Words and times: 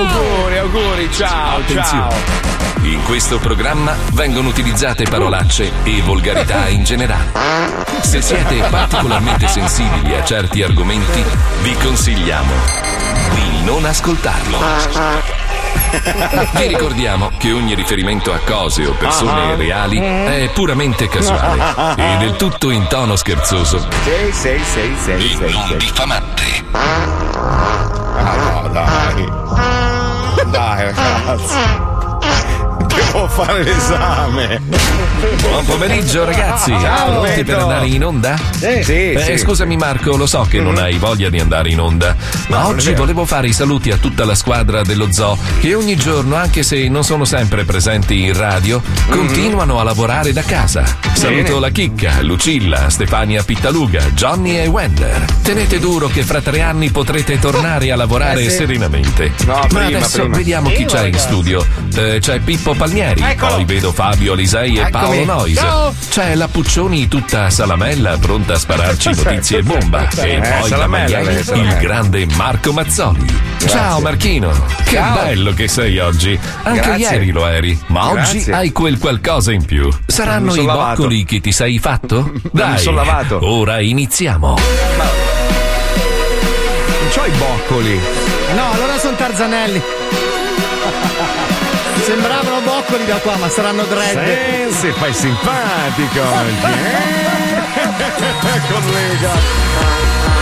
Auguri, 0.00 0.56
auguri, 0.56 1.12
ciao, 1.12 1.58
Attenzione. 1.58 1.84
ciao. 1.84 2.14
In 2.84 3.02
questo 3.02 3.38
programma 3.38 3.94
vengono 4.12 4.48
utilizzate 4.48 5.04
parolacce 5.04 5.70
e 5.82 6.00
volgarità 6.00 6.68
in 6.68 6.84
generale. 6.84 7.84
Se 8.00 8.22
siete 8.22 8.66
particolarmente 8.70 9.46
sensibili 9.46 10.14
a 10.14 10.24
certi 10.24 10.62
argomenti, 10.62 11.22
vi 11.60 11.74
consigliamo 11.74 12.52
di 13.34 13.62
non 13.62 13.84
ascoltarlo. 13.84 15.39
Vi 16.52 16.66
ricordiamo 16.66 17.30
che 17.38 17.52
ogni 17.52 17.74
riferimento 17.74 18.32
a 18.32 18.38
cose 18.44 18.86
o 18.86 18.92
persone 18.92 19.52
Ah. 19.52 19.56
reali 19.56 19.98
è 19.98 20.50
puramente 20.52 21.08
casuale 21.08 21.94
e 21.96 22.16
del 22.18 22.36
tutto 22.36 22.70
in 22.70 22.86
tono 22.88 23.16
scherzoso 23.16 23.86
Sei, 24.04 24.32
sei, 24.32 24.60
sei, 24.62 24.96
sei, 24.96 25.24
e 25.32 25.36
sei, 25.36 25.52
non 25.52 25.76
diffamante. 25.78 26.42
Ah, 26.72 28.62
no, 28.62 28.68
dai. 28.68 29.28
Dai, 30.50 30.84
ragazzi. 30.84 31.89
Devo 32.94 33.28
fare 33.28 33.62
l'esame. 33.62 34.60
Buon 35.42 35.64
pomeriggio 35.64 36.24
ragazzi, 36.24 36.70
Ciao, 36.80 37.20
pronti 37.20 37.44
per 37.44 37.58
andare 37.58 37.86
in 37.86 38.04
onda? 38.04 38.36
Sì, 38.52 38.82
sì, 38.82 39.10
Eh, 39.12 39.22
sì. 39.24 39.38
Scusami 39.38 39.76
Marco, 39.76 40.16
lo 40.16 40.26
so 40.26 40.46
che 40.48 40.60
non 40.60 40.76
hai 40.78 40.96
voglia 40.98 41.28
di 41.28 41.38
andare 41.38 41.70
in 41.70 41.80
onda, 41.80 42.14
ma 42.48 42.60
No, 42.62 42.66
oggi 42.68 42.92
volevo 42.94 43.24
fare 43.24 43.48
i 43.48 43.52
saluti 43.52 43.90
a 43.90 43.96
tutta 43.96 44.24
la 44.24 44.34
squadra 44.34 44.82
dello 44.82 45.12
zoo 45.12 45.36
che 45.60 45.74
ogni 45.74 45.96
giorno, 45.96 46.36
anche 46.36 46.62
se 46.62 46.88
non 46.88 47.04
sono 47.04 47.24
sempre 47.24 47.64
presenti 47.64 48.22
in 48.22 48.36
radio, 48.36 48.80
continuano 49.08 49.78
a 49.78 49.82
lavorare 49.82 50.32
da 50.32 50.42
casa. 50.42 50.84
Saluto 51.12 51.42
Bene. 51.42 51.60
la 51.60 51.68
Chicca, 51.70 52.22
Lucilla, 52.22 52.88
Stefania 52.90 53.42
Pittaluga, 53.42 54.00
Johnny 54.14 54.56
e 54.56 54.66
Wender. 54.66 55.24
Tenete 55.42 55.78
duro 55.78 56.08
che 56.08 56.22
fra 56.22 56.40
tre 56.40 56.60
anni 56.62 56.90
potrete 56.90 57.38
tornare 57.38 57.90
a 57.92 57.96
lavorare 57.96 58.42
Eh, 58.42 58.50
sì. 58.50 58.56
serenamente. 58.56 59.32
No, 59.46 59.54
ma 59.54 59.66
prima, 59.66 59.84
adesso 59.86 60.20
prima. 60.20 60.36
vediamo 60.36 60.70
chi 60.70 60.84
c'è 60.84 61.06
in 61.06 61.18
studio. 61.18 61.64
Eh, 61.94 62.18
c'è 62.20 62.38
Pippo 62.40 62.74
Palmieri, 62.80 63.20
Eccolo. 63.22 63.56
poi 63.56 63.64
vedo 63.66 63.92
Fabio 63.92 64.32
Alisei 64.32 64.78
e 64.78 64.80
Eccomi. 64.80 64.90
Paolo 64.90 65.24
Nois. 65.24 65.58
Ciao. 65.58 65.94
C'è 66.08 66.34
la 66.34 66.48
Puccioni 66.48 67.08
tutta 67.08 67.50
salamella, 67.50 68.16
pronta 68.16 68.54
a 68.54 68.58
spararci 68.58 69.10
notizie 69.22 69.58
e 69.58 69.62
bomba. 69.62 70.08
E 70.16 70.30
Eh, 70.36 70.40
poi 70.40 70.70
da 70.70 70.76
salamella. 70.76 71.20
il 71.20 71.76
grande 71.78 72.24
Marco 72.36 72.72
Mazzoli. 72.72 73.26
Ciao 73.66 74.00
Marchino, 74.00 74.50
che 74.84 74.94
Ciao. 74.94 75.14
bello 75.22 75.52
che 75.52 75.68
sei 75.68 75.98
oggi. 75.98 76.38
Anche 76.62 76.80
Grazie. 76.80 77.04
ieri 77.16 77.30
lo 77.32 77.46
eri, 77.46 77.78
ma 77.88 78.08
oggi 78.12 78.32
Grazie. 78.32 78.54
hai 78.54 78.72
quel 78.72 78.98
qualcosa 78.98 79.52
in 79.52 79.62
più. 79.66 79.90
Saranno 80.06 80.52
Mi 80.54 80.62
i 80.62 80.64
lavato. 80.64 81.02
boccoli 81.02 81.24
che 81.26 81.40
ti 81.40 81.52
sei 81.52 81.78
fatto? 81.78 82.32
Dai, 82.50 82.78
son 82.78 82.94
lavato. 82.94 83.40
ora 83.42 83.78
iniziamo. 83.80 84.54
Non 84.56 85.08
c'ho 87.12 87.26
i 87.26 87.30
boccoli. 87.36 88.00
No, 88.56 88.70
allora 88.72 88.96
sono 88.98 89.16
Tarzanelli. 89.16 89.82
Sembravano 92.10 92.60
boccoli 92.62 93.06
da 93.06 93.18
qua, 93.18 93.36
ma 93.36 93.48
saranno 93.48 93.84
dread. 93.84 94.70
Sì, 94.70 94.90
fai 94.90 95.14
simpatico 95.14 96.20
oggi. 96.20 96.66
eh? 97.94 98.60
Collega. 98.72 100.38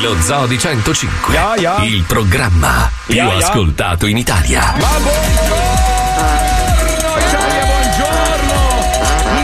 Lo 0.00 0.20
Zoo 0.20 0.46
di 0.46 0.58
105, 0.58 1.32
Ya, 1.32 1.54
ya. 1.56 1.84
il 1.84 2.02
programma 2.02 2.90
più 3.06 3.14
ya. 3.14 3.36
ascoltato 3.36 4.06
in 4.06 4.16
Italia. 4.16 5.61
Ma 6.22 6.28
buongiorno 6.30 6.40
Italia, 6.42 6.61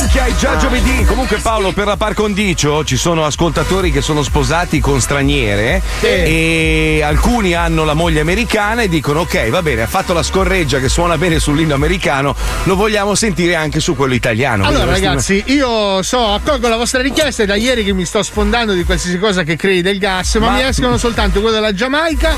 Minchia, 0.08 0.24
è 0.24 0.34
già 0.36 0.56
giovedì. 0.56 1.04
Comunque 1.04 1.36
Paolo, 1.36 1.72
per 1.72 1.86
la 1.86 1.98
par 1.98 2.14
condicio 2.14 2.82
ci 2.82 2.96
sono 2.96 3.26
ascoltatori 3.26 3.92
che 3.92 4.00
sono 4.00 4.22
sposati 4.22 4.80
con 4.80 5.02
straniere 5.02 5.82
e 6.00 7.02
alcuni 7.04 7.52
hanno 7.52 7.84
la 7.84 7.92
moglie 7.92 8.20
americana 8.20 8.80
e 8.80 8.88
dicono 8.88 9.20
ok, 9.20 9.50
va 9.50 9.60
bene, 9.60 9.82
ha 9.82 9.86
fatto 9.86 10.14
la 10.14 10.22
scorreggia 10.22 10.78
che 10.78 10.88
suona 10.88 11.18
bene 11.18 11.38
sull'inno 11.38 11.74
americano, 11.74 12.34
lo 12.62 12.74
vogliamo 12.74 13.14
sentire 13.14 13.54
anche 13.54 13.80
su 13.80 13.94
quello 13.94 14.14
italiano. 14.14 14.64
Allora, 14.64 14.86
ragazzi, 14.86 15.42
io 15.48 16.02
so, 16.02 16.32
accolgo 16.32 16.68
la 16.68 16.76
vostra 16.76 17.02
richiesta. 17.02 17.42
È 17.42 17.46
da 17.46 17.56
ieri 17.56 17.84
che 17.84 17.92
mi 17.92 18.06
sto 18.06 18.22
sfondando 18.22 18.72
di 18.72 18.84
qualsiasi 18.84 19.18
cosa 19.18 19.42
che 19.42 19.56
crei 19.56 19.82
del 19.82 19.98
gas, 19.98 20.36
ma, 20.36 20.46
Ma- 20.46 20.52
mi 20.52 20.62
escono 20.62 20.96
soltanto 20.96 21.40
quello 21.40 21.56
della 21.56 21.74
Giamaica. 21.74 22.34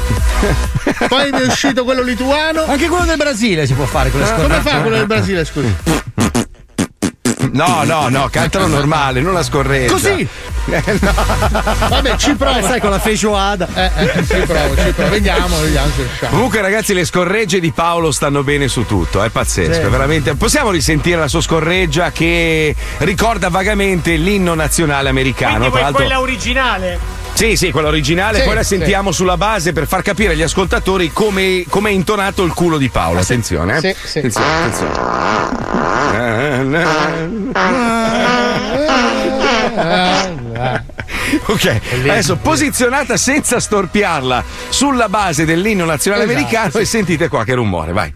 poi 1.07 1.31
mi 1.31 1.39
è 1.39 1.47
uscito 1.47 1.85
quello 1.85 2.03
lituano. 2.03 2.65
Anche 2.65 2.89
quello 2.89 3.05
del 3.05 3.17
Brasile 3.17 3.65
si 3.67 3.75
può 3.75 3.85
fare 3.85 4.11
con 4.11 4.19
le 4.19 4.27
Come 4.27 4.39
scorregge. 4.43 4.69
fa 4.69 4.81
quello 4.81 4.97
del 4.97 5.07
Brasile, 5.07 5.45
scusi? 5.45 5.75
No, 7.53 7.83
no, 7.85 8.09
no, 8.09 8.29
cantano 8.31 8.67
normale, 8.67 9.21
non 9.21 9.33
la 9.33 9.43
scorreggia. 9.43 9.93
Così? 9.93 10.27
Eh, 10.67 10.83
no. 11.01 11.13
Vabbè, 11.89 12.17
ci 12.17 12.35
provo. 12.35 12.61
Sai 12.63 12.81
con 12.81 12.91
la 12.91 12.99
feijoada. 12.99 13.69
Eh, 13.75 13.91
eh, 13.97 14.27
ci 14.27 14.41
provo, 14.47 14.77
ci 14.77 14.93
provo. 14.93 15.11
Vediamo, 15.11 15.59
vediamo 15.61 15.91
se 15.95 16.03
riusciamo. 16.03 16.33
Comunque, 16.33 16.61
ragazzi, 16.61 16.95
le 16.95 17.05
scorregge 17.05 17.61
di 17.61 17.73
Paolo 17.73 18.13
stanno 18.13 18.43
bene 18.43 18.69
su 18.69 18.85
tutto, 18.87 19.23
è 19.23 19.29
pazzesco, 19.31 19.73
Sì. 19.75 19.81
è 19.81 19.89
veramente. 19.89 20.35
Possiamo 20.35 20.71
risentire 20.71 21.19
la 21.19 21.29
sua 21.29 21.41
scorreggia 21.41 22.11
che 22.13 22.75
ricorda 22.99 23.49
vagamente 23.49 24.15
l'inno 24.17 24.55
nazionale 24.55 25.09
americano. 25.09 25.59
Quindi 25.59 25.71
Tra 25.71 25.81
vuoi 25.81 25.83
l'altro, 25.83 26.05
quella 26.05 26.21
originale? 26.21 26.99
Sì, 27.41 27.57
sì, 27.57 27.71
quella 27.71 27.89
originale, 27.89 28.41
Sì, 28.41 28.45
poi 28.45 28.55
la 28.55 28.63
sì. 28.63 28.77
sentiamo 28.77 29.13
sulla 29.13 29.39
base 29.39 29.73
per 29.73 29.87
far 29.87 30.03
capire 30.03 30.35
agli 30.35 30.43
ascoltatori 30.43 31.11
come 31.11 31.65
come 31.71 31.89
è 31.89 31.93
intonato 31.93 32.43
il 32.45 32.53
culo 32.53 32.77
di 32.77 32.91
Paolo. 32.91 33.21
Attenzione, 33.21 33.79
eh. 33.79 33.81
Sì, 33.81 33.95
sì. 34.05 34.19
Attenzione, 34.19 34.47
attenzione. 34.61 36.09
Ok, 41.47 41.81
adesso 41.95 42.37
posizionata 42.37 43.17
senza 43.17 43.59
storpiarla 43.61 44.45
sulla 44.69 45.09
base 45.09 45.45
dell'inno 45.45 45.85
nazionale 45.85 46.25
Esatto, 46.25 46.39
americano 46.39 46.73
e 46.79 46.85
sentite 46.85 47.29
qua 47.29 47.45
che 47.45 47.55
rumore, 47.55 47.93
vai. 47.93 48.13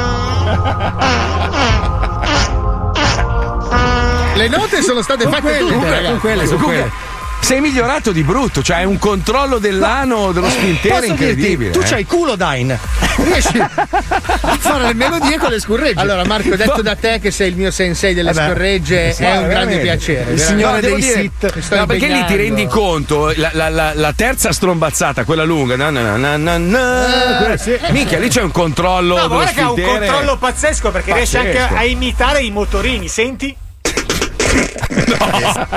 Le 4.49 4.57
note 4.57 4.81
sono 4.83 5.01
state 5.01 5.27
fatte 5.27 5.57
tutte, 5.57 5.73
Con 5.73 5.89
ragazzi. 5.89 6.17
quelle, 6.19 6.43
su 6.45 6.49
Comunque, 6.53 6.75
quelle. 6.75 6.91
sei 7.39 7.61
migliorato 7.61 8.11
di 8.11 8.23
brutto, 8.23 8.61
cioè 8.61 8.77
hai 8.77 8.85
un 8.85 8.99
controllo 8.99 9.57
dell'ano 9.57 10.31
dello 10.31 10.49
spintere 10.49 10.93
Posso 10.93 11.05
incredibile. 11.05 11.69
dirti, 11.71 11.79
tu 11.79 11.85
eh. 11.85 11.89
c'hai 11.89 12.05
culo 12.05 12.35
Dine. 12.35 12.79
Riesci 13.17 13.57
a 13.59 14.57
fare 14.59 14.83
le 14.85 14.93
melodie 14.93 15.37
con 15.39 15.49
le 15.49 15.59
scorregge. 15.59 15.99
Allora, 15.99 16.23
Marco, 16.25 16.55
detto 16.55 16.81
da 16.83 16.95
te 16.95 17.19
che 17.19 17.31
sei 17.31 17.49
il 17.49 17.55
mio 17.55 17.71
sensei 17.71 18.13
delle 18.13 18.33
Vabbè. 18.33 18.47
scorregge, 18.51 19.13
Sì, 19.13 19.23
è 19.23 19.37
un 19.37 19.47
grande 19.47 19.77
piacere. 19.79 20.31
il 20.33 20.39
signore 20.39 20.81
No, 20.81 20.87
dei 20.87 20.95
dire- 21.01 21.21
sit. 21.21 21.73
No, 21.75 21.85
perché 21.87 22.07
lì 22.07 22.25
ti 22.25 22.35
rendi 22.35 22.67
conto, 22.67 23.31
la, 23.35 23.49
la- 23.53 23.69
la- 23.69 23.93
la 23.95 24.13
terza 24.15 24.51
strombazzata, 24.51 25.23
quella 25.23 25.43
lunga, 25.43 25.75
na, 25.75 25.89
na, 25.89 26.01
na, 26.01 26.17
na, 26.17 26.37
na, 26.37 26.57
na, 26.57 27.37
quella- 27.37 27.89
minchia, 27.91 28.19
lì 28.19 28.27
c'è 28.29 28.41
un 28.43 28.51
controllo 28.51 29.17
No, 29.17 29.27
guarda 29.27 29.51
che 29.51 29.61
ha 29.61 29.71
un 29.71 29.81
controllo 29.81 30.37
pazzesco 30.37 30.91
perché 30.91 31.13
riesce 31.13 31.37
anche 31.39 31.51
Pazzesco. 31.53 31.75
a 31.75 31.83
imitare 31.85 32.41
i 32.41 32.51
motorini, 32.51 33.07
senti? 33.07 33.55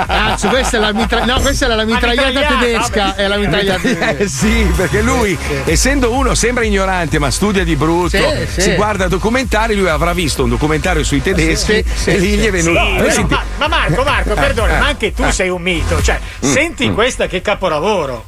Cazzo, 0.07 0.47
questa 0.49 0.77
è 0.77 0.79
la 0.79 0.93
mitra- 0.93 1.25
no, 1.25 1.39
questa 1.39 1.65
era 1.65 1.75
la 1.75 1.83
mitragliata 1.85 2.27
mitragliata, 2.27 2.59
tedesca. 2.59 3.03
vabbè. 3.05 3.15
È 3.15 3.27
la 3.27 3.37
mitragliata 3.37 3.87
Eh 3.87 3.95
tedesca. 3.97 4.27
sì, 4.27 4.71
perché 4.75 5.01
lui, 5.01 5.37
essendo 5.65 6.11
uno 6.13 6.33
sembra 6.35 6.63
ignorante, 6.63 7.19
ma 7.19 7.29
studia 7.31 7.63
di 7.63 7.75
brutto, 7.75 8.09
Sì, 8.17 8.47
sì. 8.53 8.61
si 8.61 8.75
guarda 8.75 9.07
documentari, 9.07 9.75
lui 9.75 9.87
avrà 9.89 10.13
visto 10.13 10.43
un 10.43 10.49
documentario 10.49 11.03
sui 11.03 11.21
tedeschi 11.21 11.83
Sì, 11.85 11.93
sì, 11.95 12.09
e 12.11 12.17
lì 12.17 12.31
sì. 12.31 12.37
gli 12.37 12.45
è 12.45 12.51
venuto. 12.51 12.79
Sì, 13.05 13.11
senti- 13.11 13.33
ma, 13.33 13.43
ma 13.57 13.67
Marco, 13.67 14.03
Marco, 14.03 14.33
perdona, 14.33 14.79
ma 14.79 14.87
anche 14.87 15.13
tu 15.13 15.29
sei 15.31 15.49
un 15.49 15.61
mito. 15.61 16.01
Cioè, 16.01 16.19
senti 16.39 16.91
questa 16.91 17.27
che 17.27 17.41
capolavoro. 17.41 18.23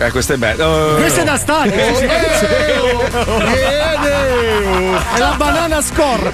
Eh, 0.00 0.12
questo 0.12 0.34
è 0.34 0.36
bello. 0.36 0.64
Oh. 0.64 0.94
Questa 0.94 1.22
è 1.22 1.24
da 1.24 1.36
stadio. 1.36 1.74
È 1.74 1.92
la 5.18 5.34
banana 5.36 5.82
score. 5.82 6.30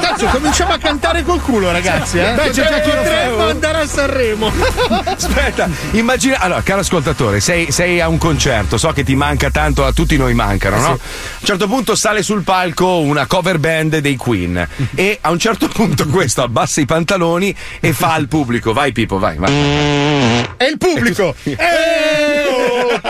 Cazzo, 0.00 0.26
cominciamo 0.26 0.72
a 0.72 0.78
cantare 0.78 1.22
col 1.22 1.40
culo, 1.40 1.70
ragazzi. 1.70 2.18
Eh? 2.18 2.32
Beh, 2.32 2.50
c'è 2.50 2.68
già 2.68 2.80
chi 2.80 2.90
lo 2.90 3.04
fa. 3.04 3.50
Andare 3.50 3.82
a 3.82 3.86
Sanremo. 3.86 4.52
Aspetta, 5.04 5.70
immagina. 5.92 6.40
Allora, 6.40 6.62
caro 6.62 6.80
ascoltatore, 6.80 7.38
sei, 7.38 7.70
sei 7.70 8.00
a 8.00 8.08
un 8.08 8.18
concerto, 8.18 8.78
so 8.78 8.90
che 8.90 9.04
ti 9.04 9.14
manca 9.14 9.48
tanto, 9.50 9.84
a 9.84 9.92
tutti 9.92 10.16
noi 10.16 10.34
mancano, 10.34 10.80
no? 10.80 10.88
A 10.88 10.90
un 10.90 10.98
certo 11.44 11.68
punto 11.68 11.94
sale 11.94 12.20
sul 12.22 12.42
palco 12.42 12.98
una 12.98 13.26
cover 13.26 13.58
band 13.58 13.98
dei 13.98 14.16
Queen 14.16 14.68
e 14.96 15.18
a 15.20 15.30
un 15.30 15.38
certo 15.38 15.68
punto 15.68 16.08
questo 16.08 16.42
abbassa 16.42 16.80
i 16.80 16.86
pantaloni 16.86 17.54
e 17.78 17.92
fa 17.92 18.14
al 18.14 18.26
pubblico: 18.26 18.72
vai, 18.72 18.90
Pippo, 18.90 19.20
vai, 19.20 19.36
vai. 19.36 19.52
È 20.56 20.64
il 20.64 20.78
pubblico. 20.78 21.32
Eh, 21.44 21.54
oh. 22.50 23.02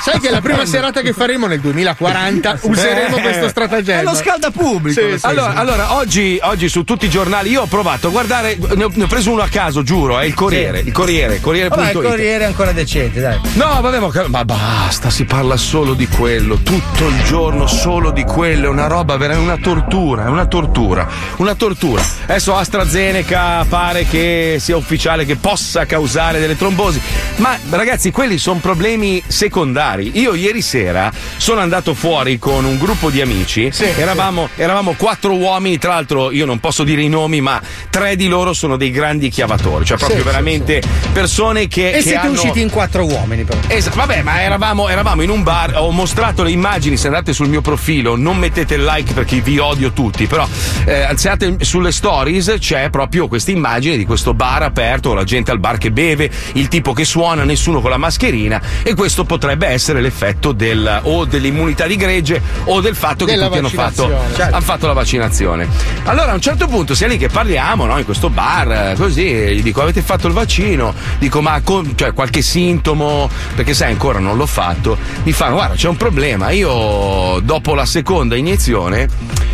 Sai 0.00 0.18
che 0.20 0.30
la 0.30 0.40
prima 0.40 0.64
serata 0.66 1.00
che 1.00 1.12
faremo 1.12 1.46
nel 1.46 1.60
2040 1.60 2.58
useremo 2.62 3.16
Eh. 3.18 3.20
questo 3.20 3.48
stratagemma. 3.48 4.00
È 4.00 4.04
lo 4.04 4.14
scalda 4.14 4.50
pubblico. 4.50 5.00
Sì, 5.00 5.18
sì, 5.18 5.26
Allora, 5.26 5.52
sì. 5.52 5.56
allora, 5.58 5.94
oggi, 5.94 6.38
oggi 6.42 6.68
su 6.68 6.82
tutti 6.84 7.06
i 7.06 7.10
giornali 7.10 7.50
io 7.50 7.62
ho 7.62 7.66
provato 7.66 8.08
a 8.08 8.10
guardare, 8.10 8.58
ne 8.74 8.84
ho, 8.84 8.90
ne 8.92 9.04
ho 9.04 9.06
preso 9.06 9.30
uno 9.30 9.42
a 9.42 9.48
caso, 9.48 9.82
giuro, 9.82 10.18
è 10.18 10.24
il 10.24 10.34
Corriere, 10.34 10.80
il 10.80 10.92
Corriere, 10.92 11.40
Corriere.it. 11.40 11.74
Vabbè, 11.76 11.90
il 11.92 12.02
Corriere 12.08 12.44
è 12.44 12.46
ancora 12.46 12.72
decente, 12.72 13.20
dai. 13.20 13.38
No, 13.54 13.80
vabbè, 13.80 13.98
ma, 13.98 14.10
ma 14.28 14.44
basta, 14.44 15.10
si 15.10 15.24
parla 15.24 15.56
solo 15.56 15.94
di 15.94 16.06
quello, 16.08 16.56
tutto 16.56 17.06
il 17.06 17.22
giorno 17.24 17.66
solo 17.66 18.10
di 18.10 18.24
quello, 18.24 18.66
è 18.66 18.70
una 18.70 18.86
roba 18.86 19.16
veramente 19.16 19.50
una 19.52 19.60
tortura, 19.62 20.24
è 20.24 20.28
una 20.28 20.46
tortura, 20.46 21.06
una 21.36 21.54
tortura. 21.54 22.02
Adesso 22.24 22.56
AstraZeneca 22.56 23.64
pare 23.68 24.04
che 24.06 24.56
sia 24.58 24.76
ufficiale 24.76 25.24
che 25.24 25.36
possa 25.36 25.84
causare 25.86 26.40
delle 26.40 26.56
trombosi, 26.56 27.00
ma 27.36 27.51
ragazzi, 27.70 28.10
quelli 28.10 28.38
sono 28.38 28.58
problemi 28.60 29.22
secondari. 29.26 30.12
Io 30.20 30.34
ieri 30.34 30.62
sera 30.62 31.12
sono 31.36 31.60
andato 31.60 31.94
fuori 31.94 32.38
con 32.38 32.64
un 32.64 32.78
gruppo 32.78 33.10
di 33.10 33.20
amici, 33.20 33.70
eravamo, 33.96 34.48
eravamo 34.56 34.94
quattro 34.96 35.34
uomini, 35.34 35.78
tra 35.78 35.94
l'altro 35.94 36.30
io 36.30 36.46
non 36.46 36.58
posso 36.60 36.84
dire 36.84 37.02
i 37.02 37.08
nomi, 37.08 37.40
ma 37.40 37.60
tre 37.90 38.16
di 38.16 38.28
loro 38.28 38.52
sono 38.52 38.76
dei 38.76 38.90
grandi 38.90 39.28
chiavatori, 39.28 39.84
cioè 39.84 39.96
proprio 39.96 40.18
Sì, 40.18 40.24
sì, 40.24 40.28
veramente 40.30 40.82
persone 41.12 41.68
che... 41.68 41.90
E 41.90 41.92
che 41.94 42.02
siete 42.02 42.18
hanno... 42.18 42.32
usciti 42.32 42.60
in 42.60 42.70
quattro 42.70 43.04
uomini, 43.04 43.44
però. 43.44 43.58
Esatto, 43.66 43.96
vabbè, 43.96 44.22
ma 44.22 44.42
eravamo, 44.42 44.88
eravamo 44.88 45.22
in 45.22 45.30
un 45.30 45.42
bar, 45.42 45.74
ho 45.76 45.90
mostrato 45.90 46.42
le 46.42 46.50
immagini, 46.50 46.96
se 46.96 47.06
andate 47.08 47.32
sul 47.32 47.48
mio 47.48 47.60
profilo, 47.60 48.16
non 48.16 48.36
mettete 48.38 48.74
il 48.74 48.84
like 48.84 49.12
perché 49.12 49.40
vi 49.40 49.58
odio 49.58 49.92
tutti, 49.92 50.26
però 50.26 50.46
eh, 50.84 51.08
se 51.14 51.28
andate 51.28 51.64
sulle 51.64 51.92
stories 51.92 52.56
c'è 52.58 52.90
proprio 52.90 53.28
questa 53.28 53.50
immagine 53.50 53.96
di 53.96 54.04
questo 54.04 54.34
bar 54.34 54.62
aperto, 54.62 55.14
la 55.14 55.24
gente 55.24 55.50
al 55.50 55.58
bar 55.58 55.78
che 55.78 55.90
beve, 55.90 56.30
il 56.54 56.68
tipo 56.68 56.92
che 56.92 57.04
suona, 57.04 57.41
nessuno 57.44 57.80
con 57.80 57.90
la 57.90 57.96
mascherina 57.96 58.60
e 58.82 58.94
questo 58.94 59.24
potrebbe 59.24 59.66
essere 59.66 60.00
l'effetto 60.00 60.52
del, 60.52 61.00
o 61.04 61.24
dell'immunità 61.24 61.86
di 61.86 61.96
gregge 61.96 62.40
o 62.64 62.80
del 62.80 62.94
fatto 62.96 63.24
che 63.24 63.36
tutti 63.38 63.58
hanno 63.58 63.68
fatto, 63.68 64.08
vaccinazione. 64.08 64.50
hanno 64.52 64.60
fatto 64.64 64.86
la 64.86 64.92
vaccinazione. 64.92 65.68
Allora 66.04 66.30
a 66.32 66.34
un 66.34 66.40
certo 66.40 66.66
punto 66.66 66.94
sei 66.94 67.10
lì 67.10 67.16
che 67.18 67.28
parliamo, 67.28 67.84
no, 67.86 67.98
in 67.98 68.04
questo 68.04 68.28
bar, 68.30 68.70
eh, 68.72 68.94
così, 68.96 69.24
gli 69.24 69.62
dico 69.62 69.82
avete 69.82 70.02
fatto 70.02 70.26
il 70.26 70.32
vaccino? 70.32 70.94
Dico 71.18 71.40
ma 71.40 71.60
con- 71.62 71.92
cioè, 71.96 72.12
qualche 72.12 72.42
sintomo, 72.42 73.28
perché 73.54 73.74
sai 73.74 73.90
ancora 73.90 74.18
non 74.18 74.36
l'ho 74.36 74.46
fatto, 74.46 74.96
mi 75.22 75.32
fanno 75.32 75.54
guarda 75.54 75.74
c'è 75.74 75.88
un 75.88 75.96
problema, 75.96 76.50
io 76.50 77.40
dopo 77.42 77.74
la 77.74 77.84
seconda 77.86 78.36
iniezione 78.36 79.08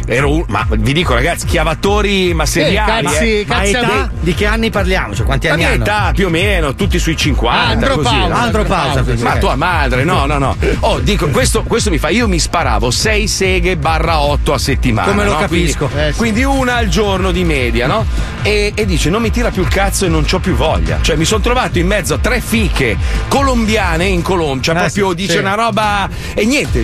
ero 0.06 0.32
un, 0.32 0.44
ma 0.48 0.66
vi 0.70 0.92
dico 0.94 1.12
ragazzi, 1.14 1.44
chiavatori 1.46 2.32
ma 2.32 2.46
seriali. 2.46 3.06
cazzi, 3.06 3.40
eh. 3.40 3.44
Ma 3.46 3.54
cazzi 3.56 3.70
età? 3.70 3.86
a- 3.92 4.10
Di 4.18 4.34
che 4.34 4.46
anni 4.46 4.70
parliamo? 4.70 5.14
Cioè, 5.14 5.26
quanti 5.26 5.46
Ma 5.48 5.52
anni 5.54 5.62
mia 5.64 5.72
hanno? 5.72 5.82
età 5.84 6.10
più 6.14 6.26
o 6.26 6.30
meno, 6.30 6.74
tutti 6.74 6.98
sui 6.98 7.16
50. 7.16 7.77
Andropausa, 7.78 8.16
così, 8.18 8.28
no? 8.28 8.36
Andropausa, 8.36 9.02
quindi. 9.02 9.22
Ma 9.22 9.36
tua 9.38 9.56
madre, 9.56 10.04
no, 10.04 10.26
no, 10.26 10.38
no. 10.38 10.56
Oh, 10.80 10.98
dico, 11.00 11.28
questo, 11.28 11.62
questo 11.62 11.90
mi 11.90 11.98
fa. 11.98 12.08
Io 12.08 12.26
mi 12.28 12.38
sparavo 12.38 12.90
6 12.90 13.26
seghe 13.28 13.76
barra 13.76 14.20
8 14.20 14.52
a 14.52 14.58
settimana. 14.58 15.08
Come 15.08 15.24
lo 15.24 15.32
no? 15.32 15.38
capisco. 15.38 15.86
Quindi, 15.86 16.06
Eh, 16.08 16.12
sì. 16.12 16.16
quindi 16.18 16.44
una 16.44 16.74
al 16.76 16.88
giorno 16.88 17.30
di 17.30 17.44
media, 17.44 17.86
no? 17.86 18.04
E, 18.42 18.72
e 18.74 18.86
dice: 18.86 19.10
Non 19.10 19.22
mi 19.22 19.30
tira 19.30 19.50
più 19.50 19.62
il 19.62 19.68
cazzo 19.68 20.04
e 20.04 20.08
non 20.08 20.24
c'ho 20.24 20.38
più 20.38 20.54
voglia. 20.54 20.98
Cioè, 21.00 21.16
mi 21.16 21.24
sono 21.24 21.40
trovato 21.40 21.78
in 21.78 21.86
mezzo 21.86 22.14
a 22.14 22.18
tre 22.18 22.40
fiche 22.40 22.96
colombiane 23.28 24.04
in 24.06 24.22
Colombia. 24.22 24.62
Cioè, 24.62 24.74
Eh, 24.74 24.78
proprio 24.78 25.08
sì, 25.10 25.14
dice 25.14 25.32
sì. 25.32 25.38
una 25.38 25.54
roba. 25.54 26.08
E 26.34 26.44
niente, 26.44 26.80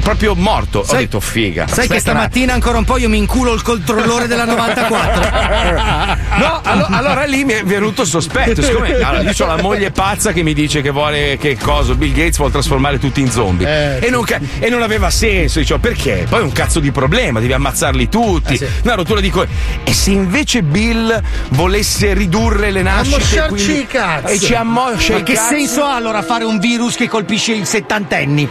proprio 0.00 0.34
morto. 0.34 0.80
Ho 0.80 0.84
Sai- 0.84 0.98
detto 1.04 1.20
figa. 1.20 1.66
Sai 1.68 1.88
che 1.88 1.98
stamattina 2.00 2.52
ancora 2.52 2.78
un 2.78 2.84
po' 2.84 2.98
io 2.98 3.08
mi 3.08 3.18
inculo 3.18 3.52
il 3.52 3.62
controllore 3.62 4.26
della 4.26 4.44
94. 4.44 6.20
No, 6.32 6.60
allo- 6.64 6.86
allora, 6.88 7.24
lì 7.24 7.44
mi 7.44 7.52
è 7.52 7.62
venuto 7.64 8.04
sospetto. 8.04 8.62
Siccome 8.62 8.94
allora, 9.00 9.20
io 9.30 9.32
ho 9.38 9.46
la 9.46 9.60
moglie 9.60 9.90
pazza 9.90 10.21
che 10.30 10.42
mi 10.44 10.52
dice 10.54 10.80
che 10.82 10.90
vuole 10.90 11.36
che 11.40 11.56
cosa? 11.60 11.94
Bill 11.94 12.12
Gates 12.12 12.36
vuole 12.36 12.52
trasformare 12.52 12.98
tutti 13.00 13.20
in 13.20 13.30
zombie. 13.30 13.98
Eh, 14.00 14.06
e, 14.06 14.10
non, 14.10 14.22
ca- 14.22 14.38
e 14.60 14.68
non 14.68 14.82
aveva 14.82 15.10
senso. 15.10 15.58
Dicevo, 15.58 15.80
perché? 15.80 16.26
Poi 16.28 16.38
è 16.38 16.42
un 16.42 16.52
cazzo 16.52 16.78
di 16.78 16.92
problema, 16.92 17.40
devi 17.40 17.52
ammazzarli 17.52 18.08
tutti. 18.08 18.60
Una 18.84 18.94
rottura 18.94 19.20
di 19.20 19.30
co- 19.30 19.46
E 19.82 19.92
se 19.92 20.10
invece 20.12 20.62
Bill 20.62 21.20
volesse 21.50 22.12
ridurre 22.14 22.70
le 22.70 22.82
nascite? 22.82 23.16
Ammosciarci 23.16 23.48
quindi- 23.64 23.80
i 23.80 23.86
cazzi. 23.86 24.32
E 24.34 24.38
ci 24.38 24.54
ammoscia 24.54 25.12
Ma 25.14 25.18
i 25.18 25.22
che 25.24 25.32
cazzi? 25.34 25.54
senso 25.56 25.82
ha 25.84 25.96
allora 25.96 26.22
fare 26.22 26.44
un 26.44 26.58
virus 26.58 26.94
che 26.96 27.08
colpisce 27.08 27.52
i 27.52 27.64
settantenni? 27.64 28.46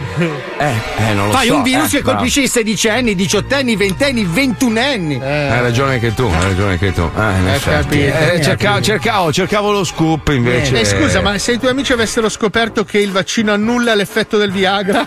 Eh, 0.58 0.64
eh, 0.98 1.12
non 1.14 1.26
lo 1.28 1.32
Fai 1.32 1.46
so. 1.46 1.54
un 1.56 1.62
virus 1.62 1.94
eh, 1.94 1.96
che 1.98 2.02
colpisce 2.02 2.40
i 2.42 2.48
sedicenni, 2.48 3.10
i 3.12 3.14
diciottenni, 3.14 3.72
i 3.72 3.76
ventenni, 3.76 4.20
i 4.20 4.26
ventunenni. 4.28 5.14
Hai 5.22 5.60
ragione 5.60 5.94
anche 5.94 6.12
tu, 6.14 6.24
hai 6.24 6.42
ragione 6.42 6.72
anche 6.72 6.92
tu. 6.92 7.08
Ah, 7.14 7.30
Eh, 7.54 7.58
capito, 7.60 8.16
Eh, 8.16 8.40
cercavo, 8.42 8.80
cercavo, 8.80 9.32
cercavo 9.32 9.72
lo 9.72 9.84
scoop 9.84 10.28
invece. 10.28 10.80
Eh, 10.80 10.84
scusa, 10.84 11.20
ma 11.20 11.38
se 11.38 11.51
i 11.52 11.58
tuoi 11.58 11.72
amici 11.72 11.92
avessero 11.92 12.28
scoperto 12.28 12.84
che 12.84 12.98
il 12.98 13.10
vaccino 13.10 13.52
annulla 13.52 13.94
l'effetto 13.94 14.38
del 14.38 14.50
Viagra, 14.50 15.06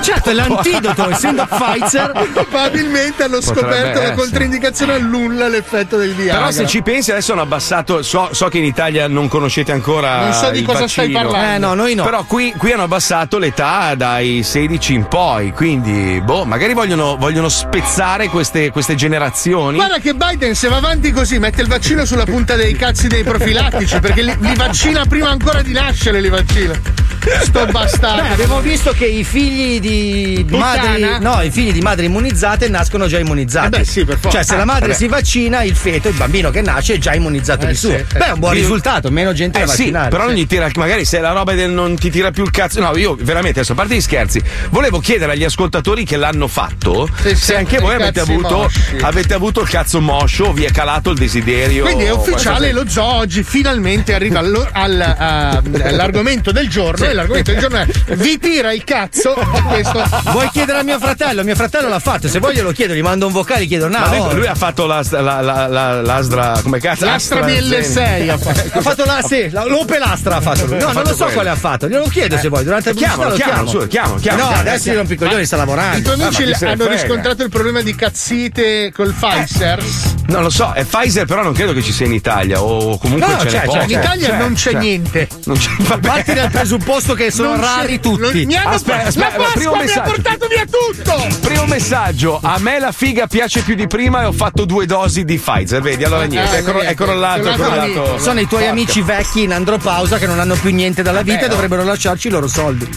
Certo, 0.00 0.30
è 0.30 0.32
l'antidoto, 0.32 1.08
essendo 1.10 1.46
Pfizer. 1.46 2.12
probabilmente 2.32 3.24
hanno 3.24 3.38
Potrebbe 3.38 3.60
scoperto 3.60 3.88
essere. 3.98 4.06
la 4.08 4.14
controindicazione 4.14 4.92
annulla 4.94 5.48
l'effetto 5.48 5.96
del 5.96 6.14
Viagra. 6.14 6.38
Però 6.38 6.50
se 6.50 6.66
ci 6.66 6.82
pensi 6.82 7.10
adesso 7.10 7.32
hanno 7.32 7.42
abbassato, 7.42 8.02
so, 8.02 8.28
so 8.32 8.48
che 8.48 8.58
in 8.58 8.64
Italia 8.64 9.08
non 9.08 9.28
conoscete 9.28 9.72
ancora 9.72 10.22
Non 10.22 10.32
so 10.32 10.50
di 10.50 10.60
il 10.60 10.64
cosa 10.64 10.86
stai 10.88 11.10
vaccino. 11.12 11.30
parlando. 11.30 11.54
Eh 11.54 11.58
no, 11.58 11.74
noi 11.74 11.94
no. 11.94 12.04
Però 12.04 12.24
qui, 12.24 12.52
qui 12.56 12.72
hanno 12.72 12.84
abbassato 12.84 13.38
l'età 13.38 13.94
dai 13.94 14.42
16 14.42 14.94
in 14.94 15.06
poi, 15.08 15.52
quindi 15.52 16.20
boh, 16.22 16.44
magari 16.44 16.72
vogliono, 16.74 17.16
vogliono 17.16 17.48
spezzare 17.48 18.28
queste, 18.28 18.70
queste 18.70 18.94
generazioni. 18.94 19.76
Guarda 19.76 19.98
che 19.98 20.14
Biden 20.14 20.54
se 20.54 20.68
va 20.68 20.76
avanti 20.76 21.10
così 21.12 21.38
mette 21.38 21.60
il 21.62 21.68
vaccino 21.68 22.04
sulla 22.04 22.24
punta 22.24 22.54
dei 22.56 22.74
cazzi 22.76 23.08
dei 23.08 23.22
profilattici 23.24 23.98
perché 24.00 24.22
li, 24.22 24.34
li 24.38 24.54
vaccina 24.54 25.04
prima 25.06 25.28
ancora 25.30 25.62
di 25.62 25.72
nascere 25.72 26.20
li 26.20 26.28
vaccina. 26.28 27.06
Sto 27.42 27.64
Beh, 27.66 27.72
bastardo. 27.72 28.32
abbiamo 28.32 28.60
visto 28.60 28.92
che 28.92 29.06
i 29.06 29.24
figli 29.24 29.80
di 29.80 30.44
madri, 30.50 31.04
no, 31.20 31.40
i 31.42 31.50
figli 31.50 31.72
di 31.72 31.80
madri 31.80 32.06
immunizzate 32.06 32.68
nascono 32.68 33.06
già 33.06 33.18
immunizzati. 33.18 33.76
Eh 33.76 33.78
beh, 33.80 33.84
sì, 33.84 34.04
per 34.04 34.18
forza. 34.18 34.38
Cioè, 34.38 34.46
se 34.46 34.56
la 34.56 34.62
Ah, 34.62 34.66
madre 34.66 34.86
vabbè. 34.88 34.98
si 34.98 35.06
vaccina, 35.08 35.62
il 35.62 35.74
feto, 35.74 36.08
il 36.08 36.14
bambino 36.14 36.50
che 36.50 36.60
nasce 36.62 36.94
è 36.94 36.98
già 36.98 37.14
immunizzato 37.14 37.66
Eh, 37.66 37.70
di 37.70 37.74
suo. 37.74 37.90
sì, 37.90 37.96
eh. 37.96 38.04
Beh, 38.12 38.26
è 38.26 38.30
un 38.32 38.38
buon 38.40 38.52
risultato, 38.54 39.10
meno 39.10 39.32
gente 39.32 39.62
Eh 39.62 39.66
da 39.66 39.72
sì, 39.72 39.90
però 39.90 40.24
non 40.24 40.34
gli 40.34 40.46
tira, 40.46 40.70
magari 40.76 41.04
se 41.04 41.20
la 41.20 41.32
roba 41.32 41.54
del 41.54 41.70
non 41.70 41.96
ti 41.96 42.10
tira 42.10 42.30
più 42.30 42.44
il 42.44 42.50
cazzo. 42.50 42.80
No, 42.80 42.96
io 42.96 43.16
veramente 43.20 43.58
adesso, 43.60 43.72
a 43.72 43.76
parte 43.76 43.94
gli 43.94 44.00
scherzi, 44.00 44.40
volevo 44.70 44.98
chiedere 45.00 45.32
agli 45.32 45.44
ascoltatori 45.44 46.04
che 46.04 46.16
l'hanno 46.16 46.48
fatto 46.48 47.08
Sì, 47.22 47.34
se 47.34 47.56
anche 47.56 47.78
voi 47.78 47.94
avete 47.94 48.20
avuto, 48.20 48.70
avete 49.00 49.34
avuto 49.34 49.60
il 49.62 49.68
cazzo 49.68 50.00
moscio 50.00 50.52
vi 50.52 50.64
è 50.64 50.70
calato 50.70 51.10
il 51.10 51.18
desiderio. 51.18 51.84
Quindi 51.84 52.04
è 52.04 52.10
ufficiale, 52.10 52.72
lo 52.72 52.88
zoo 52.88 53.04
oggi 53.16 53.42
finalmente 53.42 54.14
arriva 54.14 54.40
all'argomento 54.42 56.52
del 56.58 56.68
giorno. 56.68 57.04
L'argomento 57.18 57.50
del 57.50 57.60
giorno 57.60 57.78
è 57.78 57.86
vi 58.16 58.38
tira 58.38 58.72
il 58.72 58.84
cazzo. 58.84 59.34
Questo 59.68 60.02
Vuoi 60.30 60.48
chiedere 60.50 60.78
a 60.78 60.82
mio 60.82 60.98
fratello? 60.98 61.42
Mio 61.42 61.54
fratello 61.56 61.88
l'ha 61.88 61.98
fatto. 61.98 62.28
Se 62.28 62.38
vuoi 62.38 62.54
glielo 62.54 62.70
chiedo, 62.72 62.94
gli 62.94 63.02
mando 63.02 63.26
un 63.26 63.32
vocale, 63.32 63.64
gli 63.64 63.68
chiedo. 63.68 63.88
No, 63.88 63.98
Ma 63.98 64.08
lui, 64.08 64.18
oh, 64.18 64.34
lui 64.34 64.46
ha 64.46 64.54
fatto 64.54 64.86
la, 64.86 65.02
la, 65.10 65.40
la, 65.40 65.66
la- 65.66 66.00
l'astra, 66.02 66.60
come 66.62 66.78
cazzo? 66.80 67.04
l'Astra 67.04 67.40
AstraZeneca. 67.44 67.78
BL6 68.26 68.30
ha 68.30 68.38
fatto. 68.38 68.78
ha 68.78 68.80
fatto 68.82 69.04
la, 69.04 69.22
sì, 69.22 69.50
la- 69.50 69.64
l'opelastra 69.64 70.36
ha 70.36 70.40
fatto. 70.40 70.66
No, 70.66 70.76
non 70.76 70.92
fatto 70.92 71.00
lo 71.00 71.06
so 71.08 71.14
quello. 71.16 71.32
quale 71.32 71.48
ha 71.50 71.56
fatto. 71.56 71.88
Glielo 71.88 72.06
chiedo 72.06 72.38
se 72.38 72.48
vuoi. 72.48 72.64
Durante 72.64 72.90
il 72.90 72.96
Chiamalo, 72.96 73.30
lo 73.30 73.34
chiamalo, 73.36 73.64
chiamo. 73.64 73.80
su, 73.82 73.86
chiamalo, 73.88 74.14
chiamalo, 74.20 74.42
No, 74.42 74.48
chiamalo. 74.50 74.68
adesso 74.70 74.88
io 74.90 74.94
rompo 74.96 75.12
i 75.12 75.16
coglioni, 75.16 75.44
sta 75.44 75.56
I 75.56 75.58
lavorando. 75.58 76.02
tuoi 76.14 76.22
amici 76.22 76.42
Ah, 76.42 76.68
hanno 76.70 76.76
frega? 76.84 76.90
riscontrato 76.90 77.42
il 77.42 77.48
problema 77.50 77.80
di 77.82 77.94
cazzite 77.94 78.92
col 78.94 79.12
Pfizer. 79.18 79.84
Non 80.28 80.42
lo 80.42 80.50
so, 80.50 80.72
è 80.72 80.84
Pfizer, 80.84 81.24
però 81.26 81.42
non 81.42 81.52
credo 81.54 81.72
che 81.72 81.82
ci 81.82 81.92
sia 81.92 82.06
in 82.06 82.12
Italia. 82.12 82.62
O 82.62 82.98
comunque 82.98 83.26
No, 83.32 83.38
ce 83.40 83.46
c'è, 83.46 83.60
c'è, 83.60 83.64
poche. 83.66 83.84
In 83.84 83.90
Italia 83.98 84.28
C'è, 84.30 84.36
non 84.36 84.52
c'è, 84.54 84.70
c'è. 84.72 84.78
niente. 84.78 85.28
Non 85.44 85.56
c'è. 85.56 85.70
Parti 85.98 86.34
dal 86.34 86.50
presupposto 86.50 86.97
che 87.14 87.30
sono 87.30 87.50
Non 87.50 87.60
c'è- 87.60 87.64
rari 87.66 88.00
tutti. 88.00 88.20
non- 88.20 88.32
mi 88.44 88.56
hanno 88.56 88.68
Aspetta, 88.70 88.96
la 89.02 89.08
aspetta, 89.08 89.26
Pasqua 89.36 89.50
primo 89.54 89.72
mi 89.72 89.78
ha 89.78 89.82
messaggio. 89.82 90.10
portato 90.10 90.46
via 90.48 90.64
tutto. 90.64 91.26
Primo 91.40 91.64
messaggio, 91.66 92.40
a 92.42 92.58
me 92.58 92.78
la 92.78 92.92
figa 92.92 93.26
piace 93.26 93.60
più 93.62 93.74
di 93.74 93.86
prima 93.86 94.22
e 94.22 94.24
ho 94.26 94.32
fatto 94.32 94.64
due 94.64 94.86
dosi 94.86 95.24
di 95.24 95.36
Pfizer. 95.38 95.80
Vedi, 95.80 96.04
allora 96.04 96.24
niente, 96.24 96.56
Ah, 96.56 96.58
è, 96.58 96.62
cro- 96.62 96.80
è 96.80 96.94
crollato, 96.94 97.48
è 97.48 97.54
crollato 97.54 97.92
crollato. 97.92 98.18
Sono 98.18 98.40
i 98.40 98.46
tuoi 98.46 98.66
amici 98.66 99.00
vecchi 99.02 99.42
in 99.42 99.52
andropausa 99.52 100.18
che 100.18 100.26
non 100.26 100.38
hanno 100.40 100.54
più 100.56 100.70
niente 100.74 101.02
dalla 101.02 101.22
vita 101.22 101.46
e 101.46 101.48
dovrebbero 101.48 101.84
lasciarci 101.84 102.28
i 102.28 102.30
loro 102.30 102.48
soldi. 102.48 102.88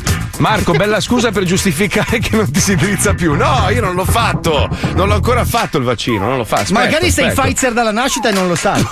Marco, 0.42 0.74
bella 0.74 1.00
scusa 1.00 1.30
per 1.30 1.44
giustificare 1.44 2.18
che 2.18 2.36
non 2.36 2.50
ti 2.52 2.60
si 2.60 2.76
drizza 2.76 3.14
più. 3.14 3.36
No, 3.36 3.70
io 3.70 3.80
non 3.80 3.94
l'ho 3.94 4.06
fatto. 4.06 4.68
Non 4.96 5.08
l'ho 5.08 5.14
ancora 5.14 5.46
fatto 5.46 5.78
il 5.78 5.84
vaccino, 5.84 6.26
non 6.26 6.38
lo 6.38 6.46
fa. 6.46 6.58
Aspetta, 6.58 6.80
Magari 6.80 7.12
sei 7.12 7.28
aspetta. 7.28 7.48
Pfizer 7.48 7.74
dalla 7.74 7.92
nascita 7.92 8.30
e 8.30 8.32
non 8.32 8.48
lo 8.48 8.56
sai. 8.56 8.84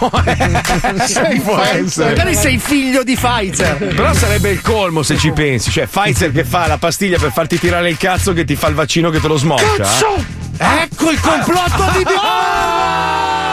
Sì, 1.06 1.42
può 1.44 1.60
essere. 1.60 2.10
Magari 2.10 2.36
sei 2.36 2.60
figlio 2.60 3.04
di 3.04 3.16
Pfizer. 3.16 3.78
Però 3.96 4.14
sarebbe 4.14 4.52
il 4.52 4.62
colmo 4.62 5.02
se 5.02 5.18
ci 5.18 5.32
pensi. 5.32 5.72
Cioè, 5.72 5.88
Pfizer 5.88 6.32
che 6.32 6.44
fa 6.44 6.68
la 6.68 6.78
pastiglia 6.78 7.18
per 7.18 7.32
farti 7.32 7.58
tirare 7.58 7.90
il 7.90 7.98
cazzo 7.98 8.32
che 8.34 8.46
ti 8.46 8.56
fa 8.56 8.68
il 8.68 8.76
vaccino 8.76 9.10
che 9.10 9.20
te 9.20 9.28
lo 9.28 9.36
smorcia. 9.36 10.38
Ecco 10.62 11.10
il 11.10 11.20
complotto 11.20 11.98
di 11.98 12.04
Dio! 12.04 12.20
Ah, 12.22 13.49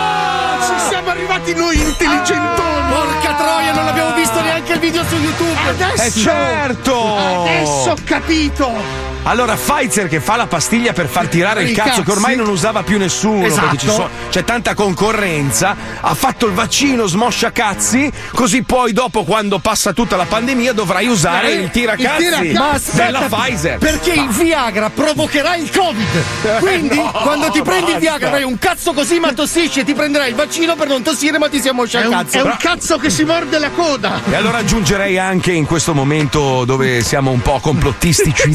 Ci 0.61 0.89
siamo 0.89 1.11
arrivati 1.11 1.55
noi 1.55 1.81
intelligentoni. 1.81 2.93
Porca 2.93 3.35
troia, 3.35 3.73
non 3.73 3.87
abbiamo 3.87 4.15
visto 4.15 4.41
neanche 4.41 4.73
il 4.75 4.79
video 4.79 5.05
su 5.05 5.15
YouTube. 5.17 5.53
Eh 5.53 5.69
Adesso, 5.69 6.21
certo! 6.21 7.17
adesso 7.17 7.91
ho 7.91 7.97
capito. 8.05 9.06
Allora 9.28 9.56
Pfizer 9.56 10.06
che 10.09 10.21
fa 10.21 10.37
la 10.37 10.47
pastiglia 10.47 10.92
per 10.92 11.09
far 11.09 11.26
tirare 11.26 11.64
il 11.64 11.75
cazzo, 11.75 12.02
che 12.02 12.12
ormai 12.12 12.37
non 12.37 12.47
usava 12.49 12.85
più 12.85 12.97
nessuno 12.97 13.45
Esatto. 13.45 13.61
perché 13.66 13.78
ci 13.78 13.88
so- 13.88 14.09
c'è 14.30 14.45
tanta 14.45 14.75
concorrenza, 14.75 15.75
ha 16.00 16.14
fatto 16.14 16.47
il 16.47 16.52
vaccino 16.52 17.06
smoscia 17.06 17.50
cazzi, 17.50 18.09
così 18.33 18.62
poi 18.62 18.92
dopo 18.92 19.25
quando 19.25 19.59
passa 19.59 19.92
tutta 19.92 20.14
la 20.14 20.26
pandemia 20.26 20.73
dovrai 20.73 21.09
usare 21.09 21.50
Eh, 21.54 21.54
il 21.62 21.71
tiracazzi 21.71 22.23
il 22.23 22.28
tiracazzi. 22.28 22.52
Ma 22.52 22.71
aspetta, 22.71 23.04
della 23.04 23.21
Pfizer. 23.28 23.78
Perché 23.78 24.12
il 24.12 24.28
Viagra 24.28 24.90
provocherà 24.90 25.56
il 25.56 25.71
Covid. 25.71 26.59
Quindi, 26.61 26.95
no, 26.95 27.11
quando 27.11 27.50
ti 27.50 27.62
prendi 27.62 27.92
il. 27.92 27.99
Viagra, 27.99 28.28
avrai 28.28 28.45
un 28.45 28.59
cazzo 28.61 28.92
così, 28.92 29.18
ma 29.18 29.33
tossisci 29.33 29.80
e 29.80 29.85
ti 29.85 29.95
prenderai 29.95 30.28
il 30.28 30.37
vaccino 30.37 30.76
per 30.76 30.87
non 30.87 31.02
tossire, 31.02 31.38
ma 31.38 31.49
ti 31.49 31.61
si 31.61 31.66
ammoscia 31.68 31.99
È 31.99 32.02
il 32.02 32.09
un, 32.09 32.12
cazzo. 32.14 32.38
è 32.38 32.42
un 32.42 32.56
cazzo 32.59 32.97
che 32.99 33.11
si 33.11 33.25
morde 33.25 33.59
la 33.59 33.71
coda. 33.71 34.21
E 34.30 34.37
allora 34.37 34.59
aggiungerei 34.59 35.18
anche 35.18 35.50
in 35.50 35.66
questo 35.66 35.95
momento 35.95 36.64
dove 36.64 37.02
siamo 37.02 37.33
un 37.33 37.42
po' 37.42 37.59
complottistici 37.61 38.54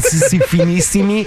finissimi. 0.66 1.26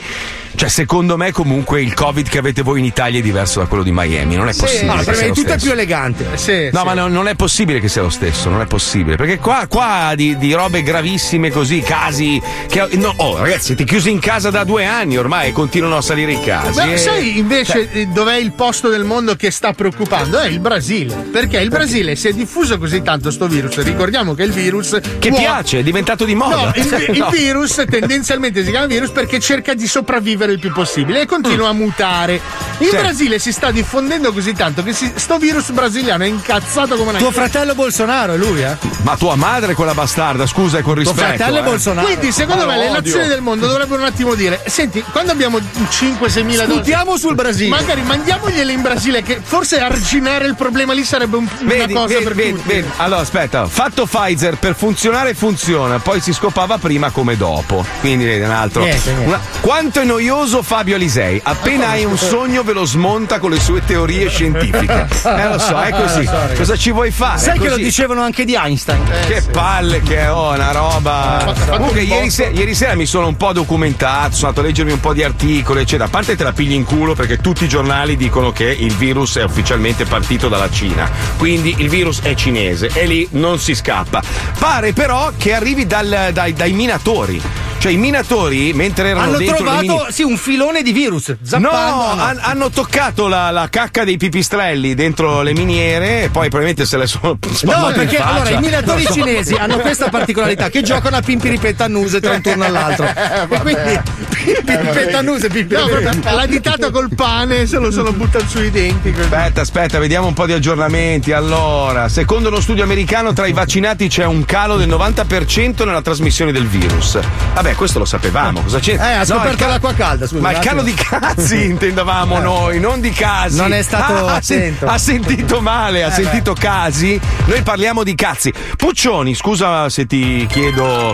Cioè, 0.55 0.69
secondo 0.69 1.17
me, 1.17 1.31
comunque, 1.31 1.81
il 1.81 1.93
Covid 1.93 2.27
che 2.29 2.38
avete 2.38 2.62
voi 2.62 2.79
in 2.79 2.85
Italia 2.85 3.19
è 3.19 3.21
diverso 3.21 3.59
da 3.59 3.65
quello 3.65 3.83
di 3.83 3.91
Miami. 3.91 4.35
Non 4.35 4.47
è 4.47 4.55
possibile. 4.55 4.93
No, 4.95 5.03
prima 5.03 5.21
di 5.21 5.31
tutto 5.33 5.53
è 5.53 5.57
più 5.59 5.71
elegante. 5.71 6.25
Sì, 6.35 6.69
No, 6.71 6.79
sì. 6.79 6.85
ma 6.85 6.93
no- 6.93 7.07
non 7.07 7.27
è 7.27 7.35
possibile 7.35 7.79
che 7.79 7.88
sia 7.89 8.01
lo 8.01 8.09
stesso, 8.09 8.50
non 8.50 8.62
è 8.62 8.65
possibile. 8.65 9.15
Perché 9.17 9.38
qua, 9.38 9.67
qua 9.67 10.13
di, 10.15 10.38
di 10.38 10.53
robe 10.53 10.81
gravissime 10.83 11.50
così, 11.51 11.81
casi. 11.81 12.41
Che, 12.67 12.88
no, 12.93 13.13
oh, 13.17 13.38
ragazzi, 13.38 13.65
siete 13.65 13.83
chiusi 13.83 14.09
in 14.12 14.19
casa 14.19 14.50
da 14.50 14.63
due 14.63 14.85
anni 14.85 15.17
ormai 15.17 15.50
e 15.50 15.51
continuano 15.51 15.97
a 15.97 16.01
salire 16.01 16.33
i 16.33 16.41
casi. 16.41 16.77
Ma 16.77 16.91
Eh, 16.91 16.97
sai 16.97 17.38
invece 17.38 17.89
eh, 17.91 18.07
dov'è 18.07 18.38
il 18.38 18.51
posto 18.53 18.89
del 18.89 19.03
mondo 19.03 19.35
che 19.35 19.51
sta 19.51 19.74
preoccupando? 19.74 20.39
È 20.39 20.47
il 20.47 20.59
Brasile. 20.59 21.13
Perché 21.31 21.57
il 21.59 21.69
Brasile 21.69 22.15
si 22.15 22.27
è 22.29 22.33
diffuso 22.33 22.77
così 22.77 23.01
tanto 23.01 23.29
sto 23.31 23.47
virus. 23.47 23.77
Ricordiamo 23.83 24.33
che 24.33 24.43
il 24.43 24.51
virus. 24.51 24.97
Che 25.19 25.29
può- 25.29 25.38
piace, 25.38 25.79
è 25.79 25.83
diventato 25.83 26.24
di 26.25 26.33
moda. 26.35 26.55
No, 26.55 26.71
il, 26.75 27.05
il 27.13 27.17
No. 27.19 27.29
virus 27.29 27.83
tendenzialmente 27.89 28.63
si 28.63 28.69
chiama 28.71 28.85
virus 28.85 29.09
perché 29.09 29.39
cerca 29.39 29.74
di 29.74 29.88
sopravvivere 29.88 30.44
il 30.51 30.59
più 30.59 30.71
possibile 30.71 31.21
e 31.21 31.25
continua 31.25 31.69
a 31.69 31.73
mutare. 31.73 32.39
In 32.79 32.89
Sì. 32.89 32.95
Brasile 32.97 33.39
si 33.39 33.51
sta 33.53 33.71
diffondendo 33.71 34.33
così 34.33 34.53
tanto 34.53 34.83
che 34.83 34.91
si- 34.93 35.11
sto 35.15 35.37
virus 35.37 35.69
brasiliano 35.71 36.23
è 36.23 36.27
incazzato 36.27 36.95
come 36.97 37.11
una 37.11 37.17
Tuo 37.19 37.31
fratello 37.31 37.73
Bolsonaro 37.73 38.33
è 38.33 38.37
lui, 38.37 38.61
eh? 38.61 38.75
Ma 39.03 39.15
tua 39.15 39.35
madre 39.35 39.71
è 39.71 39.75
quella 39.75 39.93
bastarda, 39.93 40.45
scusa, 40.45 40.79
e 40.79 40.81
con 40.81 40.93
Tuo 40.95 41.03
rispetto. 41.03 41.25
fratello 41.35 41.57
è 41.57 41.61
eh. 41.61 41.63
Bolsonaro. 41.63 42.07
Quindi, 42.07 42.31
secondo 42.33 42.65
Ma 42.65 42.73
me, 42.73 42.77
le 42.79 42.89
nazioni 42.91 43.27
del 43.27 43.39
mondo 43.41 43.67
dovrebbero 43.67 44.01
un 44.01 44.07
attimo 44.07 44.33
dire: 44.35 44.61
Senti, 44.67 45.03
quando 45.11 45.31
abbiamo 45.31 45.59
5-6 45.89 46.43
mila 46.43 46.63
dosi, 46.65 46.73
Puntiamo 46.79 47.17
sul 47.17 47.35
Brasile. 47.35 47.69
magari 47.69 48.01
mandiamogliele 48.01 48.71
in 48.73 48.81
Brasile, 48.81 49.21
che 49.21 49.39
forse 49.41 49.79
arginare 49.79 50.45
il 50.45 50.55
problema 50.55 50.91
lì 50.93 51.03
sarebbe 51.05 51.37
un- 51.37 51.47
una 51.59 51.69
Vedi, 51.73 51.93
cosa 51.93 52.07
vedi, 52.07 52.23
per 52.23 52.33
vedi, 52.35 52.51
tutti. 52.51 52.67
vedi. 52.67 52.87
Allora, 52.97 53.21
aspetta, 53.21 53.67
fatto 53.67 54.05
Pfizer 54.05 54.57
per 54.57 54.75
funzionare 54.75 55.33
funziona, 55.33 55.99
poi 55.99 56.19
si 56.19 56.33
scopava 56.33 56.77
prima 56.77 57.09
come 57.11 57.37
dopo. 57.37 57.85
Quindi 58.01 58.25
vedi 58.25 58.43
un 58.43 58.51
altro. 58.51 58.83
Niente, 58.83 59.09
niente. 59.11 59.27
Una- 59.27 59.41
quanto 59.61 60.01
è 60.01 60.03
noioso 60.03 60.33
Fabio 60.62 60.96
Alisei? 60.96 61.39
Appena 61.44 61.89
hai 61.89 62.04
un 62.04 62.18
sogno 62.18 62.63
ve 62.63 62.74
lo 62.74 62.86
smonta 62.86 63.39
con 63.39 63.51
le 63.51 63.60
sue 63.60 63.84
teorie 63.86 64.30
scientifiche. 64.30 65.08
Eh 65.36 65.48
lo 65.48 65.58
so, 65.58 65.80
è 65.80 65.92
così. 65.92 66.30
Cosa 66.56 66.75
ci 66.77 66.92
vuoi 66.92 67.12
fare? 67.12 67.39
Sai 67.39 67.60
che 67.60 67.70
lo 67.70 67.77
dicevano 67.77 68.22
anche 68.22 68.46
di 68.46 68.56
Einstein. 68.56 69.04
Che 69.27 69.42
palle 69.51 70.01
che 70.01 70.20
è, 70.20 70.32
oh, 70.32 70.54
una 70.54 70.72
roba. 70.72 71.54
Comunque, 71.72 72.01
ieri, 72.01 72.30
se- 72.30 72.51
ieri 72.54 72.74
sera 72.75 72.96
mi 72.96 73.06
sono 73.06 73.27
un 73.27 73.36
po' 73.38 73.54
documentato, 73.54 74.36
sono 74.36 74.50
andato 74.50 74.62
a 74.65 74.70
leggermi 74.70 74.92
un 74.92 75.00
po' 75.00 75.13
di 75.13 75.24
articoli, 75.24 75.82
eccetera. 75.82 76.06
A 76.06 76.10
parte 76.10 76.36
te 76.36 76.44
la 76.44 76.54
pigli 76.54 76.74
in 76.74 76.84
culo 76.84 77.15
perché 77.15 77.38
tutti 77.38 77.63
i 77.65 77.68
giornali 77.68 78.15
dicono 78.18 78.51
che 78.51 78.65
il 78.65 78.94
virus 78.94 79.38
è 79.38 79.44
ufficialmente 79.44 80.06
partito 80.06 80.48
dalla 80.48 80.70
Cina. 80.70 81.10
Quindi 81.38 81.75
il 81.80 81.89
virus 81.89 82.22
è 82.22 82.34
cinese 82.36 82.89
e 82.94 83.06
lì 83.06 83.27
non 83.32 83.60
si 83.60 83.74
scappa. 83.75 84.22
Pare 84.60 84.94
però 84.94 85.32
che 85.38 85.54
arrivi 85.54 85.86
dal- 85.86 86.30
dai, 86.32 86.54
dai 86.54 86.72
minatori. 86.74 87.42
Cioè, 87.77 87.91
i 87.94 87.98
minatori, 87.98 88.74
mentre 88.74 89.10
erano 89.10 89.25
Hanno 89.27 89.38
dentro 89.38 89.58
trovato, 89.58 89.82
mini- 89.82 90.05
sì, 90.10 90.24
un 90.24 90.38
filone 90.38 90.82
di 90.82 90.91
virus. 90.91 91.27
No, 91.29 91.36
Zappando. 91.44 92.22
han- 92.24 92.39
hanno 92.41 92.70
toccato 92.72 93.27
la, 93.27 93.51
la 93.51 93.67
cacca 93.70 94.03
dei 94.03 94.17
pipistrelli 94.17 94.96
dentro 94.96 95.44
le 95.44 95.53
miniere 95.53 96.24
e 96.24 96.29
poi 96.29 96.50
probabilmente 96.50 96.86
se 96.86 96.98
le 96.98 97.05
sono 97.05 97.38
No, 97.63 97.91
perché 97.94 98.17
allora 98.17 98.50
i 98.50 98.60
minatori 98.60 99.03
so. 99.03 99.13
cinesi 99.13 99.53
hanno 99.53 99.77
questa 99.77 100.10
particolarità 100.10 100.70
che 100.70 100.82
giocano 100.82 101.17
a 101.17 101.22
pimpiripetannuse 101.22 102.20
tra 102.20 102.32
un 102.34 102.41
turno 102.41 102.63
all'altro. 102.65 103.05
E 103.05 103.48
quindi 103.60 104.00
pimpiripetannuse, 104.46 105.48
No, 105.48 105.53
pimpiripetannuse. 105.53 106.20
proprio 106.20 106.36
l'ha 106.36 106.46
ditato 106.48 106.91
col 106.91 107.10
pane, 107.13 107.67
se 107.67 107.77
lo 107.77 107.91
sono 107.91 108.12
buttato 108.13 108.48
sui 108.48 108.72
denti. 108.72 109.12
così. 109.12 109.24
Aspetta, 109.24 109.62
aspetta, 109.62 110.00
vediamo 110.00 110.27
un 110.27 110.34
po' 110.34 110.46
di 110.46 110.53
aggiornamenti. 110.53 111.32
Allora, 111.32 112.10
secondo 112.10 112.50
uno 112.50 112.60
studio 112.60 112.84
americano, 112.84 113.34
tra 113.34 113.46
i 113.46 113.53
vaccinati 113.53 114.08
c'è 114.08 114.25
un 114.25 114.44
calo 114.46 114.77
del 114.77 114.89
90% 114.89 115.86
nella 115.86 116.01
trasmissione 116.01 116.51
del 116.51 116.65
virus. 116.67 117.20
Vabbè, 117.53 117.75
questo 117.75 118.00
lo 118.00 118.05
sapevamo. 118.05 118.62
Cosa 118.62 118.79
c'è? 118.79 118.94
Eh, 118.94 118.98
ha 118.98 119.17
No, 119.20 119.25
scoperto 119.25 119.63
ca- 119.63 119.67
l'acqua 119.67 119.94
calda, 119.94 120.27
scusa. 120.27 120.41
Ma 120.41 120.51
il 120.51 120.58
attimo. 120.58 120.82
di 120.82 120.94
cazzi 120.94 121.65
intendavamo 121.70 122.39
noi, 122.39 122.79
non 122.79 123.00
di 123.01 123.12
casi. 123.12 123.58
Non 123.58 123.74
è 123.74 123.82
stato 123.82 124.25
Ah, 124.27 124.36
attento. 124.36 124.86
ha 124.86 124.98
sentito 124.98 125.62
male, 125.62 126.03
ha 126.03 126.08
Eh, 126.08 126.12
sentito 126.12 126.53
casi. 126.53 127.20
Noi 127.46 127.62
parliamo 127.62 128.03
di 128.03 128.15
cazzi. 128.15 128.51
Puccioni, 128.75 129.36
scusa 129.36 129.89
se 129.89 130.05
ti 130.05 130.46
chiedo. 130.50 131.13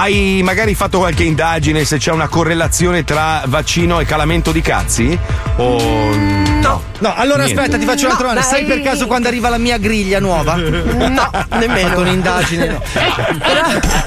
Hai 0.00 0.42
magari 0.44 0.76
fatto 0.76 0.98
qualche 0.98 1.24
indagine 1.24 1.84
se 1.84 1.98
c'è 1.98 2.12
una 2.12 2.28
correlazione 2.28 3.02
tra 3.02 3.42
vaccino 3.46 3.98
e 3.98 4.04
calamento 4.04 4.52
di 4.52 4.60
cazzi? 4.60 5.18
O 5.56 6.14
no? 6.14 6.82
No, 7.00 7.14
allora 7.16 7.42
Niente. 7.42 7.60
aspetta, 7.62 7.78
ti 7.78 7.84
faccio 7.84 8.04
un'altra 8.06 8.28
No, 8.28 8.34
domanda. 8.34 8.48
Sai 8.48 8.64
per 8.64 8.80
caso 8.82 9.08
quando 9.08 9.26
arriva 9.26 9.48
la 9.48 9.58
mia 9.58 9.76
griglia 9.76 10.20
nuova? 10.20 10.54
No, 10.54 11.30
Ho 11.32 11.56
nemmeno. 11.58 11.88
fatto 11.88 12.00
un'indagine, 12.02 12.66
no. 12.68 12.80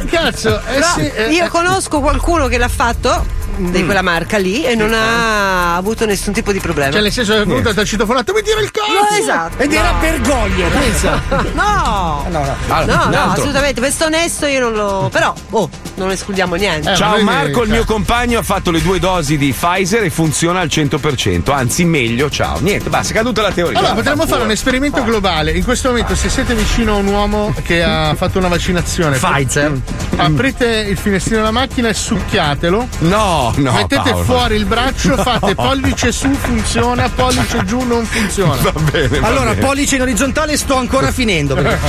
Cazzo, 0.10 0.60
eh 0.62 0.74
Però 0.75 0.88
sì, 0.95 1.10
eh, 1.13 1.29
io 1.29 1.43
eh, 1.45 1.48
conosco 1.50 2.00
qualcuno 2.00 2.48
che 2.48 2.57
l'ha 2.57 2.69
fatto 2.69 3.25
di 3.58 3.84
quella 3.86 4.01
marca 4.01 4.38
lì 4.38 4.63
e 4.63 4.75
non 4.75 4.93
ha 4.93 5.75
avuto 5.75 6.05
nessun 6.05 6.34
tipo 6.34 6.51
di 6.51 6.60
problema. 6.60 6.91
Cioè, 6.91 7.01
nel 7.01 7.12
senso 7.12 7.34
che 7.34 7.41
è 7.41 7.46
venuto 7.46 7.70
e 7.70 7.74
ti 7.74 7.79
ha 7.79 7.84
citofonato, 7.86 8.34
mi 8.34 8.41
tira 8.41 8.60
il 8.60 8.70
No, 8.74 9.01
cazzo! 9.08 9.22
esatto. 9.22 9.58
Ed 9.63 9.74
era 9.74 9.93
Bergoglio, 10.00 10.67
pensa. 10.70 11.22
No! 11.53 11.79
No, 12.31 12.39
no. 12.46 12.55
Allora, 12.67 13.05
No, 13.05 13.10
no, 13.10 13.31
assolutamente. 13.31 13.79
Questo 13.81 14.05
onesto 14.05 14.46
io 14.46 14.60
non 14.62 14.74
lo. 14.74 15.10
Però, 15.12 15.34
oh, 15.51 15.70
non 15.96 16.12
escludiamo 16.12 16.55
niente. 16.55 16.91
Eh, 16.91 16.96
Ciao 16.96 17.22
Marco, 17.22 17.63
il 17.63 17.70
mio 17.70 17.84
compagno 17.84 18.39
ha 18.39 18.43
fatto 18.43 18.72
le 18.72 18.81
due 18.81 19.00
dosi 19.00 19.38
di 19.38 19.51
Pfizer 19.51 20.03
e 20.03 20.10
funziona 20.10 20.60
al 20.62 20.67
100%, 20.67 21.51
anzi 21.51 21.84
meglio, 21.84 22.29
ciao. 22.29 22.60
Niente, 22.62 22.89
basta, 22.89 23.12
è 23.13 23.15
caduta 23.15 23.41
la 23.41 23.51
teoria. 23.51 23.79
Allora, 23.79 23.93
potremmo 23.96 24.25
fare 24.25 24.43
un 24.43 24.51
esperimento 24.51 25.03
globale. 25.03 25.51
In 25.51 25.63
questo 25.63 25.89
momento, 25.89 26.15
se 26.15 26.29
siete 26.29 26.53
vicino 26.55 26.93
a 26.93 26.98
un 26.98 27.08
uomo 27.08 27.53
che 27.63 27.84
ha 27.84 28.13
fatto 28.15 28.38
una 28.38 28.48
vaccinazione, 28.48 29.17
Pfizer. 29.17 29.74
aprite 30.17 30.65
il 30.89 30.98
finestrino 30.98 31.38
della 31.39 31.51
macchina 31.51 31.89
e 31.89 31.93
succhiatelo. 31.93 32.88
No, 33.00 33.50
no, 33.58 33.72
mettete 33.74 34.10
Paolo. 34.10 34.24
fuori 34.24 34.55
il 34.55 34.65
braccio, 34.65 35.15
fate 35.17 35.55
pollice 35.55 36.12
su, 36.12 36.31
funziona, 36.34 37.10
pollice 37.10 37.63
giù, 37.65 37.81
non 37.86 38.05
funziona. 38.05 38.55
Va 38.62 38.72
bene, 38.91 39.20
va 39.20 39.27
Allora, 39.27 39.50
bene. 39.53 39.65
pollice 39.65 39.96
in 39.96 40.01
orizzontale 40.01 40.58
sto 40.58 40.77
ancora 40.77 41.12
finendo. 41.12 41.55
perché- 41.55 41.79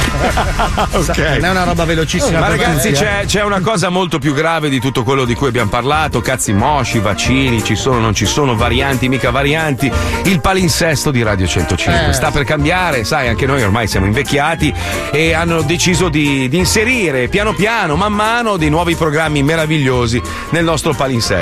ok. 0.92 1.18
Non 1.18 1.44
è 1.44 1.50
una 1.50 1.64
roba 1.64 1.84
velocissima. 1.84 2.38
Ma 2.38 2.48
ragazzi, 2.48 2.88
tutti, 2.88 3.02
eh. 3.02 3.06
c'è, 3.06 3.22
c'è 3.26 3.42
una 3.42 3.60
cosa 3.60 3.88
molto 3.88 4.18
più 4.18 4.34
grave 4.34 4.68
di 4.68 4.80
tutto 4.80 5.02
quello 5.02 5.24
di 5.24 5.34
cui 5.34 5.48
abbiamo 5.48 5.70
parlato: 5.70 6.20
cazzi 6.20 6.52
mosci, 6.52 6.98
vaccini, 6.98 7.62
ci 7.64 7.74
sono, 7.76 7.98
non 8.00 8.14
ci 8.14 8.26
sono, 8.26 8.54
varianti, 8.56 9.08
mica 9.08 9.30
varianti. 9.30 9.90
Il 10.24 10.40
palinsesto 10.40 11.10
di 11.10 11.22
Radio 11.22 11.46
105 11.46 12.08
Eh. 12.10 12.12
sta 12.12 12.30
per 12.30 12.44
cambiare, 12.44 13.04
sai, 13.04 13.28
anche 13.28 13.46
noi 13.46 13.62
ormai 13.62 13.86
siamo 13.88 14.06
invecchiati 14.06 14.72
e 15.10 15.32
hanno 15.34 15.62
deciso 15.62 16.08
di, 16.08 16.48
di 16.48 16.56
inserire 16.58 17.28
piano 17.28 17.52
piano, 17.54 17.96
man 17.96 18.12
mano, 18.12 18.56
dei 18.56 18.68
nuovi 18.70 18.94
programmi 18.94 19.42
meravigliosi 19.42 20.20
nel 20.50 20.64
nostro 20.64 20.92
palinsesto. 20.94 21.41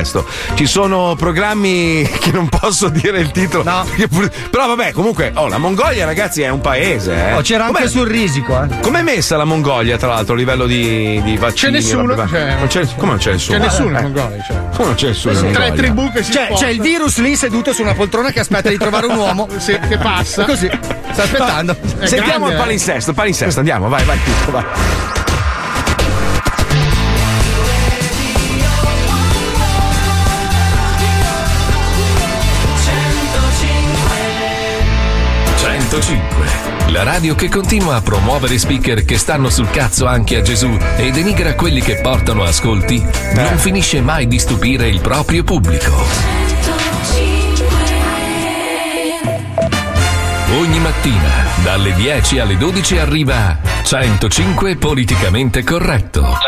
Ci 0.55 0.67
sono 0.67 1.15
programmi 1.17 2.09
che 2.21 2.31
non 2.33 2.49
posso 2.49 2.89
dire 2.89 3.21
il 3.21 3.31
titolo, 3.31 3.63
No. 3.65 3.85
perché 3.85 4.09
pur- 4.09 4.31
però 4.51 4.67
vabbè, 4.69 4.93
comunque, 4.93 5.31
oh, 5.35 5.49
la 5.49 5.59
Mongolia, 5.59 6.05
ragazzi, 6.05 6.43
è 6.43 6.49
un 6.49 6.61
paese. 6.61 7.13
Eh. 7.31 7.35
Oh, 7.35 7.41
c'era 7.43 7.65
anche 7.67 7.79
Com'è- 7.79 7.89
sul 7.91 8.07
risico, 8.07 8.63
eh. 8.63 8.81
Com'è 8.81 9.03
messa 9.03 9.37
la 9.37 9.45
Mongolia, 9.45 9.97
tra 9.99 10.09
l'altro, 10.09 10.35
a 10.35 10.37
livello 10.37 10.67
di, 10.67 11.21
di 11.23 11.37
vaccini? 11.37 11.73
C'è 11.73 11.79
nessuno, 11.79 12.17
cioè- 12.29 12.55
non 12.59 12.67
c'è, 12.67 12.87
come 12.97 13.11
non 13.13 13.19
c'è 13.19 13.33
nessuno? 13.33 13.59
C'è 13.59 13.65
nessuno 13.65 13.97
Eh, 13.97 14.01
in 14.01 14.13
Mongolia. 14.13 14.43
Cioè. 14.47 14.57
Come 14.75 14.87
non 14.87 14.95
c'è 14.95 15.07
nessuno? 15.09 15.39
in 15.41 15.53
Tre 15.53 15.73
tribù 15.73 16.11
che 16.13 16.23
si 16.23 16.31
C'è, 16.33 16.45
spostano. 16.47 16.59
c'è 16.59 16.69
il 16.69 16.81
virus 16.81 17.19
lì 17.19 17.37
seduto 17.37 17.73
su 17.73 17.83
una 17.83 17.95
poltrona 17.95 18.31
che 18.31 18.41
aspetta 18.41 18.69
di 18.69 18.79
trovare 18.79 19.07
un 19.07 19.17
uomo. 19.17 19.49
Sì, 19.61 19.79
che 19.89 19.99
passa. 19.99 20.45
Così, 20.45 20.71
sta 21.13 21.23
aspettando. 21.25 21.73
È 21.99 22.07
Sentiamo 22.07 22.47
grande, 22.47 22.47
il 22.49 22.53
eh. 22.55 22.57
palinsesto, 22.57 23.11
il 23.11 23.17
palinsesto, 23.17 23.59
andiamo, 23.59 23.89
vai, 23.89 24.05
vai, 24.05 24.19
Pippo, 24.19 24.51
vai. 24.53 24.65
La 36.89 37.03
radio 37.03 37.35
che 37.35 37.49
continua 37.49 37.97
a 37.97 38.01
promuovere 38.01 38.59
speaker 38.59 39.05
che 39.05 39.19
stanno 39.19 39.51
sul 39.51 39.71
cazzo 39.71 40.07
anche 40.07 40.37
a 40.37 40.43
Gesù 40.43 40.77
e 40.97 41.11
denigra 41.11 41.55
quelli 41.55 41.81
che 41.81 42.01
portano 42.01 42.43
ascolti, 42.43 43.05
non 43.35 43.59
finisce 43.59 44.01
mai 44.01 44.27
di 44.27 44.39
stupire 44.39 44.89
il 44.89 45.01
proprio 45.01 45.45
pubblico. 45.45 45.93
Ogni 50.59 50.81
mattina, 50.81 51.45
dalle 51.63 51.95
10 51.95 52.39
alle 52.41 52.57
12 52.57 52.99
arriva 52.99 53.59
105 53.83 54.77
politicamente 54.77 55.63
corretto. 55.63 56.39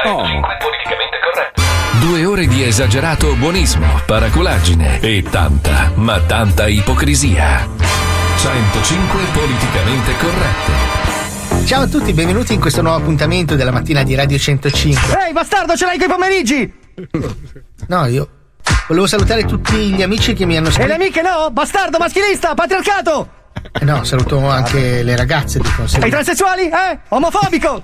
Due 2.00 2.24
ore 2.24 2.46
di 2.46 2.64
esagerato 2.64 3.34
buonismo, 3.34 4.00
paraculaggine 4.04 4.98
e 5.00 5.22
tanta, 5.22 5.92
ma 5.94 6.18
tanta 6.20 6.66
ipocrisia. 6.66 8.01
105 8.46 9.22
politicamente 9.32 10.16
corrette. 10.16 11.64
Ciao 11.64 11.82
a 11.82 11.86
tutti, 11.86 12.12
benvenuti 12.12 12.52
in 12.54 12.58
questo 12.60 12.82
nuovo 12.82 12.96
appuntamento 12.98 13.54
della 13.54 13.70
mattina 13.70 14.02
di 14.02 14.16
Radio 14.16 14.36
105. 14.36 15.26
Ehi, 15.26 15.32
bastardo, 15.32 15.76
ce 15.76 15.84
l'hai 15.86 15.96
coi 15.96 16.08
pomeriggi! 16.08 16.74
No, 17.86 18.06
io 18.06 18.28
volevo 18.88 19.06
salutare 19.06 19.44
tutti 19.44 19.76
gli 19.94 20.02
amici 20.02 20.34
che 20.34 20.44
mi 20.44 20.56
hanno 20.56 20.66
E 20.66 20.70
le 20.70 20.74
scritto. 20.76 20.92
amiche 20.92 21.22
no? 21.22 21.50
Bastardo, 21.52 21.98
maschilista, 21.98 22.52
patriarcato! 22.54 23.30
Eh 23.80 23.84
no, 23.84 24.02
saluto 24.02 24.44
anche 24.48 25.04
le 25.04 25.14
ragazze 25.14 25.60
di 25.60 25.66
E 25.68 25.70
i 25.70 25.74
conseguenza. 25.76 26.16
transessuali? 26.16 26.62
Eh? 26.68 26.98
Omofobico! 27.10 27.82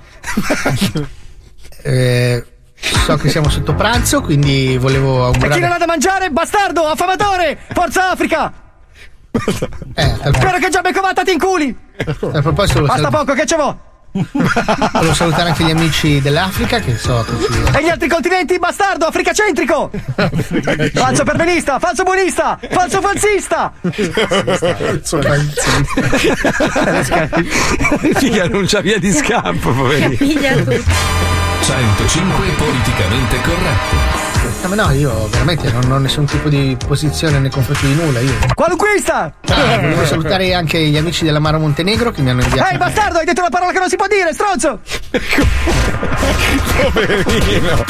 Eh, 1.81 2.43
so 2.75 3.15
che 3.15 3.29
siamo 3.29 3.47
sotto 3.49 3.73
pranzo, 3.73 4.19
quindi 4.19 4.75
volevo 4.77 5.29
E 5.29 5.31
chi 5.31 5.37
non 5.39 5.51
augurare. 5.53 5.73
ha 5.75 5.77
da 5.77 5.85
mangiare? 5.85 6.29
Bastardo, 6.29 6.85
affamatore! 6.87 7.57
Forza 7.71 8.09
Africa! 8.11 8.51
Eh, 9.95 10.15
Spero 10.33 10.57
che 10.59 10.69
già 10.69 10.81
becovata 10.81 11.23
ti 11.23 11.31
inculi! 11.33 11.75
a 11.97 12.13
proposito, 12.13 12.79
volevo, 12.79 12.85
Basta 12.87 13.01
sal- 13.01 13.11
poco, 13.11 13.33
che 13.33 13.45
ce 13.45 13.55
vo? 13.55 13.79
volevo 14.91 15.13
salutare 15.13 15.49
anche 15.49 15.63
gli 15.63 15.69
amici 15.69 16.19
dell'Africa 16.19 16.79
che 16.79 16.97
so 16.97 17.23
che 17.29 17.45
ci. 17.45 17.77
E 17.77 17.83
gli 17.83 17.89
altri 17.89 18.07
continenti? 18.07 18.57
Bastardo, 18.57 19.05
africacentrico! 19.05 19.91
falso 20.93 21.23
pervenista, 21.23 21.77
falso 21.77 22.01
buonista, 22.03 22.57
falso 22.71 23.01
falsista! 23.01 23.71
Figa, 28.15 28.47
non 28.47 28.65
c'ha 28.65 28.81
via 28.81 28.97
di 28.97 29.11
scampo, 29.11 29.71
poverino. 29.71 30.17
105 31.69 32.47
politicamente 32.57 33.41
corrette. 33.41 34.27
No, 34.63 34.69
ma 34.69 34.75
no, 34.75 34.91
io 34.91 35.27
veramente 35.29 35.71
non 35.71 35.91
ho 35.91 35.99
nessun 35.99 36.25
tipo 36.25 36.49
di 36.49 36.75
posizione 36.83 37.37
nei 37.37 37.51
confronti 37.51 37.85
di 37.85 37.93
nulla. 37.93 38.19
Io. 38.21 38.33
Qualunquista! 38.55 39.31
Ah, 39.49 39.77
volevo 39.77 40.03
salutare 40.03 40.55
anche 40.55 40.79
gli 40.79 40.97
amici 40.97 41.25
dell'Amaro 41.25 41.59
Montenegro 41.59 42.09
che 42.09 42.23
mi 42.23 42.31
hanno 42.31 42.41
inviato. 42.41 42.71
Ehi, 42.71 42.77
bastardo, 42.77 43.19
hai 43.19 43.25
detto 43.25 43.41
una 43.41 43.51
parola 43.51 43.71
che 43.71 43.77
non 43.77 43.87
si 43.87 43.97
può 43.97 44.07
dire, 44.07 44.33
stronzo! 44.33 44.79
Poverino. 46.81 47.85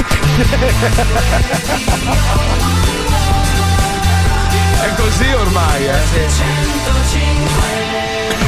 È 4.82 4.96
così 4.98 5.32
ormai, 5.32 5.86
eh. 5.86 6.79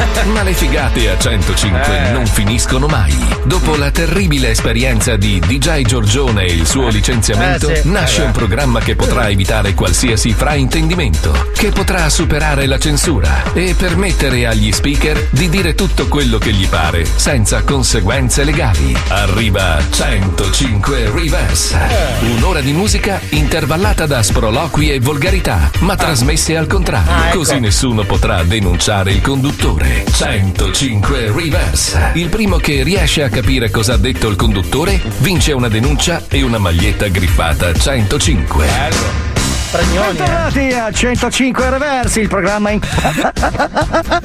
Ma 0.34 0.44
le 0.44 0.54
figate 0.54 1.10
a 1.10 1.18
105 1.18 2.08
Eh. 2.08 2.12
non 2.12 2.26
finiscono 2.26 2.88
mai. 2.88 3.14
Dopo 3.44 3.76
la 3.76 3.92
terribile 3.92 4.50
esperienza 4.52 5.16
di 5.16 5.40
DJ 5.40 5.82
Giorgione 5.84 6.46
e 6.46 6.54
il 6.54 6.68
suo 6.68 6.88
licenziamento, 6.90 7.70
Eh, 7.70 7.82
sì. 7.82 7.90
nasce 7.90 8.22
Eh, 8.22 8.26
un 8.26 8.32
programma 8.32 8.80
che 8.80 8.96
potrà 8.96 9.30
evitare 9.30 9.74
qualsiasi 9.74 10.32
fraintendimento, 10.34 11.50
che 11.56 11.70
potrà 11.72 12.08
superare 12.10 12.66
la 12.66 12.78
censura 12.78 13.44
e 13.54 13.74
permettere 13.78 14.46
agli 14.48 14.72
speaker 14.72 15.28
di 15.32 15.50
dire 15.50 15.76
tutto 15.76 16.08
quello 16.08 16.38
che 16.38 16.52
gli 16.52 16.68
pare, 16.68 17.06
senza 17.06 17.64
conseguenze 17.64 18.44
legali. 18.44 18.96
Arriva 19.10 19.78
105 19.90 21.12
Reverse. 21.14 21.78
Un'ora 22.22 22.62
di 22.62 22.72
musica 22.74 23.20
intervallata 23.30 24.06
da 24.06 24.22
sproloqui 24.24 24.92
e 24.92 25.00
volgarità, 25.00 25.70
ma 25.80 25.96
trasmesse 25.96 26.56
al 26.58 26.68
contrario, 26.68 27.12
Ah, 27.12 27.28
ecco. 27.28 27.38
così 27.40 27.60
nessuno 27.60 28.04
potrà 28.04 28.44
denunciare 28.44 29.12
il 29.12 29.22
conduttore. 29.22 29.91
105 30.12 31.32
Reverse. 31.32 32.12
Il 32.14 32.30
primo 32.30 32.58
che 32.58 32.84
riesce 32.84 33.24
a 33.24 33.30
capire 33.30 33.70
cosa 33.70 33.94
ha 33.94 33.98
detto 33.98 34.28
il 34.28 34.36
conduttore 34.36 35.02
vince 35.20 35.52
una 35.52 35.70
denuncia 35.70 36.24
e 36.30 36.42
una 36.42 36.58
maglietta 36.58 37.08
griffata 37.08 37.74
105. 37.74 39.31
Bentornati 39.72 40.74
a 40.74 40.92
105 40.92 41.70
Reversi, 41.70 42.20
il 42.20 42.28
programma 42.28 42.72
in. 42.72 42.80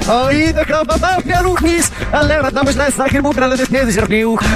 Oh. 0.07 0.29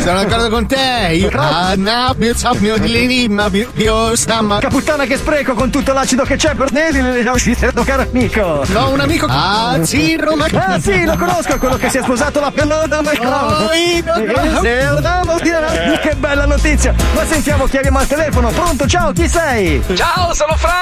Sono 0.01 0.23
d'accordo 0.23 0.49
con 0.49 0.65
te. 0.67 1.09
Io. 1.13 1.29
Ah, 1.33 1.73
no, 1.75 2.15
io 2.19 2.35
so 2.35 2.53
mio 2.59 2.77
di 2.77 2.89
l'enigma, 2.89 3.49
io 3.75 4.15
stamma. 4.15 4.59
Caputtana 4.59 5.05
che 5.05 5.17
spreco 5.17 5.53
con 5.53 5.69
tutto 5.69 5.93
l'acido 5.93 6.23
che 6.23 6.35
c'è 6.35 6.55
per 6.55 6.71
te, 6.71 6.91
le 6.91 7.29
uscite 7.29 7.71
caro 7.85 8.03
amico. 8.03 8.63
No, 8.67 8.89
un 8.89 8.99
amico. 8.99 9.27
Ah, 9.29 9.77
sì, 9.83 10.15
Roma. 10.17 10.45
Ah 10.53 10.79
sì, 10.79 11.03
lo 11.05 11.15
conosco, 11.17 11.57
quello 11.57 11.75
che 11.77 11.89
si 11.89 11.97
è 11.97 12.01
sposato 12.01 12.39
la 12.39 12.51
pelota 12.51 13.01
ma 13.01 13.11
Oh, 13.11 13.69
io- 13.73 14.61
Eh, 14.63 15.99
Che 16.01 16.15
bella 16.15 16.45
notizia! 16.45 16.93
Ma 17.13 17.25
sentiamo 17.25 17.65
chi 17.65 17.77
abbiamo 17.77 17.99
al 17.99 18.07
telefono. 18.07 18.49
Pronto, 18.49 18.87
ciao, 18.87 19.11
chi 19.11 19.27
sei? 19.27 19.83
Ciao, 19.95 20.33
sono 20.33 20.55
Franco! 20.57 20.80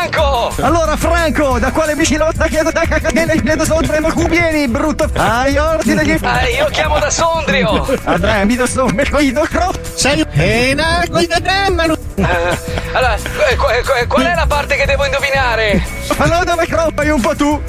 Allora, 0.61 0.95
Franco, 0.95 1.59
da 1.59 1.71
quale 1.71 1.93
vicino 1.93 2.29
sta 2.33 2.47
chiedo 2.47 2.71
da 2.71 2.81
cagare 2.88 3.41
chiedo 3.41 3.65
solo 3.65 3.85
premo 3.85 4.09
cubieni, 4.13 4.67
brutto. 4.69 5.09
Ah, 5.15 5.47
io 5.47 5.77
ti 5.81 5.93
dagli. 5.93 6.12
Eh, 6.12 6.53
io 6.55 6.67
chiamo 6.67 6.99
da 6.99 7.09
Sondrio! 7.09 7.85
Andrea, 8.05 8.45
mi 8.45 8.55
do 8.55 8.65
sto 8.65 8.88
me 8.93 9.09
coido 9.09 9.41
cro. 9.49 9.71
Sei 9.95 10.25
e 10.31 10.73
na, 10.73 11.03
guida 11.09 11.35
te, 11.41 11.69
ma 11.71 11.83
Eh, 11.83 12.57
allora, 12.93 13.15
eh, 13.15 13.55
qu- 13.55 13.81
qu- 13.83 14.07
qual 14.07 14.25
è 14.25 14.35
la 14.35 14.45
parte 14.47 14.75
che 14.77 14.85
devo 14.85 15.05
indovinare? 15.05 15.83
Allora 16.17 16.43
dove 16.45 16.65
cro 16.65 16.88
fai 16.95 17.09
un 17.09 17.19
po' 17.21 17.35
tu? 17.35 17.62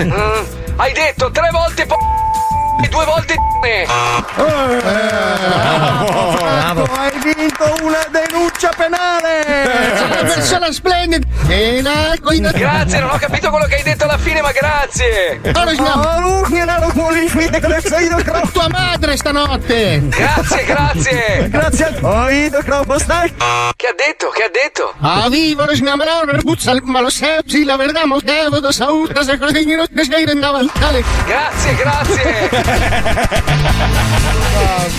Mm, 0.00 0.10
hai 0.76 0.92
detto 0.92 1.30
tre 1.32 1.48
volte 1.50 1.84
po- 1.86 1.98
due 2.88 3.04
volte 3.04 3.36
ne. 3.62 3.86
Bravo. 6.36 6.88
Hai 6.92 7.18
vinto 7.22 7.76
una 7.82 8.06
denuncia 8.10 8.70
penale. 8.76 9.42
Sei 9.96 10.04
una 10.04 10.22
persona 10.22 10.72
splendida. 10.72 11.26
E. 11.48 11.82
Grazie, 12.52 13.00
non 13.00 13.10
ho 13.10 13.18
capito 13.18 13.50
quello 13.50 13.66
che 13.66 13.74
hai 13.76 13.82
detto 13.82 14.04
alla 14.04 14.16
fine, 14.18 14.40
ma 14.40 14.52
grazie! 14.52 15.40
Oh. 15.44 15.50
Tua 18.52 18.68
madre 18.68 19.16
stanotte. 19.16 20.02
Grazie, 20.08 20.64
grazie! 20.64 21.48
Grazie 21.48 21.84
a 21.84 21.92
voi. 22.00 22.50
Che 22.50 22.56
ha 22.56 23.94
detto? 23.96 24.28
Che 24.30 24.42
ha 24.42 24.50
detto? 24.50 24.94
A 25.00 25.28
vivo 25.28 25.64
lo 25.64 25.74
sgnamano, 25.74 26.32
puzza, 26.42 26.74
ma 26.82 27.00
lo 27.00 27.10
sì, 27.10 27.64
la 27.64 27.76
verità, 27.76 28.06
mo 28.06 28.18
devo 28.22 28.60
da 28.60 28.72
saluta, 28.72 29.22
se 29.22 29.38
così 29.38 29.64
non 29.74 29.86
ti 29.92 30.04
sei 30.04 30.24
andava 30.24 30.58
al 30.58 30.70
tale. 30.72 31.02
Grazie, 31.26 31.74
grazie! 31.74 32.71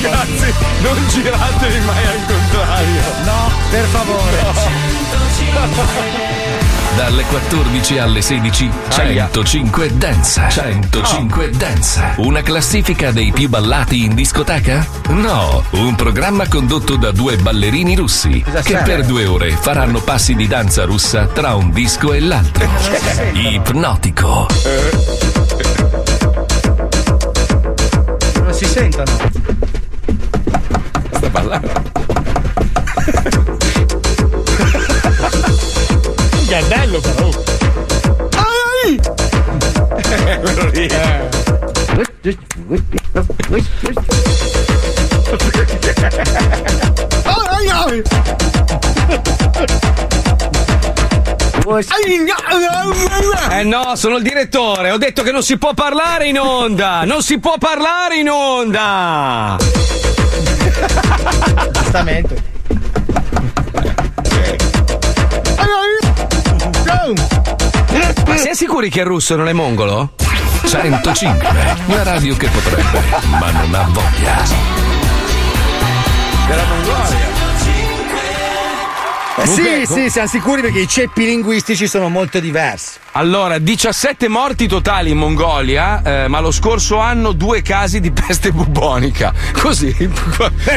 Grazie, 0.02 0.54
non 0.82 1.08
giratevi 1.08 1.80
mai 1.86 2.06
al 2.06 2.26
contrario. 2.26 3.02
No, 3.24 3.52
per 3.70 3.86
favore. 3.86 5.02
Dalle 6.96 7.24
14 7.24 7.98
alle 7.98 8.22
16 8.22 8.70
105 8.90 9.98
Dance 9.98 10.46
105 10.50 11.50
Dance 11.50 12.14
Una 12.18 12.42
classifica 12.44 13.12
dei 13.12 13.32
più 13.32 13.50
ballati 13.50 14.04
in 14.04 14.14
discoteca? 14.14 14.86
No, 15.10 15.64
un 15.72 15.96
programma 15.96 16.48
condotto 16.48 16.96
da 16.96 17.12
due 17.12 17.38
ballerini 17.38 17.96
russi 17.96 18.44
che 18.64 18.78
per 18.78 19.06
due 19.06 19.26
ore 19.26 19.52
faranno 19.52 20.02
passi 20.02 20.36
di 20.36 20.46
danza 20.48 20.86
russa 20.86 21.26
tra 21.26 21.56
un 21.56 21.72
disco 21.72 22.14
e 22.14 22.20
l'altro. 22.20 22.70
Ipnotico. 23.34 24.46
Si 28.64 28.70
sentono. 28.70 29.12
Sta 31.12 31.30
ballando. 31.30 31.68
Che 36.48 36.58
è 36.58 36.64
bello 36.68 37.00
però. 37.02 37.30
Quello 40.40 40.70
lì. 40.72 40.88
Eh 53.52 53.64
no, 53.64 53.96
sono 53.96 54.18
il 54.18 54.24
direttore. 54.24 54.92
Ho 54.92 54.98
detto 54.98 55.24
che 55.24 55.32
non 55.32 55.44
si 55.44 55.58
può 55.58 55.74
parlare 55.74 56.28
in 56.28 56.40
onda. 56.40 57.04
Non 57.06 57.22
si 57.22 57.40
può 57.40 57.56
parlare 57.58 58.18
in 58.18 58.30
onda. 58.30 59.58
Giustamente. 61.72 62.52
Ma 68.26 68.38
siete 68.38 68.56
sicuri 68.56 68.90
che 68.90 69.02
il 69.02 69.06
russo 69.06 69.36
non 69.36 69.48
è 69.48 69.54
mongolo? 69.54 70.16
105. 70.66 71.48
La 71.88 72.04
radio 72.04 72.36
che 72.36 72.48
potrebbe, 72.48 73.04
ma 73.40 73.52
non 73.52 73.74
ha 73.74 73.88
voglia. 73.90 74.44
Della 76.48 76.64
Mongolia. 76.66 77.43
Eh 79.36 79.48
sì, 79.48 79.86
sì, 79.86 80.10
siamo 80.10 80.28
sicuri 80.28 80.62
perché 80.62 80.82
i 80.82 80.88
ceppi 80.88 81.26
linguistici 81.26 81.88
sono 81.88 82.08
molto 82.08 82.40
diversi. 82.40 83.00
Allora, 83.16 83.60
17 83.60 84.28
morti 84.28 84.68
totali 84.68 85.12
in 85.12 85.18
Mongolia, 85.18 86.02
eh, 86.24 86.28
ma 86.28 86.40
lo 86.40 86.50
scorso 86.50 86.98
anno 86.98 87.32
due 87.34 87.62
casi 87.62 88.00
di 88.00 88.12
peste 88.12 88.52
bubonica. 88.52 89.32
Così. 89.62 89.96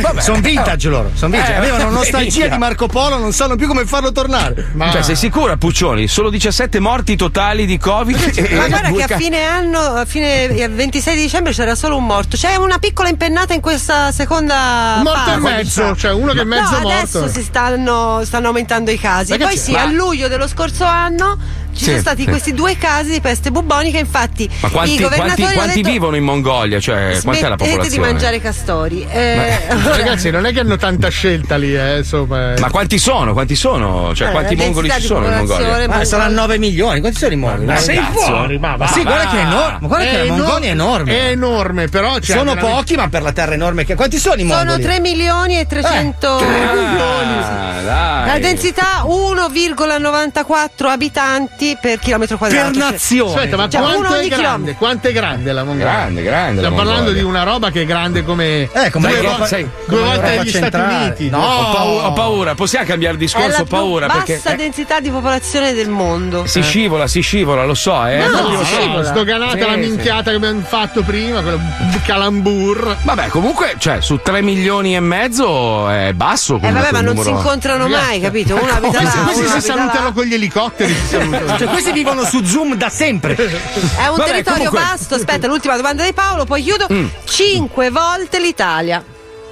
Vabbè. 0.03 0.21
Sono 0.21 0.41
vintage 0.41 0.91
loro, 0.91 1.11
sono 1.15 1.31
vintage. 1.33 1.53
Eh, 1.55 1.57
Avevano 1.57 1.89
nostalgia 1.97 2.19
minchia. 2.41 2.49
di 2.51 2.59
Marco 2.59 2.89
Polo, 2.89 3.17
non 3.17 3.33
sanno 3.33 3.57
più 3.57 3.67
come 3.67 3.87
farlo 3.87 4.13
tornare. 4.13 4.71
Cioè, 4.93 5.01
sei 5.03 5.17
sicura, 5.17 5.57
Puccioni? 5.57 6.07
Solo 6.09 6.29
17 6.29 6.79
morti 6.79 7.17
totali 7.17 7.65
di 7.65 7.79
Covid. 7.79 8.19
Ma 8.53 8.65
e 8.67 8.69
guarda 8.69 8.91
che 9.07 9.15
a 9.15 9.17
fine 9.17 9.43
anno, 9.43 9.79
a 9.81 10.05
fine 10.05 10.43
il 10.45 10.71
26 10.71 11.17
di 11.17 11.23
dicembre 11.23 11.55
c'era 11.55 11.75
solo 11.75 11.97
un 11.97 12.05
morto. 12.05 12.37
C'è 12.37 12.57
una 12.57 12.77
piccola 12.79 13.09
impennata 13.09 13.55
in 13.55 13.63
questa 13.63 14.13
seconda 14.13 14.97
Un 14.99 15.05
morto 15.05 15.21
fase. 15.21 15.37
e 15.37 15.41
mezzo, 15.41 15.97
cioè 15.97 16.13
uno 16.13 16.33
che 16.35 16.41
è 16.43 16.45
No, 16.45 16.51
mezzo 16.51 16.77
adesso 16.77 17.19
morto. 17.21 17.33
si 17.33 17.43
stanno, 17.43 18.21
stanno 18.25 18.49
aumentando 18.49 18.91
i 18.91 18.99
casi. 18.99 19.31
Ma 19.31 19.37
che 19.39 19.45
Poi 19.45 19.57
sì, 19.57 19.73
Ma- 19.73 19.81
a 19.81 19.87
luglio 19.87 20.29
dello 20.29 20.47
scorso 20.47 20.85
anno 20.85 21.65
ci 21.73 21.85
Sì, 21.85 21.91
sono 21.91 21.99
stati 22.01 22.25
sì. 22.27 22.31
questi 22.31 22.55
due 22.55 22.77
casi 22.77 23.11
di 23.11 23.21
peste 23.21 23.51
bubonica. 23.51 23.99
Infatti, 23.99 24.49
Ma 24.61 24.69
quanti, 24.69 24.95
i 24.95 24.99
governatori 24.99 25.41
quanti- 25.43 25.57
quanti 25.57 25.81
detto, 25.81 25.91
vivono 25.91 26.17
in 26.17 26.25
Mongolia? 26.25 26.79
Cioè, 26.81 27.19
quant'è 27.23 27.49
la 27.49 27.57
popolazione? 27.57 27.89
di 27.89 27.99
mangiare 27.99 28.41
castori. 28.41 29.07
Eh, 29.11 29.59
Ragazzi, 29.69 30.31
non 30.31 30.47
è 30.47 30.53
che 30.53 30.61
hanno 30.61 30.77
tanta 30.77 31.09
scelta 31.09 31.57
lì, 31.57 31.75
eh, 31.77 31.99
insomma. 31.99 32.55
Ma 32.59 32.71
quanti 32.71 32.99
sono? 32.99 33.33
Quanti 33.33 33.55
sono? 33.57 34.15
Cioè, 34.15 34.29
Eh, 34.29 34.31
quanti 34.33 34.55
mongoli 34.57 34.91
ci 34.91 35.01
di 35.01 35.07
sono 35.07 35.27
in 35.27 35.35
Mongolia? 35.35 35.89
Ma 35.89 36.05
saranno 36.05 36.35
9 36.41 36.59
milioni, 36.59 37.01
quanti 37.01 37.19
sono 37.19 37.33
i 37.33 37.37
mongoli? 37.37 37.65
Ma 37.67 37.77
sei 37.77 38.01
fuori, 38.13 38.59
ma 38.59 38.77
va. 38.77 38.87
Sì, 38.87 39.03
guarda 39.03 39.31
che 39.31 39.37
è 39.39 39.41
enorme. 39.41 39.79
Ma 39.81 39.87
guarda 39.89 40.05
che 40.07 40.17
la 40.25 40.33
Mongolia 40.35 40.69
è 40.69 40.73
enorme. 40.73 41.13
È 41.13 41.29
enorme, 41.31 41.89
però 41.89 42.15
c'è 42.19 42.33
sono 42.33 42.55
veramente- 42.55 42.75
pochi, 42.77 42.95
ma 42.97 43.09
per 43.09 43.23
la 43.23 43.33
terra 43.33 43.55
enorme 43.55 43.85
che. 43.85 43.95
Quanti 43.95 44.19
sono 44.19 44.35
i 44.41 44.47
sono 44.47 44.55
mongoli? 44.65 44.83
3 44.83 45.01
milioni 45.01 45.59
e 45.59 45.67
300 45.67 46.37
Ah, 46.37 47.81
dai. 47.83 48.27
La 48.27 48.39
densità 48.39 49.05
1,94 49.05 50.89
abitanti 50.91 51.77
per 51.81 51.99
chilometro 51.99 52.16
quadrato. 52.39 52.71
Per 52.71 52.77
nazione. 52.79 53.35
Aspetta, 53.35 53.57
ma 53.57 53.69
Cioè, 53.69 53.81
quanto 53.81 54.07
è 54.07 54.09
grande? 54.29 54.29
chilometro. 54.37 54.75
Quanto 54.79 55.09
è 55.09 55.13
grande 55.13 55.53
la 55.53 55.65
Mongolia? 55.65 55.93
Grande, 55.93 56.23
grande. 56.23 56.57
Stiamo 56.59 56.77
parlando 56.77 57.13
di 57.13 57.23
una 57.23 57.43
roba 57.43 57.71
che 57.71 57.83
è 57.83 57.85
grande 57.87 58.25
come, 58.25 58.69
Eh, 58.73 58.91
come 58.91 59.09
due, 59.09 59.21
vo- 59.37 59.45
sai, 59.47 59.63
due 59.87 59.99
come 59.99 60.01
volte 60.17 60.41
gli 60.45 60.49
Stati. 60.51 60.77
Uniti. 60.77 61.29
No. 61.31 61.39
Ho 61.39 61.73
paura, 61.73 62.07
ho 62.07 62.13
paura. 62.13 62.55
possiamo 62.55 62.87
cambiare 62.87 63.15
È 63.15 63.19
discorso? 63.19 63.49
la 63.49 63.61
Ho 63.61 63.65
paura 63.65 64.07
più 64.07 64.17
perché 64.17 64.35
bassa 64.37 64.53
eh, 64.53 64.57
densità 64.57 65.01
di 65.01 65.11
popolazione 65.11 65.73
del 65.75 65.89
mondo. 65.89 66.47
si 66.47 66.63
scivola, 66.63 67.07
si 67.07 67.21
scivola, 67.21 67.65
lo 67.65 67.75
so, 67.75 68.07
eh. 68.07 68.19
No, 68.27 68.49
no, 68.49 68.65
sì. 68.65 68.91
sdoganata 69.03 69.53
Sì, 69.53 69.59
la 69.59 69.73
sì. 69.73 69.79
minchiata 69.79 70.31
che 70.31 70.37
abbiamo 70.37 70.61
fatto 70.63 71.03
prima, 71.03 71.43
quello 71.43 71.61
calambur. 72.05 72.97
Vabbè, 73.03 73.29
comunque, 73.29 73.75
cioè, 73.79 74.01
su 74.01 74.21
3 74.23 74.43
milioni 74.43 74.95
e 74.97 75.01
mezzo 75.01 75.89
è 75.89 76.13
basso. 76.15 76.59
Eh 76.63 76.71
vabbè, 76.71 76.93
ma 76.93 77.01
non 77.01 77.17
si 77.19 77.29
incontrano 77.31 77.89
mai, 77.89 78.21
capito? 78.21 78.55
Uno 78.55 78.71
abita 78.73 79.03
là, 79.03 79.11
Questi, 79.25 79.47
si 79.47 79.61
salutano 79.61 80.13
con 80.13 80.25
gli 80.25 80.35
elicotteri. 80.35 80.95
Cioè, 81.11 81.67
questi 81.69 81.93
vivono 82.11 82.25
su 82.29 82.45
Zoom 82.45 82.75
da 82.77 82.89
sempre. 82.89 83.35
È 83.37 84.07
un 84.09 84.17
Vabbè, 84.17 84.25
territorio 84.31 84.71
comunque- 84.71 84.79
vasto. 84.81 85.15
Aspetta, 85.15 85.47
l'ultima 85.47 85.77
domanda 85.77 86.05
di 86.05 86.13
Paolo, 86.13 86.45
poi 86.45 86.63
chiudo. 86.63 86.87
Mm. 86.93 87.07
Cinque 87.25 87.91
volte 87.91 88.39
l'Italia. 88.41 89.03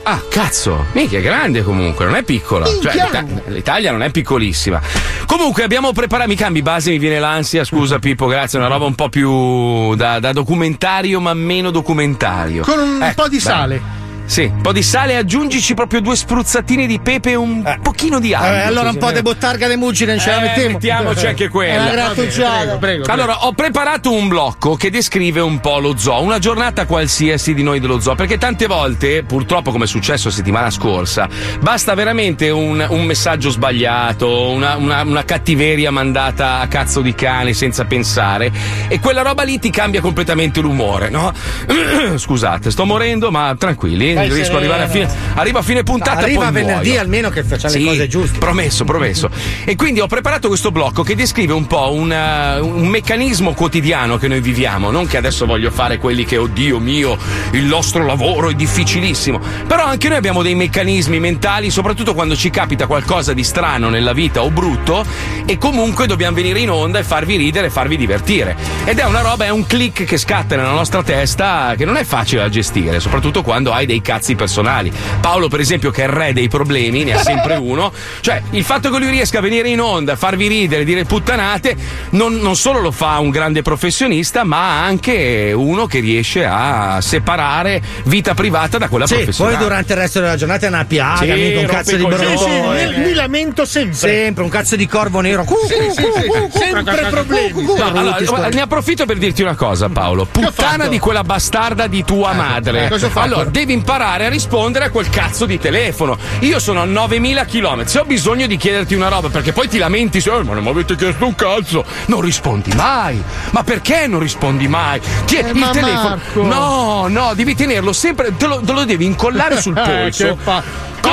Ah, 0.06 0.20
cazzo, 0.28 0.84
mica 0.92 1.16
è 1.16 1.22
grande 1.22 1.62
comunque, 1.62 2.04
non 2.04 2.14
è 2.14 2.22
piccola. 2.22 2.66
Cioè, 2.66 2.92
l'Ita- 2.92 3.24
l'Italia 3.46 3.90
non 3.90 4.02
è 4.02 4.10
piccolissima. 4.10 4.78
Comunque 5.24 5.62
abbiamo 5.62 5.92
preparato, 5.92 6.28
mi 6.28 6.36
cambi 6.36 6.60
base, 6.60 6.90
mi 6.90 6.98
viene 6.98 7.18
l'ansia, 7.18 7.64
scusa 7.64 7.98
Pippo, 7.98 8.26
grazie, 8.26 8.58
è 8.58 8.62
una 8.62 8.70
roba 8.70 8.84
un 8.84 8.94
po' 8.94 9.08
più 9.08 9.94
da, 9.94 10.20
da 10.20 10.32
documentario 10.32 11.20
ma 11.20 11.32
meno 11.32 11.70
documentario. 11.70 12.64
Con 12.64 12.78
un 12.78 13.02
Ecco, 13.02 13.22
po' 13.22 13.28
di 13.28 13.36
beh. 13.36 13.42
sale. 13.42 13.82
Sì, 14.26 14.44
un 14.44 14.62
po' 14.62 14.72
di 14.72 14.82
sale 14.82 15.16
aggiungici 15.16 15.74
proprio 15.74 16.00
due 16.00 16.16
spruzzatine 16.16 16.86
di 16.86 16.98
pepe 16.98 17.32
e 17.32 17.34
un 17.34 17.62
pochino 17.82 18.18
di 18.18 18.32
aglio. 18.34 18.54
Eh, 18.56 18.60
allora 18.62 18.88
un 18.88 18.96
po' 18.96 19.12
di 19.12 19.20
bottarga 19.20 19.68
di 19.68 19.76
muggine, 19.76 20.18
ce 20.18 20.30
la 20.30 20.38
Eh, 20.38 20.40
mettiamo. 20.46 20.72
mettiamoci 20.72 21.26
anche 21.26 21.48
quella. 21.48 21.72
È 21.74 21.78
una 21.78 21.90
grattugiata. 21.90 22.76
Prego, 22.76 22.78
prego. 22.78 23.12
Allora, 23.12 23.44
ho 23.46 23.52
preparato 23.52 24.10
un 24.12 24.26
blocco 24.28 24.76
che 24.76 24.90
descrive 24.90 25.40
un 25.40 25.60
po' 25.60 25.78
lo 25.78 25.96
zoo, 25.98 26.22
una 26.22 26.38
giornata 26.38 26.86
qualsiasi 26.86 27.52
di 27.54 27.62
noi 27.62 27.80
dello 27.80 28.00
zoo, 28.00 28.14
perché 28.14 28.38
tante 28.38 28.66
volte, 28.66 29.24
purtroppo 29.24 29.70
come 29.70 29.84
è 29.84 29.86
successo 29.86 30.30
settimana 30.30 30.70
scorsa, 30.70 31.28
basta 31.60 31.92
veramente 31.94 32.48
un, 32.48 32.84
un 32.88 33.04
messaggio 33.04 33.50
sbagliato, 33.50 34.48
una, 34.50 34.76
una- 34.76 35.02
una 35.02 35.24
cattiveria 35.24 35.90
mandata 35.90 36.60
a 36.60 36.66
cazzo 36.66 37.02
di 37.02 37.14
cane 37.14 37.52
senza 37.52 37.84
pensare 37.84 38.50
e 38.88 38.98
quella 39.00 39.20
roba 39.22 39.42
lì 39.42 39.58
ti 39.58 39.70
cambia 39.70 40.00
completamente 40.00 40.60
l'umore, 40.60 41.10
no? 41.10 41.30
Scusate, 42.16 42.70
sto 42.70 42.84
morendo, 42.86 43.30
ma 43.30 43.54
tranquilli, 43.58 44.13
Vai 44.14 44.28
riesco 44.28 44.52
ad 44.52 44.58
arrivare 44.58 44.82
a 44.84 44.88
fine, 44.88 45.08
arrivo 45.34 45.58
a 45.58 45.62
fine 45.62 45.82
puntata 45.82 46.20
Arriva 46.20 46.50
venerdì 46.50 46.88
muoio. 46.88 47.00
almeno 47.00 47.30
che 47.30 47.42
facciamo 47.44 47.72
Sì, 47.72 47.80
le 47.80 47.86
cose 47.86 48.08
giuste. 48.08 48.38
Promesso, 48.38 48.84
promesso. 48.84 49.30
E 49.64 49.76
quindi 49.76 50.00
ho 50.00 50.06
preparato 50.06 50.48
questo 50.48 50.70
blocco 50.70 51.02
che 51.02 51.14
descrive 51.14 51.52
un 51.52 51.66
po' 51.66 51.92
un, 51.92 52.12
eh, 52.12 52.58
un 52.60 52.86
meccanismo 52.86 53.52
quotidiano 53.54 54.16
che 54.18 54.28
noi 54.28 54.40
viviamo. 54.40 54.90
Non 54.90 55.06
che 55.06 55.16
adesso 55.16 55.46
voglio 55.46 55.70
fare 55.70 55.98
quelli 55.98 56.24
che, 56.24 56.36
oddio 56.36 56.78
mio, 56.78 57.16
il 57.52 57.64
nostro 57.64 58.04
lavoro 58.04 58.50
è 58.50 58.54
difficilissimo. 58.54 59.40
Però 59.66 59.84
anche 59.84 60.08
noi 60.08 60.16
abbiamo 60.18 60.42
dei 60.42 60.54
meccanismi 60.54 61.18
mentali, 61.20 61.70
soprattutto 61.70 62.14
quando 62.14 62.36
ci 62.36 62.50
capita 62.50 62.86
qualcosa 62.86 63.32
di 63.32 63.44
strano 63.44 63.88
nella 63.88 64.12
vita 64.12 64.42
o 64.42 64.50
brutto, 64.50 65.04
e 65.46 65.58
comunque 65.58 66.06
dobbiamo 66.06 66.34
venire 66.36 66.60
in 66.60 66.70
onda 66.70 66.98
e 66.98 67.04
farvi 67.04 67.36
ridere 67.36 67.66
e 67.66 67.70
farvi 67.70 67.96
divertire. 67.96 68.56
Ed 68.84 68.98
è 68.98 69.04
una 69.04 69.20
roba, 69.20 69.44
è 69.44 69.50
un 69.50 69.66
click 69.66 70.04
che 70.04 70.16
scatta 70.16 70.56
nella 70.56 70.70
nostra 70.70 71.02
testa 71.02 71.74
che 71.76 71.84
non 71.84 71.96
è 71.96 72.04
facile 72.04 72.42
da 72.42 72.48
gestire, 72.48 73.00
soprattutto 73.00 73.42
quando 73.42 73.72
hai 73.72 73.86
dei 73.86 74.00
cazzi 74.04 74.34
personali. 74.36 74.92
Paolo, 75.20 75.48
per 75.48 75.60
esempio, 75.60 75.90
che 75.90 76.02
è 76.02 76.06
il 76.06 76.12
re 76.12 76.32
dei 76.32 76.48
problemi, 76.48 77.02
ne 77.04 77.14
ha 77.14 77.22
sempre 77.22 77.56
uno. 77.56 77.92
Cioè, 78.20 78.42
il 78.50 78.62
fatto 78.64 78.90
che 78.90 78.98
lui 78.98 79.08
riesca 79.10 79.38
a 79.38 79.40
venire 79.40 79.68
in 79.70 79.80
onda, 79.80 80.14
farvi 80.16 80.46
ridere, 80.46 80.84
dire 80.84 81.04
puttanate, 81.04 81.74
non, 82.10 82.34
non 82.36 82.54
solo 82.56 82.80
lo 82.80 82.90
fa 82.90 83.18
un 83.18 83.30
grande 83.30 83.62
professionista, 83.62 84.44
ma 84.44 84.84
anche 84.84 85.52
uno 85.54 85.86
che 85.86 86.00
riesce 86.00 86.44
a 86.44 87.00
separare 87.00 87.82
vita 88.04 88.34
privata 88.34 88.76
da 88.78 88.88
quella 88.88 89.06
Sì, 89.06 89.14
poi 89.14 89.22
professionale. 89.24 89.56
durante 89.58 89.92
il 89.94 89.98
resto 89.98 90.20
della 90.20 90.36
giornata 90.36 90.66
è 90.66 90.68
una 90.68 90.84
piaga, 90.84 91.16
Sì, 91.34 91.40
mica 91.40 91.60
un 91.60 91.66
cazzo 91.66 91.96
di 91.96 92.02
i 92.02 92.06
Sì, 92.10 92.16
sì, 92.16 92.44
brontone. 92.44 92.86
mi, 92.98 93.04
mi 93.04 93.14
lamento 93.14 93.64
sempre. 93.64 93.94
Sempre 93.96 94.42
un 94.44 94.50
cazzo 94.50 94.76
di 94.76 94.86
corvo 94.86 95.20
nero. 95.20 95.44
Cu, 95.44 95.54
Sì, 95.66 95.74
cu, 95.74 95.92
sì, 95.92 96.26
cu, 96.26 96.48
sì, 96.52 96.58
sempre 96.58 97.06
problemi. 97.08 97.50
cu, 97.52 97.62
cu, 97.64 97.72
cu. 97.72 97.78
No, 97.78 97.84
allora, 97.86 98.48
ne 98.48 98.60
approfitto 98.60 99.06
per 99.06 99.16
dirti 99.16 99.40
una 99.42 99.54
cosa, 99.54 99.88
Paolo. 99.88 100.26
Puttana 100.26 100.86
di 100.86 100.98
quella 100.98 101.22
bastarda 101.24 101.86
di 101.86 102.04
tua 102.04 102.32
madre. 102.34 102.88
eh? 102.90 103.10
Allora, 103.14 103.44
devi 103.44 103.72
imparare 103.72 103.93
a 104.02 104.28
rispondere 104.28 104.86
a 104.86 104.90
quel 104.90 105.08
cazzo 105.08 105.46
di 105.46 105.58
telefono. 105.58 106.16
Io 106.40 106.58
sono 106.58 106.80
a 106.80 106.84
9000 106.84 107.44
km. 107.44 107.84
Se 107.84 107.98
ho 108.00 108.04
bisogno 108.04 108.46
di 108.46 108.56
chiederti 108.56 108.94
una 108.94 109.08
roba, 109.08 109.28
perché 109.28 109.52
poi 109.52 109.68
ti 109.68 109.78
lamenti, 109.78 110.20
se, 110.20 110.30
"Eh, 110.30 110.42
ma 110.42 110.54
non 110.54 110.62
mi 110.64 110.70
avete 110.70 110.96
chiesto 110.96 111.24
un 111.26 111.34
cazzo. 111.34 111.84
Non 112.06 112.20
rispondi 112.20 112.72
mai. 112.74 113.22
Ma 113.50 113.62
perché 113.62 114.06
non 114.06 114.20
rispondi 114.20 114.66
mai? 114.68 115.00
Ti- 115.24 115.36
il 115.38 115.46
Eh, 115.46 115.52
ma 115.54 115.70
telefono. 115.70 116.08
Marco. 116.08 116.42
No, 116.42 117.06
no, 117.08 117.34
devi 117.34 117.54
tenerlo 117.54 117.92
sempre. 117.92 118.36
Te 118.36 118.46
lo, 118.46 118.60
te 118.60 118.72
lo 118.72 118.84
devi 118.84 119.04
incollare 119.04 119.60
sul 119.60 119.76
Eh, 119.78 119.82
polso. 119.82 120.38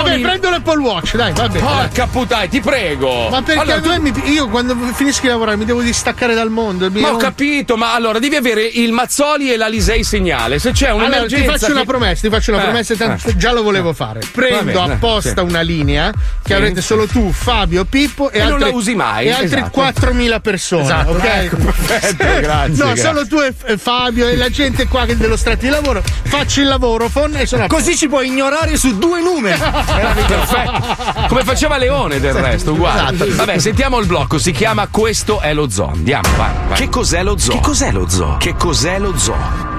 Vabbè, 0.03 0.19
prendo 0.19 0.49
l'Apple 0.49 0.77
Watch, 0.79 1.15
dai, 1.15 1.31
va 1.33 1.47
bene. 1.47 1.65
Porca 1.65 2.07
puttana, 2.07 2.45
ti 2.47 2.59
prego. 2.59 3.29
Ma 3.29 3.41
perché 3.41 3.71
Allora, 3.71 3.99
mi- 3.99 4.13
io 4.25 4.47
quando 4.49 4.75
finisco 4.93 5.21
di 5.21 5.27
lavorare 5.27 5.57
mi 5.57 5.65
devo 5.65 5.81
distaccare 5.81 6.33
dal 6.33 6.49
mondo. 6.49 6.89
Ma 6.91 7.11
ho 7.13 7.17
capito, 7.17 7.77
ma 7.77 7.93
allora 7.93 8.19
devi 8.19 8.35
avere 8.35 8.63
il 8.63 8.91
Mazzoli 8.91 9.51
e 9.51 9.57
la 9.57 9.67
Lisei 9.67 10.03
segnale. 10.03 10.59
Se 10.59 10.71
c'è 10.71 10.87
Allora, 10.89 11.05
un'emergenza. 11.05 11.43
ti 11.53 11.57
faccio 11.59 11.71
una 11.71 11.79
che- 11.81 11.85
promessa, 11.87 12.21
ti 12.27 12.33
faccio 12.33 12.51
una 12.51 12.59
Eh, 12.61 12.63
promessa, 12.65 12.95
tanto 12.95 13.27
eh. 13.29 13.37
già 13.37 13.51
lo 13.51 13.63
volevo 13.63 13.93
fare. 13.93 14.21
Prendo 14.31 14.81
bene, 14.81 14.93
apposta 14.93 15.33
sì. 15.41 15.47
una 15.47 15.61
linea 15.61 16.11
che 16.11 16.17
Sì, 16.45 16.53
avrete 16.53 16.81
solo 16.81 17.05
tu, 17.07 17.31
Fabio, 17.31 17.85
Pippo 17.85 18.29
e, 18.31 18.37
E 18.39 18.43
non 18.43 18.53
altre, 18.53 18.69
la 18.69 18.75
usi 18.75 18.95
mai, 18.95 19.27
e 19.27 19.31
altre 19.31 19.59
esatto. 19.59 19.81
4.000 19.81 20.39
persone. 20.41 20.83
Esatto, 20.83 21.11
ok? 21.11 21.23
ecco, 21.23 21.55
perfetto, 21.57 22.23
grazie, 22.41 22.83
No, 22.83 22.85
grazie. 22.93 23.03
solo 23.03 23.27
tu 23.27 23.37
e 23.39 23.77
Fabio 23.77 24.27
e 24.27 24.35
la 24.35 24.49
gente 24.49 24.87
qua 24.87 25.05
che 25.05 25.15
dello 25.17 25.35
strato 25.37 25.59
di 25.61 25.69
lavoro. 25.69 26.01
Faccio 26.23 26.61
il 26.61 26.67
lavoro, 26.67 27.09
phon 27.09 27.35
e 27.37 27.45
sono 27.45 27.67
Così 27.67 27.95
ci 27.95 28.07
puoi 28.07 28.27
ignorare 28.27 28.75
su 28.77 28.97
due 28.97 29.21
numeri. 29.21 29.59
Perfetto. 29.93 31.27
Come 31.27 31.43
faceva 31.43 31.77
Leone 31.77 32.19
del 32.19 32.33
resto, 32.33 32.73
uguale. 32.73 33.13
Esatto. 33.13 33.35
Vabbè, 33.35 33.57
sentiamo 33.59 33.99
il 33.99 34.07
blocco. 34.07 34.37
Si 34.37 34.51
chiama 34.51 34.87
Questo 34.87 35.39
è 35.39 35.53
lo 35.53 35.69
zoo. 35.69 35.91
Andiamo, 35.91 36.27
vai. 36.37 36.51
vai. 36.67 36.77
Che 36.77 36.89
cos'è 36.89 37.23
lo 37.23 37.37
zoo? 37.37 37.55
Che 37.55 37.61
cos'è 37.61 37.91
lo 37.91 38.09
zoo? 38.09 38.37
Che 38.37 38.55
cos'è 38.55 38.99
lo 38.99 39.17
zoo? 39.17 39.69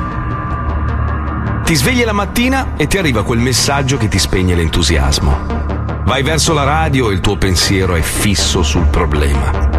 Ti 1.65 1.75
svegli 1.75 2.05
la 2.05 2.13
mattina 2.13 2.73
e 2.77 2.87
ti 2.87 2.99
arriva 2.99 3.23
quel 3.23 3.39
messaggio 3.39 3.97
che 3.97 4.09
ti 4.09 4.19
spegne 4.19 4.55
l'entusiasmo. 4.55 5.61
Vai 6.05 6.23
verso 6.23 6.53
la 6.53 6.65
radio 6.65 7.11
e 7.11 7.15
il 7.15 7.21
tuo 7.21 7.37
pensiero 7.37 7.95
è 7.95 8.03
fisso 8.03 8.63
sul 8.63 8.87
problema. 8.87 9.71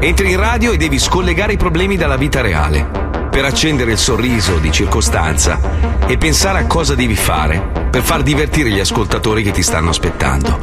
Entri 0.00 0.30
in 0.30 0.38
radio 0.38 0.72
e 0.72 0.76
devi 0.76 0.98
scollegare 0.98 1.54
i 1.54 1.56
problemi 1.56 1.96
dalla 1.96 2.16
vita 2.16 2.40
reale 2.40 3.07
per 3.38 3.46
accendere 3.46 3.92
il 3.92 3.98
sorriso 3.98 4.58
di 4.58 4.72
circostanza 4.72 5.60
e 6.08 6.18
pensare 6.18 6.58
a 6.58 6.66
cosa 6.66 6.96
devi 6.96 7.14
fare 7.14 7.86
per 7.88 8.02
far 8.02 8.24
divertire 8.24 8.68
gli 8.68 8.80
ascoltatori 8.80 9.44
che 9.44 9.52
ti 9.52 9.62
stanno 9.62 9.90
aspettando. 9.90 10.58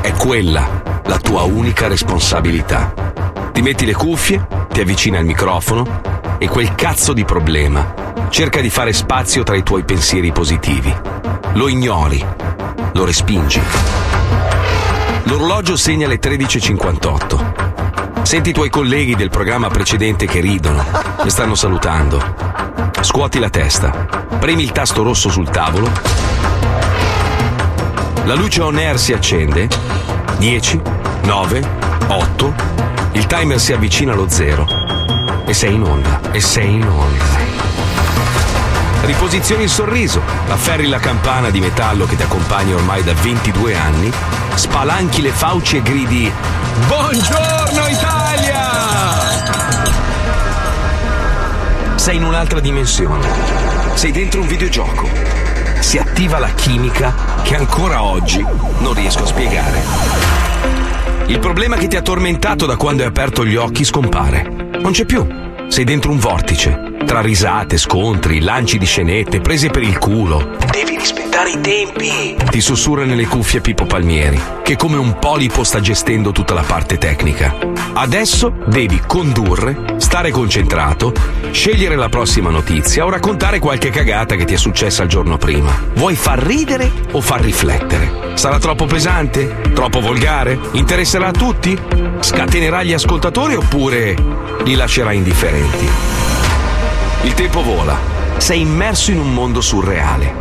È 0.00 0.12
quella 0.12 1.00
la 1.04 1.18
tua 1.18 1.42
unica 1.42 1.88
responsabilità. 1.88 2.94
Ti 3.52 3.60
metti 3.60 3.86
le 3.86 3.92
cuffie, 3.92 4.46
ti 4.70 4.80
avvicini 4.80 5.16
al 5.16 5.24
microfono 5.24 6.00
e 6.38 6.46
quel 6.46 6.76
cazzo 6.76 7.12
di 7.12 7.24
problema 7.24 7.92
cerca 8.28 8.60
di 8.60 8.70
fare 8.70 8.92
spazio 8.92 9.42
tra 9.42 9.56
i 9.56 9.64
tuoi 9.64 9.82
pensieri 9.82 10.30
positivi. 10.30 10.94
Lo 11.54 11.66
ignori, 11.66 12.24
lo 12.92 13.04
respingi. 13.04 13.60
L'orologio 15.24 15.76
segna 15.76 16.06
le 16.06 16.20
13.58. 16.20 17.59
Senti 18.30 18.50
i 18.50 18.52
tuoi 18.52 18.70
colleghi 18.70 19.16
del 19.16 19.28
programma 19.28 19.70
precedente 19.70 20.24
che 20.24 20.38
ridono 20.38 20.84
e 21.24 21.28
stanno 21.30 21.56
salutando. 21.56 22.22
Scuoti 23.00 23.40
la 23.40 23.50
testa, 23.50 23.90
premi 24.38 24.62
il 24.62 24.70
tasto 24.70 25.02
rosso 25.02 25.30
sul 25.30 25.50
tavolo. 25.50 25.90
La 28.22 28.34
luce 28.34 28.62
on 28.62 28.76
air 28.76 29.00
si 29.00 29.12
accende. 29.12 29.68
10, 30.38 30.80
9, 31.22 31.68
8. 32.06 32.54
Il 33.14 33.26
timer 33.26 33.58
si 33.58 33.72
avvicina 33.72 34.12
allo 34.12 34.28
zero. 34.28 34.64
E 35.44 35.52
sei 35.52 35.74
in 35.74 35.82
onda. 35.82 36.20
E 36.30 36.40
sei 36.40 36.74
in 36.74 36.86
onda. 36.86 37.49
Riposizioni 39.02 39.62
il 39.62 39.70
sorriso, 39.70 40.20
afferri 40.48 40.86
la 40.86 40.98
campana 40.98 41.50
di 41.50 41.60
metallo 41.60 42.06
che 42.06 42.16
ti 42.16 42.22
accompagna 42.22 42.74
ormai 42.74 43.02
da 43.02 43.14
22 43.14 43.74
anni, 43.74 44.12
spalanchi 44.54 45.22
le 45.22 45.30
fauci 45.30 45.78
e 45.78 45.82
gridi 45.82 46.32
Buongiorno 46.86 47.88
Italia! 47.88 48.30
Sei 51.96 52.16
in 52.16 52.24
un'altra 52.24 52.60
dimensione. 52.60 53.26
Sei 53.94 54.10
dentro 54.10 54.40
un 54.40 54.46
videogioco. 54.46 55.08
Si 55.80 55.98
attiva 55.98 56.38
la 56.38 56.48
chimica 56.48 57.14
che 57.42 57.56
ancora 57.56 58.02
oggi 58.02 58.44
non 58.78 58.94
riesco 58.94 59.24
a 59.24 59.26
spiegare. 59.26 59.82
Il 61.26 61.38
problema 61.38 61.76
che 61.76 61.88
ti 61.88 61.96
ha 61.96 62.02
tormentato 62.02 62.64
da 62.66 62.76
quando 62.76 63.02
hai 63.02 63.08
aperto 63.08 63.44
gli 63.44 63.56
occhi 63.56 63.84
scompare. 63.84 64.48
Non 64.78 64.92
c'è 64.92 65.04
più. 65.04 65.26
Sei 65.68 65.84
dentro 65.84 66.10
un 66.10 66.18
vortice. 66.18 66.89
Tra 67.04 67.20
risate, 67.20 67.76
scontri, 67.76 68.40
lanci 68.40 68.78
di 68.78 68.86
scenette, 68.86 69.40
prese 69.40 69.68
per 69.68 69.82
il 69.82 69.98
culo. 69.98 70.56
Devi 70.70 70.96
rispettare 70.96 71.50
i 71.50 71.60
tempi. 71.60 72.36
Ti 72.50 72.60
sussurra 72.60 73.04
nelle 73.04 73.26
cuffie 73.26 73.60
Pippo 73.60 73.84
Palmieri, 73.84 74.40
che 74.62 74.76
come 74.76 74.96
un 74.96 75.18
polipo 75.18 75.64
sta 75.64 75.80
gestendo 75.80 76.30
tutta 76.30 76.54
la 76.54 76.62
parte 76.62 76.98
tecnica. 76.98 77.56
Adesso 77.94 78.52
devi 78.66 79.00
condurre, 79.04 79.96
stare 79.96 80.30
concentrato, 80.30 81.12
scegliere 81.50 81.96
la 81.96 82.08
prossima 82.08 82.50
notizia 82.50 83.04
o 83.04 83.10
raccontare 83.10 83.58
qualche 83.58 83.90
cagata 83.90 84.36
che 84.36 84.44
ti 84.44 84.54
è 84.54 84.58
successa 84.58 85.02
il 85.02 85.08
giorno 85.08 85.36
prima. 85.36 85.76
Vuoi 85.94 86.14
far 86.14 86.38
ridere 86.38 86.90
o 87.10 87.20
far 87.20 87.40
riflettere? 87.40 88.30
Sarà 88.34 88.58
troppo 88.58 88.86
pesante? 88.86 89.60
Troppo 89.74 90.00
volgare? 90.00 90.58
Interesserà 90.72 91.28
a 91.28 91.32
tutti? 91.32 91.76
Scatenerà 92.20 92.82
gli 92.84 92.92
ascoltatori 92.92 93.56
oppure 93.56 94.14
li 94.64 94.74
lascerà 94.74 95.12
indifferenti? 95.12 96.29
Il 97.22 97.34
tempo 97.34 97.62
vola. 97.62 97.98
Sei 98.38 98.62
immerso 98.62 99.10
in 99.10 99.18
un 99.18 99.34
mondo 99.34 99.60
surreale. 99.60 100.34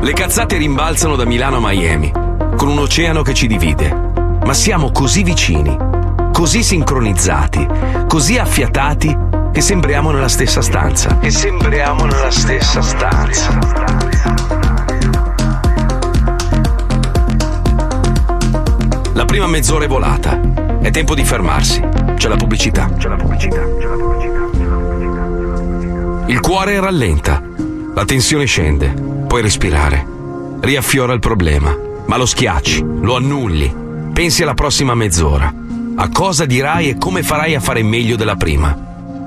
Le 0.00 0.12
cazzate 0.14 0.56
rimbalzano 0.56 1.14
da 1.14 1.26
Milano 1.26 1.56
a 1.56 1.60
Miami, 1.60 2.10
con 2.56 2.68
un 2.68 2.78
oceano 2.78 3.20
che 3.20 3.34
ci 3.34 3.46
divide. 3.46 3.94
Ma 4.46 4.54
siamo 4.54 4.90
così 4.90 5.22
vicini, 5.22 5.76
così 6.32 6.62
sincronizzati, 6.62 7.68
così 8.08 8.38
affiatati 8.38 9.14
che 9.52 9.60
sembriamo 9.60 10.10
nella 10.10 10.28
stessa 10.28 10.62
stanza. 10.62 11.18
Che 11.18 11.30
sembriamo 11.30 12.06
nella 12.06 12.30
stessa 12.30 12.80
stanza. 12.80 13.58
La 19.12 19.24
prima 19.26 19.46
mezz'ora 19.46 19.84
è 19.84 19.88
volata. 19.88 20.40
È 20.80 20.90
tempo 20.90 21.14
di 21.14 21.24
fermarsi. 21.24 21.82
C'è 22.14 22.28
la 22.28 22.36
pubblicità. 22.36 22.88
C'è 22.96 23.08
la 23.08 23.16
pubblicità. 23.16 23.60
C'è 23.78 23.86
la 23.86 23.96
pubblicità. 23.96 24.37
Il 26.28 26.40
cuore 26.40 26.78
rallenta. 26.78 27.42
La 27.94 28.04
tensione 28.04 28.44
scende. 28.44 28.88
Puoi 29.26 29.40
respirare. 29.40 30.06
Riaffiora 30.60 31.14
il 31.14 31.20
problema. 31.20 31.74
Ma 32.04 32.18
lo 32.18 32.26
schiacci. 32.26 32.84
Lo 33.00 33.16
annulli. 33.16 33.74
Pensi 34.12 34.42
alla 34.42 34.52
prossima 34.52 34.94
mezz'ora. 34.94 35.50
A 35.96 36.08
cosa 36.10 36.44
dirai 36.44 36.90
e 36.90 36.98
come 36.98 37.22
farai 37.22 37.54
a 37.54 37.60
fare 37.60 37.82
meglio 37.82 38.14
della 38.16 38.36
prima. 38.36 38.76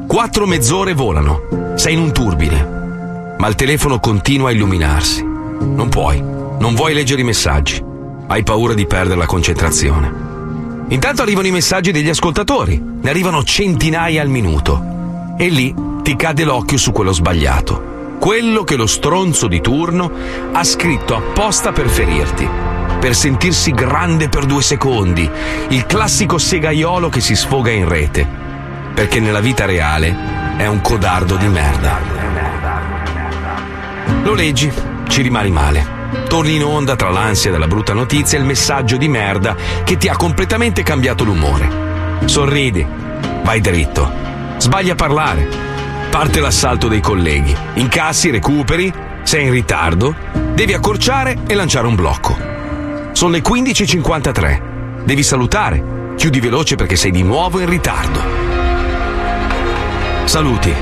Quattro 0.06 0.46
mezz'ore 0.46 0.94
volano. 0.94 1.74
Sei 1.76 1.94
in 1.94 2.02
un 2.02 2.14
turbine. 2.14 3.36
Ma 3.36 3.48
il 3.48 3.56
telefono 3.56 4.00
continua 4.00 4.50
a 4.50 4.52
illuminarsi. 4.52 5.24
Non 5.24 5.90
puoi. 5.90 6.22
Non 6.22 6.76
vuoi 6.76 6.94
leggere 6.94 7.22
i 7.22 7.26
messaggi. 7.26 7.84
Hai 8.28 8.44
paura 8.44 8.76
di 8.76 8.86
perdere 8.86 9.18
la 9.18 9.26
concentrazione. 9.26 10.30
Intanto 10.90 11.24
arrivano 11.24 11.48
i 11.48 11.52
messaggi 11.52 11.92
degli 11.92 12.10
ascoltatori, 12.10 12.80
ne 13.02 13.10
arrivano 13.10 13.44
centinaia 13.44 14.22
al 14.22 14.30
minuto. 14.30 15.34
E 15.38 15.50
lì 15.50 15.74
ti 16.02 16.16
cade 16.16 16.44
l'occhio 16.44 16.78
su 16.78 16.92
quello 16.92 17.12
sbagliato. 17.12 18.18
Quello 18.20 18.64
che 18.64 18.76
lo 18.76 18.88
stronzo 18.88 19.48
di 19.48 19.62
turno 19.62 20.12
ha 20.52 20.64
scritto 20.64 21.16
apposta 21.16 21.72
per 21.72 21.88
ferirti. 21.88 22.48
Per 23.00 23.16
sentirsi 23.16 23.72
grande 23.72 24.30
per 24.30 24.46
due 24.46 24.62
secondi. 24.62 25.30
Il 25.70 25.86
classico 25.86 26.38
segaiolo 26.38 27.10
che 27.10 27.20
si 27.20 27.36
sfoga 27.36 27.72
in 27.72 27.88
rete. 27.88 28.28
Perché 28.94 29.20
nella 29.20 29.40
vita 29.40 29.66
reale 29.66 30.16
è 30.58 30.68
un 30.68 30.82
codardo 30.82 31.36
di 31.36 31.48
merda. 31.48 32.00
Lo 34.24 34.34
leggi, 34.34 34.72
ci 35.08 35.22
rimani 35.22 35.50
male. 35.50 36.00
Torni 36.28 36.56
in 36.56 36.64
onda 36.64 36.96
tra 36.96 37.10
l'ansia 37.10 37.52
della 37.52 37.68
brutta 37.68 37.94
notizia 37.94 38.38
e 38.38 38.42
il 38.42 38.48
messaggio 38.48 38.98
di 38.98 39.08
merda 39.08 39.56
che 39.84 39.98
ti 39.98 40.08
ha 40.08 40.16
completamente 40.16 40.84
cambiato 40.84 41.24
l'umore. 41.24 42.20
Sorridi, 42.26 42.86
vai 43.44 43.60
dritto, 43.62 44.12
sbagli 44.58 44.90
a 44.90 44.96
parlare, 44.96 45.71
parte 46.12 46.42
l'assalto 46.42 46.90
dei 46.90 47.00
colleghi, 47.00 47.56
incassi, 47.76 48.32
recuperi, 48.32 48.94
sei 49.24 49.46
in 49.46 49.52
ritardo, 49.52 50.14
devi 50.54 50.74
accorciare 50.74 51.38
e 51.48 51.56
lanciare 51.56 51.88
un 51.88 51.96
blocco. 51.96 52.38
Sono 53.14 53.32
le 53.32 53.42
15.53, 53.42 55.04
devi 55.06 55.24
salutare, 55.24 56.14
chiudi 56.18 56.42
veloce 56.42 56.76
perché 56.76 56.98
sei 56.98 57.12
di 57.12 57.24
nuovo 57.24 57.62
in 57.62 57.70
ritardo. 57.70 58.20
Saluti. 60.26 60.74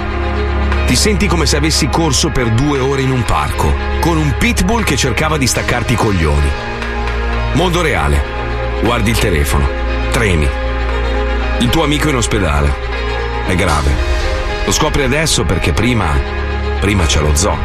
Ti 0.88 0.96
senti 0.96 1.28
come 1.28 1.46
se 1.46 1.58
avessi 1.58 1.90
corso 1.90 2.30
per 2.30 2.50
due 2.50 2.80
ore 2.80 3.04
in 3.04 3.12
un 3.12 3.24
parco, 3.24 3.72
con 4.02 4.18
un 4.18 4.34
pitbull 4.40 4.84
che 4.84 4.98
cercava 4.98 5.38
di 5.38 5.46
staccarti 5.46 5.94
i 5.94 5.96
coglioni. 5.96 6.50
Mondo 7.54 7.84
reale. 7.84 8.20
Guardi 8.82 9.12
il 9.12 9.20
telefono. 9.20 9.68
Tremi. 10.10 10.50
Il 11.60 11.70
tuo 11.70 11.84
amico 11.84 12.08
è 12.08 12.10
in 12.10 12.16
ospedale. 12.16 12.74
È 13.46 13.54
grave. 13.54 14.29
Lo 14.66 14.72
scopri 14.72 15.04
adesso 15.04 15.44
perché 15.44 15.72
prima. 15.74 16.08
prima 16.80 17.06
c'è 17.06 17.20
lo 17.22 17.36
zoo. 17.36 17.58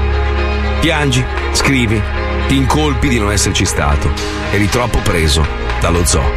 Piangi, 0.81 1.25
scrivi, 1.53 2.01
ti 2.47 2.57
incolpi 2.57 3.09
di 3.09 3.19
non 3.19 3.33
esserci 3.33 3.65
stato. 3.65 4.11
Eri 4.51 4.69
troppo 4.69 4.99
preso 4.99 5.47
dallo 5.81 6.05
zoo, 6.05 6.31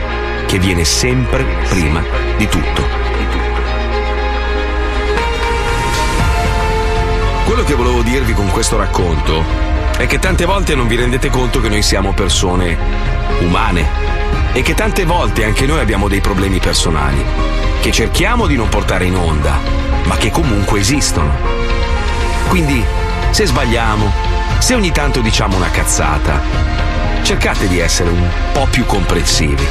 che 0.45 0.59
viene 0.59 0.83
sempre 0.83 1.45
prima 1.69 2.03
di 2.37 2.47
tutto. 2.47 2.95
Quello 7.45 7.63
che 7.63 7.73
volevo 7.75 8.01
dirvi 8.01 8.33
con 8.33 8.49
questo 8.49 8.77
racconto 8.77 9.43
è 9.97 10.05
che 10.05 10.19
tante 10.19 10.45
volte 10.45 10.75
non 10.75 10.87
vi 10.87 10.95
rendete 10.95 11.29
conto 11.29 11.61
che 11.61 11.69
noi 11.69 11.81
siamo 11.81 12.13
persone 12.13 12.77
umane 13.39 13.89
e 14.53 14.61
che 14.61 14.73
tante 14.73 15.05
volte 15.05 15.45
anche 15.45 15.65
noi 15.65 15.79
abbiamo 15.79 16.07
dei 16.07 16.19
problemi 16.19 16.59
personali 16.59 17.23
che 17.79 17.91
cerchiamo 17.91 18.47
di 18.47 18.55
non 18.55 18.69
portare 18.69 19.05
in 19.05 19.15
onda, 19.15 19.59
ma 20.07 20.15
che 20.15 20.31
comunque 20.31 20.79
esistono. 20.79 21.31
Quindi, 22.47 22.83
se 23.29 23.45
sbagliamo, 23.45 24.11
se 24.57 24.73
ogni 24.73 24.91
tanto 24.91 25.19
diciamo 25.19 25.57
una 25.57 25.69
cazzata, 25.69 26.41
cercate 27.21 27.67
di 27.67 27.79
essere 27.79 28.09
un 28.09 28.25
po' 28.53 28.65
più 28.71 28.85
comprensivi. 28.85 29.65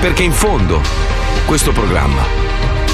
Perché 0.00 0.24
in 0.24 0.32
fondo, 0.32 0.80
questo 1.46 1.72
programma 1.72 2.22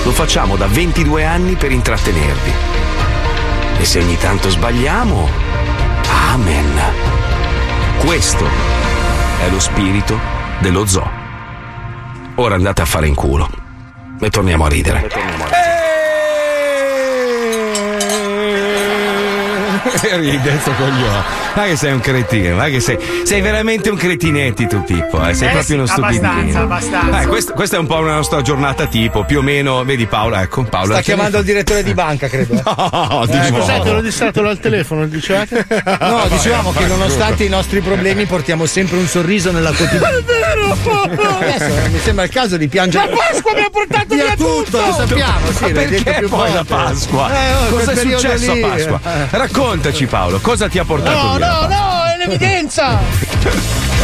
lo 0.04 0.10
facciamo 0.12 0.56
da 0.56 0.66
22 0.66 1.24
anni 1.24 1.54
per 1.54 1.72
intrattenervi. 1.72 2.52
E 3.78 3.84
se 3.84 3.98
ogni 3.98 4.18
tanto 4.18 4.50
sbagliamo, 4.50 5.28
amen. 6.32 6.80
Questo 7.98 8.46
è 9.40 9.48
lo 9.48 9.58
spirito 9.58 10.18
dello 10.58 10.86
zoo. 10.86 11.10
Ora 12.36 12.54
andate 12.54 12.82
a 12.82 12.86
fare 12.86 13.06
in 13.06 13.14
culo. 13.14 13.48
E 14.20 14.30
torniamo 14.30 14.66
a 14.66 14.68
ridere. 14.68 15.75
Ride 20.16 20.58
sto 20.60 20.72
coglione. 20.72 21.44
Ma 21.54 21.64
che 21.64 21.76
sei 21.76 21.92
un 21.92 22.00
cretino, 22.00 22.56
ma 22.56 22.64
che 22.66 22.80
sei. 22.80 22.98
Sei 23.24 23.40
veramente 23.40 23.88
un 23.88 23.96
cretinetti 23.96 24.66
tu, 24.66 24.82
Pippo. 24.84 25.24
Eh? 25.26 25.32
Sei 25.34 25.48
Eh 25.48 25.50
proprio 25.52 25.62
sì, 25.62 25.72
uno 25.74 25.86
stupidino. 25.86 26.26
abbastanza, 26.28 26.60
abbastanza. 26.60 27.20
Eh, 27.22 27.26
questa, 27.26 27.52
questa 27.52 27.76
è 27.76 27.78
un 27.78 27.86
po' 27.86 27.96
una 27.96 28.14
nostra 28.14 28.42
giornata 28.42 28.86
tipo, 28.86 29.24
più 29.24 29.38
o 29.38 29.42
meno. 29.42 29.84
Vedi 29.84 30.06
Paola, 30.06 30.42
ecco. 30.42 30.64
Paola. 30.64 30.94
Sta 30.94 31.02
chiamando 31.02 31.38
il 31.38 31.44
direttore 31.44 31.82
di 31.82 31.94
banca, 31.94 32.28
credo. 32.28 32.54
eh. 32.54 32.62
No, 33.16 33.24
di 33.26 33.32
Eh, 33.32 33.36
nuovo. 33.50 33.60
scusate, 33.64 33.90
l'ho 33.90 34.00
distratto 34.00 34.42
dal 34.42 34.58
telefono, 34.58 35.06
dicevate? 35.06 35.66
No, 36.00 36.26
dicevamo 36.28 36.72
che 36.72 36.86
nonostante 36.86 37.44
i 37.44 37.48
nostri 37.48 37.80
problemi 37.80 38.26
portiamo 38.26 38.66
sempre 38.66 38.96
un 38.98 39.06
sorriso 39.06 39.50
nella 39.52 39.72
quotidianità. 39.72 40.32
Adesso 41.38 41.64
eh, 41.64 41.88
mi 41.88 41.98
sembra 42.00 42.24
il 42.24 42.30
caso 42.30 42.56
di 42.56 42.68
piangere. 42.68 43.08
La 43.10 43.16
Pasqua 43.16 43.52
mi 43.54 43.60
ha 43.60 43.70
portato 43.70 44.14
via 44.14 44.24
via 44.24 44.36
tutto, 44.36 44.78
lo 44.78 44.92
sappiamo, 44.92 45.50
sì, 45.52 45.62
Ma 45.64 45.68
perché 45.70 46.26
poi 46.28 46.52
la. 46.52 46.64
Pasqua? 46.64 47.30
Eh, 47.32 47.52
oh, 47.54 47.68
cosa 47.70 47.92
è 47.92 47.96
successo 47.96 48.52
lì. 48.52 48.62
a 48.62 48.68
Pasqua? 48.68 49.00
Raccontaci 49.76 50.06
Paolo, 50.06 50.40
cosa 50.40 50.68
ti 50.70 50.78
ha 50.78 50.86
portato 50.86 51.14
No, 51.14 51.36
via? 51.36 51.46
no, 51.60 51.66
no, 51.66 52.04
è 52.06 52.16
l'evidenza! 52.16 52.98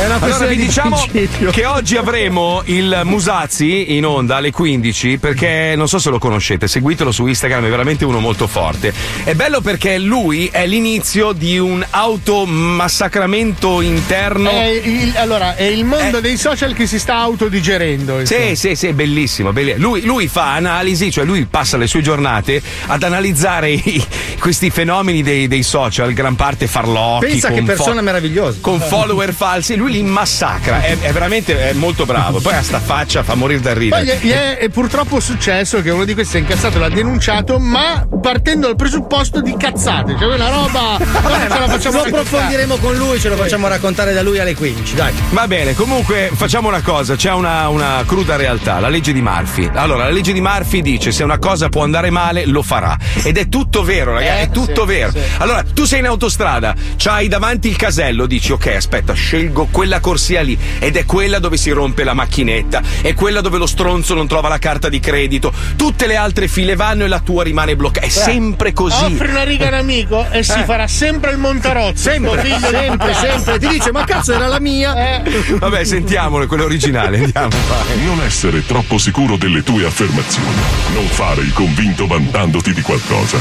È 0.02 0.06
una 0.06 0.18
Allora 0.18 0.46
vi 0.46 0.56
di 0.56 0.64
diciamo 0.66 0.96
principio. 1.08 1.50
che 1.52 1.64
oggi 1.64 1.96
avremo 1.96 2.62
il 2.64 3.02
Musazzi 3.04 3.94
in 3.96 4.04
onda 4.04 4.34
alle 4.36 4.50
15 4.50 5.18
perché 5.18 5.74
non 5.76 5.86
so 5.86 6.00
se 6.00 6.10
lo 6.10 6.18
conoscete, 6.18 6.66
seguitelo 6.66 7.12
su 7.12 7.24
Instagram, 7.24 7.64
è 7.66 7.68
veramente 7.68 8.04
uno 8.04 8.18
molto 8.18 8.48
forte. 8.48 8.92
È 9.22 9.32
bello 9.34 9.60
perché 9.60 9.98
lui 9.98 10.48
è 10.50 10.66
l'inizio 10.66 11.30
di 11.30 11.56
un 11.56 11.86
automassacramento 11.88 13.80
interno. 13.80 14.50
È 14.50 14.64
il, 14.64 15.16
allora, 15.16 15.54
è 15.54 15.62
il 15.62 15.84
mondo 15.84 16.18
dei 16.18 16.36
social 16.36 16.74
che 16.74 16.88
si 16.88 16.98
sta 16.98 17.18
autodigerendo. 17.18 18.18
insomma. 18.18 18.40
Sì, 18.40 18.56
sì, 18.56 18.74
sì, 18.74 18.92
bellissimo. 18.94 19.52
belli- 19.52 19.74
Lui, 19.76 20.02
lui 20.02 20.26
fa 20.26 20.54
analisi, 20.54 21.12
cioè 21.12 21.24
lui 21.24 21.44
passa 21.44 21.76
le 21.76 21.86
sue 21.86 22.00
giornate 22.02 22.60
ad 22.86 23.04
analizzare 23.04 23.70
i- 23.70 24.04
questi 24.40 24.68
fenomeni 24.70 25.22
dei, 25.22 25.46
dei 25.46 25.62
social, 25.62 26.12
gran 26.12 26.34
parte 26.34 26.66
farlocchi. 26.66 27.26
Pensa 27.26 27.52
che 27.52 27.62
persona 27.62 27.98
fo- 27.98 28.02
meravigliosa. 28.02 28.58
Con 28.60 28.80
follower 28.80 29.32
falsi, 29.32 29.76
lui 29.76 29.90
li 29.92 30.02
massacra. 30.02 30.80
È, 30.82 30.98
è 30.98 31.12
veramente 31.12 31.68
è 31.70 31.72
molto 31.74 32.04
bravo. 32.06 32.40
Poi 32.40 32.54
ha 32.54 32.62
sta 32.62 32.80
faccia, 32.80 33.22
fa 33.22 33.34
morire 33.34 33.60
da 33.60 33.72
Poi 33.72 33.78
ridere. 33.80 34.04
gli- 34.20 34.26
gli 34.26 34.30
è, 34.30 34.56
è 34.58 34.68
purtroppo 34.70 35.20
successo 35.20 35.80
che 35.82 35.90
uno 35.90 36.04
di 36.04 36.14
questi 36.14 36.38
è 36.38 36.40
incazzato, 36.40 36.78
l'ha 36.78 36.88
denunciato, 36.88 37.58
ma 37.58 38.06
partendo 38.20 38.66
dal 38.66 38.76
presupposto 38.76 39.40
di 39.40 39.54
cazzate. 39.56 40.16
Cioè, 40.18 40.34
una 40.34 40.48
roba. 40.48 40.96
Vabbè, 40.98 41.48
ce 41.52 41.58
la 41.58 41.68
facciamo 41.68 41.96
lo 41.98 42.02
approfondiremo 42.04 42.76
con 42.76 42.96
lui, 42.96 43.20
ce 43.20 43.28
lo 43.28 43.36
facciamo 43.36 43.68
raccontare 43.68 44.12
da 44.12 44.22
lui 44.22 44.38
alle 44.38 44.54
15, 44.54 44.94
dai. 44.94 45.12
Va 45.30 45.46
bene, 45.46 45.74
comunque 45.74 46.30
facciamo 46.34 46.68
una 46.68 46.80
cosa, 46.80 47.14
c'è 47.16 47.32
una, 47.32 47.68
una 47.68 48.02
cruda 48.06 48.36
realtà, 48.36 48.80
la 48.80 48.88
legge 48.88 49.12
di 49.12 49.20
Murphy. 49.20 49.70
Allora, 49.74 50.04
la 50.04 50.10
legge 50.10 50.32
di 50.32 50.40
Murphy 50.40 50.80
dice 50.82 51.12
se 51.12 51.22
una 51.22 51.38
cosa 51.38 51.68
può 51.68 51.82
andare 51.82 52.10
male, 52.10 52.46
lo 52.46 52.62
farà. 52.62 52.96
Ed 53.22 53.36
è 53.36 53.48
tutto 53.48 53.82
vero, 53.82 54.14
ragazzi, 54.14 54.38
Eh, 54.40 54.42
è 54.42 54.50
tutto 54.50 54.80
sì, 54.82 54.86
vero. 54.86 55.10
sì. 55.12 55.18
Allora, 55.38 55.62
tu 55.62 55.84
sei 55.84 56.00
in 56.00 56.06
autostrada, 56.06 56.74
c'hai 56.96 57.28
davanti 57.28 57.68
il 57.68 57.76
casello, 57.76 58.26
dici 58.26 58.52
ok, 58.52 58.66
aspetta, 58.76 59.12
scelgo 59.12 59.68
quella 59.82 59.98
corsia 59.98 60.42
lì 60.42 60.56
ed 60.78 60.94
è 60.96 61.04
quella 61.04 61.40
dove 61.40 61.56
si 61.56 61.70
rompe 61.70 62.04
la 62.04 62.14
macchinetta, 62.14 62.82
è 63.02 63.14
quella 63.14 63.40
dove 63.40 63.58
lo 63.58 63.66
stronzo 63.66 64.14
non 64.14 64.28
trova 64.28 64.48
la 64.48 64.58
carta 64.60 64.88
di 64.88 65.00
credito. 65.00 65.52
Tutte 65.74 66.06
le 66.06 66.14
altre 66.14 66.46
file 66.46 66.76
vanno 66.76 67.02
e 67.02 67.08
la 67.08 67.18
tua 67.18 67.42
rimane 67.42 67.74
bloccata. 67.74 68.06
È 68.06 68.08
sempre 68.08 68.72
così. 68.72 69.02
Offri 69.06 69.28
una 69.30 69.42
riga 69.42 69.64
a 69.64 69.68
un 69.70 69.74
amico 69.74 70.24
e 70.30 70.44
si 70.44 70.52
Eh. 70.56 70.62
farà 70.62 70.86
sempre 70.86 71.32
il 71.32 71.38
Montarozzo. 71.38 71.96
Sempre, 72.00 72.42
figlio 72.42 72.68
sempre, 72.68 73.12
sempre. 73.14 73.58
Ti 73.58 73.66
dice, 73.66 73.90
ma 73.90 74.04
cazzo 74.04 74.32
era 74.34 74.46
la 74.46 74.60
mia? 74.60 75.20
Vabbè, 75.58 75.82
sentiamolo, 75.82 76.46
quello 76.46 76.62
originale, 76.62 77.18
andiamo. 77.18 77.48
vai. 77.48 78.04
Non 78.04 78.20
essere 78.22 78.64
troppo 78.64 78.98
sicuro 78.98 79.36
delle 79.36 79.64
tue 79.64 79.84
affermazioni. 79.84 80.60
Non 80.94 81.06
fare 81.08 81.40
il 81.40 81.52
convinto 81.52 82.06
vantandoti 82.06 82.72
di 82.72 82.82
qualcosa. 82.82 83.36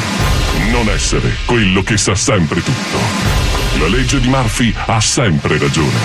Non 0.72 0.90
essere 0.90 1.36
quello 1.46 1.84
che 1.84 1.98
sa 1.98 2.16
sempre 2.16 2.64
tutto. 2.64 3.61
La 3.80 3.88
legge 3.88 4.20
di 4.20 4.28
Murphy 4.28 4.74
ha 4.88 5.00
sempre 5.00 5.58
ragione. 5.58 5.98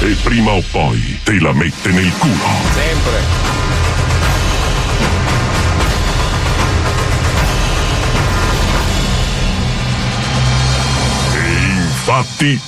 E 0.00 0.16
prima 0.22 0.52
o 0.52 0.62
poi 0.70 1.20
te 1.22 1.38
la 1.40 1.52
mette 1.52 1.90
nel 1.90 2.12
culo. 2.18 2.34
Sempre. 2.74 3.46
E 11.34 11.50
infatti 11.76 12.60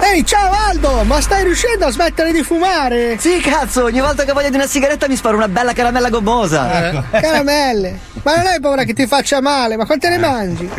Ehi, 0.00 0.24
ciao 0.24 0.52
Aldo, 0.52 1.02
ma 1.04 1.20
stai 1.20 1.44
riuscendo 1.44 1.84
a 1.84 1.90
smettere 1.90 2.32
di 2.32 2.42
fumare? 2.42 3.18
Sì, 3.18 3.40
cazzo, 3.40 3.84
ogni 3.84 4.00
volta 4.00 4.24
che 4.24 4.32
voglio 4.32 4.48
di 4.48 4.56
una 4.56 4.66
sigaretta 4.66 5.06
mi 5.06 5.16
sparo 5.16 5.36
una 5.36 5.48
bella 5.48 5.72
caramella 5.72 6.08
gommosa. 6.08 7.04
Caramelle. 7.10 7.98
Ma 8.22 8.36
non 8.36 8.46
hai 8.46 8.60
paura 8.60 8.84
che 8.84 8.94
ti 8.94 9.06
faccia 9.06 9.40
male, 9.42 9.76
ma 9.76 9.84
quante 9.84 10.08
ne 10.08 10.18
mangi? 10.18 10.70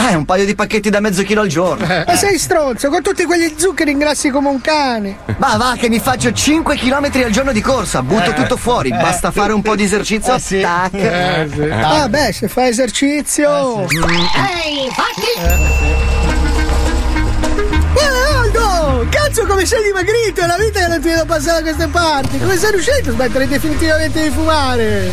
Eh, 0.00 0.14
un 0.14 0.24
paio 0.24 0.44
di 0.44 0.54
pacchetti 0.54 0.90
da 0.90 1.00
mezzo 1.00 1.22
chilo 1.24 1.40
al 1.40 1.48
giorno. 1.48 1.84
Ma 1.84 2.16
sei 2.16 2.38
stronzo, 2.38 2.88
con 2.88 3.02
tutti 3.02 3.24
quegli 3.24 3.52
zuccheri 3.56 3.90
ingrassi 3.90 4.30
come 4.30 4.48
un 4.48 4.60
cane. 4.60 5.18
Ma 5.38 5.56
va, 5.56 5.74
che 5.76 5.88
mi 5.88 5.98
faccio 5.98 6.32
5 6.32 6.76
km 6.76 7.10
al 7.24 7.30
giorno 7.30 7.50
di 7.52 7.60
corsa, 7.60 8.00
butto 8.02 8.32
tutto 8.32 8.56
fuori, 8.56 8.90
basta 8.90 9.32
fare 9.32 9.52
un 9.52 9.60
po' 9.60 9.74
di 9.74 9.82
esercizio, 9.82 10.38
tac. 10.60 10.94
Eh, 10.94 11.48
sì. 11.52 11.62
Ah, 11.62 12.08
beh, 12.08 12.32
se 12.32 12.46
fai 12.48 12.68
esercizio. 12.68 13.80
Ehi, 13.88 14.84
infatti! 14.84 15.30
Eh, 17.94 18.34
Aldo! 18.36 19.06
Cazzo, 19.10 19.46
come 19.46 19.66
sei 19.66 19.82
dimagrito! 19.82 20.42
È 20.42 20.46
la 20.46 20.56
vita 20.58 20.80
che 20.80 20.86
non 20.86 21.00
ti 21.00 21.08
vedo 21.08 21.24
passare 21.24 21.62
da 21.62 21.70
queste 21.70 21.88
parti! 21.88 22.38
Come 22.38 22.56
sei 22.56 22.70
riuscito 22.70 23.10
a 23.10 23.12
smettere 23.12 23.48
definitivamente 23.48 24.22
di 24.22 24.30
fumare? 24.30 25.10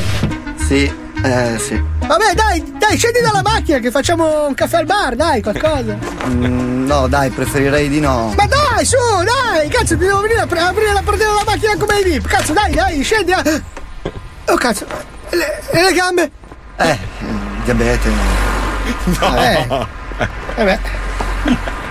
Sì, 0.68 0.92
eh, 1.26 1.60
sì. 1.60 1.82
Vabbè, 2.06 2.34
dai, 2.34 2.74
dai, 2.78 2.98
scendi 2.98 3.20
dalla 3.20 3.42
macchina 3.42 3.80
che 3.80 3.90
facciamo 3.90 4.48
un 4.48 4.54
caffè 4.54 4.78
al 4.78 4.86
bar, 4.86 5.16
dai, 5.16 5.42
qualcosa. 5.42 5.98
Mm, 6.28 6.86
no, 6.86 7.08
dai, 7.08 7.30
preferirei 7.32 7.90
di 7.90 8.00
no. 8.00 8.34
Ma 8.36 8.46
dai, 8.46 8.86
su, 8.86 8.98
dai! 9.24 9.68
Cazzo, 9.70 9.98
ti 9.98 10.06
devo 10.06 10.22
venire 10.22 10.42
a 10.42 10.46
pre- 10.48 10.60
aprire 10.60 10.94
la 10.94 11.02
portiera 11.04 11.32
della 11.32 11.44
macchina 11.46 11.76
come 11.78 12.00
i 12.00 12.04
VIP! 12.04 12.28
Cazzo, 12.28 12.54
dai, 12.54 12.74
dai, 12.74 13.02
scendi! 13.02 13.32
ah. 13.32 13.44
Oh, 14.48 14.56
cazzo! 14.56 14.86
E 15.30 15.36
le, 15.36 15.62
le 15.72 15.94
gambe? 15.94 16.32
Eh, 16.78 17.00
diabete. 17.64 18.10
Eh. 19.34 19.86
Eh 20.58 20.64
beh. 20.64 20.80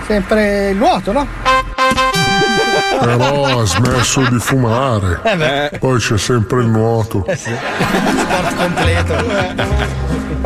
Sempre 0.07 0.69
il 0.69 0.77
nuoto, 0.77 1.11
no? 1.11 1.27
Però 2.99 3.59
ha 3.61 3.65
smesso 3.65 4.21
di 4.29 4.39
fumare. 4.39 5.19
Eh 5.23 5.35
beh. 5.35 5.77
Poi 5.79 5.99
c'è 5.99 6.17
sempre 6.17 6.61
il 6.61 6.67
nuoto. 6.67 7.25
Sport 7.35 8.55
completo. 8.55 9.13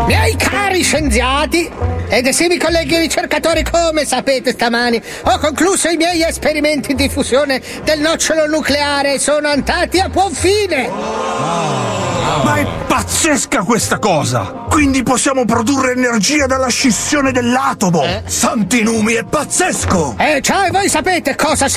Miei 0.05 0.35
cari 0.37 0.81
scienziati 0.81 1.69
ed 2.07 2.25
esimi 2.25 2.57
colleghi 2.57 2.97
ricercatori, 2.97 3.63
come 3.63 4.05
sapete 4.05 4.51
stamani 4.51 5.01
ho 5.23 5.37
concluso 5.39 5.89
i 5.89 5.97
miei 5.97 6.23
esperimenti 6.23 6.95
di 6.95 7.09
fusione 7.09 7.61
del 7.83 7.99
nocciolo 7.99 8.47
nucleare 8.47 9.15
e 9.15 9.19
sono 9.19 9.49
andati 9.49 9.99
a 9.99 10.07
buon 10.09 10.31
fine. 10.31 10.89
Ma 10.89 12.55
è 12.55 12.65
pazzesca 12.87 13.63
questa 13.63 13.99
cosa! 13.99 14.65
Quindi 14.69 15.03
possiamo 15.03 15.43
produrre 15.45 15.91
energia 15.91 16.45
dalla 16.45 16.69
scissione 16.69 17.31
dell'atomo! 17.31 18.03
Santi 18.25 18.81
numi, 18.81 19.13
è 19.13 19.25
pazzesco! 19.25 20.15
E 20.17 20.39
cioè 20.41 20.69
voi 20.71 20.87
sapete 20.89 21.35
cosa 21.35 21.67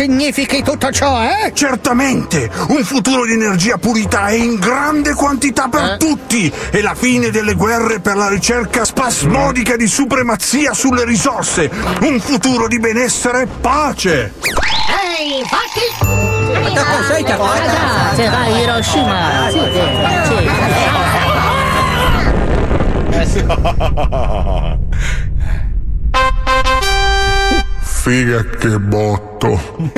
significhi 0.43 0.63
tutto 0.63 0.91
ciò, 0.91 1.23
eh? 1.23 1.53
Certamente! 1.55 2.51
Un 2.69 2.83
futuro 2.85 3.25
di 3.25 3.33
energia 3.33 3.79
pulita 3.79 4.29
e 4.29 4.37
in 4.37 4.57
grande 4.57 5.15
quantità 5.15 5.69
per 5.69 5.97
tutti! 5.99 6.53
E 6.71 6.83
la 6.83 6.95
fine 6.95 7.31
delle 7.31 7.55
guerre 7.55 8.01
per 8.01 8.17
la 8.17 8.29
ricerca 8.29 8.85
spasmodica 8.85 9.77
di 9.77 9.87
supremazia 9.87 10.75
sulle 10.75 11.05
risorse! 11.05 11.71
Un 12.01 12.19
futuro 12.21 12.67
di 12.67 12.79
benessere 12.81 13.43
e 13.43 13.47
pace! 13.47 14.33
Ehi! 15.19 15.45
Ma 16.75 17.03
sei 17.07 17.23
capace? 17.23 17.71
Sì, 18.15 18.23
vai, 18.29 18.63
Hiroshima. 18.63 19.49
Sì, 23.25 23.41
Figa 28.03 28.45
che 28.59 28.81
botto. 28.81 29.77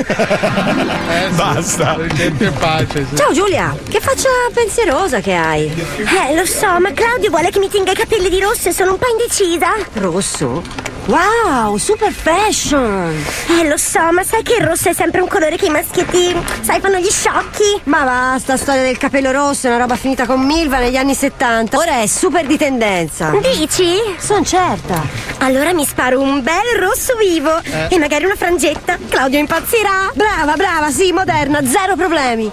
Basta. 1.32 1.96
Gente 2.12 2.50
pace. 2.50 3.06
sì. 3.08 3.16
Ciao 3.16 3.32
Giulia, 3.32 3.74
che 3.88 3.98
faccia 3.98 4.28
pensierosa 4.52 5.20
che 5.20 5.32
hai. 5.32 5.64
Eh, 5.70 6.34
lo 6.36 6.44
so, 6.44 6.78
ma 6.80 6.92
Claudio 6.92 7.30
vuole 7.30 7.48
che 7.48 7.58
mi 7.58 7.70
tinga 7.70 7.92
i 7.92 7.94
capelli 7.94 8.28
di 8.28 8.40
rosso 8.40 8.68
e 8.68 8.72
sono 8.72 8.92
un 8.92 8.98
po' 8.98 9.06
indecisa. 9.10 9.68
Rosso? 9.94 10.92
Wow, 11.06 11.76
super 11.76 12.10
fashion! 12.12 13.14
Eh, 13.60 13.68
lo 13.68 13.76
so, 13.76 14.10
ma 14.10 14.22
sai 14.22 14.42
che 14.42 14.56
il 14.58 14.66
rosso 14.66 14.88
è 14.88 14.94
sempre 14.94 15.20
un 15.20 15.28
colore 15.28 15.56
che 15.56 15.66
i 15.66 15.70
maschietti, 15.70 16.34
sai, 16.62 16.80
fanno 16.80 16.96
gli 16.96 17.10
sciocchi? 17.10 17.82
Ma 17.84 18.04
basta, 18.04 18.56
storia 18.56 18.82
del 18.82 18.96
capello 18.96 19.30
rosso 19.30 19.66
è 19.66 19.70
una 19.70 19.80
roba 19.80 19.96
finita 19.96 20.24
con 20.24 20.40
Milva 20.40 20.78
negli 20.78 20.96
anni 20.96 21.14
70. 21.14 21.76
Ora 21.76 22.00
è 22.00 22.06
super 22.06 22.46
di 22.46 22.56
tendenza. 22.56 23.32
Dici? 23.38 23.98
Sono 24.16 24.44
certa. 24.44 25.02
Allora 25.38 25.74
mi 25.74 25.84
sparo 25.84 26.22
un 26.22 26.42
bel 26.42 26.78
rosso 26.78 27.16
vivo 27.16 27.60
e 27.94 27.98
magari 27.98 28.24
una 28.24 28.34
frangetta. 28.34 28.98
Claudio 29.08 29.38
impazzirà. 29.38 30.10
Brava, 30.14 30.54
brava, 30.54 30.90
sì, 30.90 31.12
moderna, 31.12 31.64
zero 31.64 31.94
problemi. 31.94 32.50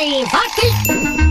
Ehi, 0.00 0.18
infatti! 0.18 1.26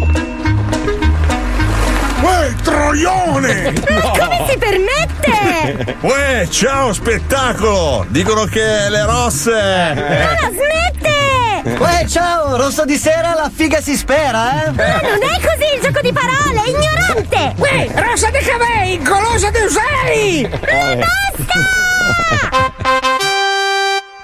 Uè, 2.22 2.56
troione! 2.64 3.74
Ma 3.90 4.02
come 4.18 4.46
si 4.50 4.58
permette? 4.58 5.98
Uè, 6.08 6.48
ciao, 6.50 6.94
spettacolo! 6.94 8.06
Dicono 8.10 8.46
che 8.46 8.88
le 8.90 9.06
rosse... 9.06 9.52
Ma 9.52 10.50
smette! 10.50 11.78
Uè, 11.78 12.06
ciao, 12.08 12.56
rosso 12.56 12.86
di 12.86 12.96
sera 12.96 13.34
la 13.34 13.52
figa 13.54 13.82
si 13.82 13.98
spera, 13.98 14.64
eh? 14.64 14.72
Ma 14.72 15.02
non 15.02 15.22
è 15.22 15.42
così 15.42 15.76
il 15.76 15.82
gioco 15.82 16.00
di 16.02 16.14
parole, 16.14 16.64
è 16.64 16.70
ignorante! 16.70 17.54
Uè, 17.58 17.90
rosa 17.94 18.30
di 18.30 18.40
cavei, 18.40 19.02
golosa 19.02 19.50
di 19.50 19.60
usei! 19.60 20.50
Ma 20.50 20.96
basta! 20.96 21.87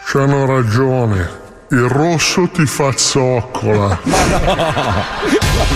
C'hanno 0.06 0.46
ragione. 0.46 1.42
Il 1.73 1.88
rosso 1.89 2.47
ti 2.49 2.65
fa 2.67 2.91
zoccola. 2.95 3.99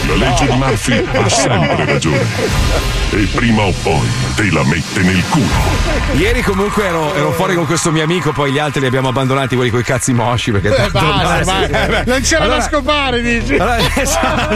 La 0.07 0.15
legge 0.15 0.45
di 0.47 0.55
Murphy 0.57 1.03
ha 1.11 1.27
sempre 1.29 1.85
ragione. 1.85 2.25
E 3.09 3.27
prima 3.33 3.61
o 3.63 3.73
poi 3.81 4.07
te 4.35 4.51
la 4.51 4.63
mette 4.65 5.01
nel 5.01 5.23
culo. 5.29 5.45
Ieri 6.13 6.41
comunque 6.43 6.85
ero, 6.85 7.13
ero 7.15 7.31
fuori 7.31 7.55
con 7.55 7.65
questo 7.65 7.91
mio 7.91 8.03
amico, 8.03 8.31
poi 8.31 8.51
gli 8.51 8.59
altri 8.59 8.81
li 8.81 8.87
abbiamo 8.87 9.07
abbandonati, 9.09 9.55
quelli 9.55 9.71
con 9.71 9.79
i 9.79 9.83
cazzi 9.83 10.13
mosci. 10.13 10.51
Perché 10.51 10.67
Eh, 10.69 10.75
tanto 10.75 10.99
basta, 10.99 11.39
no, 11.39 11.45
vai. 11.45 11.65
sì, 11.65 11.71
eh, 11.71 12.03
non 12.05 12.21
c'era 12.21 12.43
Allora- 12.43 12.57
da 12.59 12.63
scopare, 12.63 13.21
dici. 13.21 13.53
Allora, 13.55 13.77
esatto. 13.95 14.55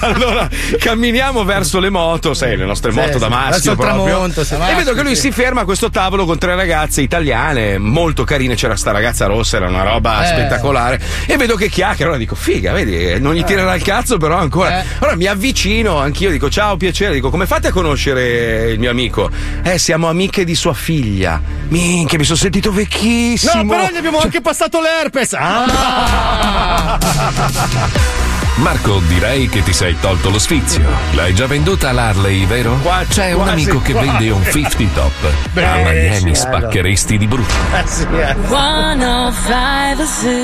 allora 0.00 0.48
camminiamo 0.78 1.44
verso 1.44 1.78
le 1.80 1.90
moto, 1.90 2.34
sai, 2.34 2.56
le 2.56 2.64
nostre 2.66 2.90
Sì, 2.92 2.98
moto 2.98 3.12
sì. 3.12 3.18
da 3.18 3.28
maschio. 3.28 3.74
Proprio. 3.76 4.04
tramonto. 4.04 4.40
E 4.42 4.74
vedo 4.74 4.92
che 4.94 5.02
lui 5.02 5.14
Sì. 5.14 5.22
si 5.22 5.30
ferma 5.32 5.62
a 5.62 5.64
questo 5.64 5.90
tavolo 5.90 6.24
con 6.26 6.38
tre 6.38 6.54
ragazze 6.54 7.00
italiane, 7.02 7.78
molto 7.78 8.24
carine. 8.24 8.54
C'era 8.56 8.76
sta 8.76 8.90
ragazza 8.90 9.26
rossa, 9.26 9.53
era 9.56 9.68
una 9.68 9.82
roba 9.82 10.22
Eh. 10.24 10.26
spettacolare. 10.26 11.00
E 11.26 11.36
vedo 11.36 11.54
che 11.56 11.68
chiacchiera. 11.68 12.04
Allora 12.04 12.18
dico, 12.18 12.34
figa, 12.34 12.72
vedi, 12.72 13.18
non 13.20 13.34
gli 13.34 13.40
Eh. 13.40 13.44
tirerà 13.44 13.74
il 13.74 13.82
cazzo, 13.82 14.16
però 14.18 14.36
ancora. 14.38 14.82
Allora 14.98 15.16
mi 15.16 15.26
avvicino 15.26 15.98
anch'io, 15.98 16.30
dico, 16.30 16.48
ciao, 16.50 16.76
piacere. 16.76 17.14
Dico, 17.14 17.30
come 17.30 17.46
fate 17.46 17.68
a 17.68 17.72
conoscere 17.72 18.70
il 18.70 18.78
mio 18.78 18.90
amico? 18.90 19.30
Eh, 19.62 19.78
siamo 19.78 20.08
amiche 20.08 20.44
di 20.44 20.54
sua 20.54 20.74
figlia. 20.74 21.40
Minchia, 21.68 22.18
mi 22.18 22.24
sono 22.24 22.38
sentito 22.38 22.72
vecchissimo. 22.72 23.62
No, 23.62 23.68
però 23.68 23.88
gli 23.90 23.96
abbiamo 23.96 24.18
anche 24.18 24.40
passato 24.40 24.80
l'herpes. 24.80 25.34
Ah! 25.38 26.98
Marco, 28.56 29.00
direi 29.08 29.48
che 29.48 29.62
ti 29.64 29.72
sei 29.72 29.96
tolto 30.00 30.30
lo 30.30 30.38
sfizio. 30.38 30.84
L'hai 31.14 31.34
già 31.34 31.46
venduta 31.48 31.90
l'Harley, 31.90 32.46
vero? 32.46 32.78
C'è 33.08 33.32
un 33.32 33.42
quasi 33.42 33.50
amico 33.52 33.82
che 33.82 33.92
quasi. 33.92 34.06
vende 34.08 34.30
un 34.30 34.42
50 34.44 35.00
top. 35.00 35.50
Beh, 35.52 35.64
A 35.64 35.74
Miami 35.78 36.34
sì, 36.34 36.40
spaccheresti 36.40 37.18
di 37.18 37.26
brutto. 37.26 37.52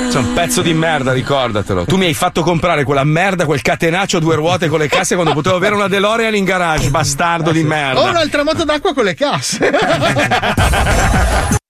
Sei 0.09 0.21
un 0.21 0.33
pezzo 0.33 0.61
di 0.61 0.73
merda, 0.73 1.13
ricordatelo. 1.13 1.85
Tu 1.85 1.95
mi 1.95 2.05
hai 2.05 2.13
fatto 2.13 2.43
comprare 2.43 2.83
quella 2.83 3.05
merda, 3.05 3.45
quel 3.45 3.61
catenaccio 3.61 4.17
a 4.17 4.19
due 4.19 4.35
ruote 4.35 4.67
con 4.67 4.79
le 4.79 4.87
casse 4.89 5.15
quando 5.15 5.33
potevo 5.33 5.55
avere 5.55 5.75
una 5.75 5.87
DeLorean 5.87 6.35
in 6.35 6.43
garage, 6.43 6.89
bastardo 6.89 7.51
di 7.51 7.61
Ho 7.61 7.65
merda. 7.65 8.01
un'altra 8.01 8.43
moto 8.43 8.65
d'acqua 8.65 8.93
con 8.93 9.05
le 9.05 9.15
casse. 9.15 9.69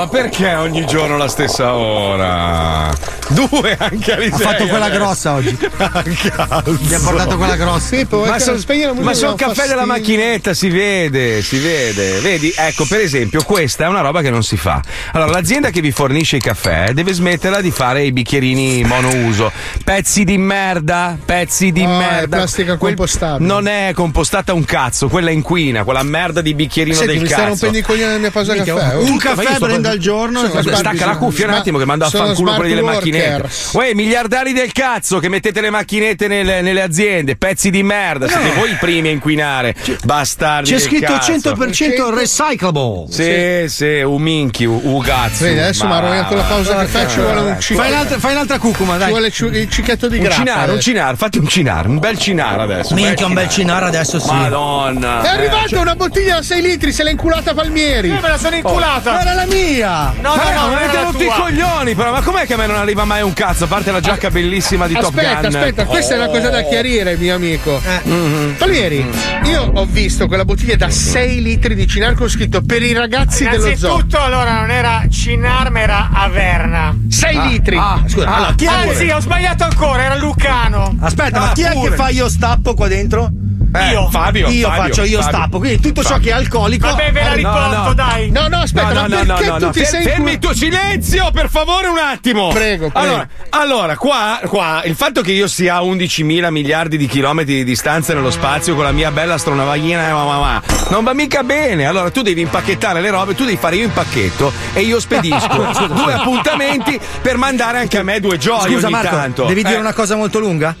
Ma 0.00 0.08
perché 0.08 0.54
ogni 0.54 0.86
giorno 0.86 1.18
la 1.18 1.28
stessa 1.28 1.74
ora? 1.74 2.88
Due 3.30 3.76
anche 3.78 4.12
a 4.12 4.34
Ha 4.34 4.38
fatto 4.38 4.66
quella 4.66 4.88
grossa 4.88 5.34
oggi. 5.34 5.56
Mi 5.60 6.94
ha 6.94 7.00
portato 7.02 7.36
quella 7.36 7.56
grossa. 7.56 7.96
ma 8.10 8.38
sono 8.38 8.58
ma 9.00 9.14
son 9.14 9.36
caffè 9.36 9.66
della 9.66 9.84
macchinetta, 9.84 10.52
si 10.52 10.68
vede, 10.68 11.42
si 11.42 11.58
vede. 11.58 12.20
Vedi, 12.20 12.52
ecco, 12.56 12.84
per 12.86 13.00
esempio, 13.00 13.42
questa 13.42 13.84
è 13.84 13.88
una 13.88 14.00
roba 14.00 14.20
che 14.20 14.30
non 14.30 14.42
si 14.42 14.56
fa. 14.56 14.82
Allora, 15.12 15.30
l'azienda 15.30 15.70
che 15.70 15.80
vi 15.80 15.92
fornisce 15.92 16.36
i 16.36 16.40
caffè 16.40 16.92
deve 16.92 17.12
smetterla 17.12 17.60
di 17.60 17.70
fare 17.70 18.02
i 18.02 18.12
bicchierini 18.12 18.82
monouso. 18.84 19.52
Pezzi 19.84 20.24
di 20.24 20.36
merda, 20.36 21.16
pezzi 21.24 21.70
di 21.70 21.82
è 21.82 21.86
merda. 21.86 22.36
plastica 22.38 22.76
compostabile. 22.76 23.46
Non 23.46 23.68
è 23.68 23.92
compostata 23.94 24.52
un 24.52 24.64
cazzo, 24.64 25.08
quella 25.08 25.30
inquina, 25.30 25.84
quella 25.84 26.02
merda 26.02 26.40
di 26.40 26.54
bicchierino 26.54 26.96
Senti, 26.96 27.12
del 27.12 27.22
mi 27.22 27.26
sta 27.26 27.36
cazzo. 27.36 27.48
rompendo 27.48 27.78
i 27.78 27.82
coglioni 27.82 28.06
nella 28.06 28.18
mia 28.18 28.30
pausa 28.30 28.54
caffè. 28.54 28.96
un 28.96 29.12
oh. 29.12 29.16
caffè 29.16 29.58
per- 29.58 29.86
al 29.90 29.98
giorno 29.98 30.48
stacca 30.48 31.06
la 31.06 31.16
cuffia 31.16 31.46
un 31.46 31.54
attimo 31.54 31.78
che 31.78 31.84
mando 31.84 32.04
a 32.04 32.10
fanculo 32.10 32.54
quelli 32.54 32.70
delle 32.70 32.82
macchinette. 32.82 33.19
Workers. 33.28 33.70
Uè, 33.74 33.94
miliardari 33.94 34.52
del 34.52 34.72
cazzo 34.72 35.18
che 35.18 35.28
mettete 35.28 35.60
le 35.60 35.70
macchinette 35.70 36.28
nelle, 36.28 36.60
nelle 36.60 36.82
aziende, 36.82 37.36
pezzi 37.36 37.70
di 37.70 37.82
merda, 37.82 38.28
siete 38.28 38.50
voi 38.52 38.70
i 38.70 38.76
primi 38.78 39.08
a 39.08 39.12
inquinare. 39.12 39.74
Bastardi. 40.04 40.70
C'è 40.70 40.76
del 40.76 40.84
scritto 40.86 41.12
cazzo. 41.12 41.32
100% 41.32 42.14
recyclable. 42.14 43.04
Sì, 43.10 43.68
sì, 43.68 44.00
un 44.00 44.20
minchi, 44.22 44.64
un, 44.64 44.80
un 44.82 45.00
cazzo. 45.02 45.44
Vedi, 45.44 45.58
adesso 45.58 45.86
mi 45.86 45.92
ha 45.92 45.98
rovinato 46.00 46.34
la 46.34 46.42
pausa 46.42 46.74
caffè, 46.76 47.06
ci 47.08 47.20
vuole 47.20 47.40
un 47.40 47.56
cicchetto. 47.60 47.80
Fai 47.82 47.92
un'altra, 47.92 48.18
fai 48.18 48.32
un'altra 48.32 48.58
cucuma, 48.58 48.92
Ci 48.94 48.98
dai. 48.98 49.08
vuole 49.08 49.30
ci- 49.30 49.44
il 49.44 49.68
cicchetto 49.70 50.08
di 50.08 50.16
Un 50.18 50.22
grappa. 50.24 50.38
cinar, 50.38 50.56
un 50.56 50.62
adesso. 50.64 50.80
cinar, 50.80 51.16
fatti 51.16 51.38
un 51.38 51.48
cinar, 51.48 51.86
un 51.86 51.98
bel 51.98 52.18
cinar 52.18 52.60
adesso. 52.60 52.94
Minchia, 52.94 53.26
un 53.26 53.34
bel 53.34 53.48
cinar 53.48 53.82
adesso 53.84 54.18
sì. 54.18 54.30
Madonna. 54.32 55.22
È 55.22 55.28
arrivata 55.28 55.78
una 55.80 55.94
bottiglia 55.94 56.36
da 56.36 56.42
6 56.42 56.62
litri, 56.62 56.92
se 56.92 57.02
l'ha 57.02 57.10
inculata 57.10 57.54
Palmieri. 57.54 58.08
Eh, 58.10 58.20
me 58.20 58.28
la 58.28 58.38
sono 58.38 58.56
inculata. 58.56 59.16
Oh, 59.16 59.20
era 59.20 59.34
la 59.34 59.46
mia. 59.46 60.12
No, 60.20 60.34
no, 60.34 60.36
Ma 60.36 60.42
no, 60.52 60.60
non 60.60 60.68
non 60.70 60.74
avete 60.78 60.90
era 60.92 61.00
la 61.00 61.06
rotto 61.10 61.22
i 61.22 61.26
tua. 61.26 61.34
coglioni, 61.34 61.94
però, 61.94 62.10
ma 62.12 62.20
com'è 62.22 62.46
che 62.46 62.54
a 62.54 62.56
me 62.56 62.66
non 62.66 62.76
arriva 62.76 63.04
mai 63.10 63.22
un 63.22 63.32
cazzo, 63.32 63.64
a 63.64 63.66
parte 63.66 63.90
la 63.90 63.98
giacca 63.98 64.30
bellissima 64.30 64.86
di 64.86 64.94
Top 64.94 65.06
Aspetta, 65.06 65.34
Gun. 65.40 65.46
aspetta, 65.46 65.84
questa 65.86 66.14
è 66.14 66.16
una 66.16 66.28
cosa 66.28 66.48
da 66.48 66.60
Oh. 66.60 66.68
chiarire, 66.68 67.16
mio 67.16 67.34
amico. 67.34 67.80
Mhm. 68.04 68.54
Palmieri, 68.56 69.04
io 69.46 69.68
ho 69.74 69.84
visto 69.84 70.28
quella 70.28 70.44
bottiglia 70.44 70.76
da 70.76 70.90
6 70.90 71.42
litri 71.42 71.74
di 71.74 71.88
Cinar 71.88 72.14
con 72.14 72.28
scritto 72.28 72.62
per 72.62 72.82
i 72.82 72.92
ragazzi 72.92 73.42
dello 73.48 73.62
zoo. 73.74 73.88
Innanzitutto, 73.88 74.20
allora 74.22 74.60
non 74.60 74.70
era 74.70 75.02
Cinar, 75.10 75.70
ma 75.72 75.80
era 75.80 76.08
Averna. 76.12 76.96
6 77.08 77.48
litri. 77.48 77.76
Scusa, 78.06 78.32
allora, 78.32 78.52
chi 78.54 78.64
è 78.64 78.68
Anzi, 78.68 79.08
ho 79.10 79.18
sbagliato 79.20 79.64
ancora, 79.64 80.04
era 80.04 80.14
Lucano. 80.16 80.96
Aspetta, 81.00 81.36
Ah, 81.40 81.46
ma 81.46 81.52
chi 81.52 81.62
è 81.62 81.72
pure. 81.72 81.90
che 81.90 81.96
fa 81.96 82.08
io 82.10 82.28
stappo 82.28 82.74
qua 82.74 82.86
dentro? 82.86 83.28
Eh, 83.72 83.90
Io. 83.92 84.08
Fabio. 84.10 84.48
Io 84.48 84.66
Fabio, 84.68 84.82
faccio 84.82 85.02
io 85.04 85.20
Fabio. 85.20 85.36
stappo, 85.38 85.58
quindi 85.58 85.80
tutto 85.80 86.02
ciò 86.02 86.18
che 86.18 86.30
è 86.30 86.32
alcolico. 86.32 86.88
Vabbè, 86.88 87.12
ve 87.12 87.22
la 87.22 87.32
riporto, 87.34 87.82
no. 87.82 87.94
dai. 87.94 88.30
No, 88.30 88.48
no, 88.48 88.56
aspetta, 88.58 88.88
no, 88.92 89.00
ma 89.02 89.06
no, 89.06 89.24
perché 89.34 89.44
no, 89.46 89.50
no, 89.52 89.58
tu 89.58 89.64
no. 89.66 89.70
ti 89.70 89.78
Fer- 89.78 89.90
sei 89.90 90.02
fermi 90.02 90.38
tu, 90.38 90.52
silenzio, 90.52 91.30
per 91.32 91.48
favore, 91.48 91.86
un 91.86 91.98
attimo. 91.98 92.48
Prego, 92.48 92.90
prego. 92.90 92.98
Allora, 92.98 93.28
allora 93.50 93.96
qua, 93.96 94.40
qua, 94.46 94.82
il 94.84 94.96
fatto 94.96 95.22
che 95.22 95.30
io 95.32 95.46
sia 95.46 95.76
a 95.76 95.80
11.000 95.82 96.50
miliardi 96.50 96.96
di 96.96 97.06
chilometri 97.06 97.54
di 97.54 97.64
distanza 97.64 98.12
nello 98.12 98.30
spazio 98.30 98.74
con 98.74 98.82
la 98.84 98.92
mia 98.92 99.10
bella 99.12 99.34
astronavagina 99.34 100.08
eh, 100.08 100.12
ma, 100.12 100.24
ma, 100.24 100.38
ma, 100.38 100.62
non 100.90 101.04
va 101.04 101.12
mica 101.14 101.44
bene. 101.44 101.86
Allora 101.86 102.10
tu 102.10 102.22
devi 102.22 102.40
impacchettare 102.40 103.00
le 103.00 103.10
robe, 103.10 103.34
tu 103.36 103.44
devi 103.44 103.56
fare 103.56 103.76
io 103.76 103.84
impacchetto 103.84 104.52
e 104.72 104.80
io 104.80 104.98
spedisco 104.98 105.86
due 105.94 106.12
appuntamenti 106.12 106.98
per 107.22 107.36
mandare 107.36 107.78
anche 107.78 107.98
a 107.98 108.02
me 108.02 108.18
due 108.18 108.36
gioie 108.36 108.72
Scusa 108.72 108.86
ogni 108.86 108.94
Marco, 108.94 109.14
tanto. 109.14 109.44
devi 109.44 109.62
dire 109.62 109.76
Eh. 109.76 109.80
una 109.80 109.92
cosa 109.92 110.16
molto 110.16 110.40
lunga? 110.40 110.74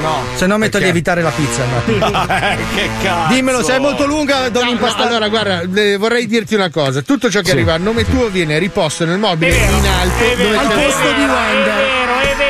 No. 0.00 0.22
Se 0.34 0.46
no 0.46 0.56
metto 0.56 0.78
a 0.78 0.80
Perché? 0.80 0.84
lievitare 0.86 1.20
la 1.22 1.30
pizza. 1.30 1.62
ma- 1.66 2.26
Eh, 2.52 2.56
che 2.74 2.88
cazzo. 3.02 3.34
Dimmelo, 3.34 3.62
se 3.62 3.74
è 3.74 3.78
molto 3.78 4.06
lunga, 4.06 4.48
do 4.48 4.60
No, 4.62 4.66
l'impastato. 4.66 5.02
no, 5.04 5.08
allora, 5.10 5.28
guarda, 5.28 5.60
eh, 5.80 5.96
vorrei 5.98 6.26
dirti 6.26 6.54
una 6.54 6.70
cosa: 6.70 7.02
tutto 7.02 7.30
ciò 7.30 7.40
che 7.40 7.46
Sì. 7.46 7.52
arriva 7.52 7.74
a 7.74 7.76
nome 7.78 8.04
tuo 8.04 8.28
viene 8.28 8.58
riposto 8.58 9.04
nel 9.04 9.18
mobile 9.18 9.54
in 9.54 9.86
alto, 9.86 10.24
al 10.58 10.68
c'è- 10.68 10.74
posto 10.84 11.12
di 11.12 11.24
Wender. 11.24 11.87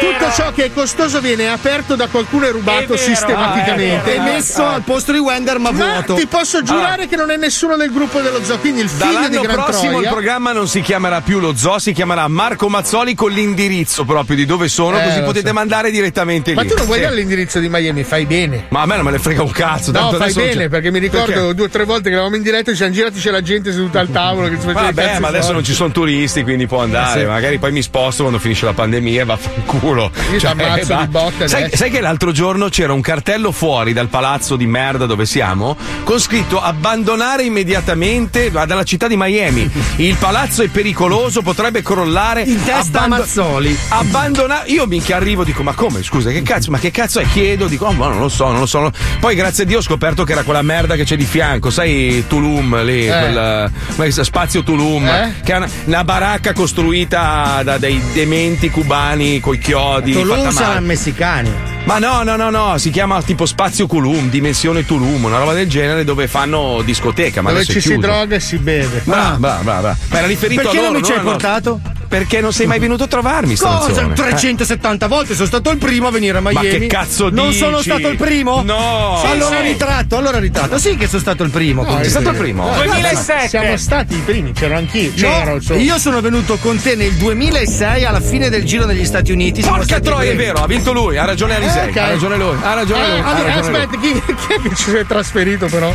Tutto 0.00 0.30
ciò 0.32 0.52
che 0.52 0.66
è 0.66 0.72
costoso 0.72 1.20
viene 1.20 1.48
aperto 1.48 1.96
da 1.96 2.06
qualcuno 2.08 2.46
e 2.46 2.50
rubato 2.50 2.94
vero, 2.94 2.96
sistematicamente. 2.96 4.10
ah, 4.10 4.12
è 4.12 4.14
E 4.16 4.18
vero. 4.20 4.32
messo 4.32 4.64
al 4.64 4.82
posto 4.82 5.12
di 5.12 5.18
Wender, 5.18 5.58
ma, 5.58 5.70
Ma 5.72 5.84
vuoto. 5.92 6.14
ti 6.14 6.26
posso 6.26 6.62
giurare 6.62 6.86
Allora. 7.02 7.06
che 7.06 7.16
non 7.16 7.30
è 7.30 7.36
nessuno 7.36 7.76
del 7.76 7.90
gruppo 7.92 8.20
dello 8.20 8.42
zoo. 8.44 8.58
Quindi 8.58 8.80
il 8.82 8.88
figlio 8.88 9.06
di 9.06 9.12
Dall'anno 9.14 9.40
Gran 9.40 9.64
prossimo 9.64 9.90
il 9.92 9.96
Troia. 9.96 10.10
programma 10.10 10.52
non 10.52 10.68
si 10.68 10.80
chiamerà 10.82 11.20
più 11.20 11.40
lo 11.40 11.56
zoo, 11.56 11.78
si 11.78 11.92
chiamerà 11.92 12.28
Marco 12.28 12.68
Mazzoli 12.68 13.14
con 13.14 13.30
l'indirizzo 13.32 14.04
proprio 14.04 14.36
di 14.36 14.46
dove 14.46 14.68
sono, 14.68 14.98
Eh, 15.00 15.04
così 15.04 15.20
potete 15.22 15.48
so. 15.48 15.54
mandare 15.54 15.90
direttamente 15.90 16.54
Ma 16.54 16.62
lì. 16.62 16.68
tu 16.68 16.76
non 16.76 16.84
vuoi 16.86 16.98
Sì. 16.98 17.04
dare 17.04 17.16
l'indirizzo 17.16 17.58
di 17.58 17.68
Miami? 17.68 18.04
Fai 18.04 18.24
bene. 18.26 18.66
Ma 18.68 18.82
a 18.82 18.86
me 18.86 18.96
non 18.96 19.04
me 19.04 19.10
ne 19.12 19.18
frega 19.18 19.42
un 19.42 19.50
cazzo. 19.50 19.90
No, 19.90 20.12
fai 20.12 20.32
bene, 20.32 20.68
perché 20.68 20.90
mi 20.90 20.98
ricordo 21.00 21.32
Perché? 21.32 21.54
due 21.54 21.66
o 21.66 21.68
tre 21.68 21.84
volte 21.84 22.08
che 22.08 22.14
eravamo 22.14 22.36
in 22.36 22.42
diretta, 22.42 22.70
ci 22.70 22.76
siamo 22.76 22.92
girati, 22.92 23.18
c'è 23.18 23.30
la 23.30 23.42
gente 23.42 23.72
seduta 23.72 24.00
al 24.00 24.10
tavolo 24.10 24.48
che 24.48 24.56
si 24.60 24.66
faceva 24.66 24.80
i 24.88 24.92
Vabbè, 24.92 25.18
ma 25.18 25.26
adesso 25.28 25.42
fuori. 25.44 25.54
non 25.56 25.64
ci 25.64 25.72
sono 25.74 25.90
turisti, 25.90 26.42
quindi 26.42 26.66
può 26.66 26.82
andare. 26.82 27.20
Eh, 27.20 27.22
sì. 27.24 27.28
Magari 27.28 27.58
poi 27.58 27.72
mi 27.72 27.82
sposto 27.82 28.22
quando 28.22 28.38
finisce 28.38 28.64
la 28.64 28.72
pandemia 28.74 29.22
e 29.22 29.24
vaffanculo. 29.24 29.86
Io 30.32 30.38
ti 30.38 30.46
ammazzo 30.46 30.94
va. 30.94 31.00
di 31.00 31.06
botte 31.08 31.48
sai, 31.48 31.70
sai 31.72 31.90
che 31.90 32.00
l'altro 32.00 32.32
giorno 32.32 32.68
c'era 32.68 32.92
un 32.92 33.00
cartello 33.00 33.52
fuori 33.52 33.92
dal 33.92 34.08
palazzo 34.08 34.56
di 34.56 34.66
merda 34.66 35.06
dove 35.06 35.26
siamo 35.26 35.76
con 36.04 36.18
scritto 36.18 36.60
abbandonare 36.60 37.42
immediatamente 37.44 38.50
dalla 38.50 38.84
città 38.84 39.06
di 39.08 39.16
Miami. 39.16 39.70
Il 39.96 40.16
palazzo 40.16 40.62
è 40.62 40.68
pericoloso, 40.68 41.42
potrebbe 41.42 41.82
crollare. 41.82 42.42
In 42.42 42.62
testa 42.64 43.02
a 43.02 43.08
Mazzoli. 43.08 43.76
Abbandonare. 43.88 44.68
Io 44.70 44.86
minchia 44.86 45.16
arrivo, 45.16 45.44
dico: 45.44 45.62
Ma 45.62 45.72
come? 45.74 46.02
Scusa, 46.02 46.30
che 46.30 46.42
cazzo? 46.42 46.70
Ma 46.70 46.78
che 46.78 46.90
cazzo 46.90 47.20
è? 47.20 47.26
Chiedo, 47.26 47.66
dico: 47.66 47.86
oh, 47.86 47.92
ma 47.92 48.08
non 48.08 48.20
lo 48.20 48.28
so, 48.28 48.46
non 48.50 48.60
lo 48.60 48.66
so. 48.66 48.90
Poi, 49.20 49.34
grazie 49.34 49.64
a 49.64 49.66
Dio, 49.66 49.78
ho 49.78 49.82
scoperto 49.82 50.24
che 50.24 50.32
era 50.32 50.42
quella 50.42 50.62
merda 50.62 50.94
che 50.96 51.04
c'è 51.04 51.16
di 51.16 51.24
fianco, 51.24 51.70
sai, 51.70 52.24
Tulum 52.26 52.82
lì, 52.84 53.06
Eh. 53.08 53.70
quel 53.94 54.12
spazio 54.12 54.62
Tulum, 54.62 55.06
Eh? 55.06 55.34
che 55.42 55.52
è 55.52 55.56
una, 55.56 55.68
una 55.84 56.04
baracca 56.04 56.52
costruita 56.52 57.60
da 57.64 57.78
dei 57.78 58.00
dementi 58.12 58.70
cubani 58.70 59.40
coi 59.40 59.58
chiodi. 59.58 59.76
Tulum 59.78 60.36
fatta 60.36 60.50
saranno 60.50 60.74
male. 60.74 60.86
messicani. 60.86 61.50
Ma 61.84 61.98
no, 61.98 62.22
no, 62.22 62.36
no, 62.36 62.50
no, 62.50 62.76
si 62.78 62.90
chiama 62.90 63.22
tipo 63.22 63.46
Spazio 63.46 63.86
Tulum, 63.86 64.28
Dimensione 64.28 64.84
Tulum, 64.84 65.24
una 65.24 65.38
roba 65.38 65.54
del 65.54 65.68
genere 65.68 66.04
dove 66.04 66.26
fanno 66.28 66.82
discoteca. 66.84 67.40
Ma 67.40 67.50
Dove 67.50 67.64
ci 67.64 67.80
si 67.80 67.96
droga 67.96 68.36
e 68.36 68.40
si 68.40 68.58
beve. 68.58 69.00
Brava, 69.04 69.36
brava, 69.36 69.62
brava. 69.62 69.96
Ma 70.10 70.18
era 70.18 70.26
riferito 70.26 70.62
Perché 70.62 70.76
a 70.76 70.80
loro, 70.80 70.92
non 70.92 71.00
mi 71.00 71.06
ci 71.06 71.12
hai 71.12 71.18
a 71.18 71.22
portato? 71.22 71.80
Perché 72.08 72.40
non 72.40 72.52
sei 72.54 72.66
mai 72.66 72.78
venuto 72.78 73.02
a 73.04 73.06
trovarmi, 73.06 73.54
Cosa? 73.56 73.80
stronzone. 73.82 74.14
370 74.14 75.06
volte 75.08 75.34
sono 75.34 75.46
stato 75.46 75.70
il 75.70 75.76
primo 75.76 76.06
a 76.08 76.10
venire 76.10 76.38
a 76.38 76.40
Ma 76.40 76.50
Miami. 76.50 76.70
che 76.78 76.86
cazzo 76.86 77.28
Non 77.30 77.48
dici? 77.48 77.58
sono 77.58 77.82
stato 77.82 78.08
il 78.08 78.16
primo? 78.16 78.62
No. 78.62 79.20
allora 79.22 79.56
Sì, 79.58 79.62
ritratto, 79.62 80.16
allora 80.16 80.38
ritratto. 80.38 80.78
Sì 80.78 80.96
che 80.96 81.06
sono 81.06 81.20
stato 81.20 81.42
il 81.42 81.50
primo. 81.50 81.82
No. 81.84 81.98
Sei 82.00 82.08
stato 82.10 82.30
il 82.30 82.36
primo? 82.36 82.64
No, 82.74 82.82
2007. 82.82 83.48
Siamo 83.48 83.76
stati 83.76 84.14
i 84.14 84.20
primi, 84.24 84.52
c'ero 84.52 84.76
anch'io. 84.76 85.10
No, 85.16 85.58
C'ero, 85.60 85.76
io 85.76 85.98
sono 85.98 86.20
venuto 86.22 86.56
con 86.56 86.80
te 86.80 86.94
nel 86.94 87.12
2006 87.12 88.04
alla 88.04 88.20
fine 88.20 88.48
del 88.48 88.64
giro 88.64 88.86
negli 88.86 89.04
Stati 89.04 89.30
Uniti. 89.32 89.60
siamo 89.62 89.76
Porca 89.78 90.00
troia, 90.00 90.30
è 90.30 90.36
vero, 90.36 90.62
ha 90.62 90.66
vinto 90.66 90.92
lui, 90.92 91.18
ha 91.18 91.24
ragione 91.26 91.56
Alisei, 91.56 91.90
ok. 91.90 91.96
ha 91.98 92.08
ragione 92.08 92.36
lui, 92.36 92.56
ha 92.62 92.74
ragione 92.74 93.04
Eh, 93.04 93.10
lui. 93.10 93.18
ha 93.20 93.24
allora, 93.30 93.54
ragione 93.54 93.68
lui. 93.70 93.80
aspetta, 93.82 94.00
chi, 94.00 94.12
chi 94.46 94.52
è 94.54 94.60
che 94.62 94.68
ci 94.74 94.82
si 94.90 94.96
è 94.96 95.04
trasferito 95.06 95.66
però? 95.66 95.92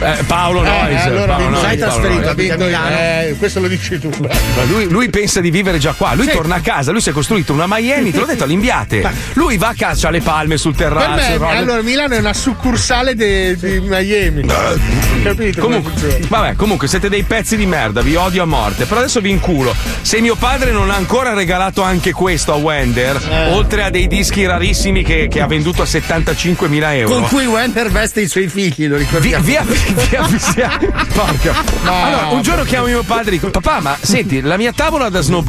Eh, 0.00 0.24
Paolo 0.26 0.62
Eh, 0.64 0.68
Noyes. 0.68 1.02
allora 1.04 1.34
Paolo 1.36 1.48
Noyes, 1.50 1.66
sei 1.68 1.78
Paolo 1.78 1.92
trasferito. 2.00 2.34
Vinto 2.34 2.54
a 2.54 2.66
Milano. 2.66 2.96
eh, 2.96 3.34
questo 3.38 3.60
lo 3.60 3.68
dici 3.68 3.98
tu. 3.98 4.10
Ma 4.20 4.28
lui, 4.68 4.88
lui 4.88 5.08
pensa 5.10 5.40
di 5.40 5.50
vivere 5.54 5.78
già 5.78 5.92
qua, 5.96 6.14
lui 6.14 6.26
Sì. 6.26 6.32
torna 6.32 6.56
a 6.56 6.60
casa, 6.60 6.90
lui 6.90 7.00
si 7.00 7.10
è 7.10 7.12
costruito 7.12 7.52
una 7.52 7.66
Miami, 7.68 8.10
te 8.10 8.18
l'ho 8.18 8.26
detto 8.26 8.42
all'inviate. 8.44 9.08
Lui 9.34 9.56
va 9.56 9.68
a 9.68 9.74
casa, 9.76 10.08
ha 10.08 10.10
le 10.10 10.20
palme 10.20 10.56
sul 10.56 10.74
terrazzo. 10.74 11.38
me, 11.38 11.56
allora, 11.56 11.80
Milano 11.82 12.14
è 12.14 12.18
una 12.18 12.32
succursale 12.34 13.14
di 13.14 13.56
Miami. 13.84 14.44
Capito? 15.22 15.60
come 15.60 15.80
Comunque, 15.82 16.20
vabbè, 16.28 16.56
comunque 16.56 16.88
siete 16.88 17.08
dei 17.08 17.22
pezzi 17.22 17.56
di 17.56 17.66
merda, 17.66 18.00
vi 18.02 18.16
odio 18.16 18.42
a 18.42 18.46
morte. 18.46 18.84
Però 18.84 18.98
adesso 19.00 19.20
vi 19.20 19.30
inculo. 19.30 19.74
Se 20.02 20.20
mio 20.20 20.34
padre 20.34 20.72
non 20.72 20.90
ha 20.90 20.96
ancora 20.96 21.32
regalato 21.34 21.82
anche 21.82 22.10
questo 22.12 22.52
a 22.52 22.56
Wender, 22.56 23.20
Eh. 23.30 23.52
oltre 23.52 23.84
a 23.84 23.90
dei 23.90 24.06
dischi 24.08 24.44
rarissimi 24.46 25.02
che, 25.04 25.28
che 25.30 25.40
ha 25.40 25.46
venduto 25.46 25.82
a 25.82 25.86
75.000 25.86 26.94
euro. 26.96 27.14
Con 27.14 27.22
cui 27.28 27.46
Wender 27.46 27.90
veste 27.90 28.20
i 28.22 28.28
suoi 28.28 28.48
figli, 28.48 28.86
lo 28.88 28.96
ricordiamo. 28.96 29.44
via, 29.44 29.62
via, 29.62 30.26
via. 30.54 30.78
Porca. 31.12 31.54
No. 31.84 32.02
Allora, 32.04 32.26
un 32.30 32.42
giorno 32.42 32.64
chiamo 32.64 32.86
mio 32.86 33.02
padre 33.02 33.28
e 33.28 33.30
dico: 33.32 33.50
Papà, 33.50 33.80
ma 33.80 33.96
senti, 34.00 34.40
la 34.40 34.56
mia 34.56 34.72
tavola 34.72 35.08
da 35.08 35.20
snowboard. 35.20 35.42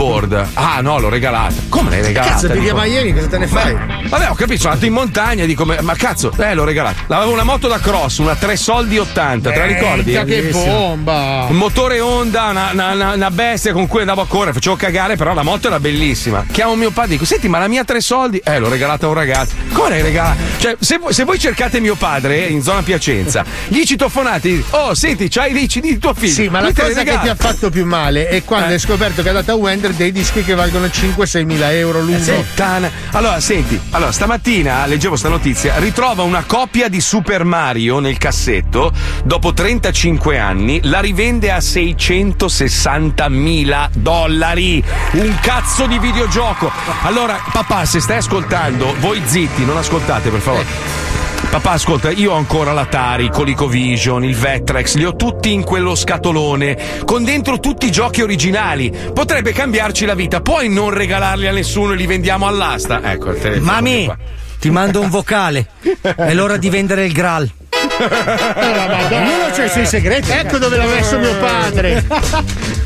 Ah, 0.53 0.81
no, 0.81 0.99
l'ho 0.99 1.09
regalata. 1.09 1.53
Come 1.69 1.89
l'hai 1.89 2.01
regalata? 2.01 2.33
Cazzo, 2.33 2.47
vivi 2.47 2.69
a 2.69 2.73
Dico, 2.73 2.85
Miami, 2.85 3.13
cosa 3.13 3.27
te 3.27 3.37
ne 3.37 3.47
fai? 3.47 3.75
Vabbè, 4.07 4.29
ho 4.29 4.35
capito, 4.35 4.59
sono 4.61 4.73
andato 4.73 4.87
in 4.87 4.93
montagna 4.93 5.43
e 5.43 5.47
dico: 5.47 5.65
Ma 5.65 5.93
cazzo, 5.95 6.31
eh, 6.37 6.53
l'ho 6.53 6.63
regalata. 6.63 7.03
Avevo 7.15 7.31
una 7.31 7.43
moto 7.43 7.67
da 7.67 7.79
cross, 7.79 8.17
una 8.19 8.35
3 8.35 8.55
soldi 8.57 8.97
80, 8.97 9.51
te 9.51 9.57
la 9.57 9.65
ricordi? 9.65 10.11
Che 10.11 10.49
bomba! 10.51 11.45
Un 11.49 11.55
motore 11.57 11.99
Honda, 11.99 12.45
una, 12.49 12.69
una- 12.73 12.91
una- 12.93 13.13
una 13.13 13.31
bestia 13.31 13.71
con 13.73 13.87
cui 13.87 14.01
andavo 14.01 14.21
a 14.21 14.27
correre, 14.27 14.53
facevo 14.53 14.75
cagare, 14.75 15.15
però 15.15 15.33
la 15.33 15.43
moto 15.43 15.67
era 15.67 15.79
bellissima. 15.79 16.45
Chiamo 16.51 16.75
mio 16.75 16.89
padre 16.91 17.11
e 17.11 17.13
dico: 17.13 17.25
Senti, 17.25 17.47
ma 17.47 17.59
la 17.59 17.67
mia 17.67 17.83
tre 17.83 18.01
soldi? 18.01 18.41
Eh, 18.43 18.59
l'ho 18.59 18.69
regalata 18.69 19.05
a 19.05 19.09
un 19.09 19.15
ragazzo. 19.15 19.53
Come 19.71 19.89
l'hai 19.89 20.01
regalata? 20.01 20.35
Cioè, 20.57 20.75
se, 20.79 20.97
voi- 20.97 21.13
se 21.13 21.23
voi 21.23 21.39
cercate 21.39 21.79
mio 21.79 21.95
padre 21.95 22.45
in 22.45 22.61
zona 22.61 22.81
Piacenza, 22.81 23.43
gli 23.67 23.83
citofonati, 23.83 24.63
oh, 24.71 24.93
senti, 24.93 25.27
c'hai 25.29 25.53
dei 25.53 25.67
CD 25.67 25.81
di 25.83 25.97
tuo 25.97 26.13
figlio. 26.13 26.33
Sì, 26.33 26.49
ma 26.49 26.61
lui 26.61 26.73
la 26.75 26.83
cosa 26.83 27.03
che 27.03 27.19
ti 27.21 27.29
ha 27.29 27.35
fatto 27.35 27.69
più 27.69 27.85
male 27.85 28.27
è 28.27 28.43
quando 28.43 28.69
Eh. 28.69 28.73
hai 28.73 28.79
scoperto 28.79 29.21
che 29.21 29.29
ha 29.29 29.33
dato 29.33 29.51
a 29.51 29.55
Wender 29.85 29.93
dei 29.93 30.11
dischi 30.11 30.43
che 30.43 30.55
valgono 30.55 30.87
5-6 30.87 31.45
mila 31.45 31.71
euro 31.71 32.01
l'uno. 32.01 32.17
Puttana. 32.17 32.89
Allora, 33.11 33.39
senti, 33.39 33.79
allora, 33.91 34.11
stamattina 34.11 34.85
leggevo 34.85 35.15
sta 35.15 35.29
notizia, 35.29 35.77
ritrova 35.77 36.23
una 36.23 36.43
copia 36.45 36.87
di 36.87 36.99
Super 36.99 37.43
Mario 37.43 37.99
nel 37.99 38.17
cassetto, 38.17 38.91
dopo 39.23 39.53
35 39.53 40.39
anni, 40.39 40.79
la 40.83 40.99
rivende 40.99 41.51
a 41.51 41.59
660 41.59 43.29
mila 43.29 43.89
dollari. 43.93 44.83
Un 45.11 45.37
cazzo 45.41 45.85
di 45.85 45.99
videogioco. 45.99 46.71
Allora, 47.03 47.39
papà, 47.51 47.85
se 47.85 47.99
stai 47.99 48.17
ascoltando, 48.17 48.95
voi 48.99 49.21
zitti, 49.23 49.65
non 49.65 49.77
ascoltate 49.77 50.29
per 50.29 50.39
favore. 50.39 51.24
Papà, 51.55 51.71
ascolta, 51.71 52.11
io 52.11 52.33
ho 52.33 52.35
ancora 52.35 52.73
l'Atari, 52.73 53.29
ColecoVision, 53.29 54.25
il 54.25 54.35
Vectrex, 54.35 54.95
li 54.95 55.05
ho 55.05 55.15
tutti 55.15 55.53
in 55.53 55.63
quello 55.63 55.95
scatolone, 55.95 56.77
con 57.05 57.23
dentro 57.23 57.61
tutti 57.61 57.85
i 57.85 57.91
giochi 57.91 58.21
originali. 58.21 58.91
Potrebbe 59.13 59.53
cambiarci 59.53 60.03
la 60.03 60.15
vita, 60.15 60.41
puoi 60.41 60.67
non 60.67 60.89
regalarli 60.89 61.47
a 61.47 61.53
nessuno 61.53 61.93
e 61.93 61.95
li 61.95 62.07
vendiamo 62.07 62.45
all'asta? 62.45 62.99
Ecco 63.09 63.29
il 63.29 63.39
telefono. 63.39 63.71
Mami, 63.71 64.11
ti 64.59 64.69
mando 64.69 64.99
un 64.99 65.09
vocale. 65.09 65.67
È 66.01 66.33
l'ora 66.33 66.57
di 66.57 66.69
vendere 66.69 67.05
il 67.05 67.13
Graal. 67.13 67.49
Ognuno 67.97 69.49
c'ha 69.53 69.65
i 69.65 69.69
suoi 69.69 69.85
segreti. 69.85 70.31
Ecco 70.31 70.57
dove 70.57 70.77
l'ha 70.77 70.85
messo 70.85 71.17
mio 71.17 71.35
padre. 71.37 72.05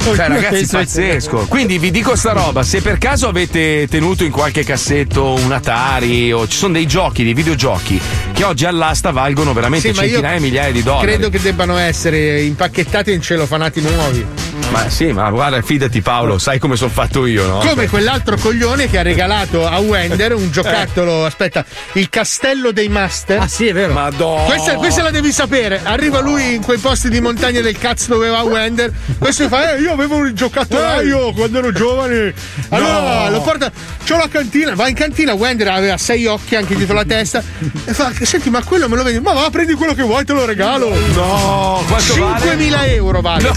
Cioè, 0.03 0.27
ragazzi, 0.27 0.65
pazzesco. 0.65 1.45
Quindi 1.47 1.77
vi 1.77 1.91
dico 1.91 2.15
sta 2.15 2.31
roba: 2.31 2.63
se 2.63 2.81
per 2.81 2.97
caso 2.97 3.27
avete 3.27 3.87
tenuto 3.89 4.23
in 4.23 4.31
qualche 4.31 4.63
cassetto 4.63 5.33
un 5.33 5.51
Atari 5.51 6.31
o 6.31 6.47
ci 6.47 6.57
sono 6.57 6.73
dei 6.73 6.85
giochi, 6.87 7.23
dei 7.23 7.33
videogiochi 7.33 7.99
che 8.33 8.43
oggi 8.43 8.65
all'asta 8.65 9.11
valgono 9.11 9.53
veramente 9.53 9.89
Sì, 9.89 9.95
centinaia 9.95 10.37
e 10.37 10.39
migliaia 10.39 10.71
di 10.71 10.83
dollari. 10.83 11.07
Credo 11.07 11.29
che 11.29 11.39
debbano 11.41 11.77
essere 11.77 12.41
impacchettati 12.41 13.11
in 13.11 13.21
celofanati 13.21 13.81
nuovi. 13.81 14.25
Ma 14.71 14.87
sì, 14.87 15.11
ma 15.11 15.29
guarda, 15.31 15.59
fidati 15.63 15.99
Paolo, 16.01 16.37
sai 16.37 16.59
come 16.59 16.75
sono 16.75 16.91
fatto 16.91 17.25
io, 17.25 17.45
no? 17.47 17.57
Come 17.57 17.87
quell'altro 17.87 18.37
coglione 18.37 18.87
che 18.87 18.99
ha 18.99 19.01
regalato 19.01 19.67
a 19.67 19.79
Wender 19.79 20.35
un 20.35 20.51
giocattolo, 20.51 21.25
aspetta, 21.25 21.65
il 21.93 22.07
castello 22.09 22.71
dei 22.71 22.87
master. 22.87 23.39
Ah, 23.39 23.47
sì, 23.47 23.65
è 23.65 23.73
vero. 23.73 23.93
Madonna. 23.93 24.43
Questa, 24.43 24.75
questa 24.75 25.01
la 25.01 25.09
devi 25.09 25.31
sapere. 25.31 25.81
Arriva 25.83 26.19
lui 26.19 26.53
in 26.53 26.61
quei 26.63 26.77
posti 26.77 27.09
di 27.09 27.19
montagna 27.19 27.61
del 27.61 27.79
cazzo 27.79 28.13
dove 28.13 28.29
va 28.29 28.43
Wender. 28.43 28.91
Questo 29.17 29.45
gli 29.45 29.47
fa: 29.47 29.73
Eh, 29.75 29.81
io 29.81 29.91
avevo 29.91 30.17
un 30.17 30.31
giocattolaio 30.35 31.33
quando 31.33 31.57
ero 31.57 31.71
giovane. 31.71 32.33
Allora 32.69 33.23
No. 33.25 33.29
lo 33.31 33.41
porta. 33.41 33.71
C'ho 34.07 34.17
la 34.17 34.27
cantina, 34.29 34.75
va 34.75 34.87
in 34.87 34.95
cantina. 34.95 35.33
Wender 35.33 35.67
aveva 35.67 35.97
sei 35.97 36.27
occhi 36.27 36.55
anche 36.55 36.75
dietro 36.75 36.93
la 36.93 37.05
testa. 37.05 37.41
E 37.85 37.93
fa: 37.93 38.11
Senti, 38.21 38.51
ma 38.51 38.63
quello 38.63 38.87
me 38.87 38.97
lo 38.97 39.03
vendi? 39.03 39.19
Ma 39.19 39.33
va, 39.33 39.49
prendi 39.49 39.73
quello 39.73 39.95
che 39.95 40.03
vuoi, 40.03 40.23
te 40.25 40.33
lo 40.33 40.45
regalo. 40.45 40.89
No, 41.13 41.83
quanto 41.87 42.15
vale? 42.19 42.55
5.000 42.55 42.87
euro 42.93 43.21
vale. 43.21 43.47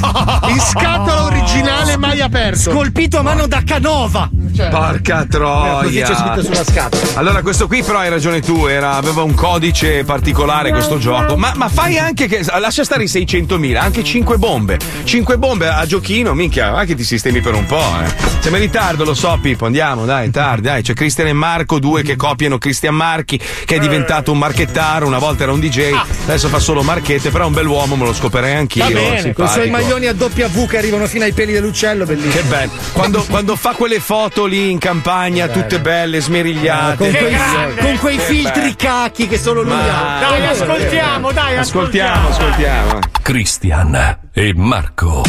In 0.48 0.58
scatola 0.60 1.00
originale, 1.08 1.96
mai 1.96 2.20
aperto. 2.20 2.70
Scolpito 2.70 3.18
a 3.18 3.22
mano 3.22 3.46
da 3.46 3.62
Canova. 3.64 4.28
Porca 4.70 5.26
c'è 5.26 5.28
scritto 5.28 5.38
troia. 5.38 6.42
sulla 6.42 6.64
scatola. 6.64 7.02
Allora, 7.14 7.42
questo 7.42 7.66
qui, 7.66 7.82
però, 7.82 7.98
hai 7.98 8.10
ragione 8.10 8.40
tu. 8.40 8.66
Era, 8.66 8.94
aveva 8.96 9.22
un 9.22 9.34
codice 9.34 10.04
particolare 10.04 10.70
questo 10.70 10.98
gioco. 10.98 11.36
Ma, 11.36 11.52
ma 11.56 11.68
fai 11.68 11.98
anche 11.98 12.26
che. 12.26 12.44
Lascia 12.58 12.84
stare 12.84 13.04
i 13.04 13.06
600.000, 13.06 13.76
anche 13.76 14.04
5 14.04 14.36
bombe. 14.36 14.78
5 15.04 15.38
bombe 15.38 15.68
a 15.68 15.84
giochino, 15.86 16.34
minchia, 16.34 16.70
va 16.70 16.84
che 16.84 16.94
ti 16.94 17.04
sistemi 17.04 17.40
per 17.40 17.54
un 17.54 17.66
po', 17.66 17.82
eh. 18.04 18.40
Siamo 18.40 18.56
in 18.56 18.62
ritardo, 18.62 19.04
lo 19.04 19.14
so, 19.14 19.38
Pippo. 19.40 19.66
Andiamo, 19.66 20.04
dai, 20.04 20.30
tardi, 20.30 20.62
dai. 20.62 20.82
C'è 20.82 20.92
Cristian 20.92 21.28
e 21.28 21.32
Marco, 21.32 21.78
due 21.78 22.02
che 22.02 22.16
copiano 22.16 22.58
Cristian 22.58 22.94
Marchi, 22.94 23.38
che 23.38 23.76
è 23.76 23.78
diventato 23.78 24.32
un 24.32 24.38
marchettaro. 24.38 25.06
Una 25.06 25.18
volta 25.18 25.44
era 25.44 25.52
un 25.52 25.60
DJ, 25.60 25.92
adesso 26.24 26.48
fa 26.48 26.58
solo 26.58 26.82
marchette, 26.82 27.30
però 27.30 27.44
è 27.44 27.46
un 27.46 27.54
bell'uomo, 27.54 27.96
me 27.96 28.04
lo 28.04 28.12
scoperei 28.12 28.56
anch'io. 28.56 28.84
Va 28.84 28.90
bene, 28.90 29.32
con 29.32 29.46
i 29.46 29.48
suoi 29.48 29.70
maglioni 29.70 30.06
a 30.06 30.12
doppia 30.12 30.48
V 30.48 30.66
che 30.66 30.76
arrivano 30.92 31.06
fino 31.06 31.24
ai 31.24 31.32
peli 31.32 31.52
dell'uccello, 31.52 32.04
bellissimo. 32.04 32.32
Che 32.32 32.42
bello. 32.42 32.70
Quando, 32.92 33.24
quando 33.28 33.56
fa 33.56 33.72
quelle 33.72 34.00
foto 34.00 34.44
lì 34.44 34.70
in 34.70 34.78
campagna, 34.78 35.48
tutte 35.48 35.80
belle, 35.80 36.20
smerigliate. 36.20 36.96
con, 36.96 37.10
quei, 37.10 37.36
con 37.80 37.98
quei 37.98 38.16
bello. 38.16 38.28
filtri 38.28 38.76
cacchi 38.76 39.26
che 39.26 39.38
solo 39.38 39.62
lui 39.62 39.72
Ma- 39.72 40.18
ha. 40.18 40.20
Dai, 40.20 40.46
ascoltiamo, 40.46 41.32
dai, 41.32 41.56
Ascoltiamo, 41.56 42.28
ascoltiamo. 42.28 42.98
Cristian 43.22 44.18
e 44.32 44.52
Marco. 44.54 45.22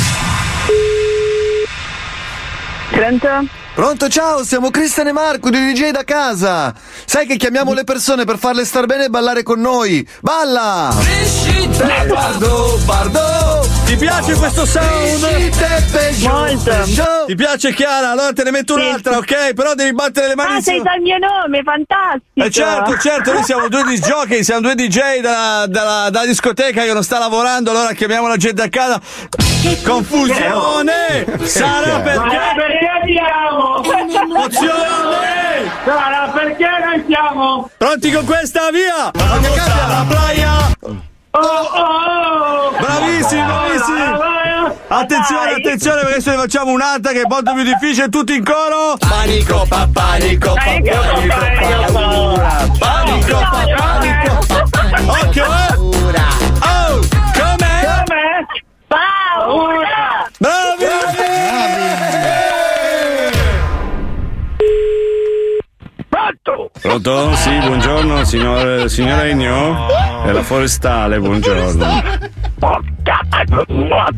Pronto? 2.89 3.27
Pronto, 3.73 4.07
ciao, 4.07 4.43
siamo 4.43 4.69
Cristian 4.69 5.07
e 5.07 5.11
Marco 5.13 5.49
di 5.49 5.57
DJ 5.73 5.89
da 5.89 6.03
casa. 6.03 6.73
Sai 7.05 7.25
che 7.25 7.37
chiamiamo 7.37 7.73
le 7.73 7.83
persone 7.83 8.23
per 8.23 8.37
farle 8.37 8.65
star 8.65 8.85
bene 8.85 9.05
e 9.05 9.09
ballare 9.09 9.41
con 9.41 9.59
noi. 9.59 10.07
Balla! 10.21 10.93
Bardo, 12.07 12.79
Bardo! 12.85 13.62
Ti 13.93 13.99
piace 13.99 14.33
questo 14.33 14.65
sound? 14.65 15.21
Molto. 16.27 17.25
Ti 17.27 17.35
piace 17.35 17.73
Chiara? 17.73 18.09
Allora 18.09 18.33
te 18.33 18.41
ne 18.43 18.49
metto 18.49 18.73
un'altra, 18.73 19.17
ok? 19.17 19.53
Però 19.53 19.75
devi 19.75 19.93
battere 19.93 20.29
le 20.29 20.35
mani 20.35 20.57
Ah, 20.57 20.61
sei 20.61 20.81
dal 20.81 20.99
mio 20.99 21.17
nome, 21.19 21.61
fantastico. 21.61 22.43
Eh 22.43 22.49
certo, 22.49 22.97
certo, 22.97 23.33
noi 23.33 23.43
siamo 23.43 23.67
due 23.67 23.83
disc 23.83 24.03
jockey, 24.07 24.43
siamo 24.43 24.61
due 24.61 24.73
DJ 24.73 25.19
dalla, 25.21 25.67
dalla- 25.67 26.09
dalla 26.09 26.25
discoteca 26.25 26.81
che 26.83 26.91
non 26.91 27.03
sta 27.03 27.19
lavorando, 27.19 27.69
allora 27.69 27.93
chiamiamo 27.93 28.27
la 28.27 28.37
gente 28.37 28.63
a 28.63 28.69
casa. 28.69 28.99
Confusione! 29.83 31.25
Sarà 31.43 31.99
perché... 31.99 32.37
perché 32.55 32.89
andiamo? 32.99 33.83
Emozione! 34.23 35.71
Sarà 35.85 36.31
perché 36.33 36.65
noi 36.83 37.03
siamo? 37.05 37.69
Pronti 37.77 38.11
con 38.11 38.25
questa? 38.25 38.71
Via! 38.71 39.11
Vamos 39.13 39.57
alla 39.59 40.05
playa! 40.09 41.11
Oh, 41.35 41.39
oh, 41.39 42.69
oh. 42.69 42.71
Bravissimi, 42.79 43.41
bravissimi! 43.41 44.03
Attenzione, 44.87 45.51
attenzione, 45.53 46.01
perché 46.01 46.13
adesso 46.13 46.29
ne 46.29 46.35
facciamo 46.37 46.71
un'altra 46.71 47.11
che 47.11 47.21
è 47.21 47.25
molto 47.27 47.53
più 47.53 47.63
difficile, 47.63 48.09
tutti 48.09 48.35
in 48.35 48.43
coro! 48.43 48.97
Panico, 48.99 49.65
pa, 49.67 49.89
panico, 49.91 50.53
pa, 50.53 50.61
panico, 50.61 51.91
paura! 51.91 52.69
Panico, 52.77 53.37
pa, 53.39 53.65
panico! 53.75 54.39
Occhio, 55.07 55.45
eh! 55.45 55.73
Oh! 56.59 56.99
Com'è? 57.33 58.03
Com'è? 58.05 58.45
Paura! 58.85 59.92
Pronto? 66.43 66.71
Pronto? 66.77 67.35
Sì, 67.35 67.57
buongiorno, 67.57 68.25
signor, 68.25 68.89
signor 68.89 69.23
Egno? 69.23 69.87
È 70.25 70.31
la 70.33 70.43
forestale, 70.43 71.17
buongiorno. 71.17 72.01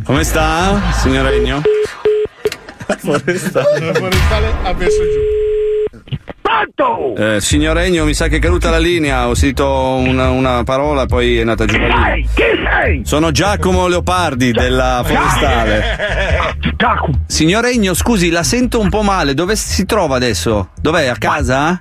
Come 0.03 0.23
sta, 0.23 0.82
signor 0.93 1.28
Egno? 1.28 1.61
La 2.88 2.95
forestale 2.97 4.53
ha 4.63 4.73
messo 4.73 5.03
giù. 5.03 5.19
Pronto? 6.41 7.15
Eh, 7.15 7.41
signor 7.41 7.78
Egno, 7.78 8.05
mi 8.05 8.15
sa 8.15 8.28
che 8.28 8.38
è 8.38 8.39
caduta 8.39 8.71
la 8.71 8.80
linea, 8.80 9.28
ho 9.28 9.36
sentito 9.36 9.67
una, 9.69 10.30
una 10.32 10.63
parola, 10.63 11.05
poi 11.05 11.38
è 11.38 11.41
andata 11.41 11.65
giù 11.65 11.78
la 11.78 11.86
linea. 11.86 12.13
Chi 12.15 12.28
sei? 12.34 13.01
Sono 13.05 13.30
Giacomo 13.30 13.88
Leopardi 13.88 14.51
della 14.51 15.03
forestale. 15.05 15.97
Signor 17.28 17.65
Egno, 17.65 17.93
scusi, 17.93 18.32
la 18.32 18.41
sento 18.41 18.80
un 18.80 18.89
po' 18.89 19.03
male, 19.03 19.36
dove 19.36 19.55
si 19.55 19.86
trova 19.86 20.15
adesso? 20.15 20.69
Dov'è? 20.82 21.05
A 21.05 21.17
casa? 21.17 21.80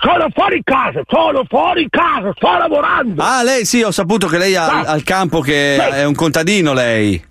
Sono 0.00 0.28
fuori 0.32 0.60
casa, 0.64 1.02
sono 1.06 1.44
fuori 1.48 1.86
casa, 1.88 2.32
sto 2.34 2.56
lavorando. 2.56 3.22
Ah, 3.22 3.42
lei 3.42 3.64
sì, 3.64 3.82
ho 3.82 3.90
saputo 3.90 4.26
che 4.26 4.38
lei 4.38 4.56
ha 4.56 4.80
al 4.80 5.02
campo 5.02 5.40
che 5.40 5.76
è 5.76 6.04
un 6.04 6.14
contadino 6.14 6.72
lei. 6.72 7.22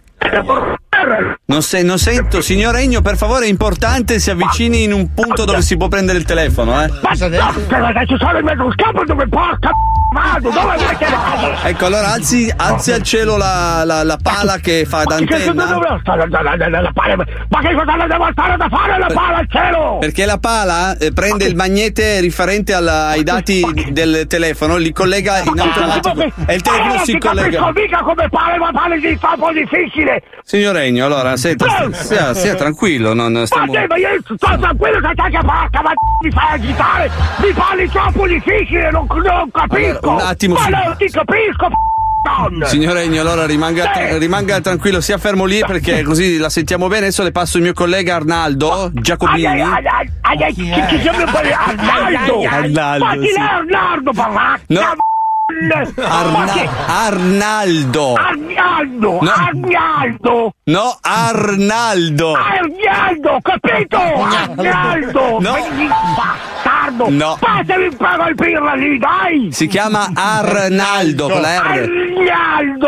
Non, 1.45 1.61
se- 1.61 1.83
non 1.83 1.97
sento, 1.97 2.41
signor 2.41 2.75
Egno, 2.77 3.01
per 3.01 3.17
favore, 3.17 3.45
è 3.45 3.49
importante 3.49 4.19
si 4.19 4.29
avvicini 4.31 4.83
in 4.83 4.93
un 4.93 5.13
punto 5.13 5.43
dove 5.43 5.61
si 5.61 5.75
può 5.75 5.89
prendere 5.89 6.17
il 6.17 6.23
telefono, 6.23 6.81
eh. 6.81 6.87
Ma 6.87 7.09
adesso 7.09 8.17
sono 8.17 8.37
in 8.37 8.45
mezzo 8.45 8.61
a 8.61 8.65
un 8.65 8.75
campo 8.75 9.03
dove 9.03 9.27
porca 9.27 9.69
vado, 10.13 10.49
dove 10.49 10.95
che 10.97 11.05
vado? 11.09 11.55
Ecco, 11.63 11.85
allora 11.87 12.11
alzi, 12.13 12.53
alzi 12.55 12.91
al 12.93 13.01
cielo 13.03 13.35
la, 13.37 13.83
la- 13.83 14.03
la 14.03 14.17
pala 14.21 14.57
che 14.57 14.85
fa 14.85 15.03
Ma 15.05 15.15
che 15.15 15.25
cosa 15.25 15.51
d'antenna. 15.51 15.65
dove 15.65 15.97
sta 16.01 16.15
la, 16.15 16.25
la, 16.29 16.41
la, 16.55 16.67
la, 16.69 16.81
la 16.81 16.91
pala? 16.93 17.15
Ma 17.49 17.59
che 17.59 17.73
cosa 17.73 18.07
devo 18.07 18.27
stare 18.31 18.57
da 18.57 18.67
fare 18.69 18.97
la 18.99 19.07
pala 19.07 19.37
al 19.39 19.47
cielo? 19.49 19.97
Perché 19.99 20.25
la 20.25 20.37
pala 20.37 20.97
eh, 20.97 21.11
prende 21.11 21.45
il 21.45 21.55
magnete 21.55 22.19
riferente 22.21 22.73
alla- 22.73 23.07
ai 23.07 23.23
dati 23.23 23.61
del 23.91 24.25
telefono, 24.27 24.77
li 24.77 24.93
collega 24.93 25.39
in 25.39 25.59
automatico 25.59 26.21
e 26.45 26.53
il 26.55 26.61
telefono 26.61 26.93
Ma 26.93 26.99
io 26.99 27.03
si 27.05 27.11
non 27.11 27.19
ti 27.19 27.27
collega. 27.27 27.57
capisco 27.59 27.71
mica 27.81 27.97
come 28.03 28.29
pare, 28.29 28.57
ma 28.57 28.71
pare 28.71 28.99
di 28.99 29.07
un 29.07 29.17
po' 29.39 29.51
difficile. 29.51 30.21
Signor 30.43 30.77
Egno, 30.77 31.05
allora, 31.05 31.35
senta, 31.37 31.65
sia, 31.69 31.93
sia- 31.93 32.33
sia 32.33 32.55
tranquillo, 32.55 33.13
non 33.13 33.31
Ma 33.31 33.45
stiamo... 33.45 33.71
te, 33.71 33.85
ma 33.87 33.97
io 33.97 34.09
sto 34.23 34.35
tranquillo 34.37 34.99
che 34.99 35.13
te 35.15 35.29
che 35.29 35.39
porca, 35.43 35.81
ma 35.81 35.91
mi 36.23 36.31
fai 36.31 36.53
agitare, 36.53 37.11
mi 37.37 37.51
parli 37.53 37.89
troppo 37.89 38.27
difficile, 38.27 38.91
non, 38.91 39.07
non 39.09 39.49
capisco. 39.51 39.75
Allora, 39.85 39.99
un 40.09 40.19
attimo, 40.19 40.55
Ma 40.55 40.67
non 40.67 40.95
ti 40.97 41.09
capisco, 41.09 41.67
donna. 42.23 42.65
Signor 42.67 42.97
Egno, 42.97 43.21
allora 43.21 43.45
rimanga, 43.45 43.91
Sì. 43.93 44.17
rimanga 44.17 44.59
tranquillo, 44.61 45.01
sia 45.01 45.17
fermo 45.17 45.45
lì 45.45 45.59
perché 45.65 46.03
così 46.03 46.37
la 46.37 46.49
sentiamo 46.49 46.87
bene. 46.87 47.05
Adesso 47.07 47.23
le 47.23 47.31
passo 47.31 47.57
il 47.57 47.63
mio 47.63 47.73
collega 47.73 48.15
Arnaldo 48.15 48.91
Giacobini. 48.93 49.45
Ai, 49.45 49.61
ai, 49.61 49.85
ai, 49.85 49.85
ai, 49.85 50.09
ai, 50.21 50.43
ai, 50.43 50.53
chi 50.53 50.95
chi 50.95 50.99
chiama 51.01 51.23
poi 51.31 51.51
Arnaldo? 51.51 52.41
Arnaldo, 52.47 53.05
Ma 53.05 53.13
chi 53.17 53.27
è 53.29 53.39
Arnaldo, 53.39 54.11
parla? 54.13 54.59
No. 54.67 54.81
Arna- 55.47 56.69
Arnaldo. 56.87 58.15
Arnaldo, 58.15 59.19
No. 59.21 59.31
Arnaldo. 59.31 60.53
No, 60.65 60.97
Arnaldo. 61.03 62.33
Arnaldo, 62.35 63.39
capito? 63.43 63.97
Arnaldo. 63.99 65.39
No. 65.41 65.53
Vedi, 65.53 65.87
Bastardo. 66.15 67.09
No. 67.09 67.37
Passami 67.41 67.87
un 67.87 67.97
pago 67.97 68.23
al 68.23 68.33
birra 68.35 68.73
lì, 68.75 68.97
dai. 68.97 69.51
Si 69.51 69.67
chiama 69.67 70.09
Arnaldo 70.15 71.27
con 71.29 71.41
la 71.41 71.55
R. 71.55 71.89
Arnaldo. 72.23 72.87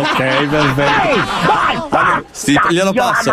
Ok, 0.00 0.16
perfetto. 0.48 1.08
Ehi, 1.08 1.22
dai, 1.46 1.82
dai. 1.90 2.22
Sì, 2.30 2.58
glielo 2.70 2.92
passo. 2.94 3.32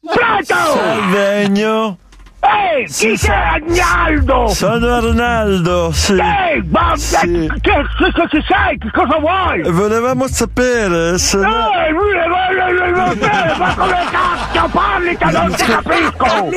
Pronto? 0.00 0.54
Salvegno. 0.74 1.98
Ehi, 2.42 2.86
chi 2.86 3.16
sei 3.16 3.30
Arnaldo? 3.34 4.48
Sono 4.48 4.94
Arnaldo, 4.94 5.90
sì. 5.92 6.12
Ehi, 6.14 6.62
ma 6.70 6.92
Sì. 6.96 7.16
che, 7.60 7.60
che, 7.60 8.12
che 8.12 8.28
ci 8.30 8.42
sei? 8.48 8.78
Che 8.78 8.90
cosa 8.92 9.18
vuoi? 9.18 9.62
Volevamo 9.70 10.26
sapere 10.26 11.18
se. 11.18 11.36
Eh, 11.38 11.90
lui 11.90 12.12
è- 12.12 12.26
lui 12.26 12.58
è- 12.58 12.72
lui 12.72 13.18
è- 13.20 13.56
ma 13.58 13.74
come 13.74 14.04
cazzo 14.10 14.68
parli 14.72 15.16
che 15.16 15.24
non 15.30 15.52
ti 15.52 15.64
capisco? 15.64 16.48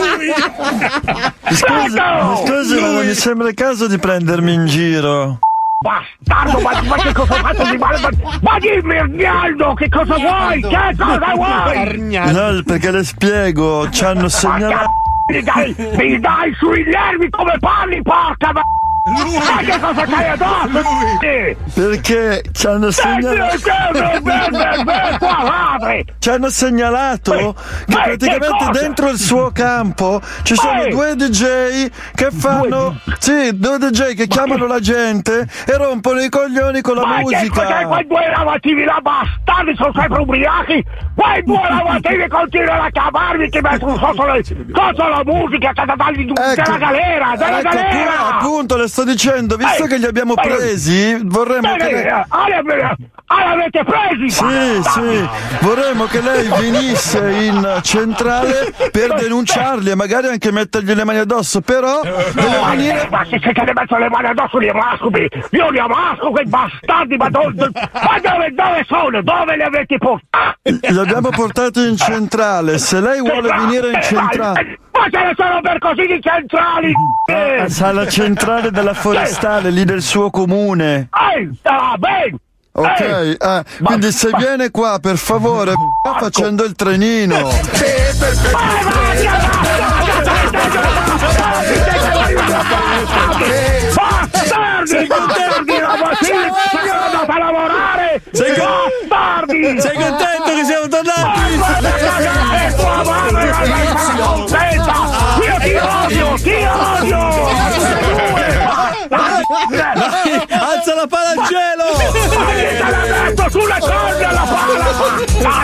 Scusi, 1.50 1.64
Pronto? 1.96 2.46
scusi, 2.46 2.80
ma 2.80 2.88
non 2.92 3.06
mi 3.06 3.14
sembra 3.14 3.48
il 3.50 3.54
caso 3.54 3.88
di 3.88 3.98
prendermi 3.98 4.54
in 4.54 4.66
giro. 4.66 5.40
Bastardo, 5.84 6.60
ma, 6.62 6.82
ma 6.84 6.96
che 6.96 7.12
cosa 7.12 7.34
ho 7.34 7.38
fatto 7.44 7.64
di 7.70 7.78
male? 7.78 8.00
Ma, 8.00 8.10
ma 8.42 8.58
dimmi 8.60 8.98
Arnaldo, 8.98 9.74
che 9.74 9.90
cosa 9.90 10.16
vuoi? 10.16 10.62
Che 10.62 10.96
cosa 10.98 11.34
vuoi? 11.36 12.32
No, 12.32 12.62
perché 12.66 12.90
le 12.92 13.04
spiego, 13.04 13.90
ci 13.90 14.06
hanno 14.06 14.30
segnalato. 14.30 14.92
Mi 15.28 15.42
dai, 15.42 15.76
mi 15.78 16.20
dai 16.20 16.54
sui 16.56 16.84
nervi 16.84 17.30
come 17.30 17.58
parli, 17.60 18.02
porca 18.02 18.52
ma... 19.06 19.24
Ma 19.56 19.62
che 19.62 19.80
cosa 19.80 20.06
c'hai 20.06 20.30
addosso? 20.30 20.82
Sì. 21.20 21.56
Perché 21.74 22.44
ci 22.54 22.68
hanno 22.68 22.92
segnalato. 22.92 23.58
Ci 26.20 26.30
hanno 26.30 26.50
segnalato 26.50 27.32
che 27.32 27.94
ma 27.94 28.02
che 28.04 28.18
praticamente 28.18 28.66
cosa? 28.66 28.80
dentro 28.80 29.10
il 29.10 29.18
suo 29.18 29.52
campo 29.52 30.22
ci 30.44 30.56
sono 30.56 30.84
Ehi! 30.84 30.92
due 30.92 31.16
DJ 31.16 31.90
che 32.16 32.30
fanno. 32.32 32.98
Sì, 33.20 33.58
due 33.58 33.78
DJ 33.78 34.14
che 34.14 34.28
chiamano 34.28 34.68
la 34.68 34.80
gente 34.80 35.48
e 35.66 35.78
rompono 35.78 36.22
i 36.22 36.30
coglioni 36.30 36.82
con 36.82 36.96
la 36.96 37.06
Ma 37.06 37.18
che 37.18 37.24
musica. 37.24 37.86
quei 37.86 38.08
due 38.08 38.30
lavativi 38.30 38.84
là 38.86 39.00
bastardi 39.02 39.76
sono 39.76 39.92
sempre 39.96 40.22
ubriachi? 40.22 40.84
Quei 41.16 41.44
due 41.44 41.62
lavativi 41.70 42.28
continuano 42.30 42.84
a 42.84 42.90
chiamarmi 42.90 43.50
che 43.50 43.62
mettono 43.62 43.98
sotto, 43.98 44.26
le, 44.26 44.44
sotto 44.44 45.08
la 45.08 45.22
musica 45.26 45.74
che 45.74 45.86
da 45.86 45.96
dargli 45.96 46.32
della 46.32 46.78
galera, 46.78 47.34
della 47.36 47.60
ecco, 47.60 47.70
galera! 47.70 48.28
appunto, 48.38 48.54
appunto, 48.64 48.78
le 48.78 48.88
sto 48.94 49.04
dicendo, 49.06 49.56
visto 49.56 49.86
Ehi, 49.86 49.90
che 49.90 49.98
li 49.98 50.06
abbiamo 50.06 50.36
ehi, 50.38 50.48
presi, 50.48 51.20
vorremmo 51.24 51.74
che 51.74 51.84
Bene, 51.84 52.04
lei... 52.04 52.08
ah, 52.12 52.48
l'avete- 52.48 52.96
ah, 53.26 53.44
l'avete 53.48 53.84
presi? 53.84 54.30
Sì, 54.30 54.44
bastardi! 54.44 55.16
sì, 55.18 55.30
vorremmo 55.66 56.06
che 56.06 56.22
lei 56.22 56.48
venisse 56.60 57.32
in 57.32 57.80
centrale 57.82 58.72
per 58.92 59.16
denunciarli 59.16 59.90
e 59.90 59.96
magari 59.96 60.28
anche 60.28 60.52
mettergli 60.52 60.94
le 60.94 61.04
mani 61.06 61.18
addosso, 61.18 61.62
però 61.62 62.02
deve 62.04 62.60
Ma, 62.60 62.70
venire... 62.70 63.08
ma 63.10 63.26
se 63.28 63.40
se 63.42 63.52
le 63.52 63.74
metto 63.74 63.98
le 63.98 64.10
mani 64.10 64.28
addosso 64.28 64.58
li 64.60 64.70
amascomi! 64.70 65.28
Io 65.50 65.70
li 65.72 65.80
amasco 65.80 66.30
quei 66.30 66.46
bastardi, 66.46 67.18
ma, 67.18 67.30
do- 67.30 67.52
do- 67.52 67.72
ma 67.74 68.20
dove, 68.22 68.54
dove 68.54 68.86
sono? 68.88 69.24
Dove 69.24 69.56
li 69.56 69.64
avete 69.64 69.98
portati? 69.98 70.80
Li 70.94 71.00
abbiamo 71.00 71.30
portati 71.30 71.88
in 71.90 71.98
centrale, 71.98 72.78
se 72.78 73.02
lei 73.02 73.22
vuole 73.22 73.52
venire 73.58 73.90
in 73.90 74.02
centrale... 74.04 74.78
Ma 75.04 75.10
ce 75.10 75.22
ne 75.22 75.34
sono 75.36 75.60
per 75.60 75.80
così 75.80 76.06
di 76.06 76.22
centrali! 76.22 76.94
Eh. 77.26 77.70
Sa 77.70 77.92
la 77.92 78.08
centrale 78.08 78.72
della 78.72 78.94
forestale, 78.94 79.70
lì 79.70 79.84
del 79.84 80.02
suo 80.02 80.30
comune. 80.30 81.10
Ehi, 81.36 81.60
ah, 81.64 81.98
ben! 81.98 82.38
Ok, 82.72 83.00
Ehi. 83.02 83.34
eh, 83.34 83.64
quindi 83.84 84.14
se 84.14 84.30
viene 84.38 84.72
qua 84.72 85.00
per 85.02 85.18
favore, 85.18 85.74
sta 85.74 86.20
facendo 86.20 86.64
il 86.64 86.74
trenino. 86.76 87.50
Bastardi! 93.94 95.08
Bastardi! 95.08 95.80
Lavativi! 95.80 96.48
Sono 96.72 96.92
andato 97.04 97.32
a 97.32 97.38
lavorare! 97.38 98.22
Sei 98.32 98.54
Bastardi! 98.56 99.82
Sei 99.82 99.96
contento 99.96 100.56
che 100.56 100.64
siamo 100.64 100.88
tornati? 100.88 102.62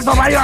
Bastardo, 0.09 0.15
ma 0.15 0.27
io 0.27 0.41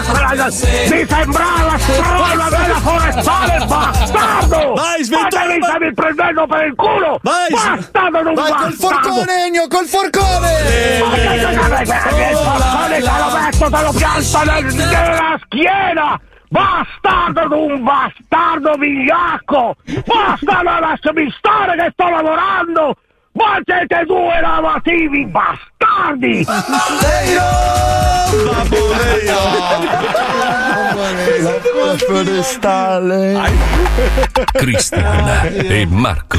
mi 0.89 1.07
sembrava 1.07 1.77
strona 1.79 2.49
della 2.49 2.79
forestale, 2.79 3.65
bastardo! 3.65 4.73
Vai, 4.73 5.07
Ma 5.09 5.27
te 5.27 5.47
mi 5.47 5.63
stavi 5.63 5.93
prendendo 5.93 6.47
per 6.47 6.65
il 6.65 6.75
culo! 6.75 7.19
Vai, 7.23 7.49
bastardo, 7.49 8.21
non 8.21 8.33
Vai 8.33 8.51
col 8.51 8.73
forcone, 8.73 9.45
Ennio, 9.45 9.67
col 9.67 9.85
forcone! 9.85 10.51
Ma 10.99 11.81
il 11.81 11.87
forcone 11.87 12.99
te 12.99 13.11
lo 13.17 13.39
metto, 13.39 13.69
te 13.69 13.83
lo 13.83 13.93
pianto 13.93 14.43
nel- 14.43 14.73
nella 14.73 15.39
schiena! 15.43 16.19
Bastardo 16.47 17.47
d'un 17.47 17.83
bastardo 17.83 18.73
vigliacco! 18.77 19.75
Bastardo, 20.05 20.79
lasciami 20.79 21.33
stare 21.37 21.75
che 21.75 21.89
sto 21.91 22.09
lavorando! 22.09 22.95
Ma 23.37 23.59
siete 23.65 24.03
due 24.07 24.39
lavativi 24.41 25.25
bastardi! 25.25 26.45
La 31.41 31.97
forestale. 31.97 33.39
Cristian 34.53 35.51
e 35.69 35.85
Marco. 35.89 36.37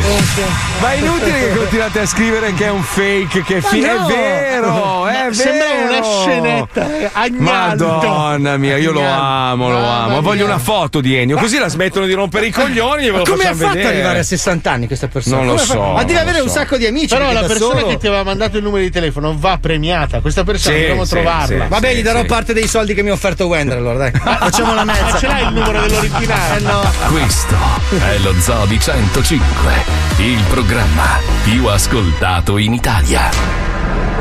Ma 0.81 0.93
è 0.93 0.97
inutile 0.97 1.39
che 1.39 1.57
continuate 1.57 2.01
a 2.01 2.07
scrivere 2.07 2.53
che 2.55 2.65
è 2.67 2.71
un 2.71 2.83
fake, 2.83 3.43
che 3.43 3.57
è 3.59 3.61
fi- 3.61 3.81
Ma 3.81 3.87
È 3.91 3.95
no! 3.99 4.07
vero, 4.07 5.07
è 5.07 5.13
Ma 5.13 5.19
vero. 5.23 5.33
sembra 5.35 5.67
una 5.89 6.03
scenetta, 6.03 6.99
eh, 6.99 7.11
Agnaldo. 7.13 7.87
Madonna 7.87 8.57
mia, 8.57 8.77
io 8.77 8.93
lo 8.93 9.01
Agnaldo. 9.01 9.23
amo, 9.25 9.69
lo 9.71 9.79
Mamma 9.79 10.03
amo. 10.05 10.21
Voglio 10.23 10.45
mia. 10.47 10.55
una 10.55 10.63
foto 10.63 11.01
di 11.01 11.17
Ennio, 11.17 11.37
così 11.37 11.59
la 11.59 11.69
smettono 11.69 12.07
di 12.07 12.13
rompere 12.13 12.47
i 12.47 12.51
coglioni 12.51 13.07
e 13.07 13.11
ve 13.11 13.19
lo 13.19 13.25
Come 13.25 13.45
ha 13.49 13.55
fatto 13.55 13.79
ad 13.79 13.85
arrivare 13.85 14.19
a 14.21 14.23
60 14.23 14.71
anni 14.71 14.87
questa 14.87 15.09
persona? 15.09 15.37
Non 15.37 15.47
lo 15.47 15.57
so, 15.59 15.81
Ma 15.93 16.03
deve 16.05 16.21
avere 16.21 16.39
lo 16.39 16.45
un 16.45 16.51
so. 16.51 16.59
sacco 16.59 16.77
di 16.77 16.86
amici. 16.87 17.09
Però 17.09 17.33
la 17.33 17.43
persona 17.45 17.81
solo- 17.81 17.87
che 17.89 17.97
ti 17.99 18.07
aveva 18.07 18.23
mandato 18.25 18.57
il 18.57 18.63
numero 18.63 18.83
di 18.83 18.91
telefono 18.91 19.35
va 19.39 19.59
premiata. 19.59 20.21
Questa 20.21 20.45
persona 20.45 20.75
Sì, 20.75 20.81
dobbiamo 20.81 21.05
sì, 21.05 21.11
trovarla. 21.11 21.65
sì. 21.65 21.69
Va 21.69 21.79
bene, 21.81 21.99
gli 21.99 22.03
darò 22.03 22.21
sì. 22.21 22.27
parte 22.27 22.53
dei 22.53 22.67
soldi 22.69 22.95
che 22.95 23.03
mi 23.03 23.11
ha 23.11 23.13
offerto 23.13 23.47
Wender 23.47 23.77
allora, 23.79 23.99
dai. 23.99 24.11
Facciamo 24.13 24.75
la 24.75 24.85
Ma 24.85 24.93
mezza. 24.93 25.19
ce 25.19 25.27
l'hai 25.27 25.43
il 25.47 25.53
numero 25.53 25.81
dell'originale? 25.81 26.57
Eh 26.59 26.61
no. 26.61 26.91
Questo 27.11 27.55
è 27.99 28.19
lo 28.19 28.35
Zoo 28.41 28.65
di 28.67 28.79
105, 28.79 29.73
il 30.19 30.43
programma 30.49 31.19
più 31.45 31.67
ascoltato 31.67 32.59
in 32.59 32.75
Italia. 32.75 33.31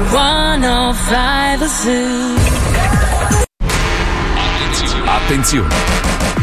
105 0.10 1.68
Zoo. 1.68 2.34
Attenzione! 5.06 6.05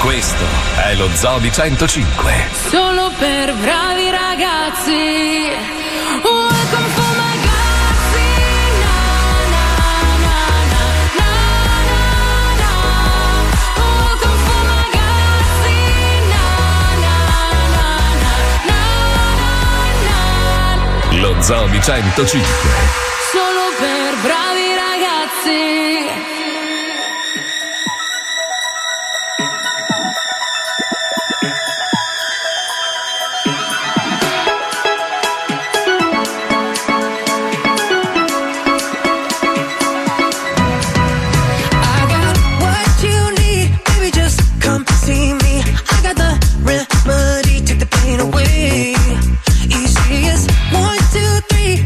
Questo 0.00 0.44
è 0.76 0.94
lo 0.94 1.08
Zoo 1.14 1.38
di 1.40 1.50
105. 1.50 2.32
Solo 2.70 3.10
per 3.18 3.52
bravi 3.54 4.10
ragazzi. 4.10 5.50
Welcome 6.22 6.88
for 6.94 7.12
my 7.16 7.34
galaxy. 7.42 8.30
Na, 8.78 8.94
na, 9.50 9.66
na, 10.22 10.38
na, 10.70 10.86
na, 11.18 11.32
na, 11.88 12.02
na. 12.60 12.72
Welcome 13.74 14.38
for 14.46 14.62
my 14.70 14.86
galaxy. 14.98 15.82
Na, 16.32 16.46
na, 17.04 17.16
na, 17.74 17.90
na, 18.22 18.38
na, 18.68 18.80
na, 20.06 20.20
na. 21.10 21.20
Lo 21.22 21.42
Zoo 21.42 21.66
di 21.68 21.80
105. 21.80 22.46
Solo 23.32 23.64
per 23.78 24.14
bravi 24.22 24.68
ragazzi. 24.74 26.37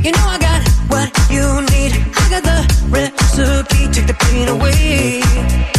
You 0.04 0.10
know 0.10 0.26
I 0.26 0.36
got 0.36 0.68
what 0.90 1.10
you 1.30 1.46
need. 1.70 1.92
I 2.16 2.28
got 2.28 2.42
the 2.42 2.58
recipe. 2.90 3.86
Take 3.92 4.08
the 4.08 4.14
pain 4.14 4.48
away. 4.48 5.71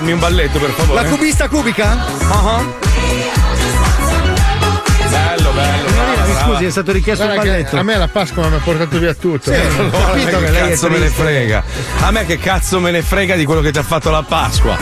Farmi 0.00 0.12
un 0.12 0.18
balletto, 0.18 0.58
per 0.58 0.70
favore? 0.70 1.02
La 1.02 1.08
cubista 1.08 1.48
cubica? 1.48 1.90
Ah 2.30 2.62
Bello, 5.10 5.50
bello. 5.50 5.88
Signorina, 5.88 6.24
mi 6.24 6.34
scusi, 6.42 6.64
è 6.64 6.70
stato 6.70 6.92
richiesto 6.92 7.24
Guarda 7.24 7.42
il 7.42 7.50
balletto. 7.50 7.76
a 7.76 7.82
me 7.82 7.96
la 7.96 8.08
Pasqua 8.08 8.48
mi 8.48 8.56
ha 8.56 8.60
portato 8.60 8.98
via 8.98 9.12
tutto. 9.14 9.50
Sì, 9.52 9.58
Eh, 9.58 9.66
ho 9.66 9.82
Allora, 9.82 10.06
capito 10.06 10.38
che 10.38 10.44
che 10.44 10.50
lei 10.50 10.62
è 10.62 10.68
cazzo 10.70 10.88
me 10.88 10.98
ne 10.98 11.08
frega? 11.08 11.64
A 12.00 12.10
me 12.10 12.24
che 12.26 12.38
cazzo 12.38 12.80
me 12.80 12.90
ne 12.92 13.02
frega 13.02 13.34
di 13.36 13.44
quello 13.44 13.60
che 13.60 13.72
ti 13.72 13.78
ha 13.78 13.82
fatto 13.82 14.10
la 14.10 14.22
Pasqua? 14.22 14.78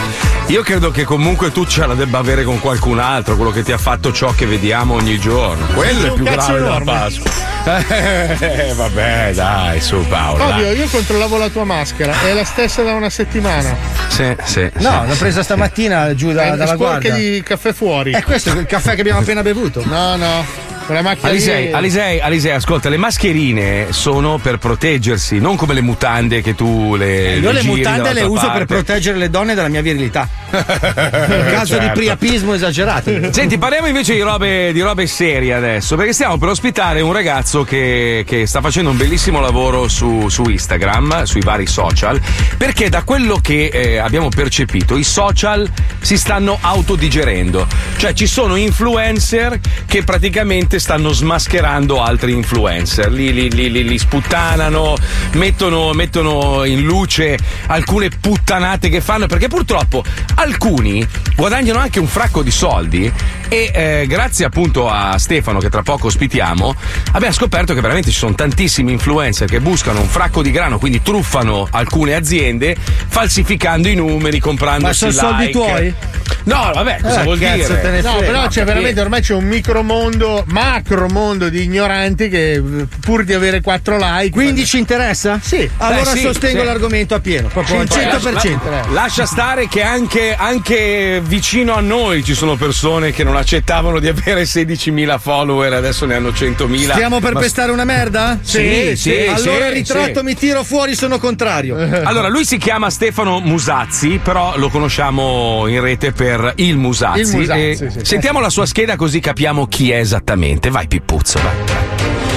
Io 0.46 0.62
credo 0.62 0.90
che 0.90 1.04
comunque 1.04 1.50
tu 1.50 1.64
ce 1.66 1.86
la 1.86 1.94
debba 1.94 2.18
avere 2.18 2.44
con 2.44 2.60
qualcun 2.60 2.98
altro, 3.00 3.34
quello 3.36 3.50
che 3.50 3.62
ti 3.62 3.72
ha 3.72 3.78
fatto 3.78 4.12
ciò 4.12 4.32
che 4.32 4.46
vediamo 4.46 4.94
ogni 4.94 5.18
giorno. 5.18 5.66
Quello 5.74 6.06
è 6.06 6.12
più 6.12 6.24
grave 6.24 6.52
della 6.52 6.66
enorme. 6.66 6.84
Pasqua. 6.84 7.47
Eh, 7.64 8.72
vabbè, 8.74 9.32
dai, 9.34 9.80
su 9.80 10.04
Paolo. 10.08 10.44
Ovvio, 10.44 10.64
dai. 10.66 10.78
io 10.78 10.88
controllavo 10.88 11.36
la 11.36 11.48
tua 11.48 11.64
maschera, 11.64 12.14
è 12.22 12.32
la 12.32 12.44
stessa 12.44 12.82
da 12.82 12.94
una 12.94 13.10
settimana. 13.10 13.76
Sì, 14.08 14.34
sì. 14.44 14.70
No, 14.78 15.02
sì. 15.02 15.08
l'ho 15.08 15.14
presa 15.18 15.42
stamattina 15.42 16.14
giù 16.14 16.32
da, 16.32 16.44
È 16.44 16.50
dalla 16.50 16.66
sporca 16.66 17.08
guardia. 17.08 17.14
di 17.14 17.42
caffè 17.42 17.72
fuori. 17.72 18.12
E 18.12 18.22
questo 18.22 18.52
è 18.52 18.58
il 18.58 18.66
caffè 18.66 18.94
che 18.94 19.00
abbiamo 19.00 19.20
appena 19.20 19.42
bevuto. 19.42 19.82
No, 19.84 20.16
no. 20.16 20.66
Quella 20.88 21.02
macchina 21.02 21.28
Alisei, 21.28 21.70
Alisei, 21.70 22.18
Alisei, 22.18 22.52
ascolta, 22.52 22.88
le 22.88 22.96
mascherine 22.96 23.88
sono 23.90 24.38
per 24.38 24.56
proteggersi, 24.56 25.38
non 25.38 25.54
come 25.56 25.74
le 25.74 25.82
mutande 25.82 26.40
che 26.40 26.54
tu 26.54 26.96
le. 26.96 27.36
Io 27.36 27.50
le 27.50 27.60
giri 27.60 27.76
mutande 27.76 28.14
le 28.14 28.22
uso 28.22 28.40
per 28.46 28.50
parte. 28.50 28.64
proteggere 28.64 29.18
le 29.18 29.28
donne 29.28 29.52
dalla 29.52 29.68
mia 29.68 29.82
virilità. 29.82 30.26
In 30.50 31.46
caso 31.50 31.74
di 31.74 31.84
Certo. 31.88 31.98
priapismo 32.00 32.54
esagerato. 32.54 33.32
Senti, 33.32 33.58
parliamo 33.58 33.86
invece 33.86 34.14
di 34.14 34.20
robe, 34.20 34.72
di 34.72 34.80
robe 34.80 35.06
serie 35.06 35.52
adesso, 35.54 35.96
perché 35.96 36.12
stiamo 36.12 36.38
per 36.38 36.48
ospitare 36.48 37.00
un 37.00 37.12
ragazzo 37.12 37.64
che, 37.64 38.24
che 38.26 38.46
sta 38.46 38.60
facendo 38.60 38.90
un 38.90 38.96
bellissimo 38.96 39.40
lavoro 39.40 39.88
su, 39.88 40.28
su 40.28 40.44
Instagram, 40.48 41.24
sui 41.24 41.40
vari 41.42 41.66
social, 41.66 42.20
perché 42.56 42.88
da 42.88 43.02
quello 43.02 43.38
che 43.42 43.66
eh, 43.66 43.98
abbiamo 43.98 44.28
percepito 44.28 44.96
i 44.96 45.04
social 45.04 45.68
si 46.00 46.16
stanno 46.16 46.58
autodigerendo, 46.60 47.66
cioè 47.96 48.12
ci 48.14 48.26
sono 48.26 48.56
influencer 48.56 49.60
che 49.86 50.02
praticamente 50.02 50.78
stanno 50.78 51.12
smascherando 51.12 52.02
altri 52.02 52.32
influencer, 52.32 53.10
li, 53.12 53.32
li- 53.32 53.50
li- 53.50 53.70
li- 53.70 53.84
li 53.86 53.98
sputtanano, 53.98 54.94
mettono, 55.32 55.92
mettono 55.92 56.64
in 56.64 56.82
luce 56.82 57.36
alcune 57.66 58.08
puttanate 58.08 58.88
che 58.88 59.00
fanno, 59.00 59.26
perché 59.26 59.48
purtroppo 59.48 60.02
alcuni 60.38 61.06
guadagnano 61.34 61.78
anche 61.80 61.98
un 61.98 62.06
fracco 62.06 62.42
di 62.42 62.50
soldi 62.50 63.12
e 63.48 63.70
eh, 63.74 64.06
grazie 64.06 64.44
appunto 64.44 64.88
a 64.88 65.18
Stefano 65.18 65.58
che 65.58 65.68
tra 65.68 65.82
poco 65.82 66.06
ospitiamo 66.08 66.74
abbiamo 67.12 67.34
scoperto 67.34 67.74
che 67.74 67.80
veramente 67.80 68.10
ci 68.10 68.18
sono 68.18 68.34
tantissimi 68.34 68.92
influencer 68.92 69.48
che 69.48 69.60
buscano 69.60 70.00
un 70.00 70.06
fracco 70.08 70.42
di 70.42 70.50
grano, 70.50 70.78
quindi 70.78 71.02
truffano 71.02 71.66
alcune 71.70 72.14
aziende 72.14 72.76
falsificando 73.08 73.88
i 73.88 73.94
numeri, 73.94 74.38
comprando 74.38 74.86
Ma 74.86 74.92
sono 74.92 75.10
soldi 75.12 75.50
tuoi? 75.50 75.94
No, 76.44 76.70
vabbè, 76.74 76.98
cosa 77.02 77.20
Eh, 77.20 77.24
vuol 77.24 77.38
cazzo 77.38 77.56
dire? 77.56 77.80
te 77.80 77.90
ne 77.90 78.00
No, 78.00 78.10
frega. 78.12 78.26
però 78.26 78.46
c'è 78.48 78.64
veramente 78.64 79.00
ormai 79.00 79.20
c'è 79.20 79.34
un 79.34 79.44
micromondo, 79.44 80.44
macromondo 80.48 81.48
di 81.48 81.64
ignoranti 81.64 82.28
che 82.28 82.52
eh, 82.52 82.62
pur 83.00 83.24
di 83.24 83.34
avere 83.34 83.60
4 83.60 83.96
like. 83.98 84.30
Quindi 84.30 84.64
ci 84.66 84.78
interessa? 84.78 85.38
Sì. 85.42 85.68
Allora 85.78 86.10
sì, 86.10 86.20
sostengo 86.20 86.60
sì. 86.60 86.64
l'argomento 86.66 87.14
a 87.14 87.20
pieno, 87.20 87.48
proprio 87.48 87.80
al 87.80 87.86
Poi 87.88 87.98
100%. 87.98 88.32
lascia- 88.32 88.86
Lascia 88.90 89.26
stare 89.26 89.68
che 89.68 89.82
anche, 89.82 90.27
anche 90.36 91.20
vicino 91.24 91.74
a 91.74 91.80
noi 91.80 92.24
ci 92.24 92.34
sono 92.34 92.56
persone 92.56 93.12
che 93.12 93.24
non 93.24 93.36
accettavano 93.36 93.98
di 93.98 94.08
avere 94.08 94.42
16.000 94.42 95.18
follower, 95.18 95.72
adesso 95.72 96.06
ne 96.06 96.14
hanno 96.14 96.30
100.000. 96.30 96.92
Stiamo 96.92 97.20
per 97.20 97.34
Ma- 97.34 97.40
pestare 97.40 97.72
una 97.72 97.84
merda? 97.84 98.38
Sì, 98.42 98.94
sì, 98.96 99.26
Allora 99.26 99.68
sì, 99.68 99.72
ritratto, 99.72 100.18
sì. 100.20 100.24
mi 100.24 100.34
tiro 100.34 100.64
fuori, 100.64 100.94
sono 100.94 101.18
contrario. 101.18 101.76
Allora, 102.08 102.28
lui 102.28 102.44
si 102.44 102.56
chiama 102.58 102.90
Stefano 102.90 103.40
Musazzi, 103.40 104.20
però 104.22 104.56
lo 104.56 104.68
conosciamo 104.70 105.66
in 105.66 105.80
rete 105.80 106.12
per 106.12 106.52
il 106.56 106.76
Musazzi. 106.78 107.20
Il 107.20 107.36
Musazzi, 107.36 107.76
sì, 107.76 107.90
sì. 107.90 108.04
Sentiamo 108.04 108.40
la 108.40 108.50
sua 108.50 108.64
scheda 108.66 108.96
così 108.96 109.20
capiamo 109.20 109.66
chi 109.66 109.90
è 109.90 109.98
esattamente. 109.98 110.70
Vai, 110.70 110.86
Pippuzzo, 110.88 111.38
vai. 111.42 112.27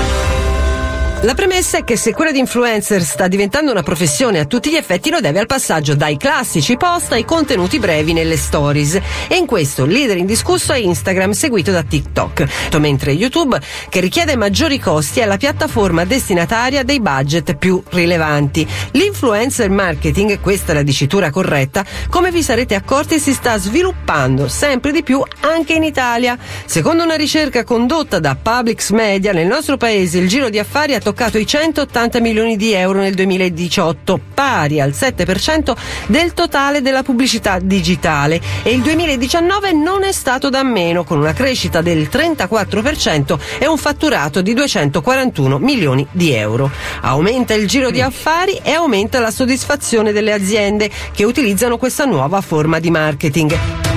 La 1.23 1.35
premessa 1.35 1.77
è 1.77 1.83
che 1.83 1.97
se 1.97 2.13
quella 2.13 2.31
di 2.31 2.39
influencer 2.39 3.03
sta 3.03 3.27
diventando 3.27 3.69
una 3.69 3.83
professione 3.83 4.39
a 4.39 4.45
tutti 4.45 4.71
gli 4.71 4.75
effetti 4.75 5.11
lo 5.11 5.19
deve 5.19 5.37
al 5.37 5.45
passaggio 5.45 5.93
dai 5.93 6.17
classici 6.17 6.77
post 6.77 7.11
ai 7.11 7.25
contenuti 7.25 7.77
brevi 7.77 8.11
nelle 8.11 8.37
stories 8.37 8.99
e 9.27 9.35
in 9.35 9.45
questo 9.45 9.85
leader 9.85 10.17
indiscusso 10.17 10.73
è 10.73 10.77
Instagram 10.77 11.33
seguito 11.33 11.69
da 11.69 11.83
TikTok, 11.83 12.75
mentre 12.79 13.11
YouTube 13.11 13.61
che 13.89 13.99
richiede 13.99 14.35
maggiori 14.35 14.79
costi 14.79 15.19
è 15.19 15.25
la 15.25 15.37
piattaforma 15.37 16.05
destinataria 16.05 16.81
dei 16.81 16.99
budget 16.99 17.53
più 17.53 17.83
rilevanti. 17.89 18.67
L'influencer 18.93 19.69
marketing, 19.69 20.39
questa 20.39 20.71
è 20.71 20.75
la 20.75 20.81
dicitura 20.81 21.29
corretta, 21.29 21.85
come 22.09 22.31
vi 22.31 22.41
sarete 22.41 22.73
accorti 22.73 23.19
si 23.19 23.33
sta 23.33 23.59
sviluppando 23.59 24.47
sempre 24.47 24.91
di 24.91 25.03
più 25.03 25.23
anche 25.41 25.73
in 25.73 25.83
Italia. 25.83 26.35
Secondo 26.65 27.03
una 27.03 27.15
ricerca 27.15 27.63
condotta 27.63 28.17
da 28.17 28.35
Publix 28.35 28.89
Media 28.89 29.33
nel 29.33 29.45
nostro 29.45 29.77
paese 29.77 30.17
il 30.17 30.27
giro 30.27 30.49
di 30.49 30.57
affari 30.57 30.95
ha 30.95 30.97
toccato 30.97 31.09
i 31.37 31.45
180 31.45 32.19
milioni 32.19 32.55
di 32.55 32.73
euro 32.73 32.99
nel 32.99 33.13
2018, 33.13 34.19
pari 34.33 34.79
al 34.79 34.91
7% 34.91 35.75
del 36.07 36.33
totale 36.33 36.81
della 36.81 37.03
pubblicità 37.03 37.59
digitale 37.59 38.41
e 38.63 38.71
il 38.71 38.81
2019 38.81 39.71
non 39.73 40.03
è 40.03 40.11
stato 40.11 40.49
da 40.49 40.63
meno 40.63 41.03
con 41.03 41.19
una 41.19 41.33
crescita 41.33 41.81
del 41.81 42.09
34% 42.11 43.39
e 43.59 43.67
un 43.67 43.77
fatturato 43.77 44.41
di 44.41 44.53
241 44.53 45.59
milioni 45.59 46.07
di 46.11 46.33
euro. 46.33 46.71
Aumenta 47.01 47.53
il 47.53 47.67
giro 47.67 47.91
di 47.91 48.01
affari 48.01 48.59
e 48.63 48.71
aumenta 48.71 49.19
la 49.19 49.31
soddisfazione 49.31 50.11
delle 50.11 50.33
aziende 50.33 50.89
che 51.13 51.23
utilizzano 51.23 51.77
questa 51.77 52.05
nuova 52.05 52.41
forma 52.41 52.79
di 52.79 52.89
marketing. 52.89 53.90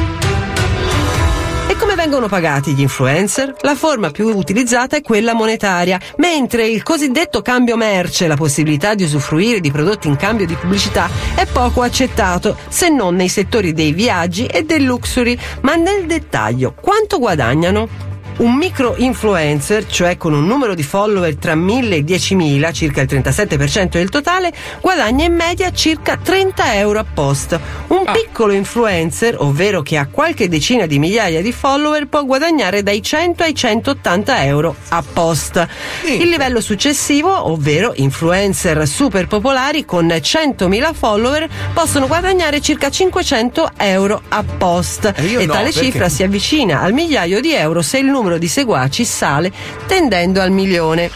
E 1.66 1.76
come 1.76 1.94
vengono 1.94 2.28
pagati 2.28 2.74
gli 2.74 2.82
influencer? 2.82 3.54
La 3.62 3.74
forma 3.74 4.10
più 4.10 4.28
utilizzata 4.28 4.96
è 4.96 5.00
quella 5.00 5.32
monetaria, 5.32 5.98
mentre 6.18 6.66
il 6.66 6.82
cosiddetto 6.82 7.40
cambio 7.40 7.76
merce, 7.76 8.26
la 8.26 8.36
possibilità 8.36 8.94
di 8.94 9.02
usufruire 9.04 9.60
di 9.60 9.70
prodotti 9.70 10.06
in 10.06 10.16
cambio 10.16 10.44
di 10.44 10.54
pubblicità, 10.54 11.08
è 11.34 11.46
poco 11.46 11.80
accettato, 11.80 12.56
se 12.68 12.90
non 12.90 13.14
nei 13.14 13.28
settori 13.28 13.72
dei 13.72 13.92
viaggi 13.92 14.44
e 14.44 14.62
del 14.64 14.84
luxury. 14.84 15.38
Ma 15.62 15.74
nel 15.74 16.04
dettaglio, 16.04 16.74
quanto 16.78 17.18
guadagnano? 17.18 18.13
Un 18.36 18.56
micro 18.56 18.96
influencer, 18.96 19.86
cioè 19.86 20.16
con 20.16 20.32
un 20.32 20.44
numero 20.44 20.74
di 20.74 20.82
follower 20.82 21.36
tra 21.36 21.54
1000 21.54 21.96
e 21.96 22.04
10.000, 22.04 22.72
circa 22.72 23.00
il 23.02 23.08
37% 23.08 23.90
del 23.90 24.08
totale, 24.08 24.52
guadagna 24.80 25.24
in 25.24 25.34
media 25.34 25.70
circa 25.70 26.18
30 26.20 26.74
euro 26.74 26.98
a 26.98 27.04
post. 27.04 27.60
Un 27.88 28.04
piccolo 28.12 28.52
influencer, 28.52 29.36
ovvero 29.38 29.82
che 29.82 29.96
ha 29.96 30.08
qualche 30.10 30.48
decina 30.48 30.86
di 30.86 30.98
migliaia 30.98 31.42
di 31.42 31.52
follower, 31.52 32.08
può 32.08 32.24
guadagnare 32.24 32.82
dai 32.82 33.00
100 33.00 33.44
ai 33.44 33.54
180 33.54 34.44
euro 34.44 34.74
a 34.88 35.04
post. 35.12 35.64
Il 36.02 36.28
livello 36.28 36.60
successivo, 36.60 37.50
ovvero 37.52 37.92
influencer 37.94 38.84
super 38.88 39.28
popolari 39.28 39.84
con 39.84 40.08
100.000 40.08 40.92
follower, 40.92 41.48
possono 41.72 42.08
guadagnare 42.08 42.60
circa 42.60 42.90
500 42.90 43.70
euro 43.76 44.22
a 44.26 44.42
post. 44.42 45.12
E 45.14 45.24
io 45.26 45.38
e 45.38 45.46
no, 45.46 45.52
tale 45.52 45.70
perché? 45.70 45.84
cifra 45.84 46.08
si 46.08 46.24
avvicina 46.24 46.80
al 46.80 46.92
migliaio 46.92 47.40
di 47.40 47.52
euro 47.52 47.80
se 47.80 47.98
il 47.98 48.06
numero 48.06 48.22
di 48.38 48.48
seguaci 48.48 49.04
sale 49.04 49.52
tendendo 49.86 50.40
al 50.40 50.50
milione. 50.50 51.10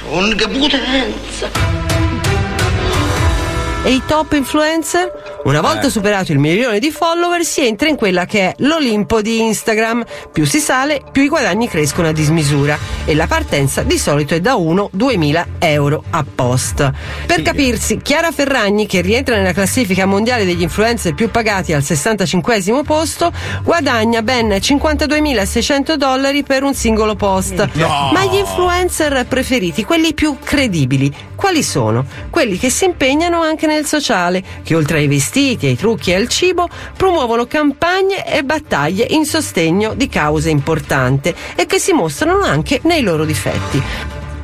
E 3.85 3.93
i 3.93 4.03
top 4.07 4.33
influencer? 4.33 5.28
Una 5.45 5.61
volta 5.61 5.87
Eh. 5.87 5.91
superato 5.91 6.33
il 6.33 6.39
milione 6.39 6.79
di 6.79 6.91
follower 6.91 7.45
si 7.45 7.65
entra 7.65 7.89
in 7.89 7.97
quella 7.97 8.27
che 8.27 8.41
è 8.41 8.55
l'Olimpo 8.59 9.23
di 9.23 9.41
Instagram. 9.41 10.05
Più 10.33 10.45
si 10.45 10.59
sale, 10.59 11.03
più 11.11 11.23
i 11.23 11.29
guadagni 11.29 11.69
crescono 11.69 12.09
a 12.09 12.13
dismisura 12.13 12.77
e 13.05 13.15
la 13.15 13.27
partenza 13.27 13.83
di 13.83 13.97
solito 13.99 14.35
è 14.35 14.41
da 14.41 14.57
1-2 14.57 15.17
mila 15.17 15.47
euro 15.59 16.03
a 16.11 16.25
post. 16.35 16.91
Per 17.27 17.43
capirsi, 17.43 17.99
Chiara 18.03 18.31
Ferragni, 18.33 18.87
che 18.87 19.01
rientra 19.01 19.37
nella 19.37 19.53
classifica 19.53 20.05
mondiale 20.07 20.45
degli 20.45 20.63
influencer 20.63 21.15
più 21.15 21.31
pagati 21.31 21.73
al 21.73 21.83
65 21.83 22.83
posto, 22.85 23.33
guadagna 23.63 24.23
ben 24.23 24.49
52.600 24.49 25.95
dollari 25.95 26.43
per 26.43 26.63
un 26.63 26.75
singolo 26.75 27.15
post. 27.15 27.69
No. 27.75 28.11
Ma 28.13 28.25
gli 28.25 28.37
influencer 28.37 29.25
preferiti, 29.27 29.85
quelli 29.85 30.13
più 30.15 30.37
credibili, 30.43 31.11
quali 31.37 31.63
sono? 31.63 32.05
Quelli 32.29 32.59
che 32.59 32.69
si 32.71 32.85
impegnano 32.85 33.41
anche 33.41 33.67
nel 33.67 33.87
sociale, 33.87 34.43
che 34.63 34.75
oltre 34.75 34.99
ai 34.99 35.07
vestiti, 35.07 35.27
ai 35.37 35.77
trucchi 35.77 36.11
e 36.11 36.15
al 36.15 36.29
cibo, 36.29 36.69
promuovono 36.97 37.47
campagne 37.47 38.27
e 38.27 38.43
battaglie 38.43 39.07
in 39.11 39.25
sostegno 39.25 39.95
di 39.95 40.09
cause 40.09 40.51
importanti 40.51 41.35
e 41.55 41.67
che 41.67 41.79
si 41.79 41.93
mostrano 41.93 42.43
anche 42.43 42.81
nei 42.85 43.03
loro 43.03 43.25
difetti. 43.25 43.83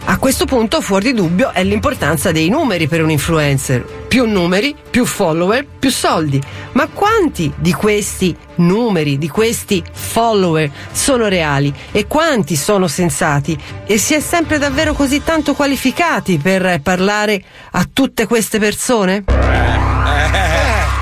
A 0.07 0.18
questo 0.18 0.45
punto, 0.45 0.82
fuori 0.82 1.12
di 1.12 1.14
dubbio, 1.14 1.51
è 1.53 1.64
l'importanza 1.64 2.30
dei 2.30 2.51
numeri 2.51 2.87
per 2.87 3.03
un 3.03 3.11
influencer. 3.11 3.82
Più 4.07 4.26
numeri, 4.26 4.76
più 4.91 5.07
follower, 5.07 5.66
più 5.78 5.91
soldi. 5.91 6.41
Ma 6.72 6.87
quanti 6.89 7.51
di 7.57 7.72
questi 7.72 8.37
numeri, 8.57 9.16
di 9.16 9.28
questi 9.28 9.82
follower 9.91 10.70
sono 10.93 11.26
reali 11.28 11.72
e 11.91 12.07
quanti 12.07 12.55
sono 12.55 12.87
sensati? 12.87 13.59
E 13.87 13.97
si 13.97 14.12
è 14.12 14.20
sempre 14.20 14.59
davvero 14.59 14.93
così 14.93 15.24
tanto 15.24 15.55
qualificati 15.55 16.37
per 16.37 16.80
parlare 16.82 17.43
a 17.72 17.89
tutte 17.91 18.26
queste 18.26 18.59
persone? 18.59 19.24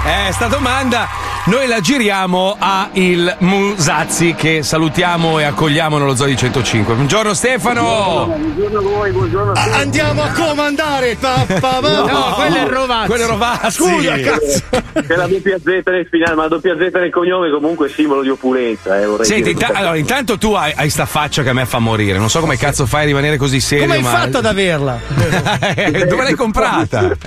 Eh, 0.04 0.32
sta 0.32 0.48
domanda 0.48 1.08
noi 1.46 1.66
la 1.66 1.80
giriamo 1.80 2.56
a 2.56 2.90
il 2.92 3.34
Musazzi 3.38 4.32
che 4.34 4.62
salutiamo 4.62 5.40
e 5.40 5.44
accogliamo 5.44 5.98
nello 5.98 6.14
Zoo 6.14 6.26
di 6.26 6.36
105. 6.36 6.94
Buongiorno 6.94 7.34
Stefano! 7.34 8.26
Buongiorno 8.26 8.78
a 8.78 8.82
voi, 8.82 9.10
buongiorno 9.10 9.50
a 9.50 9.64
tutti. 9.64 9.76
Andiamo 9.76 10.22
a 10.22 10.30
comandare! 10.30 11.16
Pa, 11.18 11.44
pa, 11.48 11.58
pa. 11.58 11.80
No, 11.80 12.34
quello 12.36 12.56
è 12.56 12.68
Rovazzi. 12.68 13.08
Quello 13.08 13.24
è 13.24 13.26
Rovazzi. 13.26 13.70
Scusa, 13.70 14.18
cazzo! 14.20 14.62
C'è 15.04 15.16
la 15.16 15.26
doppia 15.26 15.58
Z 15.58 15.82
nel 15.86 16.06
finale, 16.08 16.34
ma 16.36 16.42
la 16.42 16.48
doppia 16.48 16.76
Z 16.76 16.92
nel 16.92 17.10
cognome 17.10 17.50
comunque 17.50 17.88
è 17.88 17.90
simbolo 17.90 18.22
di 18.22 18.28
opulenza. 18.28 19.00
Eh, 19.00 19.06
vorrei 19.06 19.26
Senti, 19.26 19.50
inta- 19.50 19.70
allora, 19.72 19.96
intanto 19.96 20.38
tu 20.38 20.52
hai, 20.52 20.72
hai 20.76 20.90
sta 20.90 21.06
faccia 21.06 21.42
che 21.42 21.48
a 21.48 21.54
me 21.54 21.66
fa 21.66 21.80
morire. 21.80 22.18
Non 22.18 22.30
so 22.30 22.38
come 22.38 22.56
cazzo 22.56 22.86
fai 22.86 23.02
a 23.02 23.06
rimanere 23.06 23.36
così 23.36 23.58
serio. 23.58 23.86
Come 23.86 23.96
hai 23.96 24.02
ma... 24.02 24.10
fatto 24.10 24.38
ad 24.38 24.46
averla? 24.46 25.00
Dove 26.06 26.22
l'hai 26.22 26.34
comprata? 26.34 27.10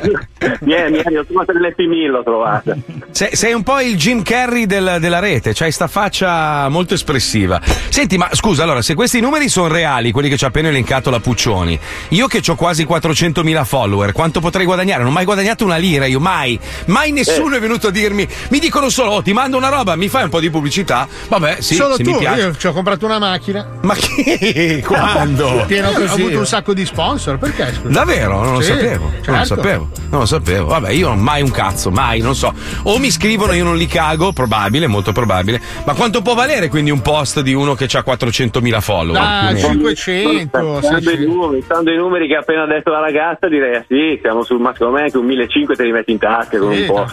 Vieni, 0.62 1.02
vieni, 1.02 1.18
ho 1.18 1.26
trovato 1.26 1.52
nell'Happy 1.52 1.88
Meal, 1.88 2.12
l'ho 2.12 2.24
trovata. 2.24 2.76
Sei, 3.12 3.36
sei 3.36 3.54
un 3.54 3.64
po' 3.64 3.80
il 3.80 3.96
Jim 4.06 4.22
Carrey 4.22 4.68
del- 4.68 4.98
della 5.00 5.18
rete, 5.18 5.54
c'hai 5.56 5.72
sta 5.72 5.88
faccia 5.88 6.70
molto 6.70 6.94
espressiva. 6.94 7.60
Senti, 7.90 8.18
ma 8.20 8.30
scusa, 8.34 8.62
allora, 8.62 8.84
se 8.84 8.94
questi 8.94 9.20
numeri 9.20 9.50
sono 9.50 9.66
reali, 9.68 10.12
quelli 10.12 10.30
che 10.30 10.38
ci 10.38 10.44
ha 10.44 10.50
appena 10.50 10.68
elencato 10.68 11.10
la 11.10 11.20
Puccioni, 11.20 11.80
io 12.10 12.28
che 12.28 12.40
ho 12.46 12.54
quasi 12.54 12.86
400.000 12.86 13.64
follower, 13.66 14.12
quanto 14.12 14.42
potrei 14.42 14.68
guadagnare? 14.68 15.00
Non 15.02 15.10
ho 15.10 15.14
mai 15.14 15.26
guadagnato 15.26 15.66
una 15.66 15.78
lira, 15.78 16.06
io 16.06 16.20
mai. 16.20 16.60
Mai 16.86 17.12
nessuno 17.14 17.56
è 17.56 17.60
venuto 17.60 17.88
a 17.88 17.90
dirmi, 17.90 18.28
mi 18.50 18.60
dicono 18.60 18.90
solo, 18.90 19.10
oh, 19.10 19.22
ti 19.24 19.34
mando 19.34 19.58
una 19.58 19.70
roba, 19.70 19.96
mi 19.96 20.08
fai 20.08 20.26
un 20.26 20.30
po' 20.30 20.40
di 20.40 20.52
pubblicità? 20.52 21.08
Vabbè, 21.28 21.62
sì, 21.62 21.74
Solo 21.74 21.96
se 21.96 22.04
tu, 22.04 22.12
mi 22.12 22.18
piace. 22.20 22.42
io 22.42 22.56
ci 22.58 22.68
ho 22.68 22.74
comprato 22.74 23.06
una 23.08 23.18
macchina. 23.18 23.66
Ma 23.82 23.96
chi? 23.96 24.82
Quando? 24.86 25.64
Pieno 25.66 25.90
Eh, 25.90 25.94
così. 25.94 26.12
Ho 26.12 26.14
avuto 26.14 26.38
un 26.38 26.46
sacco 26.46 26.76
di 26.76 26.86
sponsor, 26.86 27.40
perché? 27.40 27.74
Scusa? 27.74 27.88
Davvero? 27.90 28.44
Non 28.44 28.54
lo 28.54 28.62
Sì, 28.62 28.68
sapevo. 28.68 29.06
Non 29.06 29.14
lo 29.16 29.24
certo. 29.24 29.56
sapevo. 29.56 29.90
Non 30.12 30.20
lo 30.20 30.26
sapevo. 30.28 30.66
Vabbè, 30.68 30.92
io 30.92 31.08
non 31.08 31.20
mai 31.22 31.42
un 31.42 31.50
cazzo, 31.50 31.90
mai, 31.90 32.20
non 32.20 32.36
so. 32.36 32.54
O 32.84 33.00
mi 33.00 33.10
scrivono, 33.10 33.54
io 33.54 33.64
non 33.64 33.76
li 33.78 33.88
cago, 33.96 34.34
probabile, 34.34 34.88
molto 34.88 35.14
probabile. 35.14 35.62
Ma 35.86 35.94
quanto 35.94 36.22
può 36.22 36.34
valere 36.34 36.68
quindi 36.68 36.92
un 36.92 37.02
post 37.02 37.40
di 37.42 37.54
uno 37.54 37.76
che 37.76 37.86
ha 37.86 38.04
400.000 38.06 38.82
follower? 38.82 39.22
Ah, 39.22 39.54
Più 39.54 39.66
o 39.66 39.70
meno? 39.70 39.94
500. 39.94 40.82
Stando, 40.82 41.12
i 41.12 41.26
numeri, 41.26 41.62
stando 41.62 41.92
i 41.92 41.96
numeri 41.98 42.28
che 42.28 42.36
ha 42.36 42.40
appena 42.40 42.66
detto 42.66 42.92
la 42.92 43.00
ragazza, 43.00 43.48
direi 43.48 43.76
ah, 43.78 43.86
sì, 43.88 44.20
siamo 44.22 44.44
sul 44.44 44.60
ma 44.60 44.74
secondo 44.74 45.00
me 45.00 45.10
che 45.10 45.18
un 45.18 45.26
1500 45.26 45.76
te 45.76 45.84
li 45.84 45.92
metti 45.92 46.12
in 46.12 46.18
tasca 46.18 46.58
con 46.58 46.72
un 46.72 46.86
po'. 46.86 47.06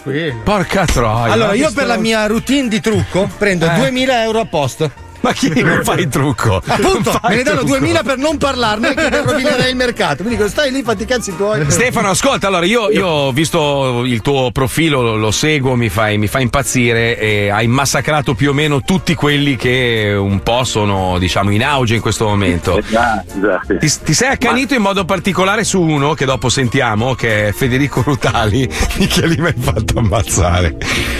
Porca 0.43 0.85
troia. 0.85 1.31
Allora, 1.31 1.53
io 1.53 1.71
per 1.73 1.85
la 1.87 1.97
mia 1.97 2.25
routine 2.27 2.67
di 2.67 2.81
trucco 2.81 3.29
prendo 3.37 3.65
Eh. 3.65 3.75
2000 3.75 4.23
euro 4.23 4.39
a 4.39 4.45
posto. 4.45 4.91
Ma 5.23 5.31
chi 5.31 5.49
non 5.63 5.83
fa 5.83 5.93
il 5.93 6.09
trucco? 6.09 6.61
Appunto, 6.65 7.17
me 7.27 7.35
ne 7.35 7.43
danno 7.43 7.59
trucco. 7.59 7.77
2000 7.77 8.03
per 8.03 8.17
non 8.17 8.37
parlarne 8.37 8.93
che 8.93 9.21
rovinerei 9.21 9.69
il 9.69 9.75
mercato. 9.77 10.23
Mi 10.23 10.29
dicono, 10.31 10.49
stai 10.49 10.69
lì, 10.69 10.83
fatti 10.83 11.03
i 11.03 11.05
cazzi 11.05 11.33
tuoi. 11.35 11.63
Stefano, 11.69 12.09
ascolta, 12.09 12.47
allora 12.47 12.65
io, 12.65 12.89
io 12.91 13.07
ho 13.07 13.31
visto 13.31 14.03
il 14.03 14.21
tuo 14.21 14.51
profilo, 14.51 15.01
lo, 15.01 15.15
lo 15.15 15.31
seguo, 15.31 15.75
mi 15.75 15.87
fai, 15.87 16.17
mi 16.17 16.27
fa 16.27 16.39
impazzire 16.39 17.17
e 17.17 17.49
hai 17.49 17.67
massacrato 17.67 18.33
più 18.33 18.49
o 18.49 18.53
meno 18.53 18.81
tutti 18.81 19.15
quelli 19.15 19.55
che 19.55 20.13
un 20.17 20.41
po' 20.41 20.65
sono, 20.65 21.17
diciamo, 21.19 21.51
in 21.51 21.63
auge 21.63 21.95
in 21.95 22.01
questo 22.01 22.25
momento. 22.27 22.77
Esatto, 22.77 23.37
esatto. 23.37 23.77
Ti, 23.77 23.91
ti 24.03 24.13
sei 24.13 24.29
accanito 24.29 24.73
in 24.73 24.81
modo 24.81 25.05
particolare 25.05 25.63
su 25.63 25.81
uno 25.81 26.15
che 26.15 26.25
dopo 26.25 26.49
sentiamo, 26.49 27.15
che 27.15 27.47
è 27.47 27.51
Federico 27.53 28.01
Rutali, 28.05 28.67
che 29.07 29.25
lì 29.25 29.37
mi 29.37 29.47
hai 29.47 29.55
fatto 29.57 29.99
ammazzare. 29.99 30.75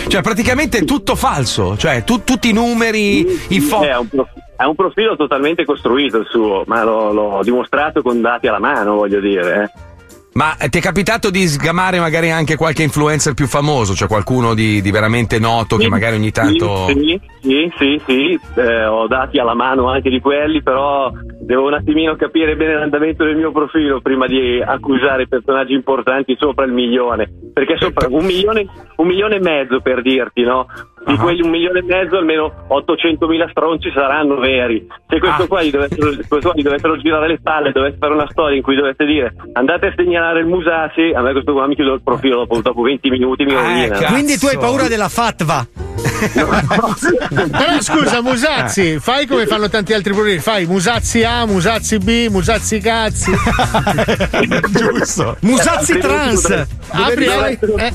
Cioè, 0.08 0.22
praticamente 0.22 0.80
è 0.80 0.84
tutto 0.84 1.16
falso, 1.16 1.78
cioè 1.78 2.04
tu- 2.04 2.26
tutti 2.26 2.50
i 2.50 2.54
numeri, 2.54 3.46
i 3.48 3.60
foto. 3.62 3.92
È 3.94 3.98
un, 3.98 4.08
prof- 4.08 4.34
è 4.58 4.64
un 4.64 4.76
profilo 4.76 5.16
totalmente 5.16 5.66
costruito 5.66 6.18
il 6.18 6.28
suo, 6.30 6.64
ma 6.66 6.84
l'ho, 6.84 7.14
l'ho 7.14 7.40
dimostrato 7.44 8.02
con 8.02 8.22
dati 8.22 8.48
alla 8.48 8.60
mano, 8.60 8.96
voglio 8.96 9.20
dire. 9.20 9.64
eh. 9.64 9.92
Ma 10.34 10.56
ti 10.68 10.80
è 10.80 10.82
capitato 10.82 11.30
di 11.30 11.46
sgamare 11.48 12.00
magari 12.00 12.32
anche 12.32 12.56
qualche 12.56 12.82
influencer 12.82 13.36
più 13.36 13.46
famoso, 13.46 13.94
cioè 13.94 14.08
qualcuno 14.08 14.56
di, 14.56 14.82
di 14.82 14.90
veramente 14.90 15.38
noto 15.38 15.78
che 15.78 15.88
magari 15.88 16.16
ogni 16.16 16.32
tanto. 16.32 16.88
Sì, 16.88 17.22
sì, 17.40 17.72
sì, 17.78 18.02
sì, 18.04 18.40
eh, 18.56 18.86
ho 18.86 19.06
dati 19.06 19.38
alla 19.38 19.54
mano 19.54 19.90
anche 19.90 20.10
di 20.10 20.20
quelli, 20.20 20.64
però 20.64 21.12
devo 21.46 21.68
un 21.68 21.74
attimino 21.74 22.16
capire 22.16 22.56
bene 22.56 22.76
l'andamento 22.76 23.24
del 23.24 23.36
mio 23.36 23.52
profilo 23.52 24.02
prima 24.02 24.28
di 24.28 24.62
accusare 24.62 25.28
personaggi 25.28 25.74
importanti 25.74 26.36
sopra 26.40 26.66
il 26.66 26.72
milione. 26.72 27.30
Perché 27.54 27.78
sopra 27.78 28.08
un 28.10 28.26
milione, 28.26 28.66
un 28.98 29.08
milione 29.08 29.36
e 29.36 29.40
mezzo 29.40 29.80
per 29.82 30.02
dirti, 30.02 30.42
no? 30.44 30.68
Di 31.06 31.18
quelli 31.18 31.42
un 31.42 31.50
milione 31.50 31.80
e 31.80 31.84
mezzo, 31.84 32.16
almeno 32.16 32.66
800.000 32.70 33.50
stronzi 33.50 33.92
saranno 33.94 34.38
veri. 34.38 34.88
Se 35.08 35.20
questo, 35.20 35.48
qua 35.48 35.62
gli 35.62 35.70
dovessero, 35.70 36.12
questo 36.16 36.40
qua 36.40 36.54
gli 36.56 36.62
dovessero 36.62 36.98
girare 36.98 37.28
le 37.28 37.38
spalle, 37.38 37.72
dovesse 37.72 37.98
fare 38.00 38.14
una 38.14 38.28
storia 38.30 38.56
in 38.56 38.64
cui 38.64 38.76
dovesse 38.76 39.04
dire 39.04 39.36
andate 39.52 39.88
a 39.88 39.94
segnalare 39.96 40.40
il 40.40 40.48
Musasi, 40.48 41.12
a 41.14 41.22
me 41.22 41.34
questo 41.34 41.52
qua 41.52 41.68
mi 41.68 41.76
chiudo 41.76 41.94
il 41.94 42.02
profilo 42.02 42.38
dopo, 42.38 42.62
dopo 42.62 42.82
20 42.82 43.10
minuti, 43.10 43.44
mi 43.44 43.54
rovina. 43.54 43.98
Quindi 44.12 44.38
tu 44.38 44.48
hai 44.48 44.58
paura 44.58 44.88
della 44.88 45.10
fatva. 45.10 45.68
Però 46.24 47.82
scusa, 47.82 48.22
Musazzi, 48.22 49.00
fai 49.00 49.26
come 49.26 49.46
fanno 49.46 49.70
tanti 49.70 49.94
altri 49.94 50.14
profili. 50.14 50.40
Fai 50.40 50.66
Musazzi 50.66 51.24
A, 51.24 51.33
Musazzi 51.46 51.98
B, 51.98 52.28
Musazzi 52.30 52.80
cazzi. 52.80 53.32
Giusto. 54.70 55.36
Musazzi 55.42 55.98
trans. 56.00 56.46
Apri, 56.90 57.28
apri. 57.28 57.58
Eh. 57.78 57.94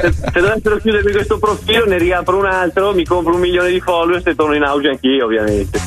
Se, 0.00 0.12
se 0.32 0.40
dovessero 0.40 0.76
chiudermi 0.78 1.12
questo 1.12 1.38
profilo 1.38 1.86
ne 1.86 1.98
riapro 1.98 2.38
un 2.38 2.46
altro, 2.46 2.92
mi 2.94 3.04
compro 3.04 3.34
un 3.34 3.40
milione 3.40 3.70
di 3.70 3.80
followers 3.80 4.26
e 4.26 4.34
torno 4.34 4.54
in 4.54 4.62
auge 4.62 4.88
anch'io 4.88 5.24
ovviamente. 5.24 5.80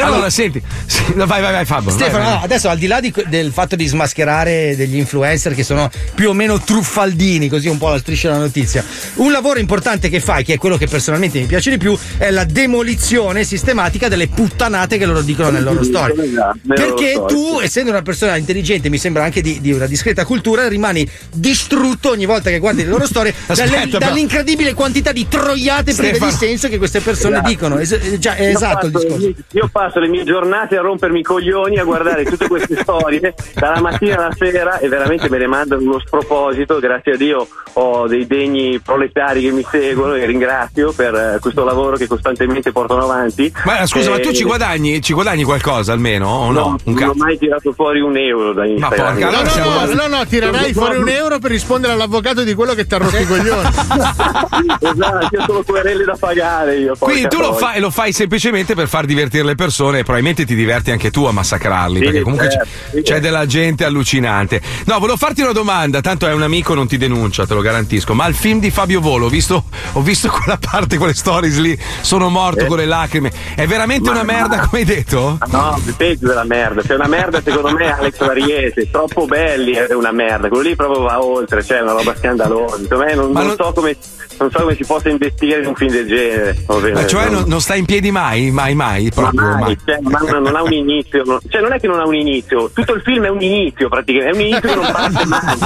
allora, 0.00 0.30
senti, 0.30 0.60
sì, 0.86 1.02
no, 1.14 1.26
vai, 1.26 1.40
vai, 1.40 1.52
vai, 1.52 1.64
Fabio. 1.64 1.90
Stefano, 1.90 2.24
vai, 2.24 2.34
vai. 2.34 2.44
adesso 2.44 2.68
al 2.68 2.78
di 2.78 2.86
là 2.86 3.00
di- 3.00 3.12
del 3.28 3.52
fatto 3.52 3.76
di 3.76 3.86
smascherare 3.86 4.76
degli 4.76 4.96
influencer 4.96 5.54
che 5.54 5.62
sono 5.62 5.90
più 6.14 6.28
o 6.30 6.32
meno 6.32 6.60
truffaldini, 6.60 7.48
così 7.48 7.68
un 7.68 7.78
po' 7.78 7.88
la 7.88 7.98
striscia 7.98 8.28
della 8.28 8.40
notizia, 8.40 8.84
un 9.16 9.30
lavoro 9.32 9.58
importante 9.58 10.08
che 10.08 10.20
fai, 10.20 10.44
che 10.44 10.54
è 10.54 10.58
quello 10.58 10.76
che 10.76 10.86
personalmente 10.86 11.38
mi 11.38 11.46
piace 11.46 11.70
di 11.70 11.78
più, 11.78 11.96
è 12.18 12.30
la 12.30 12.44
demolizione 12.44 13.44
sistematica 13.44 14.08
delle 14.08 14.28
puttanate 14.28 14.98
che 14.98 15.06
loro 15.06 15.22
dicono 15.22 15.50
nelle 15.50 15.64
loro. 15.64 15.80
Esatto, 15.80 16.14
loro 16.14 16.54
Perché 16.66 17.12
storie. 17.12 17.26
tu, 17.26 17.60
essendo 17.60 17.90
una 17.90 18.02
persona 18.02 18.36
intelligente, 18.36 18.88
mi 18.88 18.98
sembra 18.98 19.24
anche 19.24 19.40
di, 19.40 19.60
di 19.60 19.72
una 19.72 19.86
discreta 19.86 20.24
cultura, 20.24 20.68
rimani 20.68 21.08
distrutto 21.32 22.10
ogni 22.10 22.26
volta 22.26 22.50
che 22.50 22.58
guardi 22.58 22.82
le 22.82 22.88
loro 22.88 23.06
storie 23.06 23.19
Aspetta, 23.28 23.54
dalle- 23.76 23.86
però- 23.88 23.98
dall'incredibile 24.06 24.74
quantità 24.74 25.12
di 25.12 25.28
troiate 25.28 25.92
prive 25.94 26.08
Stefano. 26.14 26.30
di 26.30 26.36
senso 26.36 26.68
che 26.68 26.78
queste 26.78 27.00
persone 27.00 27.34
Esatto. 27.34 27.48
dicono. 27.48 27.78
Es- 27.78 27.92
eh, 27.92 28.18
già, 28.18 28.34
è 28.34 28.42
Io 28.44 28.48
esatto 28.56 28.86
il 28.86 28.92
passo 28.92 29.06
le 29.06 29.12
discorso. 29.14 29.26
mie- 29.26 29.44
Io 29.62 29.68
passo 29.70 29.98
le 30.00 30.08
mie 30.08 30.24
giornate 30.24 30.76
a 30.76 30.80
rompermi 30.80 31.20
i 31.20 31.22
coglioni 31.22 31.78
a 31.78 31.84
guardare 31.84 32.24
tutte 32.24 32.48
queste 32.48 32.76
storie 32.82 33.34
dalla 33.54 33.80
mattina 33.80 34.16
alla 34.16 34.34
sera 34.36 34.78
e 34.78 34.88
veramente 34.88 35.28
me 35.28 35.38
ne 35.38 35.46
mandano 35.46 35.82
uno 35.82 35.98
sproposito. 36.00 36.78
Grazie 36.78 37.12
a 37.12 37.16
Dio 37.16 37.46
ho 37.74 38.06
dei 38.06 38.26
degni 38.26 38.80
proletari 38.80 39.42
che 39.42 39.50
mi 39.50 39.64
seguono 39.70 40.14
e 40.14 40.24
ringrazio 40.26 40.92
per 40.92 41.14
eh, 41.14 41.38
questo 41.40 41.64
lavoro 41.64 41.96
che 41.96 42.06
costantemente 42.06 42.72
portano 42.72 43.02
avanti. 43.04 43.52
Ma 43.64 43.86
scusa, 43.86 44.10
ma 44.10 44.18
tu 44.20 44.28
Eh, 44.30 44.34
ci 44.34 44.44
guadagni, 44.44 45.00
ci 45.02 45.12
guadagni 45.12 45.42
qualcosa 45.44 45.92
almeno? 45.92 46.28
O 46.28 46.50
no? 46.52 46.60
No, 46.60 46.76
Un 46.84 46.94
non 46.94 47.08
ho 47.10 47.14
mai 47.14 47.38
tirato 47.38 47.72
fuori 47.72 48.00
un 48.00 48.16
euro 48.16 48.52
da 48.52 48.64
Instagram. 48.66 49.12
porca, 49.12 49.28
allora 49.28 49.48
No, 49.50 49.84
no, 49.86 49.94
no, 50.06 50.16
no, 50.18 50.26
tirerai 50.26 50.72
fuori 50.72 50.96
un 50.96 51.08
euro 51.08 51.38
per 51.38 51.50
rispondere 51.50 51.92
all'avvocato 51.92 52.42
di 52.42 52.54
quello 52.54 52.74
che 52.74 52.86
ti 52.86 52.94
ha 52.94 52.98
rotto 53.10 53.22
i 53.22 53.26
coglioni. 53.26 53.68
esatto, 54.80 55.28
io 55.36 55.44
sono 55.46 55.62
querele 55.62 56.04
da 56.04 56.16
pagare 56.18 56.78
io. 56.78 56.94
Quindi 56.98 57.28
tu 57.28 57.38
lo 57.40 57.54
fai, 57.54 57.80
lo 57.80 57.90
fai 57.90 58.12
semplicemente 58.12 58.74
per 58.74 58.88
far 58.88 59.04
divertire 59.06 59.44
le 59.44 59.54
persone 59.54 59.98
e 59.98 60.02
probabilmente 60.02 60.44
ti 60.44 60.54
diverti 60.54 60.90
anche 60.90 61.10
tu 61.10 61.24
a 61.24 61.32
massacrarli, 61.32 61.98
Sì, 61.98 62.04
perché 62.04 62.20
comunque 62.22 62.50
certo, 62.50 62.68
c'è, 62.68 62.96
sì, 62.96 63.02
c'è 63.02 63.20
della 63.20 63.46
gente 63.46 63.84
allucinante. 63.84 64.60
No, 64.86 64.98
volevo 64.98 65.16
farti 65.16 65.42
una 65.42 65.52
domanda, 65.52 66.00
tanto 66.00 66.26
è 66.26 66.32
un 66.32 66.42
amico, 66.42 66.74
non 66.74 66.86
ti 66.86 66.96
denuncia, 66.96 67.46
te 67.46 67.54
lo 67.54 67.60
garantisco, 67.60 68.14
ma 68.14 68.26
il 68.26 68.34
film 68.34 68.60
di 68.60 68.70
Fabio 68.70 69.00
Volo, 69.00 69.26
ho 69.26 69.30
visto, 69.30 69.64
ho 69.92 70.00
visto 70.02 70.28
quella 70.30 70.58
parte, 70.60 70.96
quelle 70.98 71.14
stories 71.14 71.58
lì, 71.58 71.78
sono 72.00 72.28
morto 72.28 72.64
Eh. 72.64 72.66
con 72.66 72.78
le 72.78 72.86
lacrime, 72.86 73.30
è 73.54 73.66
veramente 73.66 74.10
Ma- 74.10 74.16
una 74.16 74.24
merda 74.24 74.56
ma- 74.56 74.66
come 74.66 74.80
hai 74.80 74.84
detto? 74.86 75.38
No, 75.50 75.80
è 75.86 75.90
peggio 75.96 76.26
della 76.28 76.44
merda. 76.44 76.82
C'è 76.82 76.94
una 76.94 77.08
merda, 77.08 77.40
secondo 77.42 77.70
me, 77.76 77.92
Alex 77.92 78.18
Variese. 78.24 78.90
Troppo 78.90 79.26
belli 79.26 79.72
è 79.72 79.92
una 79.94 80.12
merda. 80.12 80.48
Quello 80.48 80.62
lì 80.68 80.76
proprio 80.76 81.02
va 81.02 81.22
oltre, 81.22 81.62
cioè 81.64 81.78
è 81.78 81.82
una 81.82 81.92
roba 81.92 82.14
scandalosa. 82.16 82.76
Me 83.00 83.14
non, 83.14 83.32
non 83.32 83.46
non- 83.46 83.56
so 83.56 83.72
come. 83.72 83.96
non 84.38 84.50
so 84.50 84.58
come 84.60 84.74
si 84.74 84.84
possa 84.84 85.08
investire 85.08 85.60
in 85.60 85.66
un 85.68 85.74
film 85.74 85.90
del 85.90 86.06
genere. 86.06 86.56
Va 86.66 86.74
bene, 86.76 86.92
Ma 86.92 87.06
cioè 87.06 87.28
non- 87.30 87.44
non, 87.46 87.60
sta 87.60 87.74
in 87.74 87.84
piedi 87.86 88.10
mai, 88.10 88.50
mai, 88.50 88.74
mai, 88.74 89.10
proprio 89.10 89.40
Ma 89.40 89.50
mai, 89.52 89.60
mai. 89.60 89.78
cioè, 89.84 89.98
ma 90.02 90.18
non 90.38 90.54
ha 90.54 90.62
un 90.62 90.72
inizio, 90.72 91.40
cioè 91.48 91.60
non 91.62 91.72
è 91.72 91.80
che 91.80 91.86
non 91.86 91.98
ha 92.00 92.06
un 92.06 92.14
inizio, 92.14 92.70
tutto 92.74 92.94
il 92.94 93.02
film 93.02 93.24
è 93.24 93.28
un 93.28 93.40
inizio 93.40 93.88
praticamente, 93.88 94.30
è 94.30 94.34
un 94.34 94.40
inizio 94.40 94.68
che 94.68 94.74
non 94.74 94.92
parte 94.92 95.24
mai. 95.26 95.56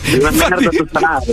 È 0.00 0.16
una 0.18 0.30
merda 0.30 0.68
totale. 0.70 1.24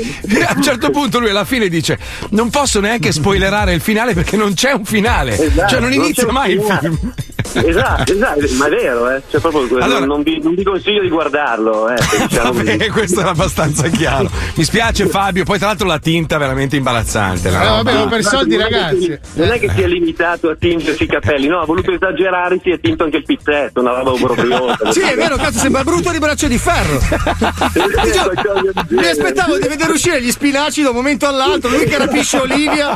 A 0.48 0.54
un 0.56 0.62
certo 0.62 0.90
punto 0.90 1.20
lui 1.20 1.30
alla 1.30 1.46
fine 1.46 1.68
dice: 1.70 1.98
Non 2.30 2.50
posso 2.50 2.80
neanche 2.80 3.12
spoilerare 3.12 3.74
il 3.74 3.82
finale 3.82 4.14
perché 4.14 4.38
non 4.38 4.54
c'è 4.54 4.72
un 4.74 4.86
finale. 4.86 5.38
Esatto, 5.40 5.70
cioè 5.70 5.80
non 5.80 5.94
inizia 5.94 6.32
mai 6.32 6.54
il 6.54 6.62
film. 6.62 7.14
Esatto, 7.54 8.12
esatto, 8.14 8.46
ma 8.58 8.66
è 8.68 8.70
vero, 8.70 9.10
eh. 9.10 9.22
Cioè, 9.30 9.40
proprio, 9.42 9.68
quello, 9.68 9.84
Allora- 9.84 10.06
non, 10.06 10.22
vi, 10.24 10.40
non 10.42 10.54
vi 10.56 10.64
consiglio 10.64 11.02
di 11.02 11.10
guardarlo, 11.10 11.90
eh. 11.90 11.96
diciamo 12.28 12.52
così. 12.52 12.64
Vabbè, 12.66 12.90
questo 12.90 13.22
è 13.22 13.24
abbastanza 13.24 13.88
chiaro. 13.90 14.30
Mi 14.56 14.64
spiace 14.64 15.08
Fabio, 15.08 15.44
poi 15.44 15.58
tra 15.58 15.68
l'altro 15.68 15.88
la 15.88 16.00
tinta 16.00 16.36
è 16.36 16.40
veramente 16.40 16.76
imbarazzante. 16.76 17.50
la 17.50 17.62
Eh, 17.64 17.68
vabbè, 17.68 17.94
ma 17.94 18.08
per 18.08 18.24
soldi, 18.24 18.56
non 18.58 18.66
è 18.66 18.70
che 18.70 18.76
ragazzi. 18.80 19.02
si- 19.02 19.20
Non 19.40 19.50
è 19.52 19.60
che 19.60 19.70
si 19.76 19.82
è 19.82 19.88
limitato 19.88 20.50
a 20.50 20.56
tingersi 20.58 21.04
i 21.04 21.08
capelli, 21.08 21.48
no, 21.48 21.60
ha 21.62 21.66
voluto 21.66 21.92
esagerare, 21.92 22.60
si 22.62 22.70
è 22.72 22.80
tinto 22.80 23.04
anche 23.04 23.18
il 23.18 23.24
pizzetto, 23.26 23.80
una 23.82 23.94
roba 23.96 24.12
obbrobriosa. 24.12 24.92
Sì, 24.92 25.02
è 25.02 25.16
vero, 25.16 25.36
cazzo, 25.38 25.60
sembra 25.60 25.84
brutto 25.84 26.12
di 26.12 26.20
braccio 26.20 26.48
di 26.48 26.58
ferro. 26.58 27.00
Mi 28.90 29.08
aspettavo 29.08 29.58
di 29.58 29.68
vedere 29.68 29.92
uscire 29.92 30.22
gli 30.22 30.32
spinaci 30.32 30.82
da 30.82 30.90
un 30.90 30.96
momento 30.96 31.28
all'altro, 31.28 31.70
lui 31.70 31.86
che 31.86 31.98
rapisce 31.98 32.38
Olivia. 32.38 32.94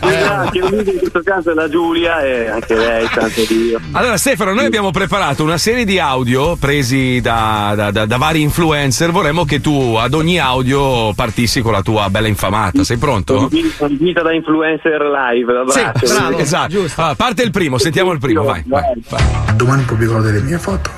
Esatto, 0.00 0.50
che 0.50 0.58
in 0.58 0.98
questo 0.98 1.20
caso 1.24 1.50
è 1.50 1.54
la 1.54 1.68
Giulia 1.68 2.20
e 2.22 2.48
anche 2.48 2.74
lei, 2.74 3.08
tanto 3.12 3.42
Dio. 3.46 3.80
Allora, 3.94 4.16
Stefano, 4.16 4.54
noi 4.54 4.64
abbiamo 4.64 4.90
preparato 4.90 5.42
una 5.42 5.58
serie 5.58 5.84
di 5.84 5.98
audio 5.98 6.56
presi 6.56 7.20
da, 7.20 7.74
da- 7.76 7.90
da- 7.90 8.06
da 8.06 8.16
vari 8.16 8.40
influencer. 8.40 9.10
Vorremmo 9.10 9.44
che 9.44 9.60
tu 9.60 9.96
ad 9.98 10.14
ogni 10.14 10.38
audio 10.38 11.12
partissi 11.14 11.60
con 11.60 11.72
la 11.72 11.82
tua 11.82 12.08
bella 12.08 12.26
infamata. 12.28 12.84
Sei 12.84 12.96
pronto? 12.96 13.48
Vita 13.50 14.22
da 14.22 14.32
influencer 14.32 15.00
live, 15.02 15.52
l'abbraccio. 15.52 16.06
Sì, 16.06 16.40
esatto. 16.40 16.84
Allora, 16.96 17.14
parte 17.14 17.42
il 17.42 17.50
primo, 17.50 17.76
sentiamo 17.78 18.12
il 18.12 18.18
primo, 18.18 18.44
vai. 18.44 18.62
vai, 18.66 18.82
vai. 19.08 19.22
Domani 19.56 19.82
pubblicherò 19.82 20.20
delle 20.20 20.40
mie 20.40 20.58
foto 20.58 20.90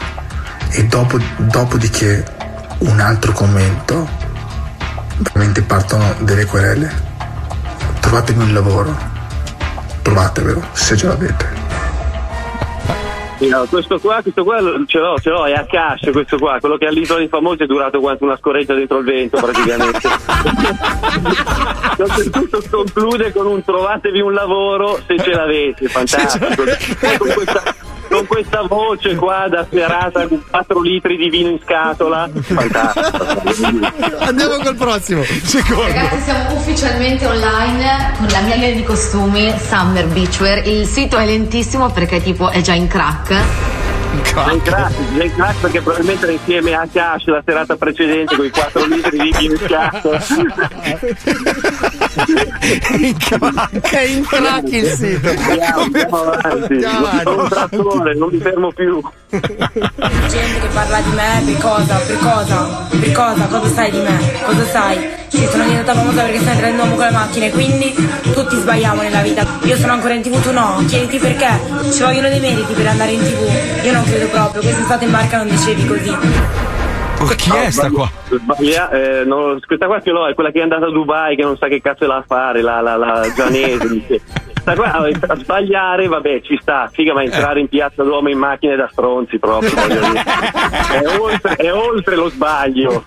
e 0.71 0.85
dopo, 0.85 1.19
dopodiché 1.39 2.25
un 2.79 3.01
altro 3.01 3.33
commento, 3.33 4.09
veramente 5.19 5.63
partono 5.63 6.15
delle 6.21 6.45
querele. 6.45 7.13
Trovatemi 8.01 8.43
un 8.45 8.53
lavoro, 8.53 8.97
provatevelo 10.03 10.63
se 10.73 10.97
ce 10.97 11.07
l'avete. 11.07 11.64
No, 13.49 13.67
questo 13.67 13.99
qua, 13.99 14.21
questo 14.23 14.45
qua 14.45 14.59
ce 14.87 14.99
l'ho, 14.99 15.19
ce 15.19 15.31
l'ho, 15.31 15.45
è 15.45 15.53
a 15.53 15.65
cash 15.65 16.11
questo 16.13 16.39
qua, 16.39 16.59
quello 16.61 16.77
che 16.77 16.87
all'isola 16.87 17.19
dei 17.19 17.29
famosi 17.29 17.63
è 17.63 17.67
durato 17.67 18.01
quanto 18.01 18.25
una 18.25 18.37
scorreggia 18.37 18.75
dentro 18.75 18.99
il 18.99 19.05
vento 19.05 19.39
praticamente. 19.39 20.09
Tutto 22.31 22.63
conclude 22.71 23.33
con 23.33 23.47
un 23.47 23.63
trovatevi 23.63 24.21
un 24.21 24.33
lavoro 24.33 24.99
se 25.07 25.19
ce 25.19 25.31
l'avete, 25.31 25.89
fantastico. 25.89 26.47
Con 28.09 28.27
questa, 28.27 28.63
voce 28.63 29.15
qua 29.17 29.47
da 29.49 29.67
serata 29.69 30.27
con 30.29 30.43
4 30.49 30.81
litri 30.81 31.17
di 31.17 31.29
vino 31.31 31.51
in 31.51 31.59
scatola, 31.63 32.29
fantastico. 32.33 33.27
Andiamo 34.19 34.57
col 34.63 34.77
prossimo. 34.77 35.23
Ragazzi, 35.23 36.21
siamo 36.23 36.55
ufficialmente 36.55 37.27
online 37.27 38.13
con 38.17 38.27
la 38.31 38.41
mia 38.41 38.55
linea 38.55 38.75
di 38.75 38.83
costumi 38.83 39.53
Summer 39.59 40.07
Beachwear. 40.07 40.67
Il 40.67 40.87
sito 40.87 41.17
è 41.17 41.27
lentissimo 41.27 41.91
perché 41.91 42.23
tipo 42.23 42.51
è 42.51 42.61
già 42.61 42.75
in 42.75 42.87
crack. 42.87 43.43
In 44.15 44.63
crack, 44.63 44.95
in 45.13 45.33
crack 45.35 45.61
perché 45.61 45.81
probabilmente 45.81 46.25
era 46.25 46.33
insieme 46.33 46.75
a 46.75 46.89
Cash 46.91 47.27
la 47.27 47.43
serata 47.45 47.77
precedente 47.77 48.37
con 48.37 48.45
i 48.45 48.51
4 48.51 48.85
litri 48.87 49.19
di 49.19 49.35
in 49.45 49.51
in 53.01 53.17
crack, 53.17 53.91
è 53.91 54.01
in 54.03 54.25
crack 54.25 54.73
il 54.73 54.87
sito. 54.87 55.29
Andiamo, 55.29 55.81
andiamo 55.81 56.17
avanti. 56.17 56.81
Sono 57.23 57.43
un 57.43 57.49
trattore, 57.49 58.15
non 58.15 58.29
mi 58.31 58.39
fermo 58.39 58.73
più. 58.73 59.01
Gente 59.31 60.61
che 60.61 60.69
parla 60.73 61.01
di 61.01 61.11
me, 61.11 61.43
per 61.45 61.59
cosa, 61.59 61.97
per 62.07 62.19
cosa, 62.19 62.87
per 62.89 63.13
cosa, 63.13 63.47
cosa 63.47 63.69
sai 63.69 63.91
di 63.91 63.99
me, 63.99 64.33
cosa 64.45 64.65
sai? 64.67 65.23
Sì, 65.29 65.49
sono 65.51 65.65
diventata 65.65 65.99
famosa 65.99 66.23
perché 66.23 66.39
stai 66.39 66.57
prendendo 66.57 66.83
uomo 66.83 66.95
con 66.95 67.05
le 67.07 67.11
macchine, 67.11 67.51
quindi 67.51 67.93
tutti 68.33 68.57
sbagliamo 68.57 69.03
nella 69.03 69.21
vita. 69.21 69.45
Io 69.63 69.77
sono 69.77 69.93
ancora 69.93 70.15
in 70.15 70.23
tv, 70.23 70.41
tu 70.41 70.53
no, 70.53 70.81
chiediti 70.87 71.19
perché, 71.19 71.59
ci 71.93 72.03
vogliono 72.03 72.29
dei 72.29 72.39
meriti 72.39 72.73
per 72.73 72.87
andare 72.87 73.11
in 73.11 73.21
tv. 73.21 73.85
Io 73.85 73.93
non 73.93 74.04
credo 74.05 74.29
proprio, 74.29 74.61
quest'estate 74.63 75.05
in 75.05 75.11
barca 75.11 75.37
non 75.39 75.49
dicevi 75.49 75.87
così. 75.87 76.17
chi 77.37 77.51
è 77.57 77.71
sta 77.71 77.91
qua? 77.91 78.11
Sbaglia, 78.29 78.91
eh, 78.91 79.25
no, 79.25 79.59
questa 79.67 79.87
qua 79.87 80.01
ce 80.01 80.11
l'ho, 80.11 80.27
è 80.29 80.35
quella 80.35 80.51
che 80.51 80.61
è 80.61 80.63
andata 80.63 80.87
a 80.87 80.91
Dubai 80.91 81.37
che 81.37 81.43
non 81.43 81.57
sa 81.57 81.69
che 81.69 81.81
cazzo 81.81 82.05
è 82.05 82.07
là 82.07 82.17
a 82.17 82.25
fare, 82.27 82.63
la, 82.63 82.81
la, 82.81 82.97
la 82.97 83.33
Gianese. 83.35 84.53
Dice. 84.65 84.73
Sta 84.75 84.75
qua 84.75 84.93
a 85.29 85.37
sbagliare, 85.37 86.09
vabbè, 86.09 86.41
ci 86.43 86.59
sta, 86.61 86.89
figa, 86.93 87.13
ma 87.13 87.23
entrare 87.23 87.61
in 87.61 87.69
piazza 87.69 88.03
d'uomo 88.03 88.29
in 88.31 88.39
macchina 88.39 88.73
è 88.73 88.77
da 88.77 88.89
stronzi 88.91 89.39
proprio. 89.39 89.71
voglio 89.75 90.01
dire. 90.01 90.23
È 90.25 91.19
oltre, 91.19 91.57
è 91.57 91.73
oltre 91.73 92.17
lo 92.17 92.29
sbaglio. 92.31 93.03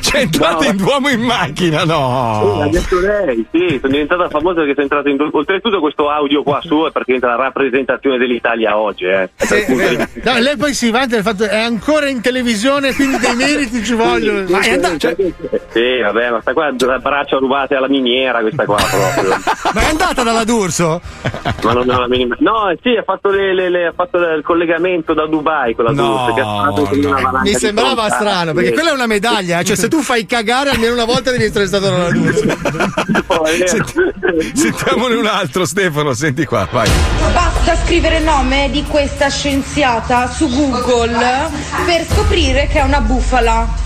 C'è 0.00 0.20
entrato 0.20 0.64
in 0.64 0.80
uomo 0.80 1.08
in 1.08 1.20
macchina, 1.20 1.80
Sì, 1.80 1.86
no. 1.86 2.56
l'ha 2.58 2.68
detto 2.68 3.00
lei, 3.00 3.46
sì, 3.52 3.78
sono 3.80 3.92
diventata 3.92 4.28
famosa 4.28 4.60
perché 4.60 4.72
sono 4.72 4.82
entrato 4.82 5.08
in 5.08 5.30
Oltretutto 5.32 5.80
questo 5.80 6.10
audio 6.10 6.42
qua 6.42 6.60
suo 6.62 6.86
è 6.88 6.92
praticamente 6.92 7.26
la 7.26 7.36
rappresentazione 7.42 8.18
dell'Italia 8.18 8.78
oggi, 8.78 9.04
eh. 9.06 9.30
Cui- 9.66 9.96
No, 10.22 10.38
lei 10.38 10.56
poi 10.56 10.74
si 10.74 10.90
vanta 10.90 11.14
del 11.16 11.22
fatto 11.22 11.44
è 11.44 11.58
ancora 11.58 12.08
in 12.08 12.20
televisione, 12.20 12.94
quindi 12.94 13.18
dei 13.18 13.34
meriti 13.34 13.84
ci 13.84 13.94
vogliono. 13.94 14.44
Ma 14.48 14.60
è 14.60 14.72
andato. 14.72 15.14
Sì, 15.70 16.00
vabbè, 16.02 16.30
ma 16.30 16.40
sta 16.40 16.52
qua 16.52 16.70
da 16.72 16.98
braccia 16.98 17.36
rubate 17.38 17.74
alla 17.74 17.88
miniera, 17.88 18.40
questa 18.40 18.64
qua 18.64 18.76
proprio. 18.76 19.36
Ma 19.72 19.80
è 19.80 19.84
andata 19.88 20.22
dalla 20.22 20.44
D'Urso? 20.44 21.00
ma 21.62 21.72
non 21.72 21.88
ho 21.88 22.00
la 22.00 22.08
minima. 22.08 22.36
No, 22.40 22.72
sì, 22.82 22.90
ha 22.96 23.02
fatto, 23.02 23.30
le, 23.30 23.54
le- 23.54 23.70
le- 23.70 23.86
ha 23.86 23.92
fatto 23.94 24.18
il 24.18 24.42
collegamento 24.44 25.14
da 25.14 25.26
Dubai 25.26 25.74
con 25.74 25.84
la 25.86 25.92
No, 25.92 26.06
D'Urso, 26.06 26.34
che 26.34 26.40
ha 26.40 26.44
fatto 26.44 26.82
con 26.84 26.98
una 26.98 27.20
valanga 27.20 27.40
Mi 27.40 27.54
sembrava 27.54 28.08
strano, 28.10 28.52
perché 28.52 28.72
quella 28.72 28.90
è 28.90 28.94
una 28.94 29.06
medaglia, 29.06 29.60
eh, 29.60 29.64
cioè 29.64 29.76
se 29.76 29.88
tu 29.88 30.00
fai 30.02 30.26
cagare 30.26 30.70
almeno 30.70 30.92
una 30.94 31.04
volta 31.04 31.30
devi 31.30 31.44
essere 31.44 31.66
stato 31.66 31.88
dalla 31.90 32.10
D'Urso. 32.10 32.42
Sentiamone 34.54 35.14
un 35.14 35.26
altro, 35.26 35.64
Stefano, 35.64 36.12
senti 36.14 36.44
qua, 36.44 36.66
vai. 36.70 36.88
Basta 37.32 37.76
scrivere 37.84 38.18
il 38.18 38.24
nome 38.24 38.68
di 38.70 38.82
questa 38.84 39.28
scienziata 39.28 40.30
su 40.30 40.48
Google 40.48 41.16
per 41.86 42.06
scoprire 42.10 42.66
che 42.68 42.80
è 42.80 42.82
una 42.82 43.00
bufala. 43.00 43.82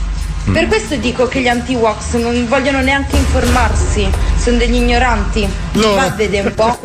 Per 0.53 0.67
questo 0.67 0.97
dico 0.97 1.27
che 1.29 1.41
gli 1.41 1.49
anti-wax 1.49 2.15
non 2.15 2.47
vogliono 2.49 2.81
neanche 2.81 3.17
informarsi, 3.17 4.09
sono 4.39 4.57
degli 4.57 4.75
ignoranti. 4.77 5.49
Va 5.73 6.05
a 6.05 6.11
vedere 6.11 6.49
un 6.49 6.55
po'. 6.55 6.79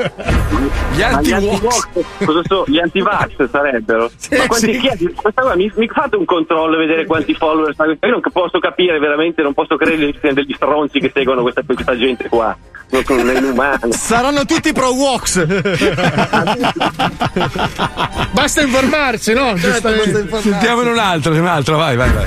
Gli 0.94 1.02
anti-vax, 1.02 1.88
cosa 2.26 2.42
so? 2.48 2.64
Gli 2.68 2.80
anti-vax 2.80 3.50
sarebbero. 3.50 4.12
ma 4.38 4.48
quanti, 4.48 4.80
sì. 4.80 4.88
è? 4.88 4.98
Qua, 5.34 5.56
mi, 5.56 5.72
mi 5.76 5.88
fate 5.88 6.16
un 6.16 6.26
controllo 6.26 6.76
e 6.76 6.80
vedere 6.86 7.06
quanti 7.06 7.34
follower 7.34 7.74
sta 7.74 7.86
questa- 7.86 8.08
Io 8.08 8.14
non 8.14 8.22
posso 8.32 8.60
capire 8.60 9.00
veramente, 9.00 9.42
non 9.42 9.54
posso 9.54 9.76
credere 9.76 10.12
che 10.12 10.20
siano 10.20 10.36
degli 10.36 10.54
stronzi 10.54 11.00
che 11.00 11.12
seguono 11.14 11.42
questa, 11.42 11.62
questa 11.66 11.98
gente 11.98 12.28
qua. 12.30 12.56
Non 12.90 13.04
sono 13.06 13.32
inumano. 13.32 13.80
Saranno 13.92 14.46
tutti 14.46 14.72
pro 14.72 14.94
Wox. 14.94 15.46
Basta 18.32 18.62
informarsi, 18.62 19.34
no? 19.34 19.54
Giustamente. 19.56 20.28
Sentiamone 20.42 20.90
un 20.92 21.00
altro, 21.00 21.34
un 21.34 21.48
altro, 21.48 21.78
vai, 21.78 21.96
vai, 21.96 22.12
vai. 22.12 22.26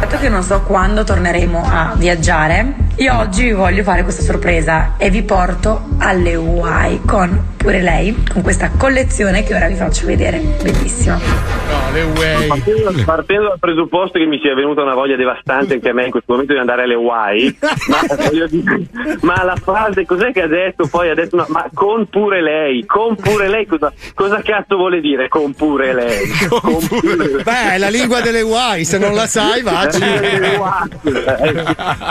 Dato 0.00 0.16
che 0.18 0.28
non 0.28 0.42
so 0.42 0.60
quando 0.62 1.04
torneremo 1.04 1.62
a 1.64 1.92
viaggiare, 1.96 2.74
io 2.98 3.16
oggi 3.16 3.44
vi 3.44 3.52
voglio 3.52 3.82
fare 3.84 4.02
questa 4.02 4.22
sorpresa 4.22 4.94
e 4.98 5.08
vi 5.10 5.22
porto 5.22 5.82
alle 5.98 6.34
Hawaii 6.34 7.00
con 7.06 7.46
pure 7.56 7.80
lei, 7.80 8.24
con 8.32 8.42
questa 8.42 8.70
collezione 8.76 9.42
che 9.44 9.54
ora 9.54 9.66
vi 9.68 9.74
faccio 9.74 10.06
vedere. 10.06 10.38
Bellissima. 10.62 11.16
No, 11.16 11.90
le. 11.92 12.46
Partendo, 12.48 12.92
partendo 13.04 13.48
dal 13.48 13.58
presupposto 13.58 14.18
che 14.18 14.24
mi 14.26 14.38
sia 14.40 14.54
venuta 14.54 14.82
una 14.82 14.94
voglia 14.94 15.16
devastante 15.16 15.74
anche 15.74 15.88
a 15.90 15.92
me 15.92 16.04
in 16.06 16.10
questo 16.10 16.32
momento 16.32 16.54
di 16.54 16.58
andare 16.58 16.82
alle 16.84 16.94
Hawaii, 16.94 17.58
ma, 17.88 18.14
voglio 18.16 18.46
dire, 18.46 18.80
ma 19.20 19.44
la 19.44 19.56
frase 19.56 20.04
cos'è 20.06 20.32
che 20.32 20.42
ha 20.42 20.46
detto? 20.46 20.86
Poi 20.88 21.10
ha 21.10 21.14
detto 21.14 21.34
una- 21.36 21.46
ma 21.48 21.68
con 21.74 22.06
pure 22.08 22.42
lei, 22.42 22.84
con 22.86 23.14
pure 23.16 23.48
lei, 23.48 23.66
cosa, 23.66 23.92
cosa 24.14 24.40
cazzo 24.42 24.76
vuole 24.76 25.00
dire 25.00 25.28
con 25.28 25.52
pure 25.54 25.92
lei? 25.92 26.26
Con 26.48 26.78
pure- 26.86 27.42
Beh, 27.42 27.72
è 27.74 27.78
la 27.78 27.88
lingua 27.90 28.20
delle 28.20 28.42
guai, 28.42 28.84
se 28.84 28.98
non 28.98 29.14
la 29.14 29.26
sai, 29.26 29.62
vacci. 29.62 30.02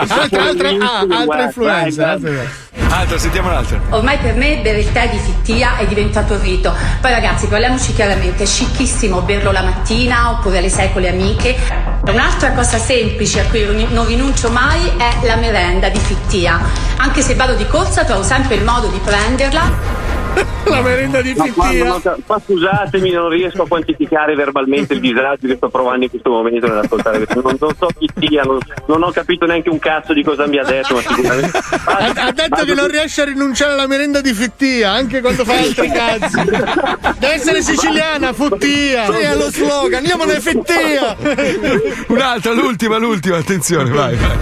Altra, 0.08 0.42
altra, 0.44 0.68
ah, 0.80 1.06
altra 1.08 1.42
influenza. 1.44 2.10
altra- 2.10 2.66
Altro, 2.90 3.18
sentiamo 3.18 3.48
un 3.48 3.54
altro. 3.54 3.80
Ormai 3.90 4.16
per 4.18 4.34
me 4.34 4.60
bere 4.62 4.78
il 4.78 4.90
tè 4.92 5.10
di 5.10 5.18
fittia 5.18 5.76
è 5.76 5.86
diventato 5.86 6.38
rito. 6.40 6.74
Poi 7.00 7.10
ragazzi, 7.10 7.46
parliamoci 7.46 7.92
chiaramente, 7.92 8.44
è 8.44 8.46
scicchissimo 8.46 9.20
berlo 9.20 9.52
la 9.52 9.62
mattina 9.62 10.30
oppure 10.30 10.58
alle 10.58 10.70
6 10.70 10.92
con 10.92 11.02
le 11.02 11.10
amiche. 11.10 11.56
Un'altra 12.06 12.52
cosa 12.52 12.78
semplice 12.78 13.40
a 13.40 13.44
cui 13.44 13.86
non 13.90 14.06
rinuncio 14.06 14.50
mai 14.50 14.90
è 14.96 15.26
la 15.26 15.36
merenda 15.36 15.90
di 15.90 15.98
fittia. 15.98 16.58
Anche 16.96 17.20
se 17.20 17.34
vado 17.34 17.54
di 17.54 17.66
corsa 17.66 18.04
trovo 18.04 18.22
sempre 18.22 18.54
il 18.54 18.64
modo 18.64 18.86
di 18.86 19.00
prenderla. 19.04 20.06
La 20.68 20.82
merenda 20.82 21.22
di 21.22 21.32
Ma 21.34 21.50
qua, 21.52 21.64
Fittia. 21.68 22.16
qua 22.26 22.40
scusatemi, 22.44 23.10
non 23.10 23.28
riesco 23.30 23.62
a 23.62 23.66
quantificare 23.68 24.34
verbalmente 24.34 24.92
il 24.94 25.00
disagio 25.00 25.46
che 25.46 25.56
sto 25.56 25.68
provando 25.70 26.04
in 26.04 26.10
questo 26.10 26.30
momento 26.30 26.66
nell'ascoltare. 26.66 27.26
Non, 27.34 27.56
non 27.58 27.74
so 27.78 27.88
chi 27.98 28.08
sia, 28.18 28.42
non, 28.42 28.58
non 28.86 29.02
ho 29.02 29.10
capito 29.10 29.46
neanche 29.46 29.70
un 29.70 29.78
cazzo 29.78 30.12
di 30.12 30.22
cosa 30.22 30.46
mi 30.46 30.58
ha 30.58 30.64
detto, 30.64 30.94
ma 30.94 31.00
sicuramente. 31.00 31.58
Ha, 31.84 32.26
ha 32.26 32.32
detto 32.32 32.64
che 32.64 32.74
non 32.74 32.88
riesce 32.88 33.22
a 33.22 33.24
rinunciare 33.24 33.72
alla 33.72 33.86
merenda 33.86 34.20
di 34.20 34.32
Fittia 34.32 34.92
anche 34.92 35.20
quando 35.20 35.44
fa 35.44 35.54
altri 35.54 35.90
cazzi. 35.90 36.44
Deve 37.18 37.32
essere 37.32 37.62
siciliana, 37.62 38.32
Futtia. 38.32 39.06
Sì, 39.06 39.20
è 39.20 39.34
lo 39.34 39.50
slogan, 39.50 40.04
io 40.04 40.16
me 40.16 40.26
ne 40.26 40.40
Fittia. 40.40 41.16
Un'altra, 42.08 42.52
l'ultima, 42.52 42.98
l'ultima, 42.98 43.38
attenzione, 43.38 43.90
vai, 43.90 44.16
vai. 44.16 44.36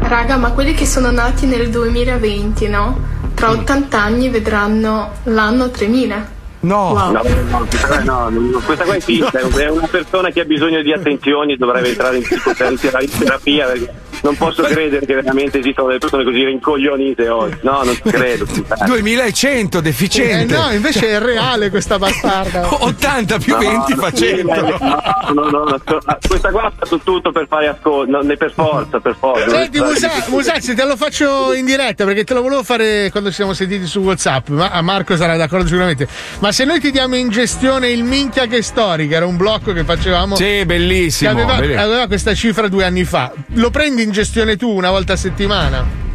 Raga, 0.00 0.36
ma 0.36 0.52
quelli 0.52 0.72
che 0.72 0.86
sono 0.86 1.10
nati 1.10 1.44
nel 1.44 1.68
2020, 1.68 2.68
no? 2.68 3.16
Tra 3.38 3.50
80 3.50 3.96
anni 3.96 4.30
vedranno 4.30 5.12
l'anno 5.22 5.70
3000. 5.70 6.37
No. 6.60 6.92
No, 6.94 7.10
no, 7.12 7.22
no, 7.50 7.68
no, 8.02 8.28
no, 8.30 8.58
questa 8.64 8.84
qua 8.84 8.94
è 8.94 9.00
finta, 9.00 9.38
è 9.38 9.68
una 9.68 9.86
persona 9.86 10.30
che 10.30 10.40
ha 10.40 10.44
bisogno 10.44 10.82
di 10.82 10.92
attenzioni 10.92 11.52
e 11.52 11.56
dovrebbe 11.56 11.90
entrare 11.90 12.16
in 12.16 12.22
psicoterapia 12.22 13.00
in 13.00 13.10
terapia, 13.18 13.66
perché 13.66 13.92
non 14.22 14.36
posso 14.36 14.62
credere 14.64 15.06
che 15.06 15.14
veramente 15.14 15.60
esistano 15.60 15.86
delle 15.86 16.00
persone 16.00 16.24
così 16.24 16.44
rincoglionite 16.44 17.28
oggi. 17.28 17.58
No, 17.62 17.82
non 17.84 17.94
ci 17.94 18.02
credo. 18.02 18.44
2100, 18.86 19.78
Eh, 19.78 19.82
deficiente. 19.82 20.56
no, 20.56 20.72
invece 20.72 21.08
è 21.08 21.20
reale 21.20 21.70
questa 21.70 21.98
bastarda. 21.98 22.66
80 22.82 23.38
più 23.38 23.56
20 23.56 23.94
fa 23.94 24.10
100. 24.12 24.54
No, 24.54 25.00
no, 25.34 25.48
no, 25.50 25.64
no, 25.64 25.80
questa 26.26 26.50
qua 26.50 26.62
ha 26.64 26.72
fatto 26.76 26.98
tutto 27.04 27.30
per 27.30 27.46
fare 27.48 27.68
ascolto, 27.68 28.36
per 28.36 28.52
forza, 28.52 28.98
per 28.98 29.16
forza. 29.16 29.48
Senti, 29.48 29.78
Musa- 29.80 30.10
Musazzi, 30.28 30.74
te 30.74 30.84
lo 30.84 30.96
faccio 30.96 31.52
in 31.54 31.64
diretta 31.64 32.04
perché 32.04 32.24
te 32.24 32.34
lo 32.34 32.42
volevo 32.42 32.64
fare 32.64 33.10
quando 33.12 33.28
ci 33.28 33.36
siamo 33.36 33.52
sentiti 33.52 33.86
su 33.86 34.00
WhatsApp. 34.00 34.48
Ma 34.48 34.70
a 34.70 34.82
Marco 34.82 35.16
sarà 35.16 35.36
d'accordo 35.36 35.66
sicuramente. 35.66 36.08
Ma 36.40 36.47
se 36.52 36.64
noi 36.64 36.80
ti 36.80 36.90
diamo 36.90 37.16
in 37.16 37.28
gestione 37.28 37.90
il 37.90 38.04
minchia 38.04 38.46
che 38.46 38.62
storica, 38.62 39.16
era 39.16 39.26
un 39.26 39.36
blocco 39.36 39.72
che 39.72 39.84
facevamo. 39.84 40.36
Sì, 40.36 40.64
bellissimo. 40.64 41.34
Che 41.34 41.40
aveva, 41.40 41.58
bellissimo. 41.58 41.82
aveva 41.82 42.06
questa 42.06 42.34
cifra 42.34 42.68
due 42.68 42.84
anni 42.84 43.04
fa. 43.04 43.32
Lo 43.54 43.70
prendi 43.70 44.02
in 44.02 44.10
gestione 44.10 44.56
tu 44.56 44.70
una 44.70 44.90
volta 44.90 45.14
a 45.14 45.16
settimana? 45.16 46.07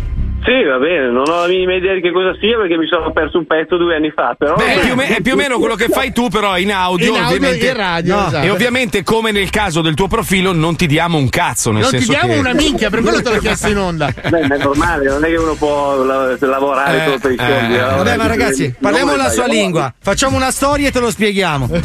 Sì, 0.46 0.62
va 0.64 0.78
bene, 0.78 1.10
non 1.10 1.24
ho 1.30 1.42
la 1.42 1.48
minima 1.48 1.74
idea 1.76 1.94
di 1.94 2.02
che 2.02 2.12
cosa 2.12 2.36
sia 2.40 2.58
perché 2.58 2.76
mi 2.78 2.86
sono 2.88 3.12
perso 3.14 3.38
un 3.38 3.46
pezzo 3.46 3.78
due 3.78 3.96
anni 3.96 4.12
fa, 4.12 4.36
però... 4.38 4.56
Beh, 4.56 4.74
è, 4.74 4.80
più 4.82 4.92
o 4.92 4.96
me- 4.96 5.08
è 5.08 5.22
più 5.22 5.34
o 5.34 5.36
meno 5.38 5.58
quello 5.58 5.76
che 5.76 5.88
fai 5.88 6.12
tu, 6.12 6.28
però 6.28 6.58
in 6.58 6.72
audio. 6.74 7.16
In 7.16 7.22
audio 7.22 7.50
e 7.50 7.56
in 7.56 7.74
radio, 7.74 8.16
No, 8.16 8.28
esatto. 8.28 8.46
E 8.46 8.50
ovviamente, 8.50 9.04
come 9.04 9.32
nel 9.32 9.50
caso 9.50 9.80
del 9.82 9.94
tuo 9.94 10.08
profilo, 10.08 10.52
non 10.52 10.76
ti 10.76 10.86
diamo 10.86 11.18
un 11.18 11.30
cazzo. 11.30 11.72
Nel 11.72 11.84
Non 11.84 11.92
ti 11.92 11.98
senso 12.00 12.12
diamo 12.12 12.34
che... 12.34 12.40
una 12.40 12.54
minchia, 12.54 12.90
per 12.90 13.02
quello 13.02 13.22
te 13.22 13.30
l'ho 13.30 13.40
chiesto 13.40 13.70
in 13.70 13.78
onda. 13.78 14.12
Beh, 14.30 14.48
ma 14.48 14.56
è 14.56 14.58
normale, 14.58 15.06
non 15.06 15.24
è 15.24 15.28
che 15.30 15.36
uno 15.38 15.54
può 15.56 16.04
la- 16.04 16.36
lavorare 16.40 16.98
Eh, 16.98 17.04
solo 17.06 17.18
per 17.20 17.32
i 17.32 17.38
soldi. 17.38 17.74
eh. 17.76 17.78
Vabbè, 17.80 18.16
ma 18.18 18.24
per- 18.24 18.38
ragazzi, 18.38 18.64
non 18.64 18.76
parliamo 18.92 19.16
la 19.16 19.30
sua 19.30 19.46
lingua. 19.48 19.94
Facciamo 20.02 20.36
una 20.36 20.52
storia 20.52 20.90
e 20.90 20.92
te 20.92 21.00
lo 21.00 21.10
spieghiamo. 21.10 21.70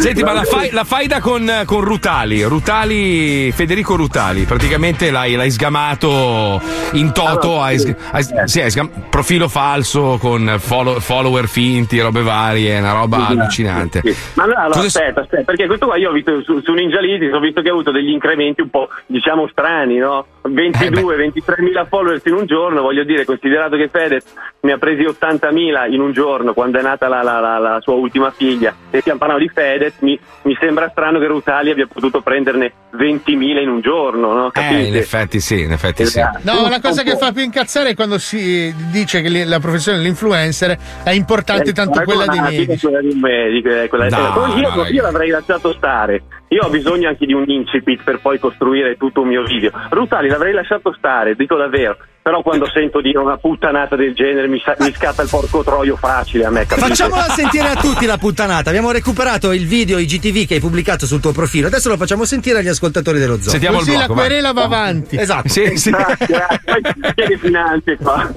Senti, 0.00 0.22
ma 0.22 0.32
la 0.32 0.44
fai, 0.44 0.70
la 0.70 0.84
fai 0.84 1.06
da 1.06 1.20
con, 1.20 1.62
con 1.64 1.80
Rutali, 1.80 2.42
Rutali, 2.44 3.50
Federico 3.52 3.96
Rutali, 3.96 4.42
praticamente 4.44 5.10
l'hai, 5.10 5.31
l'hai 5.36 5.50
sgamato 5.50 6.60
in 6.92 7.12
toto, 7.12 7.50
Allora, 7.52 7.64
hai, 7.64 7.78
sì. 7.78 7.94
hai- 8.12 8.24
sì, 8.48 8.60
hai 8.60 8.70
sgam- 8.70 8.90
profilo 9.08 9.48
falso 9.48 10.18
con 10.20 10.56
follow- 10.58 10.98
follower 11.00 11.48
finti, 11.48 12.00
robe 12.00 12.22
varie, 12.22 12.78
una 12.78 12.92
roba 12.92 13.26
Sì, 13.26 13.32
allucinante. 13.32 14.02
Ma 14.34 14.44
allora, 14.44 14.64
aspetta, 14.66 15.20
aspetta, 15.20 15.42
perché 15.44 15.66
questo 15.66 15.86
qua 15.86 15.96
io 15.96 16.10
ho 16.10 16.12
visto 16.12 16.42
su, 16.42 16.60
su 16.60 16.72
Ninja 16.72 17.00
Litis, 17.00 17.32
ho 17.32 17.40
visto 17.40 17.60
che 17.62 17.68
ha 17.68 17.72
avuto 17.72 17.90
degli 17.90 18.10
incrementi 18.10 18.60
un 18.60 18.70
po', 18.70 18.88
diciamo, 19.06 19.48
strani, 19.48 19.96
no? 19.98 20.26
Eh, 20.44 20.48
22, 20.50 21.16
23 21.16 21.62
mila 21.62 21.84
followers 21.86 22.24
in 22.26 22.34
un 22.34 22.46
giorno, 22.46 22.82
voglio 22.82 23.04
dire, 23.04 23.24
considerato 23.24 23.76
che 23.76 23.88
Fedez 23.88 24.24
ne 24.60 24.72
ha 24.72 24.78
presi 24.78 25.04
80 25.04 25.50
mila 25.52 25.86
in 25.86 26.00
un 26.00 26.12
giorno 26.12 26.52
quando 26.52 26.78
è 26.78 26.82
nata 26.82 27.08
la, 27.08 27.22
la- 27.22 27.40
la- 27.40 27.58
la 27.58 27.78
sua 27.80 27.94
ultima 27.94 28.30
figlia 28.30 28.74
e 28.90 29.00
stiamo 29.00 29.18
parlando 29.18 29.42
di 29.44 29.50
Fedez, 29.52 29.94
mi, 30.00 30.18
mi 30.42 30.56
sembra 30.60 30.88
strano 30.90 31.18
che 31.18 31.26
Rutali 31.26 31.70
abbia 31.70 31.86
potuto 31.92 32.20
prenderne 32.20 32.72
20 32.90 33.34
mila 33.36 33.60
in 33.60 33.68
un 33.68 33.80
giorno, 33.80 34.32
no? 34.32 34.46
Eh, 34.48 34.50
Capite? 34.52 34.80
in 34.88 34.96
effetti 34.96 35.21
sì, 35.40 35.60
in 35.60 35.72
effetti 35.72 36.04
sì. 36.06 36.18
Esatto. 36.18 36.38
No, 36.42 36.68
la 36.68 36.80
cosa 36.80 37.02
che 37.02 37.16
fa 37.16 37.32
più 37.32 37.42
incazzare 37.42 37.90
è 37.90 37.94
quando 37.94 38.18
si 38.18 38.72
dice 38.90 39.20
che 39.22 39.44
la 39.44 39.60
professione 39.60 39.98
dell'influencer 39.98 40.76
è 41.02 41.10
importante 41.10 41.70
Eh, 41.70 41.72
tanto 41.72 42.00
quella 42.02 42.26
dei 42.26 42.40
medici. 42.40 42.86
quella 42.86 43.00
di 43.00 43.08
un 43.12 43.18
medico, 43.20 43.68
eh, 43.68 43.88
quella- 43.88 44.08
No, 44.08 44.32
poi 44.32 44.58
io, 44.60 44.74
no, 44.74 44.86
io 44.86 45.02
l'avrei 45.02 45.30
lasciato 45.30 45.72
stare. 45.74 46.22
Io 46.52 46.64
ho 46.64 46.68
bisogno 46.68 47.08
anche 47.08 47.24
di 47.24 47.32
un 47.32 47.44
incipit 47.46 48.02
per 48.04 48.20
poi 48.20 48.38
costruire 48.38 48.96
tutto 48.98 49.22
un 49.22 49.28
mio 49.28 49.42
video. 49.42 49.70
Rutali 49.88 50.28
l'avrei 50.28 50.52
lasciato 50.52 50.92
stare, 50.96 51.34
dico 51.34 51.56
davvero. 51.56 51.96
Però 52.20 52.42
quando 52.42 52.68
sento 52.68 53.00
dire 53.00 53.18
una 53.18 53.36
puttanata 53.38 53.96
del 53.96 54.12
genere 54.14 54.46
mi, 54.48 54.60
sa- 54.62 54.76
mi 54.78 54.92
scatta 54.92 55.22
il 55.22 55.28
porco 55.30 55.64
troio 55.64 55.96
facile 55.96 56.44
a 56.44 56.50
me. 56.50 56.66
capite? 56.66 56.86
Facciamola 56.86 57.22
sentire 57.34 57.68
a 57.68 57.74
tutti 57.74 58.04
la 58.06 58.18
puttanata. 58.18 58.68
Abbiamo 58.68 58.90
recuperato 58.92 59.50
il 59.52 59.66
video 59.66 59.98
IGTV 59.98 60.46
che 60.46 60.54
hai 60.54 60.60
pubblicato 60.60 61.06
sul 61.06 61.20
tuo 61.20 61.32
profilo. 61.32 61.68
Adesso 61.68 61.88
lo 61.88 61.96
facciamo 61.96 62.24
sentire 62.26 62.58
agli 62.58 62.68
ascoltatori 62.68 63.18
dello 63.18 63.40
zoo. 63.40 63.50
Sentiamo 63.50 63.78
il 63.78 63.84
Così 63.84 63.96
la 63.96 64.04
blocco, 64.04 64.14
vai. 64.14 64.26
querela 64.26 64.52
va 64.52 64.62
avanti. 64.62 65.16
Esatto. 65.16 65.48
Sì, 65.48 65.76
sì. 65.76 65.90
Grazie, 65.90 66.26
grazie. 66.26 67.12
Poi 67.14 67.38
finanze 67.38 67.96
qua. 67.96 68.30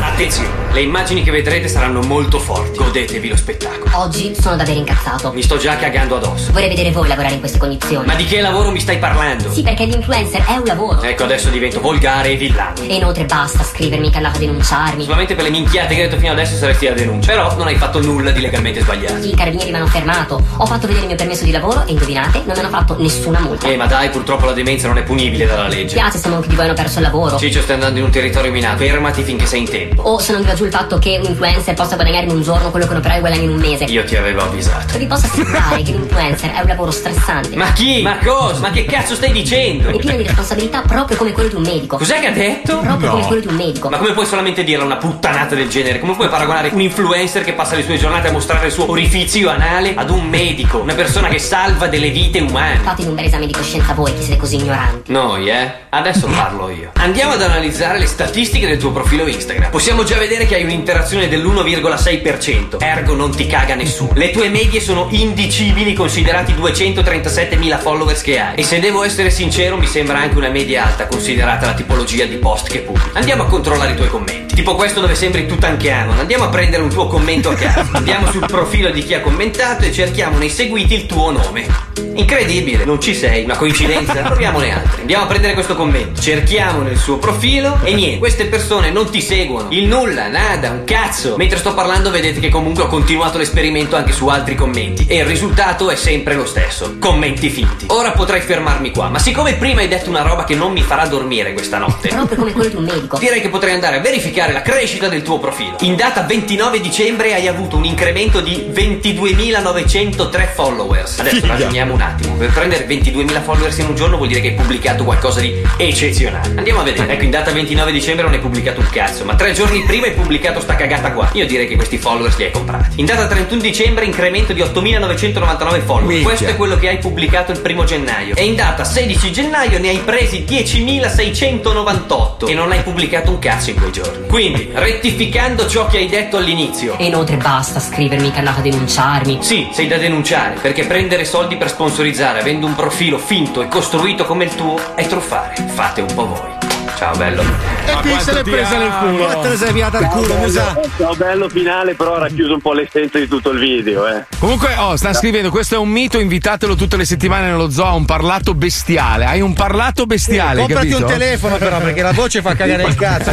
Attenzione, 0.00 0.48
le 0.72 0.80
immagini 0.80 1.22
che 1.24 1.30
vedrete 1.32 1.66
saranno 1.66 2.00
molto 2.00 2.38
forti. 2.38 2.78
Godetevi 2.78 3.28
lo 3.28 3.36
spettacolo. 3.36 3.90
Oggi 3.98 4.32
sono 4.40 4.54
davvero 4.54 4.78
incazzato. 4.78 5.32
Mi 5.32 5.42
sto 5.42 5.56
già 5.56 5.76
cagando 5.76 6.16
addosso. 6.16 6.52
Vorrei 6.52 6.68
vedere 6.68 6.92
voi 6.92 7.08
lavorare 7.08 7.34
in 7.34 7.40
queste 7.40 7.58
condizioni. 7.58 8.06
Ma 8.06 8.14
di 8.14 8.24
che 8.24 8.40
lavoro 8.40 8.70
mi 8.70 8.78
stai 8.80 8.98
parlando? 8.98 9.50
Sì, 9.50 9.62
perché 9.62 9.84
l'influencer 9.86 10.44
è 10.44 10.56
un 10.56 10.62
lavoro. 10.64 11.02
Ecco, 11.02 11.24
adesso 11.24 11.48
divento 11.50 11.80
volgare 11.80 12.30
e 12.30 12.36
villano. 12.36 12.80
E 12.82 12.94
inoltre 12.94 13.24
basta 13.24 13.64
scrivermi 13.64 14.10
che 14.10 14.16
andate 14.18 14.36
a 14.36 14.40
denunciarmi. 14.40 15.02
Solamente 15.04 15.34
per 15.34 15.44
le 15.44 15.50
minchiate 15.50 15.94
che 15.94 16.02
hai 16.02 16.08
detto 16.08 16.20
fino 16.20 16.32
adesso 16.32 16.56
saresti 16.56 16.86
la 16.86 16.94
denuncia. 16.94 17.32
Però 17.32 17.56
non 17.56 17.66
hai 17.66 17.76
fatto 17.76 18.00
nulla 18.00 18.30
di 18.30 18.40
legalmente 18.40 18.80
sbagliato. 18.82 19.26
I 19.26 19.34
carabinieri 19.34 19.70
mi 19.70 19.76
hanno 19.76 19.86
fermato. 19.88 20.40
Ho 20.58 20.66
fatto 20.66 20.82
vedere 20.86 21.00
il 21.00 21.06
mio 21.08 21.16
permesso 21.16 21.44
di 21.44 21.50
lavoro 21.50 21.84
e 21.86 21.90
indovinate, 21.92 22.38
non 22.44 22.52
mi 22.54 22.58
hanno 22.60 22.68
fatto 22.68 22.96
nessuna 23.00 23.40
multa. 23.40 23.66
Eh, 23.68 23.76
ma 23.76 23.86
dai, 23.86 24.10
purtroppo 24.10 24.46
la 24.46 24.52
demenza 24.52 24.86
non 24.86 24.98
è 24.98 25.02
punibile 25.02 25.46
dalla 25.46 25.64
Mi 25.66 25.74
legge. 25.74 25.88
spiace 25.90 26.18
se 26.18 26.28
molti 26.28 26.48
di 26.48 26.54
voi 26.54 26.66
hanno 26.66 26.74
perso 26.74 26.98
il 26.98 27.04
lavoro. 27.04 27.36
Ciccio, 27.36 27.60
stai 27.62 27.74
andando 27.74 27.98
in 27.98 28.04
un 28.04 28.10
territorio 28.12 28.52
minato. 28.52 28.82
Fermati 28.84 29.22
finché 29.24 29.43
sei 29.46 29.60
in 29.60 29.68
tempo. 29.68 30.02
O 30.02 30.18
se 30.18 30.32
non 30.32 30.42
va 30.42 30.54
giù 30.54 30.64
il 30.64 30.70
fatto 30.70 30.98
che 30.98 31.18
un 31.22 31.28
influencer 31.28 31.74
possa 31.74 31.94
guadagnare 31.94 32.24
in 32.24 32.32
un 32.32 32.42
giorno 32.42 32.70
quello 32.70 32.86
che 32.86 32.92
un 32.92 32.98
operaio 32.98 33.20
guadagna 33.20 33.42
in 33.42 33.50
un 33.50 33.58
mese. 33.58 33.84
Io 33.84 34.04
ti 34.04 34.16
avevo 34.16 34.42
avvisato. 34.42 34.98
Vi 34.98 35.06
posso 35.06 35.26
assicurare 35.26 35.82
che 35.82 35.92
l'influencer 35.92 36.52
è 36.52 36.60
un 36.60 36.66
lavoro 36.66 36.90
stressante. 36.90 37.56
Ma 37.56 37.72
chi? 37.72 38.02
Ma 38.02 38.18
cosa? 38.18 38.60
Ma 38.60 38.70
che 38.70 38.84
cazzo 38.84 39.14
stai 39.14 39.32
dicendo? 39.32 39.88
E 39.88 39.98
pieno 39.98 40.16
di 40.16 40.24
responsabilità 40.24 40.82
proprio 40.82 41.16
come 41.16 41.32
quello 41.32 41.48
di 41.48 41.54
un 41.56 41.62
medico. 41.62 41.96
Cos'è 41.96 42.20
che 42.20 42.26
ha 42.26 42.32
detto? 42.32 42.78
Proprio 42.78 43.10
come 43.10 43.26
quello 43.26 43.40
di 43.40 43.48
un 43.48 43.56
medico. 43.56 43.88
Ma 43.88 43.98
come 43.98 44.12
puoi 44.12 44.26
solamente 44.26 44.64
dirla 44.64 44.84
una 44.84 44.96
puttanata 44.96 45.54
del 45.54 45.68
genere? 45.68 46.00
Come 46.00 46.14
puoi 46.14 46.28
paragonare 46.28 46.70
un 46.72 46.80
influencer 46.80 47.44
che 47.44 47.52
passa 47.52 47.76
le 47.76 47.82
sue 47.82 47.96
giornate 47.96 48.28
a 48.28 48.32
mostrare 48.32 48.66
il 48.66 48.72
suo 48.72 48.90
orifizio 48.90 49.50
anale 49.50 49.94
ad 49.94 50.10
un 50.10 50.26
medico? 50.28 50.78
Una 50.78 50.94
persona 50.94 51.28
che 51.28 51.38
salva 51.38 51.86
delle 51.86 52.10
vite 52.10 52.40
umane. 52.40 52.78
Fatevi 52.78 53.08
un 53.08 53.14
bel 53.14 53.24
esame 53.24 53.46
di 53.46 53.52
coscienza 53.52 53.92
voi 53.94 54.12
che 54.14 54.20
siete 54.22 54.36
così 54.38 54.56
ignoranti. 54.56 55.12
Noi, 55.12 55.48
eh? 55.48 55.72
Adesso 55.90 56.26
parlo 56.26 56.70
io. 56.70 56.90
Andiamo 56.94 57.34
ad 57.34 57.42
analizzare 57.42 57.98
le 57.98 58.06
statistiche 58.06 58.66
del 58.66 58.78
tuo 58.78 58.90
profilo 58.90 59.22
Instagram. 59.22 59.33
Possiamo 59.70 60.04
già 60.04 60.16
vedere 60.18 60.46
che 60.46 60.54
hai 60.54 60.62
un'interazione 60.62 61.28
dell'1,6%. 61.28 62.76
Ergo 62.78 63.14
non 63.14 63.34
ti 63.34 63.46
caga 63.46 63.74
nessuno. 63.74 64.12
Le 64.14 64.30
tue 64.30 64.48
medie 64.48 64.80
sono 64.80 65.08
indicibili 65.10 65.94
considerati 65.94 66.52
237.000 66.52 67.80
followers 67.80 68.22
che 68.22 68.38
hai. 68.38 68.54
E 68.54 68.62
se 68.62 68.78
devo 68.78 69.02
essere 69.02 69.30
sincero, 69.30 69.76
mi 69.76 69.86
sembra 69.86 70.18
anche 70.18 70.36
una 70.36 70.50
media 70.50 70.84
alta 70.86 71.06
considerata 71.06 71.66
la 71.66 71.74
tipologia 71.74 72.24
di 72.24 72.36
post 72.36 72.68
che 72.68 72.80
pubblichi. 72.80 73.10
Andiamo 73.14 73.42
a 73.42 73.46
controllare 73.46 73.92
i 73.92 73.96
tuoi 73.96 74.08
commenti. 74.08 74.54
Tipo 74.54 74.76
questo 74.76 75.00
dove 75.00 75.16
sembri 75.16 75.46
Tutankhamon. 75.46 76.20
Andiamo 76.20 76.44
a 76.44 76.48
prendere 76.48 76.82
un 76.82 76.90
tuo 76.90 77.08
commento 77.08 77.50
a 77.50 77.54
caso. 77.54 77.90
Andiamo 77.92 78.30
sul 78.30 78.46
profilo 78.46 78.90
di 78.90 79.02
chi 79.02 79.14
ha 79.14 79.20
commentato 79.20 79.84
e 79.84 79.92
cerchiamo 79.92 80.38
nei 80.38 80.50
seguiti 80.50 80.94
il 80.94 81.06
tuo 81.06 81.32
nome. 81.32 81.66
Incredibile, 82.14 82.84
non 82.84 83.00
ci 83.00 83.14
sei. 83.14 83.42
Una 83.42 83.56
coincidenza? 83.56 84.14
Proviamone 84.22 84.72
altri. 84.72 85.00
Andiamo 85.00 85.24
a 85.24 85.26
prendere 85.26 85.54
questo 85.54 85.74
commento. 85.74 86.20
Cerchiamo 86.20 86.82
nel 86.82 86.96
suo 86.96 87.18
profilo 87.18 87.80
e 87.82 87.92
niente. 87.94 88.18
Queste 88.18 88.46
persone 88.46 88.90
non 88.90 89.10
ti 89.10 89.20
seguono. 89.24 89.68
Il 89.70 89.86
nulla, 89.86 90.28
nada, 90.28 90.70
un 90.70 90.84
cazzo. 90.84 91.36
Mentre 91.36 91.58
sto 91.58 91.74
parlando 91.74 92.10
vedete 92.10 92.40
che 92.40 92.48
comunque 92.48 92.84
ho 92.84 92.86
continuato 92.86 93.38
l'esperimento 93.38 93.96
anche 93.96 94.12
su 94.12 94.28
altri 94.28 94.54
commenti. 94.54 95.06
E 95.08 95.16
il 95.18 95.24
risultato 95.24 95.90
è 95.90 95.96
sempre 95.96 96.34
lo 96.34 96.46
stesso. 96.46 96.96
Commenti 96.98 97.48
finti. 97.48 97.86
Ora 97.88 98.12
potrei 98.12 98.40
fermarmi 98.40 98.90
qua, 98.90 99.08
ma 99.08 99.18
siccome 99.18 99.54
prima 99.54 99.80
hai 99.80 99.88
detto 99.88 100.10
una 100.10 100.22
roba 100.22 100.44
che 100.44 100.54
non 100.54 100.72
mi 100.72 100.82
farà 100.82 101.06
dormire 101.06 101.52
questa 101.52 101.78
notte. 101.78 102.08
Proprio 102.08 102.38
come 102.38 102.52
quello 102.52 102.68
di 102.68 102.76
un 102.76 102.84
medico. 102.84 103.18
Direi 103.18 103.40
che 103.40 103.48
potrei 103.48 103.74
andare 103.74 103.96
a 103.96 104.00
verificare 104.00 104.52
la 104.52 104.62
crescita 104.62 105.08
del 105.08 105.22
tuo 105.22 105.38
profilo. 105.38 105.76
In 105.80 105.96
data 105.96 106.22
29 106.22 106.80
dicembre 106.80 107.34
hai 107.34 107.48
avuto 107.48 107.76
un 107.76 107.84
incremento 107.84 108.40
di 108.40 108.66
22.903 108.70 110.52
followers. 110.54 111.18
Adesso 111.18 111.36
Figa. 111.36 111.46
ragioniamo 111.48 111.94
un 111.94 112.00
attimo. 112.00 112.34
Per 112.34 112.50
prendere 112.50 112.86
22.000 112.86 113.42
followers 113.42 113.78
in 113.78 113.86
un 113.86 113.94
giorno 113.94 114.16
vuol 114.16 114.28
dire 114.28 114.40
che 114.40 114.48
hai 114.48 114.54
pubblicato 114.54 115.04
qualcosa 115.04 115.40
di 115.40 115.54
eccezionale. 115.76 116.54
Andiamo 116.56 116.80
a 116.80 116.82
vedere. 116.82 117.12
Ecco, 117.12 117.24
in 117.24 117.30
data 117.30 117.50
29 117.52 117.92
dicembre 117.92 118.24
non 118.24 118.34
hai 118.34 118.40
pubblicato 118.40 118.80
un 118.80 118.88
cazzo, 118.90 119.13
ma 119.22 119.36
tre 119.36 119.52
giorni 119.52 119.82
prima 119.84 120.06
hai 120.06 120.12
pubblicato 120.12 120.60
sta 120.60 120.74
cagata 120.74 121.12
qua. 121.12 121.28
Io 121.34 121.46
direi 121.46 121.68
che 121.68 121.76
questi 121.76 121.98
followers 121.98 122.36
li 122.36 122.44
hai 122.44 122.50
comprati. 122.50 123.00
In 123.00 123.06
data 123.06 123.26
31 123.26 123.60
dicembre 123.60 124.04
incremento 124.04 124.52
di 124.52 124.62
8999 124.62 125.80
follower. 125.80 126.06
Minchia. 126.06 126.24
Questo 126.24 126.46
è 126.46 126.56
quello 126.56 126.76
che 126.76 126.88
hai 126.88 126.98
pubblicato 126.98 127.52
il 127.52 127.60
primo 127.60 127.84
gennaio. 127.84 128.34
E 128.34 128.44
in 128.44 128.56
data 128.56 128.84
16 128.84 129.32
gennaio 129.32 129.78
ne 129.78 129.90
hai 129.90 129.98
presi 129.98 130.44
10.698 130.48 132.48
e 132.48 132.54
non 132.54 132.72
hai 132.72 132.82
pubblicato 132.82 133.30
un 133.30 133.38
cazzo 133.38 133.70
in 133.70 133.76
quei 133.76 133.92
giorni. 133.92 134.26
Quindi, 134.26 134.70
rettificando 134.72 135.68
ciò 135.68 135.86
che 135.86 135.98
hai 135.98 136.08
detto 136.08 136.38
all'inizio. 136.38 136.98
E 136.98 137.04
inoltre 137.04 137.36
basta 137.36 137.78
scrivermi 137.78 138.30
che 138.30 138.36
è 138.36 138.38
andato 138.38 138.60
a 138.60 138.62
denunciarmi. 138.62 139.38
Sì, 139.40 139.68
sei 139.72 139.86
da 139.86 139.98
denunciare, 139.98 140.56
perché 140.60 140.84
prendere 140.84 141.24
soldi 141.24 141.56
per 141.56 141.68
sponsorizzare 141.68 142.40
avendo 142.40 142.66
un 142.66 142.74
profilo 142.74 143.18
finto 143.18 143.62
e 143.62 143.68
costruito 143.68 144.24
come 144.24 144.44
il 144.44 144.54
tuo 144.54 144.78
è 144.94 145.06
truffare. 145.06 145.54
Fate 145.74 146.00
un 146.00 146.14
po' 146.14 146.26
voi. 146.26 146.63
Ciao 147.04 147.16
bello. 147.16 147.42
E 147.84 147.96
qui 148.00 148.18
se 148.18 148.32
l'è 148.32 148.42
presa 148.42 148.78
nel 148.78 148.90
culo. 148.98 149.26
Ma 149.26 149.34
te 149.34 149.48
ne 149.50 149.56
sei 149.56 149.72
piata 149.74 149.98
al 149.98 150.08
culo, 150.08 150.34
musa. 150.36 150.80
Ciao 150.96 151.14
bello 151.14 151.50
finale, 151.50 151.92
però 151.94 152.14
ha 152.14 152.20
racchiuso 152.20 152.54
un 152.54 152.62
po' 152.62 152.72
l'essenza 152.72 153.18
di 153.18 153.28
tutto 153.28 153.50
il 153.50 153.58
video, 153.58 154.06
eh. 154.06 154.24
Comunque, 154.38 154.74
oh, 154.78 154.96
sta 154.96 155.12
scrivendo: 155.12 155.50
questo 155.50 155.74
è 155.74 155.78
un 155.78 155.90
mito, 155.90 156.18
invitatelo 156.18 156.76
tutte 156.76 156.96
le 156.96 157.04
settimane 157.04 157.48
nello 157.48 157.68
zoo. 157.68 157.94
Un 157.94 158.06
parlato 158.06 158.54
bestiale. 158.54 159.26
Hai 159.26 159.42
un 159.42 159.52
parlato 159.52 160.06
bestiale. 160.06 160.62
hai 160.62 160.66
Comprati 160.66 160.88
capito? 160.88 161.06
un 161.06 161.12
telefono 161.12 161.56
però 161.58 161.78
perché 161.78 162.00
la 162.00 162.12
voce 162.12 162.40
fa 162.40 162.54
cagare 162.54 162.84
il 162.84 162.94
cazzo. 162.94 163.30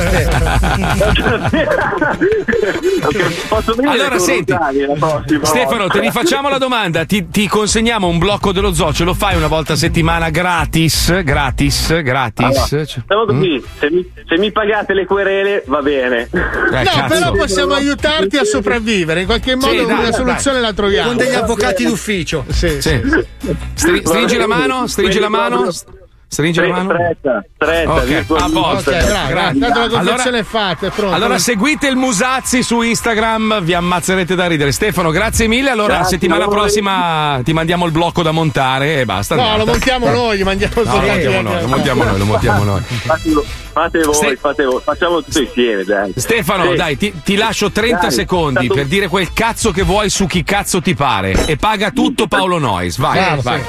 Posso 3.48 3.73
venire 3.76 3.93
Allora, 3.93 4.19
senti, 4.19 4.53
Stefano, 5.43 5.88
ti 5.88 5.99
rifacciamo 5.99 6.49
la 6.49 6.57
domanda. 6.57 7.06
Ti, 7.06 7.30
ti 7.30 7.48
consegniamo 7.48 8.07
un 8.07 8.18
blocco 8.18 8.52
dello 8.52 8.73
zoo, 8.73 8.91
ce 8.93 9.06
lo 9.06 9.14
fai 9.14 9.38
una 9.38 9.48
volta 9.48 9.73
a 9.73 9.76
settimana 9.77 10.30
gratis? 10.30 11.22
Gratis? 11.23 12.02
Gratis? 12.02 12.45
Allora, 12.45 12.65
Cioè- 12.65 12.85
Facciamo 12.85 13.26
se, 13.80 13.90
mi, 13.90 14.12
se 14.28 14.38
mi 14.38 14.52
pagate 14.52 14.94
le 14.94 15.06
querele 15.06 15.64
va 15.68 15.82
bene. 15.82 16.28
Eh, 16.32 16.38
no, 16.38 16.84
cazzo. 16.84 17.14
però 17.14 17.32
possiamo 17.32 17.74
aiutarti 17.74 18.38
a 18.38 18.44
sopravvivere. 18.44 19.22
In 19.22 19.26
qualche 19.26 19.56
modo 19.56 19.70
Sì, 19.70 19.76
dai, 19.78 19.86
una 19.86 20.02
dai, 20.02 20.14
soluzione 20.14 20.60
la 20.62 20.74
troviamo. 20.74 21.08
Con 21.10 21.18
degli 21.18 21.34
avvocati 21.36 21.84
d'ufficio. 21.86 22.46
Sì, 22.50 22.82
Sì. 22.82 23.02
Stri- 23.74 24.06
stringi 24.06 24.38
la 24.38 24.48
mano? 24.48 24.88
Stringi 24.88 25.20
la 25.20 25.30
mano? 25.30 25.70
Stringi 26.34 26.62
la 26.62 26.68
mano? 26.70 26.91
Stretta, 26.94 27.44
stretta, 27.56 27.91
Ok, 27.91 28.03
virtual- 28.06 28.41
a 28.41 28.49
posto. 28.53 28.90
Ok, 28.90 29.06
bravo, 29.06 29.28
bravo. 29.32 29.60
Tanto 29.60 29.68
la 29.68 29.88
confezione 29.90 29.99
Allora- 30.22 30.38
è 30.38 30.44
fatta, 30.44 30.88
è 30.88 30.90
pronta. 30.90 31.16
Allora 31.18 31.38
seguite 31.38 31.88
il 31.90 31.95
Musazzi 31.98 32.64
su 32.64 32.80
Instagram, 32.82 33.62
vi 33.62 33.74
ammazzerete 33.74 34.34
da 34.36 34.48
ridere. 34.48 34.72
Stefano, 34.72 35.12
grazie 35.12 35.48
mille. 35.48 35.70
Allora, 35.72 35.95
Grazie 35.95 36.12
settimana 36.12 36.45
voi. 36.45 36.53
prossima 36.56 37.41
ti 37.44 37.52
mandiamo 37.52 37.86
il 37.86 37.91
blocco 37.91 38.24
da 38.24 38.32
montare 38.32 39.02
e 39.02 39.06
basta. 39.06 39.36
no, 39.36 39.41
lo 39.41 39.48
andata. 39.49 39.72
montiamo 39.72 40.10
noi, 40.10 40.38
gli 40.38 40.44
mandiamo 40.44 40.74
No, 40.78 40.84
lo 40.84 41.02
montiamo 41.02 41.41
noi, 41.41 41.62
lo 41.62 41.68
montiamo 41.68 42.03
noi, 42.06 42.18
lo 42.18 42.26
montiamo 42.26 42.64
noi. 42.64 42.82
Fate 43.72 43.99
voi, 44.03 44.14
Ste- 44.14 44.35
fate 44.35 44.64
voi, 44.65 44.81
facciamo 44.84 45.23
tutto 45.23 45.39
insieme, 45.39 45.84
dai. 45.84 46.11
Stefano, 46.15 46.72
Sì. 46.72 46.76
dai, 46.76 46.98
ti, 46.98 47.14
ti 47.23 47.35
lascio 47.35 47.72
30 47.72 48.02
Dai, 48.02 48.11
secondi 48.11 48.65
stato- 48.65 48.73
per 48.73 48.85
dire 48.85 49.07
quel 49.07 49.31
cazzo 49.34 49.72
che 49.72 49.84
vuoi 49.84 50.10
su 50.10 50.26
chi 50.27 50.43
cazzo 50.43 50.81
ti 50.81 50.93
pare. 50.93 51.45
E 51.45 51.56
paga 51.56 51.91
tutto 51.91 52.27
Paolo 52.27 52.57
Nois. 52.57 52.98
Vai, 52.98 53.18
Bravo, 53.18 53.41
vai. 53.41 53.61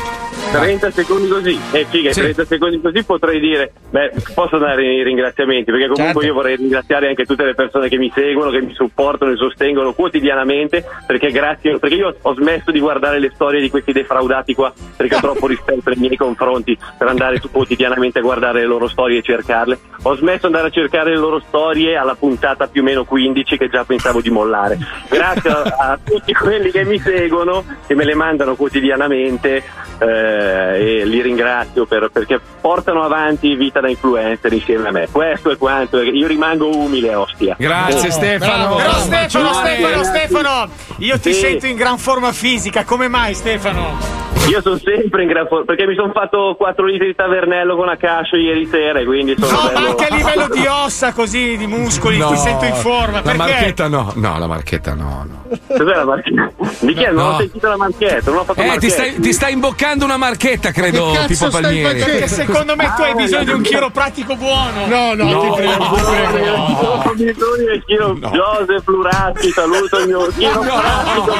30 0.50 0.90
secondi 0.90 1.28
così, 1.28 1.58
eh 1.70 1.86
figa, 1.88 2.12
Sì. 2.12 2.20
30 2.20 2.44
secondi 2.44 2.80
così 2.80 3.02
potrei 3.04 3.40
dire, 3.40 3.72
beh, 3.90 4.12
posso 4.34 4.58
dare 4.58 4.84
i 4.84 5.02
ringraziamenti, 5.02 5.70
perché 5.70 5.84
comunque 5.86 6.04
Certo. 6.12 6.26
io 6.26 6.34
vorrei 6.34 6.56
ringraziare 6.56 7.08
anche 7.08 7.24
tutte 7.24 7.44
le 7.44 7.54
persone 7.54 7.88
che 7.88 7.96
mi 7.96 8.10
seguono, 8.14 8.50
che 8.50 8.60
mi 8.60 8.74
supportano 8.74 9.32
e 9.32 9.36
sostengono 9.36 9.92
quotidianamente, 9.94 10.84
perché 11.06 11.30
grazie, 11.30 11.78
perché 11.78 11.94
io 11.94 12.14
ho 12.20 12.34
smesso 12.34 12.70
di 12.70 12.80
guardare 12.80 13.18
le 13.18 13.30
storie 13.34 13.60
di 13.62 13.70
questi 13.70 13.92
defraudati 13.92 14.54
qua, 14.54 14.72
perché 14.96 15.14
ho 15.14 15.20
troppo 15.20 15.46
rispetto 15.46 15.88
nei 15.90 15.98
miei 15.98 16.16
confronti 16.16 16.76
per 16.98 17.08
andare 17.08 17.38
su 17.40 17.50
quotidianamente 17.50 18.18
a 18.18 18.22
guardare 18.22 18.60
le 18.60 18.66
loro 18.66 18.88
storie 18.88 19.18
e 19.18 19.22
cercarle. 19.22 19.78
Ho 20.05 20.16
smesso 20.16 20.40
di 20.40 20.47
andare 20.47 20.66
a 20.69 20.70
cercare 20.70 21.10
le 21.10 21.16
loro 21.16 21.40
storie 21.47 21.97
alla 21.97 22.14
puntata 22.14 22.66
più 22.66 22.81
o 22.81 22.85
meno 22.85 23.05
15 23.05 23.56
che 23.56 23.69
già 23.69 23.85
pensavo 23.85 24.20
di 24.20 24.31
mollare. 24.31 24.78
Grazie 25.09 25.51
a, 25.51 25.62
a 25.78 25.98
tutti 26.02 26.32
quelli 26.32 26.70
che 26.70 26.85
mi 26.85 26.98
seguono, 26.98 27.64
che 27.86 27.94
me 27.94 28.05
le 28.05 28.14
mandano 28.14 28.55
quotidianamente 28.56 29.62
eh, 29.98 31.01
e 31.01 31.05
li 31.05 31.20
ringrazio 31.23 31.86
per- 31.86 32.10
perché 32.12 32.40
portano 32.60 33.02
avanti 33.02 33.55
vita 33.55 33.81
da 33.81 33.89
influencer 33.89 34.52
insieme 34.52 34.89
a 34.89 34.93
me. 34.93 35.09
Questo 35.10 35.51
è 35.51 35.56
quanto, 35.56 36.01
io 36.01 36.27
rimango 36.27 36.69
umile, 36.77 37.14
ostia. 37.14 37.55
Grazie 37.59 38.10
Stefano. 38.10 38.77
Però 38.77 38.93
Stefano. 38.94 39.52
Stefano, 39.52 40.02
Stefano, 40.05 40.69
io 40.98 41.19
ti 41.20 41.32
Sì. 41.32 41.40
sento 41.40 41.66
in 41.66 41.77
gran 41.77 41.98
forma 41.98 42.32
fisica, 42.32 42.85
come 42.85 43.09
mai 43.09 43.35
Stefano? 43.35 44.20
Io 44.48 44.60
sono 44.60 44.77
sempre 44.77 45.23
in 45.23 45.28
gran 45.28 45.47
forma 45.47 45.64
perché 45.64 45.86
mi 45.86 45.94
sono 45.94 46.10
fatto 46.10 46.56
4 46.59 46.85
litri 46.85 47.06
di 47.06 47.14
tavernello 47.14 47.77
con 47.77 47.89
Akasho 47.89 48.35
ieri 48.35 48.66
sera 48.66 48.98
e 48.98 49.05
quindi 49.05 49.36
sono 49.39 49.52
No, 49.52 49.69
bello- 49.69 49.81
anche 49.88 50.06
a 50.06 50.14
livello 50.14 50.48
di 50.48 50.66
ossa, 50.66 51.12
così, 51.12 51.56
di 51.56 51.66
muscoli, 51.66 52.18
No, 52.18 52.30
ti 52.30 52.36
sento 52.38 52.64
in 52.64 52.74
forma. 52.74 53.16
La 53.16 53.22
Perché? 53.22 53.36
marchetta 53.38 53.88
no, 53.88 54.12
no, 54.16 54.38
la 54.38 54.46
marchetta 54.46 54.94
no. 54.94 55.26
no. 55.28 55.40
Cos'è 55.66 55.84
la 55.94 56.04
marchetta? 56.04 56.50
Di 56.80 56.94
chi 56.94 57.02
è? 57.02 57.10
Non 57.10 57.22
No. 57.24 57.28
ho 57.34 57.38
sentito 57.38 57.68
la 57.68 57.76
marchetta, 57.76 58.30
non 58.30 58.40
ho 58.40 58.44
fatto 58.44 58.60
Eh, 58.62 58.78
ti 58.78 58.90
stai, 58.90 59.20
ti 59.20 59.32
stai 59.32 59.52
imboccando 59.52 60.04
una 60.04 60.16
marchetta, 60.16 60.70
credo, 60.70 61.14
stai 61.30 61.50
Palmieri. 61.50 62.02
Perché 62.02 62.28
secondo 62.28 62.74
me 62.76 62.92
tu 62.96 63.02
hai 63.02 63.14
bisogno 63.14 63.44
di 63.44 63.50
un 63.52 63.62
chiropratico 63.62 64.36
buono. 64.36 64.86
No, 64.86 65.14
no, 65.14 65.40
ti 65.40 65.50
prego, 65.62 65.94
ti 65.94 66.02
prego. 66.02 66.52
Ho 66.52 67.12
bisogno 67.14 67.64
del 67.66 67.82
chiro 67.86 68.14
Joseph 68.14 68.86
Lurazzi, 68.86 69.50
saluto 69.50 69.98
il 69.98 70.06
mio 70.09 70.26
chiropratico 70.36 71.32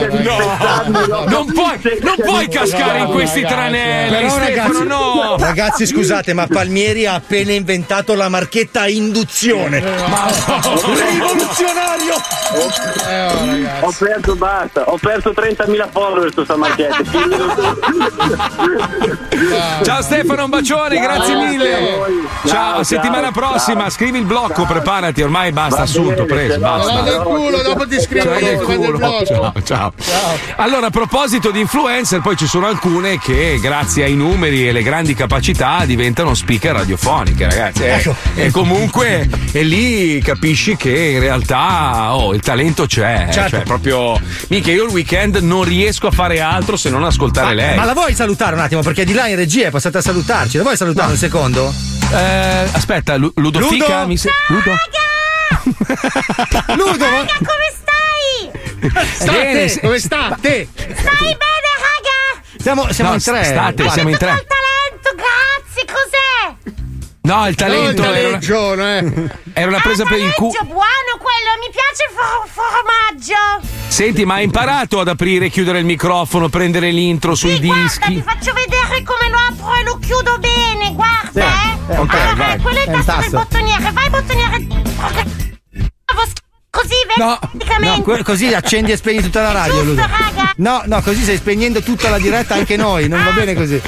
spezzarmi 0.00 1.06
l'occhio. 1.06 1.28
Non 1.30 1.46
puoi, 1.52 1.98
non 2.02 2.14
puoi 2.16 2.48
cascare 2.48 2.98
in 3.00 3.06
questi 3.08 3.42
ragazzi, 3.42 3.54
tranelli, 3.54 4.10
Però 4.16 4.28
Stefano, 4.28 4.46
ragazzi, 4.48 4.86
no. 4.86 5.36
ragazzi, 5.38 5.86
scusate, 5.86 6.32
ma 6.34 6.46
Palmieri 6.50 7.06
ha 7.06 7.14
appena 7.14 7.39
inventato 7.48 8.14
la 8.14 8.28
marchetta 8.28 8.82
a 8.82 8.88
induzione. 8.88 9.80
Ma 9.80 10.26
rivoluzionario! 10.28 12.14
Eh, 13.08 13.26
oh. 13.82 13.86
Ho 13.86 13.94
perso, 13.96 14.34
basta, 14.36 14.82
ho 14.90 14.98
perso 15.00 15.30
30.000 15.30 15.88
follower 15.90 16.32
su 16.32 16.44
sta 16.44 16.56
marchetta. 16.56 16.96
Ciao 19.82 20.02
Stefano, 20.02 20.44
un 20.44 20.50
bacione, 20.50 20.98
grazie 21.00 21.34
Ciao, 21.34 21.46
mille. 21.46 21.74
a 21.74 21.80
voi. 21.96 22.28
Ciao, 22.44 22.50
Ciao, 22.50 22.82
settimana 22.82 23.30
prossima, 23.32 23.80
ciao. 23.82 23.90
scrivi 23.90 24.18
il 24.18 24.24
blocco, 24.24 24.64
preparati, 24.66 25.22
ormai 25.22 25.52
basta, 25.52 25.76
Va 25.76 25.82
assunto, 25.82 26.24
bene, 26.24 26.26
preso, 26.26 26.58
basta. 26.58 26.92
Guarda 26.92 27.10
il 27.10 27.22
culo, 27.22 27.62
dopo 27.62 27.86
ti 27.86 28.00
scrivo 28.00 28.30
del 28.34 28.42
il 28.52 28.60
culo. 28.60 28.98
blocco. 28.98 29.24
Ciao, 29.24 29.52
ciao. 29.62 29.92
Allora, 30.56 30.86
a 30.86 30.90
proposito 30.90 31.50
di 31.50 31.60
influencer, 31.60 32.20
poi 32.20 32.36
ci 32.36 32.46
sono 32.46 32.66
alcune 32.66 33.18
che, 33.18 33.58
grazie 33.60 34.04
ai 34.04 34.14
numeri 34.14 34.66
e 34.66 34.70
alle 34.70 34.82
grandi 34.82 35.14
capacità, 35.14 35.84
diventano 35.84 36.34
speaker 36.34 36.76
radiofoniche, 37.30 37.44
ragazzi. 37.44 37.82
eh. 37.84 37.92
Ecco. 37.92 38.16
E 38.34 38.50
comunque, 38.50 39.28
e 39.52 39.62
lì 39.62 40.20
capisci 40.20 40.76
che 40.76 40.90
in 40.90 41.20
realtà 41.20 42.14
oh, 42.14 42.34
il 42.34 42.40
talento 42.40 42.86
c'è. 42.86 43.28
Certo. 43.30 43.50
Cioè, 43.50 43.62
proprio. 43.62 44.20
Mica 44.48 44.70
io 44.70 44.84
il 44.84 44.90
weekend 44.90 45.36
non 45.36 45.64
riesco 45.64 46.06
a 46.06 46.10
fare 46.10 46.40
altro 46.40 46.76
se 46.76 46.90
non 46.90 47.04
ascoltare 47.04 47.54
lei. 47.54 47.76
Ma 47.76 47.84
la 47.84 47.92
vuoi 47.94 48.14
salutare 48.14 48.54
un 48.54 48.60
attimo? 48.60 48.82
Perché 48.82 49.04
di 49.04 49.12
là 49.12 49.26
in 49.28 49.36
regia 49.36 49.66
è 49.68 49.70
passata 49.70 49.98
a 49.98 50.02
salutarci. 50.02 50.56
La 50.56 50.62
vuoi 50.62 50.76
salutare 50.76 51.10
un 51.12 51.16
secondo? 51.18 51.72
Eh, 52.12 52.68
aspetta, 52.72 53.16
Lu- 53.16 53.32
Ludofica 53.36 53.94
Ludo? 53.96 54.06
mi 54.06 54.16
se- 54.16 54.30
Ludo? 54.48 54.74
Ludo, 56.76 57.04
ma- 57.10 57.26
come 57.38 57.72
stai? 57.74 58.50
Bene, 58.80 59.04
State, 59.14 59.68
se- 59.68 59.80
come 59.80 59.98
state? 59.98 60.68
Stai 60.74 60.94
bene, 60.94 61.68
raga? 61.76 62.42
Siamo, 62.58 62.92
siamo 62.92 63.10
No, 63.10 63.16
in 63.16 63.22
tre. 63.22 63.44
state, 63.44 63.72
Guarda. 63.74 63.90
siamo 63.92 64.08
in 64.08 64.16
tre. 64.16 64.26
Talento, 64.28 65.10
grazie, 65.14 65.84
cos'è? 65.86 66.29
No, 67.22 67.34
il 67.34 67.40
No, 67.42 67.48
il 67.48 67.54
talento 67.54 68.02
era 68.02 68.10
una, 68.10 68.38
taleggio, 68.38 68.72
eh. 68.74 69.30
era 69.52 69.68
una 69.68 69.80
presa 69.80 70.04
per 70.04 70.18
il 70.18 70.32
culo. 70.34 70.52
Taleggio, 70.52 70.72
buono 70.72 71.12
quello, 71.18 71.50
mi 71.60 71.70
piace 71.70 72.04
il 72.08 72.14
for- 72.16 72.48
formaggio. 72.48 73.68
Senti, 73.88 74.24
ma 74.24 74.34
hai 74.34 74.44
imparato 74.44 75.00
ad 75.00 75.08
aprire 75.08 75.46
e 75.46 75.50
chiudere 75.50 75.78
il 75.80 75.84
microfono, 75.84 76.48
prendere 76.48 76.90
l'intro 76.90 77.34
sui 77.34 77.56
Sì, 77.56 77.66
guarda, 77.66 77.82
dischi? 77.82 78.14
ti 78.14 78.22
faccio 78.22 78.52
vedere 78.54 79.02
come 79.02 79.28
lo 79.28 79.36
apro 79.48 79.74
e 79.78 79.82
lo 79.84 79.98
chiudo 79.98 80.38
bene, 80.38 80.94
guarda, 80.94 81.44
eh. 81.88 81.96
ok, 81.98 82.14
allora, 82.14 82.34
vai. 82.34 82.58
quello 82.58 82.78
è 82.78 82.82
il 82.82 82.88
È 82.88 82.94
un 82.94 83.04
tasto 83.04 83.20
del 83.20 83.30
tasto. 83.30 83.36
bottoniere, 83.36 83.92
vai 83.92 84.10
bottoniere. 84.10 84.66
Così, 86.70 86.94
vedi? 87.06 87.18
No, 87.20 87.36
praticamente. 87.38 87.96
No, 87.98 88.02
que- 88.02 88.22
così 88.22 88.54
accendi 88.54 88.92
e 88.92 88.96
spegni 88.96 89.20
tutta 89.20 89.42
la 89.42 89.50
radio. 89.52 89.82
Giusto, 89.82 90.00
raga. 90.02 90.52
No, 90.56 90.82
no, 90.86 91.02
così 91.02 91.22
stai 91.24 91.36
spegnendo 91.36 91.82
tutta 91.82 92.08
la 92.10 92.18
diretta 92.18 92.54
anche 92.54 92.76
noi, 92.76 93.08
non 93.08 93.22
va 93.24 93.32
bene 93.32 93.54
così. 93.54 93.80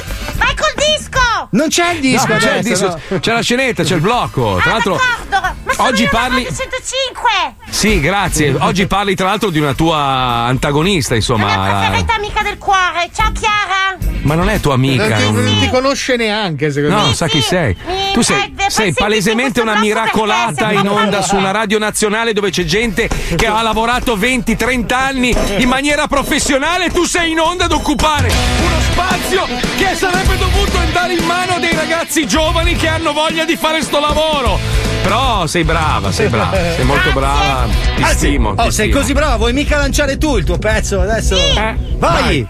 Non 1.53 1.69
c'è 1.69 1.93
il 1.93 2.01
disco 2.01 2.33
No, 2.33 2.39
c'è, 2.39 2.57
il 2.57 2.63
disco, 2.63 2.99
no. 3.09 3.19
c'è 3.21 3.33
la 3.35 3.43
scenetta, 3.43 3.83
c'è 3.83 3.97
il 3.97 4.01
blocco. 4.01 4.59
Tra 4.63 4.71
Ah, 4.71 4.73
l'altro, 4.73 4.99
d'accordo. 5.29 5.61
Ma 5.65 5.73
sono 5.75 5.89
oggi 5.89 6.09
parli. 6.11 6.45
Radio 6.45 6.57
105. 6.57 7.31
Sì, 7.69 8.01
grazie. 8.01 8.55
Oggi 8.59 8.87
parli 8.87 9.15
tra 9.15 9.27
l'altro 9.27 9.51
di 9.51 9.59
una 9.59 9.75
tua 9.75 9.97
antagonista, 9.99 11.15
insomma. 11.15 11.55
la- 11.55 11.87
Preferita 11.89 12.15
amica 12.15 12.43
del 12.43 12.57
cuore. 12.57 13.11
Ciao 13.15 13.31
Chiara. 13.33 13.99
Ma 14.23 14.35
non 14.35 14.49
è 14.49 14.61
tua 14.61 14.75
amica. 14.75 15.07
Non 15.09 15.17
ti, 15.19 15.25
non- 15.25 15.45
non 15.45 15.59
ti 15.59 15.69
conosce 15.69 16.17
neanche, 16.17 16.71
secondo 16.71 16.97
No, 16.97 17.07
me. 17.09 17.15
sa 17.15 17.27
chi 17.27 17.43
sei. 17.43 17.77
Tu 18.15 18.23
sei, 18.23 18.55
sei 18.69 18.95
palesemente 18.95 19.61
una 19.61 19.77
miracolata 19.79 20.73
in 20.73 20.89
onda 20.89 21.21
su 21.21 21.37
una 21.37 21.51
radio 21.51 21.79
nazionale 21.79 22.33
dove 22.33 22.51
c'è 22.51 22.65
gente 22.65 23.09
che 23.37 23.47
ha 23.47 23.61
lavorato 23.61 24.17
20-30 24.17 24.93
anni 24.95 25.35
in 25.59 25.69
maniera 25.69 26.07
professionale. 26.07 26.91
Tu 26.91 27.05
sei 27.05 27.33
in 27.33 27.41
onda 27.41 27.65
ad 27.65 27.73
occupare 27.73 28.29
uno 28.29 28.81
spazio 28.91 29.47
che 29.77 29.95
sarebbe 29.97 30.37
dovuto 30.39 30.79
andare 30.79 31.13
in 31.15 31.25
mano 31.25 31.41
a 31.51 31.59
dei 31.59 31.75
ragazzi 31.75 32.27
giovani 32.27 32.75
che 32.77 32.87
hanno 32.89 33.13
voglia 33.13 33.45
di 33.45 33.57
fare 33.57 33.83
sto 33.83 33.99
lavoro. 34.01 34.59
Però 35.03 35.47
sei 35.47 35.65
brava, 35.65 36.13
sei 36.13 36.29
brava, 36.29 36.57
sei 36.77 36.85
molto 36.85 37.11
brava. 37.13 37.67
Ti 37.97 38.03
Anzi, 38.03 38.17
stimo. 38.17 38.51
oh, 38.51 38.65
ti 38.65 38.71
sei 38.73 38.87
stimo. 38.89 39.01
così 39.01 39.13
bravo, 39.13 39.37
vuoi 39.39 39.53
mica 39.53 39.79
lanciare 39.79 40.17
tu 40.19 40.37
il 40.37 40.45
tuo 40.45 40.59
pezzo 40.59 41.01
adesso? 41.01 41.37
Eh, 41.37 41.77
Vai! 41.97 42.47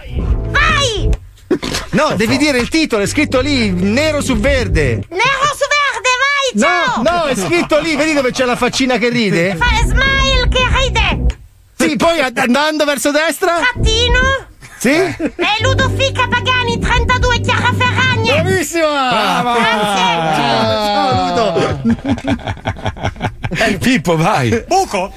Vai! 0.51 1.11
No, 1.91 2.15
devi 2.17 2.37
dire 2.39 2.59
il 2.59 2.69
titolo, 2.69 3.03
è 3.03 3.07
scritto 3.07 3.41
lì, 3.41 3.71
nero 3.71 4.21
su 4.23 4.37
verde. 4.37 4.95
Nero 5.09 5.51
su 5.55 5.67
verde, 5.69 6.09
vai, 6.23 6.61
ciao! 6.61 7.03
No, 7.03 7.11
no, 7.11 7.25
è 7.25 7.35
scritto 7.35 7.79
lì, 7.81 7.95
vedi 7.97 8.15
dove 8.15 8.31
c'è 8.33 8.45
la 8.45 8.57
faccina 8.57 8.97
che 8.99 9.09
ride? 9.11 9.57
Fa 9.57 9.67
smile 9.85 10.49
che 10.49 10.67
ride. 10.79 11.37
Sì, 11.77 11.97
poi 11.97 12.21
andando 12.21 12.85
verso 12.85 13.11
destra? 13.11 13.59
Trattino. 13.73 14.21
Sì? 14.79 14.91
E 14.91 15.17
Ludofica 15.61 16.27
Pagani 16.29 16.79
32 16.79 16.81
Chiara 16.81 16.81
Ferragne. 16.81 16.82
Bravissima! 18.33 19.09
Brava! 19.11 19.55
Ciao 20.35 21.27
Ludo! 21.29 21.83
Eh, 23.51 23.79
Pippo, 23.79 24.17
vai. 24.17 24.65
Buco! 24.67 25.13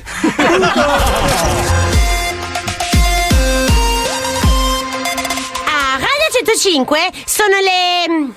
A 5.67 5.97
Radio 5.97 6.27
105 6.45 6.99
sono 7.25 7.55
le... 7.59 8.33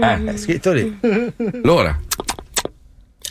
Eh, 0.00 0.32
è 0.32 0.36
scritto 0.36 0.72
lì. 0.72 0.98
Allora. 1.62 1.96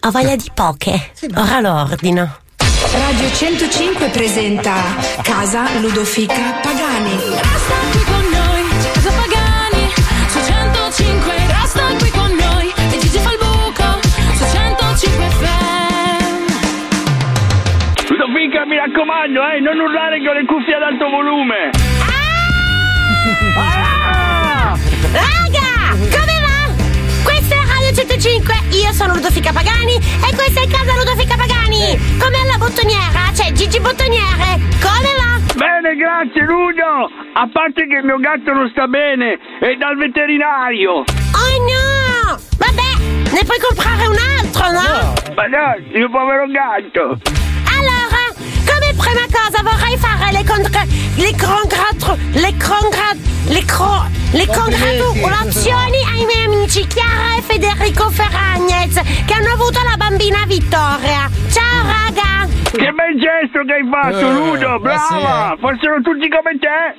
Ho 0.03 0.11
voglia 0.11 0.35
di 0.35 0.49
poche. 0.53 1.11
Ora 1.35 1.59
lo 1.59 1.73
ordino. 1.73 2.37
Radio 2.93 3.31
105 3.33 4.09
presenta 4.09 4.73
Casa 5.21 5.79
Ludofica 5.79 6.59
Pagani. 6.61 8.00
Resta 11.71 11.95
qui 11.97 12.11
con 12.11 12.31
noi, 12.35 12.73
e 12.75 12.97
Gigi 12.99 13.19
fa 13.19 13.31
il 13.31 13.37
buco, 13.39 13.99
su 14.35 14.43
105 14.51 15.29
FM. 15.29 16.45
Ludovica, 18.09 18.65
mi 18.65 18.75
raccomando, 18.75 19.39
eh, 19.39 19.59
non 19.61 19.79
urlare 19.79 20.21
con 20.23 20.35
le 20.35 20.45
cuffie 20.45 20.75
ad 20.75 20.83
alto 20.83 21.07
volume. 21.09 21.71
Raga, 25.11 25.95
come 25.95 26.35
va? 26.43 26.59
Questa 27.23 27.55
è 27.55 27.63
Radio 27.65 27.93
105, 27.95 28.53
io 28.71 28.91
sono 28.91 29.13
Ludofica 29.13 29.53
Pagani 29.53 29.95
e 29.95 30.35
questa 30.35 30.61
è 30.61 30.67
casa 30.67 30.93
Ludofica 30.97 31.35
Pagani. 31.35 31.97
Come 32.19 32.37
alla 32.37 32.57
bottoniera, 32.57 33.31
c'è 33.33 33.51
Gigi 33.53 33.79
Bottoniere. 33.79 34.59
Come 34.81 35.11
va? 35.17 35.30
Bene, 35.61 35.95
grazie 35.95 36.41
Ludo. 36.41 37.05
A 37.33 37.47
parte 37.53 37.85
che 37.85 37.97
il 37.97 38.03
mio 38.03 38.17
gatto 38.17 38.51
non 38.51 38.67
sta 38.71 38.87
bene, 38.87 39.37
è 39.59 39.75
dal 39.77 39.95
veterinario. 39.95 41.05
Oh 41.05 41.55
no! 41.69 42.33
Vabbè, 42.57 43.29
ne 43.29 43.43
puoi 43.45 43.59
comprare 43.61 44.07
un 44.07 44.17
altro, 44.17 44.71
no? 44.71 45.13
Ma 45.35 45.45
no, 45.45 45.75
il 45.93 46.09
povero 46.09 46.47
gatto. 46.49 47.21
Allora, 47.77 48.23
come 48.65 48.89
prima 48.97 49.25
cosa 49.29 49.61
vorrei 49.61 49.97
fare 49.97 50.31
le 50.31 50.43
contra... 50.43 50.81
le 50.81 51.31
congratro... 51.37 52.17
le 52.41 52.53
congrat... 52.57 53.17
le 53.45 53.63
cro... 53.63 54.09
le 54.31 54.45
congratulazioni 54.47 55.97
ai 56.09 56.25
miei 56.25 56.45
amici 56.45 56.87
Chiara 56.87 57.35
e 57.37 57.41
Federico 57.43 58.09
Ferragnez 58.09 58.99
che 59.27 59.33
hanno 59.33 59.53
avuto 59.53 59.79
la 59.83 59.95
bambina 59.95 60.43
Vittoria. 60.47 61.29
Bel 63.01 63.17
gesto 63.17 63.63
che 63.65 63.73
hai 63.73 63.87
fatto, 63.89 64.19
Eh, 64.19 64.33
Ludo, 64.33 64.79
brava! 64.79 65.55
Fossero 65.59 66.01
tutti 66.03 66.29
come 66.29 66.53
te! 66.61 66.93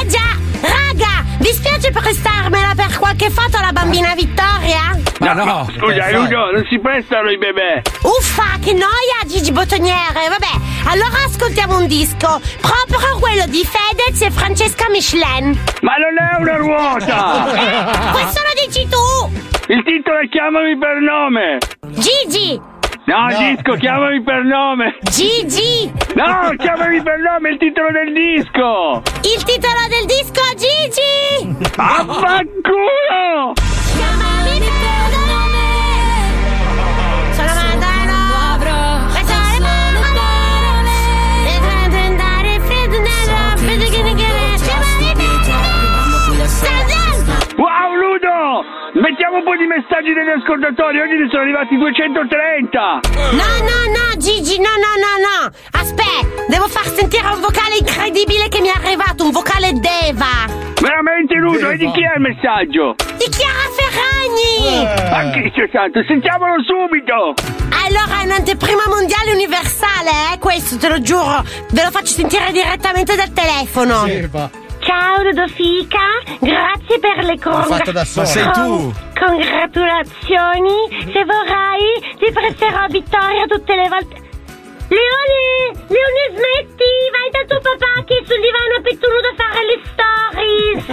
Eh 0.00 0.06
già, 0.06 0.38
raga, 0.62 1.24
vi 1.40 1.48
spiace 1.48 1.90
prestarmela 1.90 2.74
per 2.76 2.96
qualche 2.96 3.28
foto 3.28 3.56
alla 3.58 3.72
bambina 3.72 4.14
Vittoria? 4.14 4.94
Ma 5.18 5.66
Scusa, 5.76 6.10
Ludo, 6.12 6.52
non 6.52 6.64
si 6.70 6.78
prestano 6.78 7.28
i 7.30 7.38
bebè! 7.38 7.82
Uffa, 8.02 8.56
che 8.62 8.72
noia, 8.72 9.18
Gigi 9.26 9.50
Bottoniere! 9.50 10.28
Vabbè, 10.28 10.86
allora 10.86 11.24
ascoltiamo 11.26 11.76
un 11.76 11.88
disco, 11.88 12.40
proprio 12.60 13.18
quello 13.18 13.44
di 13.46 13.66
Fedez 13.66 14.22
e 14.22 14.30
Francesca 14.30 14.86
Michelin. 14.90 15.58
Ma 15.82 15.94
non 15.96 16.14
è 16.22 16.36
una 16.38 16.56
ruota! 16.56 17.46
Eh, 17.58 18.12
questo 18.12 18.40
lo 18.46 18.64
dici 18.64 18.86
tu! 18.88 19.72
Il 19.72 19.82
titolo 19.82 20.20
è 20.20 20.28
Chiamami 20.28 20.78
per 20.78 21.00
nome! 21.00 21.58
Gigi! 21.98 22.76
No, 23.08 23.26
disco, 23.38 23.72
chiamami 23.76 24.22
per 24.22 24.44
nome! 24.44 24.98
Gigi! 25.00 25.90
No, 26.14 26.52
chiamami 26.58 27.00
per 27.00 27.18
nome, 27.20 27.48
il 27.52 27.56
titolo 27.56 27.90
del 27.90 28.12
disco! 28.12 29.02
Il 29.22 29.42
titolo 29.44 29.86
del 29.88 30.04
disco, 30.04 30.42
Gigi! 30.54 31.56
Affanculo! 31.74 33.54
Chiamami 33.96 34.58
per 34.58 35.10
nome! 35.12 35.17
Mettiamo 49.28 49.44
un 49.44 49.52
po' 49.52 49.60
di 49.60 49.68
messaggi 49.68 50.16
degli 50.16 50.32
ascoltatori, 50.40 51.04
oggi 51.04 51.20
ne 51.20 51.28
sono 51.28 51.42
arrivati 51.44 51.76
230! 51.76 52.80
No, 53.36 53.50
no, 53.60 53.78
no, 53.92 54.16
Gigi, 54.16 54.56
no, 54.56 54.72
no, 54.72 54.92
no, 54.96 55.12
no! 55.20 55.36
Aspetta, 55.76 56.48
devo 56.48 56.64
far 56.66 56.88
sentire 56.88 57.28
un 57.28 57.44
vocale 57.44 57.76
incredibile 57.76 58.48
che 58.48 58.64
mi 58.64 58.72
è 58.72 58.76
arrivato, 58.80 59.28
un 59.28 59.30
vocale 59.30 59.76
Deva! 59.76 60.48
Veramente, 60.80 61.36
Ludo, 61.36 61.68
e 61.68 61.76
di 61.76 61.92
chi 61.92 62.00
è 62.08 62.16
il 62.16 62.24
messaggio? 62.24 62.96
Di 63.20 63.28
Chiara 63.28 63.68
Ferragni! 63.76 64.88
Ma 65.12 65.28
Cristo 65.28 65.68
santo, 65.76 66.00
sentiamolo 66.08 66.64
subito! 66.64 67.36
Allora, 67.84 68.24
è 68.24 68.24
un'anteprima 68.24 68.88
mondiale 68.88 69.36
universale, 69.36 70.32
eh? 70.32 70.38
Questo 70.40 70.80
te 70.80 70.88
lo 70.88 71.04
giuro, 71.04 71.44
ve 71.68 71.82
lo 71.84 71.90
faccio 71.92 72.16
sentire 72.16 72.48
direttamente 72.48 73.12
dal 73.12 73.36
telefono. 73.36 74.08
Ciao 74.80 75.22
Ludofica, 75.22 75.98
grazie 76.40 76.98
per 76.98 77.24
le 77.24 77.36
fatto 77.76 77.92
da 77.92 78.04
sola. 78.04 78.26
Ma 78.26 78.32
sei 78.32 78.52
tu. 78.52 78.92
congratulazioni. 79.18 81.12
Se 81.12 81.24
vorrai, 81.24 82.16
ti 82.18 82.32
presterò 82.32 82.86
Vittoria 82.88 83.46
tutte 83.46 83.74
le 83.74 83.88
volte. 83.88 84.27
Leone, 84.88 85.84
Leone 85.88 86.24
smetti, 86.32 86.90
vai 87.12 87.28
da 87.30 87.44
tuo 87.46 87.60
papà 87.60 88.04
che 88.04 88.14
è 88.18 88.22
sul 88.24 88.40
divano 88.40 88.80
pettunuto 88.82 89.28
a 89.28 89.34
fare 89.36 89.64
le 89.68 89.78
stories. 89.92 90.86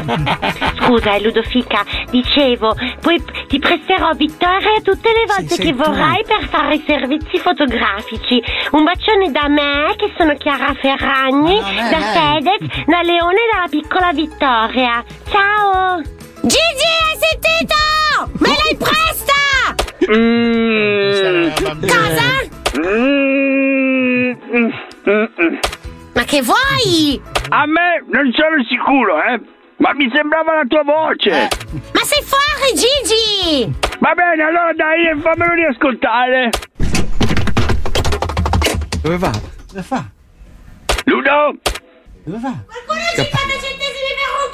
Scusa, 0.83 1.13
eh, 1.15 1.21
Ludofica, 1.21 1.83
dicevo, 2.09 2.75
poi 3.01 3.23
ti 3.47 3.57
presterò 3.59 4.09
a 4.09 4.13
Vittoria 4.13 4.81
tutte 4.83 5.09
le 5.13 5.25
volte 5.25 5.55
sei 5.55 5.65
che 5.65 5.71
tu. 5.71 5.77
vorrai 5.83 6.23
per 6.25 6.47
fare 6.49 6.75
i 6.75 6.83
servizi 6.85 7.39
fotografici. 7.39 8.43
Un 8.71 8.83
bacione 8.83 9.31
da 9.31 9.47
me, 9.47 9.95
che 9.97 10.13
sono 10.17 10.35
Chiara 10.35 10.73
Ferragni, 10.73 11.59
Ma 11.59 11.71
non 11.71 11.77
è 11.85 11.89
da 11.89 11.97
lei. 11.99 12.43
Fedez, 12.43 12.85
da 12.85 13.01
Leone 13.01 13.35
e 13.35 13.49
dalla 13.51 13.67
piccola 13.69 14.11
Vittoria. 14.11 15.03
Ciao! 15.29 16.01
Gigi, 16.41 16.89
hai 17.01 17.17
sentito? 17.17 17.75
Me 18.39 18.49
l'hai 18.49 18.77
presta! 18.77 19.73
Mm. 20.11 21.49
Cosa? 21.81 22.63
Ma 26.13 26.23
che 26.25 26.41
vuoi? 26.41 27.21
A 27.49 27.65
me 27.65 28.03
non 28.07 28.31
sono 28.33 28.63
sicuro, 28.67 29.21
eh! 29.23 29.39
Ma 29.77 29.93
mi 29.93 30.09
sembrava 30.13 30.55
la 30.55 30.63
tua 30.67 30.83
voce! 30.83 31.47
Ma 31.93 32.01
sei 32.03 32.21
fuori, 32.23 32.73
Gigi! 32.73 33.73
Va 33.99 34.13
bene, 34.13 34.43
allora 34.43 34.73
dai, 34.73 35.17
fammelo 35.21 35.53
riascoltare! 35.53 36.49
Dove 39.01 39.17
va? 39.17 39.31
Cosa 39.67 39.81
fa? 39.81 40.05
Ludo! 41.05 41.55
Dove 42.23 42.39
va? 42.39 42.63
Qualcuno 42.65 42.99
50 43.15 43.37
centesimi 43.61 44.11
per 44.19 44.29
un 44.43 44.49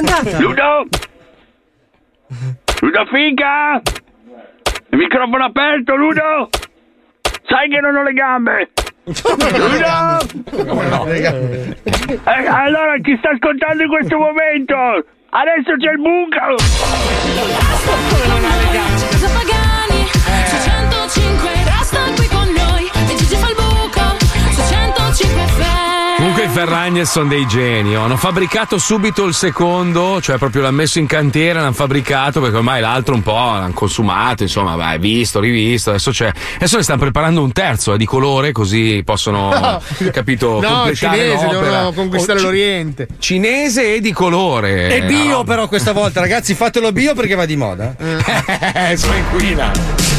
caffè! 0.00 0.38
Ludo! 0.40 0.88
Ludo 2.80 3.04
figa! 3.06 3.80
Il 4.90 4.98
microfono 4.98 5.44
aperto, 5.44 5.94
Ludo! 5.94 6.48
Sai 7.52 7.68
che 7.68 7.80
non 7.80 7.94
ho 7.94 8.02
le 8.02 8.14
gambe! 8.14 8.70
Ludo! 9.04 10.24
Eh, 12.24 12.46
allora 12.48 12.96
chi 13.02 13.14
sta 13.18 13.28
ascoltando 13.28 13.82
in 13.82 13.90
questo 13.90 14.16
momento? 14.16 14.74
Adesso 15.28 15.76
c'è 15.76 15.90
il 15.90 16.00
buco! 16.00 16.56
Casa 18.22 18.30
Pagani, 18.32 18.98
su 18.98 19.01
105, 19.01 19.01
resta 19.01 19.01
Ferragnez 26.52 27.10
sono 27.10 27.28
dei 27.28 27.46
geni. 27.46 27.96
oh. 27.96 28.02
Hanno 28.02 28.16
fabbricato 28.18 28.76
subito 28.76 29.24
il 29.24 29.32
secondo, 29.32 30.20
cioè 30.20 30.36
proprio 30.36 30.60
l'hanno 30.62 30.76
messo 30.76 30.98
in 30.98 31.06
cantiere, 31.06 31.58
l'hanno 31.58 31.72
fabbricato 31.72 32.40
perché 32.42 32.56
ormai 32.56 32.80
l'altro 32.82 33.14
un 33.14 33.22
po' 33.22 33.32
l'hanno 33.32 33.72
consumato, 33.72 34.42
insomma, 34.42 34.76
vai, 34.76 34.98
visto, 34.98 35.40
rivisto. 35.40 35.88
Adesso, 35.90 36.10
c'è, 36.10 36.30
adesso 36.56 36.76
ne 36.76 36.82
stanno 36.82 36.98
preparando 37.00 37.42
un 37.42 37.52
terzo, 37.52 37.94
è 37.94 37.96
di 37.96 38.04
colore, 38.04 38.52
così 38.52 39.02
possono, 39.02 39.80
capito, 40.12 40.60
No, 40.60 40.82
completare 40.82 40.94
cinese, 40.94 41.44
l'opera. 41.44 41.70
devono 41.70 41.92
conquistare 41.92 42.38
Oh, 42.38 42.42
l'Oriente. 42.42 43.08
Cinese 43.18 43.94
e 43.94 44.00
di 44.00 44.12
colore. 44.12 44.94
E 44.94 45.02
bio 45.04 45.20
No. 45.38 45.44
però 45.44 45.66
questa 45.68 45.92
volta, 45.92 46.20
ragazzi, 46.20 46.54
fatelo 46.54 46.92
bio 46.92 47.14
perché 47.14 47.34
va 47.34 47.46
di 47.46 47.56
moda. 47.56 47.94
Eh, 48.74 48.96
sono 48.96 49.14
inquina. 49.14 50.11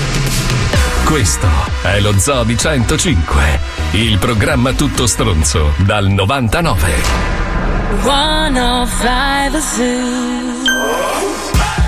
Questo 1.14 1.48
è 1.84 2.00
lo 2.00 2.18
Zoo 2.18 2.44
di 2.44 2.58
105, 2.58 3.60
il 3.92 4.18
programma 4.18 4.74
tutto 4.74 5.06
stronzo 5.06 5.72
dal 5.86 6.08
99. 6.08 6.92
105 8.02 9.62
Zoo. 9.62 11.43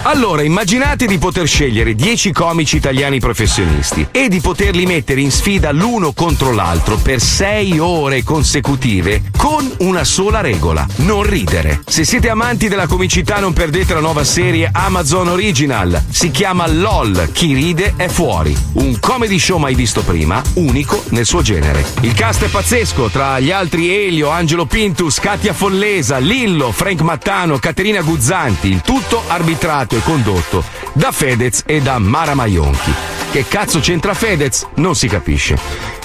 Allora, 0.08 0.44
immaginate 0.44 1.08
di 1.08 1.18
poter 1.18 1.48
scegliere 1.48 1.96
10 1.96 2.32
comici 2.32 2.76
italiani 2.76 3.20
professionisti 3.20 4.08
e 4.12 4.28
di 4.28 4.40
poterli 4.40 4.86
mettere 4.86 5.22
in 5.22 5.32
sfida 5.32 5.72
l'uno 5.72 6.14
contro 6.14 6.52
l'altro 6.52 6.98
per 6.98 7.20
6 7.20 7.80
ore 7.80 8.22
consecutive 8.22 9.24
con 9.36 9.68
una 9.80 10.04
sola 10.04 10.42
regola: 10.42 10.86
non 10.98 11.24
ridere. 11.24 11.82
Se 11.88 12.06
siete 12.06 12.30
amanti 12.30 12.68
della 12.68 12.86
comicità, 12.86 13.40
non 13.40 13.54
perdete 13.54 13.96
la 13.96 14.00
nuova 14.00 14.24
serie 14.24 14.70
Amazon 14.72 15.30
Original. 15.30 16.04
Si 16.08 16.30
chiama 16.30 16.68
LOL, 16.68 17.30
chi 17.32 17.56
ride 17.56 17.94
è 17.96 18.08
fuori. 18.08 18.56
Un 18.74 19.00
comedy 19.00 19.40
show 19.40 19.58
mai 19.58 19.74
visto 19.74 20.04
prima, 20.04 20.40
unico 20.54 21.04
nel 21.10 21.26
suo 21.26 21.42
genere. 21.42 21.84
Il 22.02 22.14
cast 22.14 22.44
è 22.44 22.48
pazzesco, 22.48 23.10
tra 23.10 23.40
gli 23.40 23.50
altri 23.50 23.92
Elio, 23.92 24.30
Angelo 24.30 24.68
Pintus, 24.68 25.20
Katia 25.20 25.54
Follesa, 25.54 26.20
Lillo, 26.20 26.72
Frank 26.72 27.02
Mattano, 27.02 27.58
Caterina 27.58 28.02
Guzzanti, 28.02 28.70
il 28.70 28.82
tutto 28.82 29.24
arbitrato 29.26 29.94
e 29.98 30.02
condotto 30.02 30.64
da 30.94 31.12
Fedez 31.12 31.64
e 31.66 31.82
da 31.82 32.00
Mara 32.00 32.34
Maionchi. 32.34 32.94
Che 33.32 33.46
cazzo 33.48 33.80
c'entra 33.80 34.14
Fedez? 34.14 34.68
Non 34.76 34.96
si 34.96 35.08
capisce. 35.08 35.58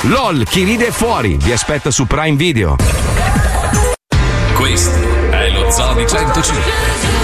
LOL, 0.03 0.45
chi 0.45 0.65
ride 0.65 0.89
è 0.89 0.91
fuori, 0.91 1.37
vi 1.41 1.53
aspetta 1.53 1.91
su 1.91 2.07
Prime 2.07 2.37
Video. 2.37 2.77
Questo 4.55 4.99
è 5.31 5.51
lo 5.51 5.71
Zoo 5.71 5.95
di 5.95 6.07
105. 6.07 7.20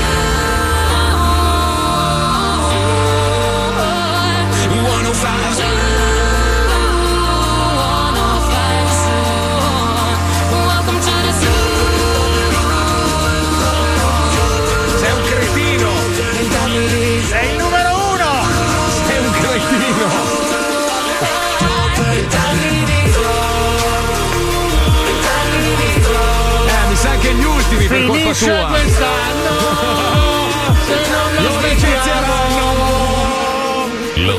Ultimi 28.45 28.67
per 28.71 28.86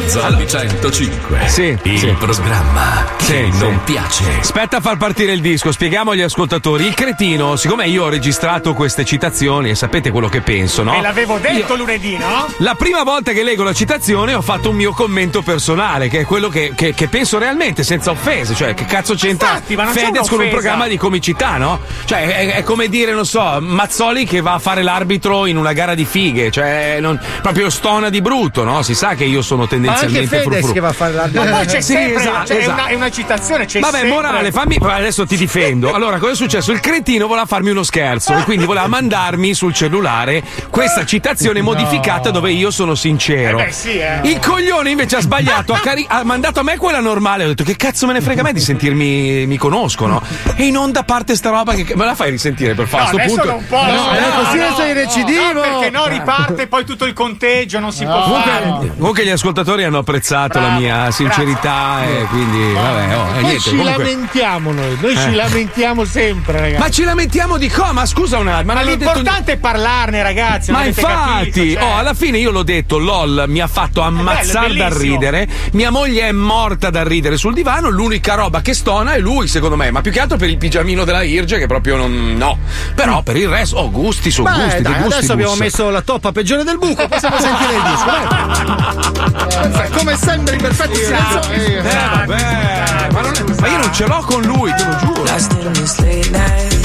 Di 0.08 0.48
105. 0.48 1.40
Sì, 1.48 1.78
il 1.84 2.00
sì. 2.00 2.08
programma 2.18 3.04
che 3.18 3.26
Sì, 3.26 3.50
sì. 3.52 3.60
non 3.60 3.82
piace. 3.84 4.24
Aspetta 4.40 4.78
a 4.78 4.80
far 4.80 4.96
partire 4.96 5.34
il 5.34 5.42
disco, 5.42 5.70
spieghiamo 5.74 6.12
agli 6.12 6.22
ascoltatori. 6.22 6.86
Il 6.88 6.94
cretino, 6.94 7.58
siccome 7.58 7.88
io 7.88 8.06
ho 8.06 8.10
registrato 8.10 8.74
queste 8.74 9.04
citazioni 9.04 9.70
e 9.70 9.76
sapete 9.76 10.10
quello 10.10 10.30
che 10.30 10.40
penso, 10.40 10.84
no? 10.84 10.96
E 10.96 11.02
l'avevo 11.02 11.38
detto 11.40 11.74
Io- 11.74 11.76
lunedì, 11.80 12.16
no? 12.18 12.48
La 12.60 12.76
prima 12.76 13.04
volta 13.04 13.34
che 13.34 13.44
leggo 13.44 13.64
la 13.64 13.74
citazione 13.74 14.34
ho 14.34 14.42
fatto 14.42 14.70
un 14.70 14.78
mio 14.78 14.94
commento 14.94 15.42
personale, 15.42 16.08
che 16.08 16.22
è 16.22 16.26
quello 16.26 16.48
che, 16.48 16.72
che- 16.74 16.94
che 16.94 17.10
penso 17.10 17.38
realmente, 17.38 17.84
senza 17.84 18.12
offese. 18.12 18.56
Cioè, 18.56 18.74
che 18.76 18.86
cazzo 18.86 19.14
c'entra 19.14 19.50
Infatti, 19.50 19.76
ma 19.76 19.84
non 19.84 19.94
c'è 19.94 20.00
Fedez 20.06 20.30
con 20.30 20.40
un 20.40 20.48
programma 20.50 20.88
di 20.88 20.96
comicità, 20.98 21.58
no? 21.58 21.82
Cioè, 22.06 22.28
è, 22.28 22.54
è 22.56 22.64
come 22.64 22.88
dire, 22.88 23.12
non 23.12 23.26
so, 23.26 23.58
Mazzoli 23.60 24.24
che 24.26 24.40
va 24.40 24.54
a 24.54 24.60
fare 24.60 24.84
l'arbitro 24.84 25.46
in 25.48 25.58
una 25.58 25.74
gara 25.74 25.96
di 25.96 26.06
fighe. 26.06 26.50
Cioè, 26.50 27.00
non- 27.02 27.20
proprio 27.42 27.70
stona 27.70 28.08
di 28.10 28.22
brutto, 28.22 28.64
no? 28.64 28.82
Si 28.84 28.96
sa 28.96 29.14
che 29.16 29.26
io 29.26 29.42
sono 29.42 29.68
tendenzialmente 29.68 29.96
frufru. 30.06 30.74
che 30.74 30.80
va 30.80 30.88
a 30.90 30.94
fare 30.94 31.14
l'arbitro. 31.14 31.44
Ma 31.50 31.56
poi 31.58 31.66
c'è 31.68 31.82
Sì, 31.82 31.94
sempre, 31.94 32.22
esatto, 32.22 32.48
cioè, 32.48 32.58
è, 32.58 32.60
esatto. 32.62 32.82
una, 32.82 32.88
è 32.88 32.94
una 32.96 33.10
citazione, 33.12 33.66
c'è 33.66 33.80
Vabbè, 33.80 33.98
sempre. 34.00 34.14
morale, 34.14 34.52
fammi. 34.52 34.78
Adesso 34.82 35.26
ti 35.26 35.38
difendo. 35.38 35.94
Allora, 35.94 36.18
cosa 36.18 36.32
è 36.34 36.36
successo? 36.36 36.72
Il 36.72 36.80
cretino 36.80 37.28
voleva 37.28 37.46
farmi 37.46 37.70
uno 37.72 37.84
scherzo 37.84 38.36
e 38.36 38.44
quindi 38.44 38.66
voleva 38.66 38.88
mandarmi 38.88 39.54
sul 39.54 39.74
cellulare 39.74 40.44
questa 40.70 41.06
citazione 41.06 41.62
modificata 41.62 42.30
dove 42.32 42.52
io 42.52 42.72
sono 42.72 42.96
sincero. 42.96 43.60
Eh 43.60 43.66
beh, 43.66 43.72
sì, 43.72 43.98
eh. 43.98 44.20
Il 44.24 44.40
coglione 44.40 44.90
invece 44.92 45.18
ha 45.18 45.22
sbagliato, 45.22 45.74
ha, 45.74 45.80
cari- 45.80 46.06
ha 46.08 46.24
mandato 46.24 46.60
a 46.60 46.64
me 46.64 46.78
quella 46.78 47.00
normale. 47.00 47.44
Ho 47.46 47.48
detto 47.48 47.64
che 47.64 47.76
cazzo 47.76 48.06
me 48.08 48.14
ne 48.14 48.22
frega 48.22 48.42
a 48.42 48.44
me 48.44 48.54
di 48.54 48.60
sentirmi 48.60 49.46
mi 49.46 49.58
conoscono. 49.58 50.22
E 50.56 50.66
in 50.66 50.78
onda 50.78 51.04
parte 51.04 51.36
sta 51.36 51.50
roba 51.50 51.74
che 51.74 51.96
me 51.96 52.06
la 52.06 52.16
fai 52.16 52.32
risentire 52.32 52.74
per 52.74 52.88
fare 52.88 53.04
No, 53.04 53.10
a 53.10 53.12
sto 53.12 53.34
punto. 53.34 53.46
non 53.52 53.66
può. 53.68 53.86
No, 53.86 53.92
no, 53.94 54.44
così 54.44 54.58
no, 54.58 54.76
sei 54.76 54.94
no, 54.94 55.00
recidivo. 55.02 55.54
No, 55.54 55.62
perché 55.62 55.90
no, 55.90 56.08
riparte 56.08 56.68
poi 56.68 56.84
tutto 56.86 57.06
il 57.06 57.14
conteggio, 57.14 57.80
non 57.80 57.92
si 57.92 58.04
può 58.06 58.24
fare. 58.42 58.64
Comunque, 58.64 58.92
comunque 58.98 59.26
gli 59.26 59.30
ascoltatori 59.30 59.84
hanno 59.88 59.98
apprezzato 60.00 60.60
la 60.60 60.70
mia 60.78 61.12
sincerità 61.12 62.04
e 62.06 62.26
quindi 62.30 62.74
vabbè, 62.74 63.18
oh, 63.18 63.38
e 63.38 63.42
niente, 63.42 63.60
ci 63.60 63.70
comunque- 63.76 64.04
lamentiamo 64.04 64.72
noi, 64.72 64.98
noi 65.02 65.14
Eh. 65.14 65.18
ci 65.18 65.34
lamentiamo 65.34 66.06
sempre, 66.06 66.60
ragazzi. 66.60 66.82
Ma 66.82 66.90
ci 66.90 67.04
lamentiamo 67.04 67.58
di 67.58 67.70
cosa? 67.70 67.92
Ma 67.94 68.06
scusa 68.06 68.38
un 68.38 68.48
attimo, 68.48 68.74
ma 68.74 68.80
Ma 68.80 68.82
ho 68.82 68.86
detto 68.96 69.04
l'importante 69.12 69.52
è 69.54 69.58
parlarne, 69.58 70.22
ragazzi. 70.24 70.72
Ma 70.72 70.86
infatti, 70.86 71.50
capito, 71.52 71.80
cioè. 71.80 71.90
oh, 71.90 71.98
alla 71.98 72.14
fine 72.14 72.38
io 72.38 72.52
l'ho 72.52 72.64
detto, 72.64 72.98
LOL 72.98 73.46
mi 73.48 73.60
ha 73.60 73.68
fatto 73.68 74.02
ammazzare 74.02 74.68
bello, 74.68 74.78
dal 74.80 74.92
ridere. 74.92 75.48
Mia 75.72 75.90
moglie 75.90 76.28
è 76.28 76.32
morta 76.32 76.90
dal 76.90 77.06
ridere 77.06 77.38
sul 77.38 77.54
divano. 77.54 77.90
L'unica 77.90 78.36
roba 78.36 78.62
che 78.62 78.74
stona 78.74 79.14
è 79.14 79.20
lui, 79.20 79.48
secondo 79.48 79.76
me. 79.76 79.90
Ma 79.92 80.02
più 80.02 80.12
che 80.12 80.20
altro 80.20 80.38
per 80.38 80.50
il 80.50 80.58
pigiamino 80.58 81.04
della 81.04 81.24
Irge, 81.24 81.58
che 81.58 81.68
proprio 81.68 81.96
non. 81.98 82.36
No. 82.38 82.58
Però 82.96 83.22
per 83.22 83.36
il 83.38 83.48
resto, 83.48 83.78
oh, 83.78 83.90
gusti 83.90 84.30
su 84.32 84.44
gusti. 84.44 84.82
di 84.82 84.94
gusti 84.94 85.14
adesso 85.14 85.32
abbiamo 85.32 85.52
gusti. 85.52 85.64
messo 85.64 85.90
la 85.90 86.02
toppa 86.02 86.32
peggiore 86.32 86.64
del 86.64 86.78
buco, 86.78 87.08
possiamo 87.08 87.38
sentire 87.40 87.76
il 87.76 87.82
disco. 87.84 88.06
Dai. 89.77 89.77
Come 89.98 90.16
sempre 90.18 90.56
in 90.56 90.62
perfetto 90.62 90.96
silenzio. 90.96 91.52
Eh, 91.52 91.82
vabbè, 91.82 93.08
ma, 93.12 93.22
non 93.22 93.34
è- 93.34 93.44
ma 93.60 93.68
io 93.68 93.78
non 93.78 93.94
ce 93.94 94.06
l'ho 94.06 94.20
con 94.28 94.42
lui, 94.44 94.74
te 94.76 94.84
lo 94.86 94.96
giuro. 94.98 95.24
Lost 95.24 95.52
in 95.54 95.74
this 95.74 96.00
late 96.00 96.30
night, 96.32 96.76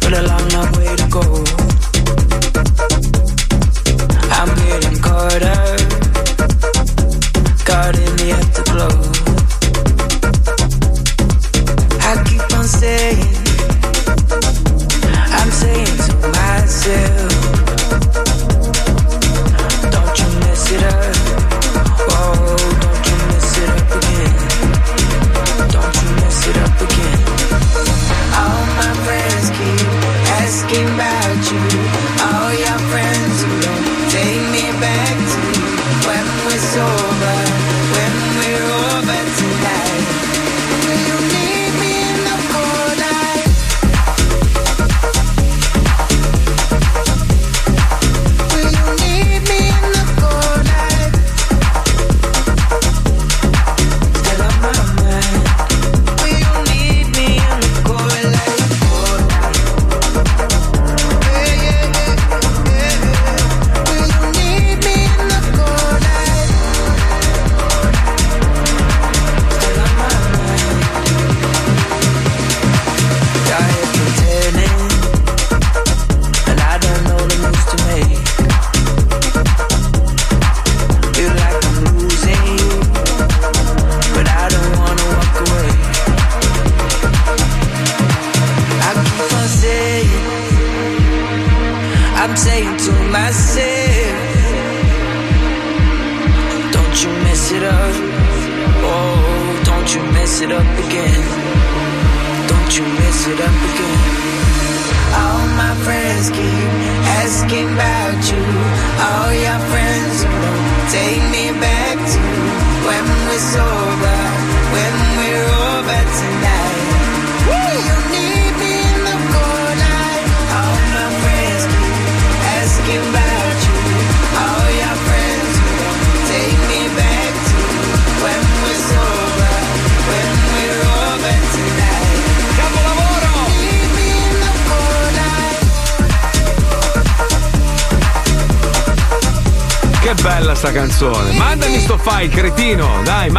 but 0.00 0.12
a 0.12 0.22
long, 0.22 0.52
long 0.52 0.76
way 0.76 0.94
to 0.96 1.06
go. 1.08 1.42
I'm 4.38 4.54
getting 4.54 5.00
caught 5.00 5.42
up, 5.42 5.80
caught 7.64 7.96
in 7.96 8.16
the 8.16 8.32
afterglow. 8.32 8.94
I 12.00 12.22
keep 12.24 12.52
on 12.56 12.64
saying, 12.64 13.36
I'm 15.32 15.50
saying 15.50 15.96
to 16.06 16.14
myself, 16.28 17.15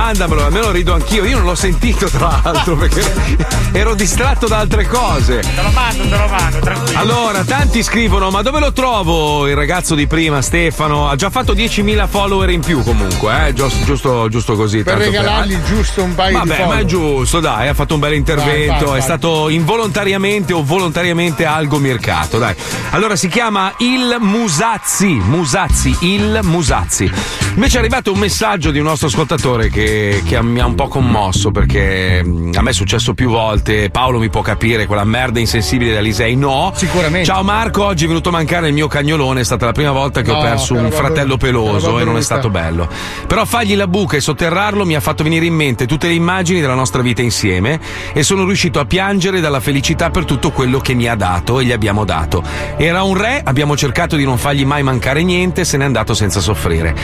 mandamelo, 0.08 0.46
almeno 0.46 0.72
rido 0.72 0.94
anch'io. 0.94 1.26
Io 1.26 1.38
non 1.38 1.46
l'ho 1.46 1.56
sentito, 1.56 2.08
tra 2.08 2.40
l'altro, 2.42 2.78
perché 2.78 3.04
ero 3.74 3.94
distratto 3.94 4.48
da 4.48 4.60
altre 4.60 4.88
cose. 4.88 5.40
Te 5.42 5.62
lo 5.62 5.70
mando, 5.72 6.04
te 6.04 6.18
lo 6.18 6.28
mando, 6.28 6.60
tranquillo. 6.60 7.00
Allora, 7.00 7.44
tanti 7.44 7.84
scrivono: 7.84 8.30
Ma 8.30 8.42
dove 8.42 8.60
lo 8.60 8.72
trovo 8.72 9.48
il 9.48 9.56
ragazzo 9.56 9.96
di 9.96 10.08
prima, 10.08 10.42
Stefano? 10.42 11.10
Ha 11.10 11.16
già 11.16 11.30
fatto 11.30 11.54
10.000 11.54 12.08
follower 12.08 12.50
in 12.50 12.62
più, 12.62 12.84
comunque, 12.84 13.48
eh? 13.48 13.54
Giusto, 13.54 13.84
giusto, 13.84 14.30
giusto 14.30 14.56
così. 14.56 14.84
Per 14.84 14.94
tanto 14.94 15.04
regalargli 15.04 15.62
giusto 15.64 16.04
un 16.04 16.16
paio 16.16 16.42
di 16.42 16.48
Vabbè, 16.48 16.66
ma 16.66 16.80
è 16.80 16.86
giusto, 16.86 17.40
dai, 17.42 17.68
ha 17.68 17.74
fatto 17.74 17.96
un 17.96 18.00
bel 18.00 18.14
intervento, 18.14 18.72
Vai, 18.72 18.80
vai, 18.80 18.84
è 18.84 18.90
vai. 18.90 19.02
stato 19.02 19.50
involontariamente 19.50 20.54
o 20.54 20.64
volontariamente 20.64 21.44
algo 21.46 21.80
mircato, 21.80 22.38
dai. 22.38 22.56
Allora 22.92 23.18
si 23.18 23.28
chiama 23.28 23.74
Il 23.80 24.18
Musazzi, 24.20 25.08
Musazzi, 25.08 25.96
Il 26.02 26.40
Musazzi. 26.44 27.12
Invece 27.58 27.78
è 27.78 27.80
arrivato 27.80 28.12
un 28.12 28.20
messaggio 28.20 28.70
di 28.70 28.78
un 28.78 28.86
nostro 28.86 29.08
ascoltatore 29.08 29.72
che, 29.72 30.22
che 30.24 30.40
mi 30.44 30.60
ha 30.60 30.68
un 30.68 30.76
po' 30.76 30.88
commosso 30.88 31.50
perché 31.50 32.24
mh, 32.24 32.52
a 32.54 32.62
me 32.62 32.70
è 32.70 32.74
successo 32.74 33.16
più 33.16 33.32
volte, 33.32 33.90
Paolo 33.90 34.20
mi 34.20 34.30
può 34.30 34.42
capire, 34.42 34.86
quella 34.86 35.04
merda 35.04 35.40
insensibile 35.40 35.92
da 35.92 36.00
Lisei, 36.00 36.36
no. 36.36 36.72
Sicuramente. 36.76 37.26
Ciao 37.26 37.42
Marco, 37.42 37.84
oggi 37.84 38.06
è 38.06 38.08
venuto 38.08 38.30
a 38.30 38.34
mancare 38.34 38.68
il 38.68 38.76
mio 38.76 38.88
cagnolone, 38.88 39.40
è 39.40 39.44
stata 39.44 39.66
la 39.66 39.72
prima 39.72 39.90
volta 39.90 40.22
che 40.22 40.30
ho 40.30 40.36
No, 40.36 40.42
perso 40.42 40.76
che 40.76 40.82
un 40.82 40.92
fratello 40.92 41.38
peloso 41.38 41.98
e 41.98 42.04
non 42.04 42.18
è 42.18 42.22
stato 42.22 42.52
bello. 42.52 42.88
Però 43.28 43.44
fargli 43.46 43.76
la 43.76 43.88
buca 43.88 44.16
e 44.16 44.22
sotterrarlo 44.22 44.86
mi 44.86 44.96
ha 44.96 45.00
fatto 45.00 45.24
venire 45.24 45.46
in 45.46 45.54
mente 45.54 45.86
tutte 45.86 46.08
le 46.08 46.14
immagini 46.14 46.62
della 46.62 46.76
nostra 46.76 47.02
vita 47.02 47.22
insieme 47.22 47.80
e 48.14 48.24
sono 48.24 48.46
riuscito 48.46 48.80
a 48.80 48.86
piangere 48.86 49.42
dalla 49.42 49.60
felicità 49.60 50.10
per 50.10 50.26
tutto 50.26 50.52
quello 50.52 50.80
che 50.80 50.94
mi 50.94 51.08
ha 51.08 51.16
dato 51.16 51.60
e 51.60 51.66
gli 51.66 51.72
abbiamo 51.72 52.06
dato. 52.06 52.42
Era 52.78 53.04
un 53.04 53.18
re, 53.18 53.42
abbiamo 53.44 53.76
cercato 53.76 54.16
di 54.16 54.24
non 54.24 54.38
fargli 54.38 54.66
mai 54.66 54.82
mancare 54.82 55.24
niente, 55.24 55.66
se 55.66 55.78
n'è 55.78 55.84
andato 55.84 56.14
senza 56.14 56.40
soffrire. 56.40 56.96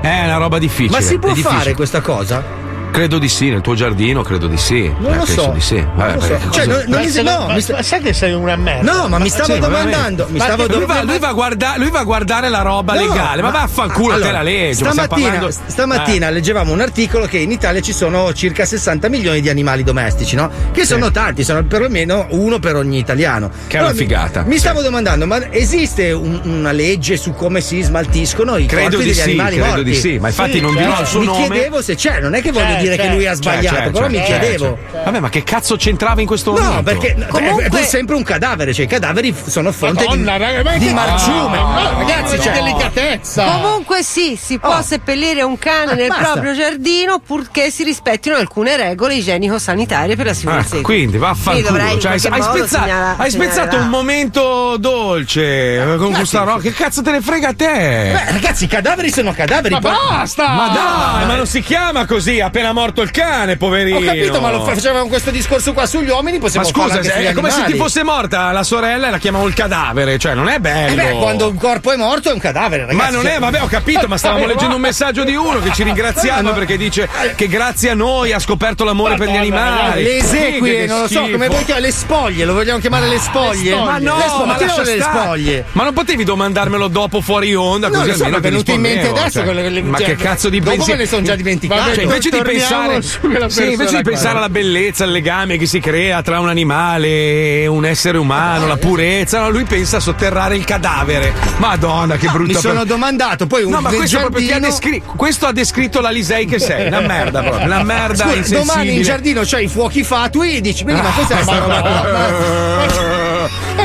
È 0.00 0.24
una 0.24 0.36
roba 0.36 0.58
difficile. 0.58 0.98
Ma 0.98 1.02
si 1.02 1.18
può 1.18 1.34
fare 1.34 1.74
questa 1.74 2.00
cosa? 2.00 2.69
Credo 2.90 3.18
di 3.18 3.28
sì, 3.28 3.50
nel 3.50 3.60
tuo 3.60 3.74
giardino 3.74 4.22
credo 4.22 4.46
di 4.46 4.56
sì. 4.56 4.92
Non 4.98 5.12
Eh, 5.12 5.16
lo 5.16 5.24
so. 5.26 5.50
di 5.54 5.60
sì. 5.60 5.76
Non 5.76 5.92
Vabbè, 5.94 6.14
lo 6.14 6.20
so. 6.20 6.26
perché 6.28 6.50
Cioè, 6.50 6.66
non- 6.66 6.84
non 6.88 7.00
mi 7.00 7.12
Ma- 7.22 7.22
no, 7.38 7.46
ma- 7.46 7.54
mi 7.54 7.60
sta- 7.60 7.82
sai 7.82 8.00
che 8.02 8.12
sei 8.12 8.32
una 8.32 8.56
merda? 8.56 8.92
No, 8.92 9.08
ma 9.08 9.18
mi 9.18 9.28
stavo 9.28 9.54
Sì, 9.54 9.58
domandando. 9.60 10.26
Mi 10.30 10.40
stavo 10.40 10.66
lui, 10.66 10.84
va, 10.84 11.02
lui 11.02 11.18
va 11.18 11.28
a 11.28 11.32
guarda- 11.32 11.74
lui 11.76 11.90
va 11.90 12.00
a 12.00 12.04
guardare 12.04 12.48
la 12.48 12.62
roba 12.62 12.94
No, 12.94 13.00
legale, 13.00 13.42
ma, 13.42 13.50
ma- 13.50 13.58
vaffanculo 13.60 14.14
allora, 14.14 14.26
te 14.28 14.32
la 14.32 14.42
legge. 14.42 14.74
Stamattina, 14.84 15.28
parlando- 15.30 15.50
stamattina 15.66 16.28
Eh. 16.28 16.32
leggevamo 16.32 16.72
un 16.72 16.80
articolo 16.80 17.26
che 17.26 17.38
in 17.38 17.50
Italia 17.52 17.80
ci 17.80 17.92
sono 17.92 18.32
circa 18.32 18.64
60 18.64 19.08
milioni 19.08 19.40
di 19.40 19.48
animali 19.48 19.82
domestici, 19.84 20.34
no? 20.36 20.50
Che 20.72 20.84
sono 20.84 21.10
tanti, 21.10 21.44
sono 21.44 21.62
perlomeno 21.64 22.26
uno 22.30 22.58
per 22.58 22.76
ogni 22.76 22.98
italiano. 22.98 23.50
Che 23.66 23.78
è 23.78 23.80
una 23.80 23.90
mi- 23.92 23.96
figata. 23.96 24.42
Mi, 24.42 24.58
stavo 24.58 24.82
domandando, 24.82 25.26
ma 25.26 25.40
esiste 25.50 26.10
un- 26.12 26.40
una 26.44 26.72
legge 26.72 27.16
su 27.16 27.32
come 27.34 27.60
si 27.60 27.80
smaltiscono 27.82 28.56
i 28.56 28.66
Credo 28.66 28.82
corpi 28.96 28.96
di 28.98 29.04
degli 29.04 29.14
sì, 29.14 29.22
animali 29.22 29.54
credo 29.56 29.66
morti? 29.68 29.84
di 29.84 29.94
sì, 29.94 30.18
ma 30.18 30.28
infatti 30.28 30.52
Sì, 30.52 30.60
non 30.60 30.74
dirò 30.74 31.00
il 31.00 31.06
suo 31.06 31.20
mi 31.20 31.26
nome. 31.26 31.48
chiedevo 31.48 31.82
se 31.82 31.94
c'è, 31.94 32.20
non 32.20 32.34
è 32.34 32.42
che 32.42 32.50
voglio 32.50 32.78
dire 32.80 32.96
che 32.96 33.02
c'è. 33.02 33.14
lui 33.14 33.26
ha 33.26 33.32
Cioè, 33.32 33.36
sbagliato, 33.36 33.76
cioè, 33.76 33.90
però 33.90 34.08
mi 34.08 34.16
cioè, 34.16 34.24
chiedevo. 34.24 34.78
cioè. 34.90 35.02
Vabbè, 35.04 35.20
ma 35.20 35.28
che 35.28 35.42
cazzo 35.44 35.76
c'entrava 35.76 36.20
in 36.20 36.26
questo 36.26 36.52
momento? 36.52 36.74
No, 36.74 36.82
perché 36.82 37.14
è- 37.14 37.26
Comunque- 37.26 37.64
è 37.64 37.68
pur 37.68 37.78
sempre 37.80 38.14
un 38.16 38.22
cadavere, 38.22 38.72
cioè 38.74 38.84
i 38.84 38.88
cadaveri 38.88 39.34
sono 39.46 39.72
fonte 39.72 40.04
Madonna, 40.04 40.36
di, 40.36 40.42
raga, 40.42 40.62
ma 40.62 40.76
di 40.76 40.92
marciume. 40.92 41.56
No, 41.58 41.68
No, 41.80 41.98
ragazzi, 41.98 42.40
cioè, 42.40 42.52
delicatezza. 42.52 43.44
Comunque 43.44 44.02
sì, 44.02 44.36
si 44.40 44.58
può 44.58 44.76
Oh. 44.78 44.82
seppellire 44.82 45.42
un 45.42 45.58
cane 45.58 45.92
Ah, 45.92 45.94
nel 45.94 46.08
basta. 46.08 46.32
proprio 46.32 46.54
giardino 46.54 47.18
purché 47.24 47.70
si 47.70 47.82
rispettino 47.84 48.36
alcune 48.36 48.76
regole 48.76 49.14
igienico-sanitarie 49.14 50.16
per 50.16 50.26
la 50.26 50.30
Ah, 50.32 50.34
sicurezza. 50.34 50.80
quindi 50.80 51.16
vaffanculo. 51.18 51.98
Cioè, 51.98 52.12
hai, 52.12 52.40
modo 52.40 52.42
spezza- 52.56 52.80
segnala- 52.80 53.14
hai 53.16 53.30
spezzato 53.30 53.76
un 53.76 53.88
momento 53.88 54.76
dolce 54.78 55.82
eh, 55.92 55.96
con 55.96 56.12
questa 56.12 56.42
roba. 56.42 56.60
Che 56.60 56.72
cazzo 56.72 57.02
te 57.02 57.10
ne 57.10 57.20
frega 57.20 57.48
a 57.48 57.54
te? 57.54 57.66
Beh, 57.66 58.32
ragazzi, 58.32 58.64
i 58.64 58.66
cadaveri 58.66 59.10
sono 59.10 59.32
cadaveri. 59.32 59.74
Ma 59.74 59.80
poi- 59.80 59.92
basta! 59.92 60.48
Ma 60.48 60.68
dai, 60.68 61.26
ma 61.26 61.34
non 61.36 61.46
si 61.46 61.60
chiama 61.62 62.06
così, 62.06 62.40
appena 62.40 62.69
morto 62.72 63.02
il 63.02 63.10
cane, 63.10 63.56
poverino. 63.56 63.98
Ho 63.98 64.02
capito, 64.02 64.40
ma 64.40 64.50
lo 64.50 64.64
fa- 64.64 64.74
facevamo 64.74 65.06
questo 65.08 65.30
discorso 65.30 65.72
qua 65.72 65.86
sugli 65.86 66.08
uomini, 66.08 66.38
Ma 66.38 66.44
possiamo 66.44 66.66
farlo 66.66 66.88
scusa, 66.88 67.02
sugli 67.02 67.24
è 67.24 67.32
come 67.32 67.50
se 67.50 67.64
ti 67.64 67.74
fosse 67.74 68.02
morta 68.02 68.50
la 68.52 68.62
sorella 68.62 69.08
e 69.08 69.10
la 69.10 69.18
chiamavo 69.18 69.46
il 69.46 69.54
cadavere, 69.54 70.18
cioè 70.18 70.34
non 70.34 70.48
è 70.48 70.54
Eh 70.56 70.60
bello. 70.60 70.94
beh, 70.96 71.18
quando 71.18 71.48
un 71.48 71.56
corpo 71.56 71.92
è 71.92 71.96
morto 71.96 72.30
è 72.30 72.32
un 72.32 72.38
cadavere, 72.38 72.86
ragazzi. 72.86 72.96
Ma 72.96 73.10
non 73.10 73.26
è, 73.26 73.38
vabbè, 73.38 73.62
ho 73.62 73.66
capito, 73.66 74.06
ma 74.08 74.16
stavamo 74.16 74.46
leggendo 74.46 74.74
un 74.76 74.80
messaggio 74.80 75.24
di 75.24 75.34
uno 75.34 75.60
che 75.60 75.72
ci 75.72 75.82
ringraziava 75.82 76.42
Ma 76.42 76.50
no. 76.50 76.54
perché 76.56 76.76
dice 76.76 77.08
che 77.34 77.48
grazie 77.48 77.90
a 77.90 77.94
noi 77.94 78.32
ha 78.32 78.38
scoperto 78.38 78.84
l'amore 78.84 79.16
per 79.16 79.28
gli 79.28 79.36
animali. 79.36 80.02
Le 80.02 80.16
esequie, 80.18 80.86
non 80.86 81.00
lo 81.00 81.08
so, 81.08 81.28
come 81.30 81.48
vuoi 81.48 81.64
chiamare, 81.64 81.86
le 81.86 81.92
spoglie, 81.92 82.44
lo 82.44 82.52
vogliamo 82.54 82.78
chiamare 82.78 83.08
le 83.08 83.18
spoglie? 83.18 83.74
Ma 83.74 83.98
no, 83.98 84.16
le 84.16 84.22
spoglie, 84.22 84.46
ma 84.46 84.58
lascia 84.58 84.82
le 84.82 85.00
spoglie. 85.00 85.64
Ma 85.72 85.84
non 85.84 85.92
potevi 85.92 86.24
domandarmelo 86.24 86.88
dopo 86.88 87.20
fuori 87.20 87.54
onda? 87.54 87.88
No, 87.88 87.98
così 87.98 88.14
so, 88.14 88.24
almeno 88.24 88.30
mi 88.30 88.46
è 88.46 88.50
venuto 88.50 88.70
in 88.72 88.80
mente 88.80 89.08
adesso 89.08 89.44
cioè. 89.44 89.80
Ma 89.82 89.98
cioè, 89.98 90.06
che 90.06 90.16
cazzo 90.16 90.48
di 90.48 90.58
dopo 90.58 90.70
pensiero? 90.70 90.98
me 90.98 91.04
ne 91.04 91.08
sono 91.08 91.22
già 91.22 91.34
dimenticato. 91.34 91.94
Cioè, 91.94 92.02
invece 92.04 92.30
di 92.30 92.36
torniamo 92.36 92.59
pensare, 92.68 93.50
sì, 93.50 93.70
invece 93.72 93.96
di 93.96 94.02
pensare 94.02 94.38
alla 94.38 94.48
bellezza, 94.48 95.04
al 95.04 95.10
legame 95.10 95.56
che 95.56 95.66
si 95.66 95.80
crea 95.80 96.22
tra 96.22 96.40
un 96.40 96.48
animale 96.48 97.62
e 97.62 97.66
un 97.66 97.84
essere 97.84 98.18
umano, 98.18 98.66
la 98.66 98.76
purezza, 98.76 99.40
no, 99.40 99.50
lui 99.50 99.64
pensa 99.64 99.96
a 99.98 100.00
sotterrare 100.00 100.56
il 100.56 100.64
cadavere. 100.64 101.32
Madonna, 101.58 102.16
che 102.16 102.28
brutta 102.28 102.52
Mi 102.52 102.58
sono 102.58 102.78
per- 102.80 102.86
domandato, 102.86 103.46
poi 103.46 103.62
un 103.64 103.70
No, 103.70 103.80
ma 103.80 103.90
questo, 103.90 104.18
ti 104.18 104.24
ha 104.24 104.28
giardino- 104.30 104.58
descritto, 104.58 105.12
questo 105.16 105.46
ha 105.46 105.52
descritto 105.52 106.00
la 106.00 106.10
Lisei 106.10 106.46
che 106.46 106.58
sei, 106.58 106.86
una 106.86 107.00
merda 107.00 107.42
proprio, 107.42 107.64
una 107.66 107.82
merda 107.82 108.14
Scusa, 108.24 108.36
insensibile. 108.36 108.60
domani 108.64 108.94
in 108.96 109.02
giardino 109.02 109.42
c'hai 109.44 109.64
i 109.64 109.68
fuochi 109.68 110.02
fatui 110.04 110.56
e 110.56 110.60
dici, 110.60 110.84
ma 110.84 110.98
questa 111.00 111.38
è 111.38 111.42
sta 111.42 111.58
roba. 111.58 113.18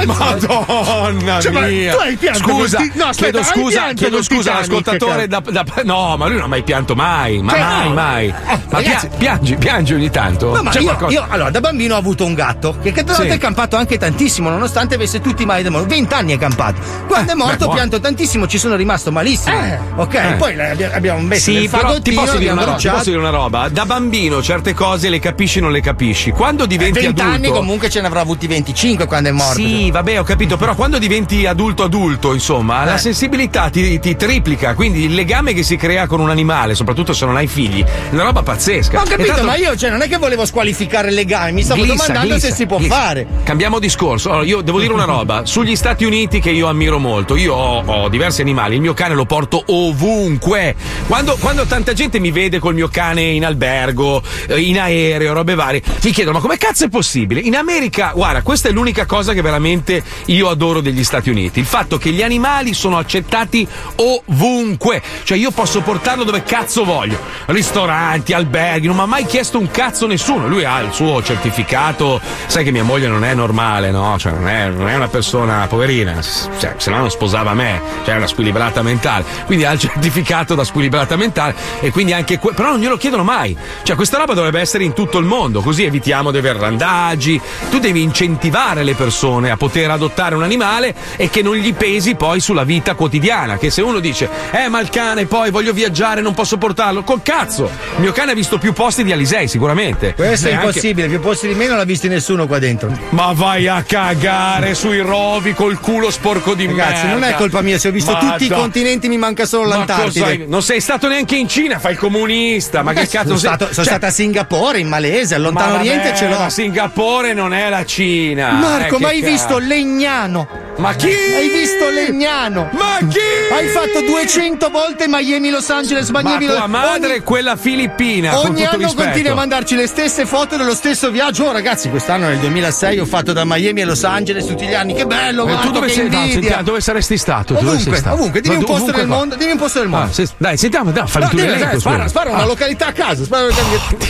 Madonna 0.05 1.39
Cioè, 1.41 1.51
ma 1.51 1.61
mia! 1.61 1.93
tu 1.95 1.99
hai 2.01 2.15
pianto 2.15 2.39
scusa, 2.39 2.77
col 2.77 2.89
ti- 2.91 2.97
no, 2.97 3.05
aspetta, 3.05 3.39
chiedo 3.41 3.43
scusa, 3.61 3.93
chiedo 3.93 4.23
scusa 4.23 4.55
all'ascoltatore 4.55 5.27
da, 5.27 5.39
da- 5.39 5.63
No, 5.83 6.15
ma 6.17 6.25
lui 6.27 6.35
non 6.35 6.43
ha 6.45 6.47
mai 6.47 6.63
pianto 6.63 6.95
mai, 6.95 7.41
ma 7.41 7.51
Cioè, 7.51 7.59
mai, 7.61 7.87
no. 7.87 7.93
mai. 7.93 8.27
Ma 8.45 8.59
ragazzi- 8.69 9.07
pia- 9.07 9.17
piangi, 9.17 9.55
piangi 9.55 9.93
ogni 9.93 10.09
tanto. 10.09 10.53
No, 10.55 10.63
ma 10.63 10.71
C'è 10.71 10.79
io, 10.79 10.85
qualcosa- 10.85 11.11
io, 11.11 11.25
allora, 11.27 11.49
da 11.49 11.59
bambino 11.59 11.95
ho 11.95 11.97
avuto 11.97 12.25
un 12.25 12.33
gatto 12.33 12.77
che, 12.81 12.91
che 12.91 13.03
tra 13.03 13.13
l'altro 13.13 13.25
Sì. 13.31 13.37
è 13.37 13.37
campato 13.37 13.75
anche 13.75 13.97
tantissimo, 13.97 14.49
nonostante 14.49 14.95
avesse 14.95 15.21
tutti 15.21 15.43
i 15.43 15.45
mali 15.45 15.63
del 15.63 15.71
mondo. 15.71 15.87
20 15.87 16.13
anni 16.13 16.33
è 16.33 16.37
campato. 16.37 16.81
Quando 17.07 17.31
è 17.31 17.35
morto 17.35 17.67
beh, 17.67 17.73
pianto 17.73 17.99
tantissimo, 17.99 18.47
ci 18.47 18.57
sono 18.57 18.75
rimasto 18.75 19.11
malissimo. 19.11 19.55
Eh. 19.55 19.79
ok, 19.95 20.13
Eh. 20.13 20.33
poi 20.37 20.59
abbiamo 20.59 21.19
messo 21.21 21.51
Sì, 21.51 21.67
però 21.69 21.99
ti 21.99 22.11
posso, 22.13 22.37
dire 22.37 22.51
una 22.51 22.63
roba, 22.65 22.77
ti 22.77 22.87
posso 22.89 23.03
dire 23.09 23.17
una 23.17 23.29
roba. 23.29 23.69
Da 23.69 23.85
bambino 23.85 24.41
certe 24.41 24.73
cose 24.73 25.09
le 25.09 25.19
capisci 25.19 25.59
o 25.59 25.61
non 25.61 25.71
le 25.71 25.81
capisci. 25.81 26.31
Quando 26.31 26.65
diventi 26.65 26.99
20 26.99 27.19
adulto. 27.21 27.35
anni 27.37 27.49
comunque 27.49 27.89
ce 27.89 28.01
ne 28.01 28.07
avrà 28.07 28.21
avuti 28.21 28.47
25 28.47 29.05
quando 29.05 29.29
è 29.29 29.31
morto. 29.31 29.53
Sì, 29.55 29.89
vabbè, 29.95 30.19
ho 30.19 30.23
capito, 30.23 30.57
però 30.57 30.75
quando 30.75 30.97
diventi 30.99 31.45
adulto 31.45 31.83
adulto, 31.83 32.33
insomma, 32.33 32.83
Eh. 32.83 32.85
la 32.85 32.97
sensibilità 32.97 33.69
ti, 33.69 33.99
ti 33.99 34.15
triplica, 34.15 34.73
quindi 34.73 35.03
il 35.05 35.13
legame 35.13 35.53
che 35.53 35.63
si 35.63 35.75
crea 35.77 36.05
con 36.07 36.19
un 36.19 36.29
animale, 36.29 36.75
soprattutto 36.75 37.13
se 37.13 37.25
non 37.25 37.35
hai 37.37 37.47
figli, 37.47 37.83
è 37.83 38.13
una 38.13 38.23
roba 38.23 38.43
pazzesca. 38.43 38.99
Ho 38.99 39.03
capito, 39.03 39.27
l'altro- 39.29 39.45
ma 39.45 39.55
io 39.55 39.75
cioè, 39.77 39.89
non 39.89 40.01
è 40.01 40.07
che 40.07 40.17
volevo 40.17 40.45
squalificare 40.45 41.09
il 41.09 41.13
legame, 41.15 41.51
mi 41.53 41.63
stavo 41.63 41.81
Glissa, 41.81 41.95
domandando 41.95 42.33
glissa, 42.33 42.47
se 42.49 42.53
si 42.53 42.65
può 42.65 42.77
glissa. 42.77 42.93
fare. 42.95 43.27
Cambiamo 43.43 43.79
discorso. 43.79 44.29
Allora, 44.31 44.45
io 44.45 44.61
devo 44.61 44.79
dire 44.79 44.91
una 44.93 45.05
roba. 45.05 45.45
Sugli 45.45 45.75
Stati 45.75 46.03
Uniti, 46.05 46.39
che 46.39 46.49
io 46.51 46.67
ammiro 46.67 46.99
molto, 46.99 47.35
io 47.35 47.53
ho, 47.53 47.83
ho 47.85 48.09
diversi 48.09 48.41
animali. 48.41 48.75
Il 48.75 48.81
mio 48.81 48.93
cane 48.93 49.13
lo 49.15 49.25
porto 49.25 49.63
ovunque. 49.67 50.75
Quando, 51.07 51.37
quando 51.39 51.65
tanta 51.65 51.93
gente 51.93 52.19
mi 52.19 52.31
vede 52.31 52.59
col 52.59 52.73
mio 52.73 52.87
cane 52.89 53.21
in 53.21 53.45
albergo, 53.45 54.21
eh, 54.47 54.59
in 54.59 54.79
aereo, 54.79 55.33
robe 55.33 55.55
varie, 55.55 55.81
mi 56.03 56.11
chiedono: 56.11 56.37
ma 56.37 56.41
come 56.41 56.57
cazzo 56.57 56.85
è 56.85 56.89
possibile? 56.89 57.39
In 57.41 57.55
America, 57.55 58.11
guarda, 58.13 58.41
questa 58.41 58.69
è 58.69 58.71
l'unica 58.71 59.05
cosa 59.05 59.33
che 59.33 59.41
veramente 59.41 59.74
veramente 59.75 60.03
io 60.27 60.49
adoro 60.49 60.81
degli 60.81 61.03
Stati 61.03 61.29
Uniti. 61.29 61.59
Il 61.59 61.65
fatto 61.65 61.97
che 61.97 62.11
gli 62.11 62.23
animali 62.23 62.73
sono 62.73 62.97
accettati 62.97 63.67
ovunque. 63.95 65.01
Cioè 65.23 65.37
io 65.37 65.51
posso 65.51 65.81
portarlo 65.81 66.23
dove 66.23 66.43
cazzo 66.43 66.83
voglio. 66.83 67.19
Ristoranti, 67.47 68.33
alberghi, 68.33 68.87
non 68.87 68.95
mi 68.95 69.01
ha 69.03 69.05
mai 69.05 69.25
chiesto 69.25 69.59
un 69.59 69.69
cazzo 69.69 70.07
nessuno. 70.07 70.47
Lui 70.47 70.63
ha 70.63 70.79
il 70.81 70.93
suo 70.93 71.21
certificato. 71.21 72.19
Sai 72.47 72.63
che 72.63 72.71
mia 72.71 72.83
moglie 72.83 73.07
non 73.07 73.23
è 73.23 73.33
normale, 73.33 73.91
no? 73.91 74.17
Cioè 74.17 74.31
non 74.31 74.47
è, 74.47 74.69
non 74.69 74.87
è 74.87 74.95
una 74.95 75.07
persona 75.07 75.67
poverina. 75.67 76.21
Cioè, 76.21 76.75
se 76.77 76.89
no 76.89 76.97
non 76.97 77.11
sposava 77.11 77.53
me. 77.53 77.81
Cioè 78.03 78.15
è 78.15 78.17
una 78.17 78.27
squilibrata 78.27 78.81
mentale. 78.81 79.25
Quindi 79.45 79.65
ha 79.65 79.71
il 79.71 79.79
certificato 79.85 80.55
da 80.55 80.63
squilibrata 80.63 81.15
mentale. 81.15 81.55
E 81.81 81.91
quindi 81.91 82.13
anche 82.13 82.39
que- 82.39 82.53
Però 82.53 82.69
non 82.69 82.79
glielo 82.79 82.97
chiedono 82.97 83.23
mai. 83.23 83.55
Cioè 83.83 83.95
questa 83.95 84.17
roba 84.17 84.33
dovrebbe 84.33 84.59
essere 84.59 84.83
in 84.83 84.93
tutto 84.93 85.17
il 85.17 85.25
mondo. 85.25 85.61
Così 85.61 85.83
evitiamo 85.83 86.31
dei 86.31 86.41
verrandaggi. 86.41 87.39
Tu 87.69 87.79
devi 87.79 88.01
incentivare 88.01 88.83
le 88.83 88.93
persone 88.93 89.51
a 89.51 89.57
poter 89.57 89.64
adottare 89.93 90.35
un 90.35 90.43
animale 90.43 90.93
e 91.15 91.29
che 91.29 91.41
non 91.41 91.55
gli 91.55 91.73
pesi 91.73 92.15
poi 92.15 92.39
sulla 92.39 92.63
vita 92.63 92.93
quotidiana. 92.95 93.57
Che 93.57 93.69
se 93.69 93.81
uno 93.81 93.99
dice, 93.99 94.29
eh, 94.51 94.67
ma 94.69 94.79
il 94.79 94.89
cane 94.89 95.25
poi 95.25 95.49
voglio 95.51 95.73
viaggiare, 95.73 96.21
non 96.21 96.33
posso 96.33 96.57
portarlo. 96.57 97.03
Col 97.03 97.21
cazzo! 97.21 97.63
Il 97.95 98.01
mio 98.01 98.11
cane 98.11 98.31
ha 98.31 98.35
visto 98.35 98.57
più 98.57 98.73
posti 98.73 99.03
di 99.03 99.11
Alisei, 99.11 99.47
sicuramente. 99.47 100.13
Questo 100.13 100.47
è 100.47 100.51
Neanche- 100.51 100.67
impossibile, 100.67 101.07
più 101.07 101.19
posti 101.19 101.47
di 101.47 101.53
me 101.55 101.67
non 101.67 101.77
l'ha 101.77 101.83
visto 101.83 102.07
nessuno 102.07 102.47
qua 102.47 102.59
dentro. 102.59 102.91
Ma 103.09 103.31
vai 103.33 103.67
a 103.67 103.83
cagare 103.83 104.73
sui 104.75 104.99
rovi 104.99 105.53
col 105.53 105.79
culo 105.79 106.09
sporco 106.11 106.53
di 106.53 106.65
Ragazzi, 106.65 107.05
merda. 107.05 107.13
non 107.13 107.23
è 107.23 107.33
colpa 107.35 107.61
mia, 107.61 107.77
se 107.77 107.87
ho 107.87 107.91
visto 107.91 108.11
Ma 108.11 108.19
tutti 108.19 108.45
i 108.45 108.47
da- 108.47 108.55
continenti 108.57 109.07
mi 109.07 109.17
manca 109.17 109.45
solo 109.45 109.69
Ma 109.69 109.77
l'Antartide. 109.77 110.19
cosa- 110.37 110.43
Non 110.47 110.61
sei 110.61 110.81
stato 110.81 111.07
neanche 111.07 111.35
in 111.35 111.47
Cina, 111.47 111.79
fai 111.79 111.93
il 111.93 111.97
comunista. 111.97 112.81
Ma 112.83 112.93
che 112.93 113.01
Eh, 113.01 113.07
cazzo 113.07 113.35
sono 113.35 113.37
sei- 113.37 113.49
stato, 113.49 113.63
sono 113.65 113.73
cioè- 113.75 113.85
stato 113.85 114.05
a 114.05 114.09
Singapore, 114.09 114.79
in 114.79 114.87
Malesia, 114.87 115.35
al 115.37 115.41
lontano 115.41 115.73
Ma 115.73 115.79
oriente 115.79 116.13
ce 116.15 116.27
l'ho. 116.27 116.37
Ma 116.39 116.49
Singapore 116.49 117.33
non 117.33 117.53
è 117.53 117.69
la 117.69 117.85
Cina. 117.85 118.51
Marco, 118.51 118.97
Eh, 118.97 118.99
ma 118.99 119.07
che 119.09 119.13
hai 119.15 119.19
cazzo. 119.21 119.31
visto 119.31 119.54
Legnano? 119.59 120.47
Ma 120.77 120.93
chi? 120.93 121.07
Hai 121.07 121.47
visto 121.49 121.89
Legnano? 121.89 122.69
Ma 122.73 122.97
chi? 123.07 123.17
Hai 123.51 123.67
fatto 123.69 124.01
200 124.05 124.69
volte 124.69 125.05
Miami 125.07 125.49
Los 125.49 125.69
Angeles, 125.69 126.09
Ma 126.09 126.21
Miami 126.21 126.47
tua 126.47 126.59
Los 126.59 126.67
madre 126.67 127.05
ogni- 127.11 127.19
è 127.19 127.23
quella 127.23 127.55
filippina. 127.55 128.39
Ogni 128.39 128.65
anno 128.65 128.77
rispetto. 128.77 129.03
continui 129.03 129.31
a 129.31 129.35
mandarci 129.35 129.75
le 129.75 129.87
stesse 129.87 130.25
foto 130.25 130.57
dello 130.57 130.73
stesso 130.75 131.11
viaggio. 131.11 131.45
Oh, 131.45 131.51
ragazzi, 131.53 131.89
quest'anno 131.89 132.27
nel 132.27 132.39
2006 132.39 132.99
ho 132.99 133.05
fatto 133.05 133.31
da 133.31 133.43
Miami 133.45 133.81
a 133.83 133.85
Los 133.85 134.03
Angeles 134.03 134.45
tutti 134.45 134.65
gli 134.65 134.73
anni. 134.73 134.93
Che 134.93 135.05
bello, 135.05 135.43
Eh, 135.43 135.45
guarda, 135.45 135.61
tu 135.61 135.71
dove 135.71 135.89
sei? 135.89 136.09
no, 136.09 136.25
sentiamo, 136.27 136.63
dove 136.63 136.81
saresti 136.81 137.17
stato? 137.17 137.53
Dove 137.53 137.65
Ovunque, 137.67 137.83
sei 137.91 137.95
stato? 137.95 138.15
ovunque, 138.15 138.41
dimmi 138.41 138.55
Ma 138.55 138.59
un 138.59 138.65
posto 138.65 138.83
ovunque 138.83 139.05
mondo, 139.05 139.35
dimmi 139.35 139.51
un 139.51 139.57
posto 139.57 139.79
del 139.79 139.87
mondo. 139.87 140.05
Ah, 140.07 140.13
se- 140.13 140.27
dai, 140.37 140.57
sentiamo, 140.57 140.91
dai, 140.91 141.07
fammi 141.07 141.23
No, 141.25 141.29
tu 141.31 141.35
dimmi, 141.37 141.47
l'elenco. 141.49 141.69
dai, 141.71 141.79
spara, 141.79 142.07
spara 142.09 142.29
una 142.31 142.41
Ah, 142.41 142.45
località 142.45 142.87
a 142.87 142.91
caso. 142.91 143.23
Spara 143.23 143.47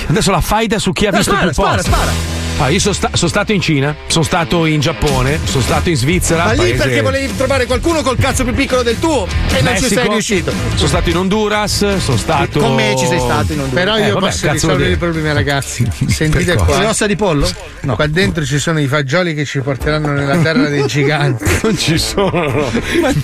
Adesso 0.08 0.32
la 0.32 0.42
faida 0.42 0.80
su 0.80 0.92
chi 0.94 1.06
ha 1.06 1.12
Dai, 1.12 1.20
visto 1.20 1.34
spara, 1.34 1.46
più 1.52 1.62
spara, 1.62 1.76
posti. 1.76 1.92
spara. 1.92 2.44
Ah, 2.58 2.70
io 2.70 2.80
sono, 2.80 2.94
sta- 2.94 3.10
sono 3.14 3.30
stato 3.30 3.52
in 3.52 3.60
Cina, 3.60 3.94
sono 4.08 4.24
stato 4.24 4.66
in 4.66 4.80
Giappone, 4.80 5.40
sono 5.44 5.62
stato 5.62 5.90
in 5.90 5.98
Svizzera. 5.98 6.46
Ma 6.46 6.52
lì 6.54 6.58
paese- 6.58 6.76
perché 6.78 7.02
volevi 7.02 7.36
trovare 7.36 7.66
qualcuno 7.66 8.02
col 8.02 8.16
cazzo 8.18 8.46
più 8.46 8.54
piccolo 8.54 8.82
del 8.82 8.98
tuo 8.98 9.28
e 9.28 9.62
non 9.62 9.76
ci 9.76 9.82
Messico. 9.84 10.00
sei 10.02 10.10
riuscito. 10.10 10.54
Sono 10.76 10.88
stato 10.88 11.10
in 11.10 11.18
Honduras, 11.18 11.98
sono 11.98 12.18
stato. 12.18 12.60
Con 12.62 12.74
me 12.76 12.96
ci 12.98 13.06
sei 13.08 13.20
stato 13.20 13.52
in 13.52 13.60
Honduras. 13.60 13.84
Però 13.84 13.98
io 13.98 14.06
Eh, 14.06 14.12
vabbè, 14.12 14.26
posso 14.28 14.52
risolvere 14.52 14.92
i 14.92 14.96
problemi, 14.96 15.34
ragazzi. 15.34 15.86
Sentite 16.08 16.56
qua. 16.56 16.80
Le 16.80 16.86
ossa 16.86 17.06
di 17.08 17.18
pollo? 17.18 17.48
No. 17.82 17.96
Qua 17.96 18.08
dentro 18.08 18.46
ci 18.46 18.58
sono 18.58 18.80
i 18.80 18.88
fagioli 18.88 19.34
che 19.36 19.44
ci 19.44 19.60
porteranno 19.60 20.14
nella 20.14 20.38
terra 20.38 20.70
dei 20.70 20.86
giganti. 20.88 21.44
Non 21.66 21.78
ci 21.78 21.98
sono. 21.98 22.70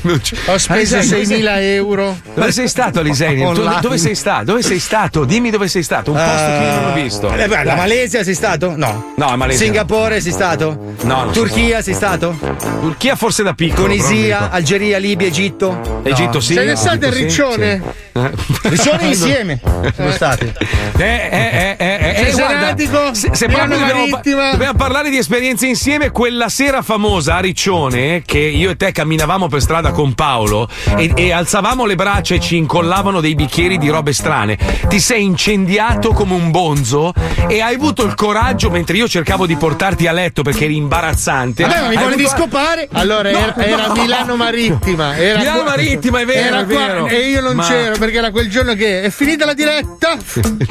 Non 0.01 0.19
ci- 0.23 0.35
Ho 0.47 0.57
speso 0.57 0.95
Alisei, 0.97 1.23
dove 1.25 1.41
6.000 1.41 1.61
euro. 1.75 2.19
Dove 2.33 2.51
sei 2.51 2.67
stato, 2.67 2.99
Alisei? 2.99 3.37
Dove 3.81 3.97
sei 3.97 4.15
stato? 4.15 4.43
Dove 4.45 4.61
sei 4.63 4.79
stato? 4.79 5.23
Dimmi 5.25 5.51
dove 5.51 5.67
sei 5.67 5.83
stato. 5.83 6.11
Un 6.11 6.17
posto 6.17 6.45
che 6.57 6.63
io 6.65 6.73
non 6.81 6.85
ho 6.89 6.93
visto. 6.93 7.31
Eh, 7.33 7.47
beh, 7.47 7.63
la 7.63 7.75
Malesia 7.75 8.23
sei 8.23 8.33
stato? 8.33 8.73
No. 8.75 9.13
No, 9.21 9.27
a 9.27 9.35
Malesia. 9.35 9.65
Singapore 9.65 10.19
sei 10.19 10.31
stato? 10.31 10.95
No, 11.03 11.25
non 11.25 11.31
Turchia 11.31 11.83
sei 11.83 11.93
stato? 11.93 12.35
Turchia 12.79 13.15
forse 13.15 13.43
da 13.43 13.53
piccolo. 13.53 13.85
Tunisia. 13.85 14.49
Algeria, 14.49 14.97
Libia, 14.97 15.27
Egitto? 15.27 16.01
Egitto 16.01 16.39
sì. 16.39 16.53
Se 16.53 16.65
ne 16.65 16.75
state 16.75 17.05
il 17.05 17.11
riccione? 17.11 17.81
sì. 17.83 17.99
Eh. 18.13 18.31
Riccione 18.63 19.07
insieme 19.07 19.59
sono 19.95 20.11
stati. 20.11 20.51
Eh, 20.97 21.03
eh, 21.03 21.29
eh, 21.31 21.75
eh, 21.77 21.97
eh, 21.99 22.27
eh, 22.27 22.31
guarda, 22.31 23.13
se, 23.13 23.29
se 23.33 23.47
piano 23.47 23.75
proprio 23.75 24.19
dobbiamo, 24.19 24.51
dobbiamo 24.51 24.77
parlare 24.77 25.09
di 25.09 25.17
esperienze 25.17 25.67
insieme, 25.67 26.11
quella 26.11 26.49
sera 26.49 26.81
famosa 26.81 27.35
a 27.35 27.39
Riccione, 27.39 28.21
che 28.25 28.39
io 28.39 28.71
e 28.71 28.75
te 28.75 28.91
camminavamo 28.91 29.47
per 29.47 29.61
strada 29.61 29.91
con 29.91 30.13
Paolo 30.13 30.67
e, 30.97 31.11
e 31.15 31.31
alzavamo 31.31 31.85
le 31.85 31.95
braccia 31.95 32.35
e 32.35 32.39
ci 32.39 32.57
incollavano 32.57 33.21
dei 33.21 33.35
bicchieri 33.35 33.77
di 33.77 33.89
robe 33.89 34.13
strane, 34.13 34.57
ti 34.87 34.99
sei 34.99 35.23
incendiato 35.23 36.11
come 36.11 36.33
un 36.33 36.51
bonzo 36.51 37.13
e 37.47 37.61
hai 37.61 37.75
avuto 37.75 38.03
il 38.03 38.15
coraggio, 38.15 38.69
mentre 38.69 38.97
io 38.97 39.07
cercavo 39.11 39.45
di 39.45 39.55
portarti 39.57 40.07
a 40.07 40.11
letto 40.13 40.41
perché 40.41 40.63
eri 40.65 40.77
imbarazzante. 40.77 41.63
Vabbè, 41.63 41.81
ma 41.81 41.87
mi 41.89 41.95
volevi 41.97 42.23
avuto- 42.23 42.41
scopare? 42.41 42.87
Allora, 42.93 43.29
No, 43.31 43.37
era, 43.37 43.55
era 43.57 43.87
no. 43.87 43.93
Milano 43.93 44.35
Marittima. 44.37 45.15
Era 45.17 45.39
Milano 45.39 45.61
qua- 45.61 45.69
Marittima, 45.69 46.19
è 46.21 46.25
vero, 46.25 46.47
era 46.47 46.59
è 46.61 46.65
qua- 46.65 46.85
vero. 46.87 47.07
E 47.07 47.29
io 47.29 47.41
non 47.41 47.55
Ma- 47.57 47.67
c'ero 47.67 47.97
perché 47.97 48.17
era 48.17 48.31
quel 48.31 48.49
giorno 48.49 48.73
che 48.73 49.01
è 49.03 49.09
finita 49.09 49.45
la 49.45 49.53
diretta. 49.53 50.17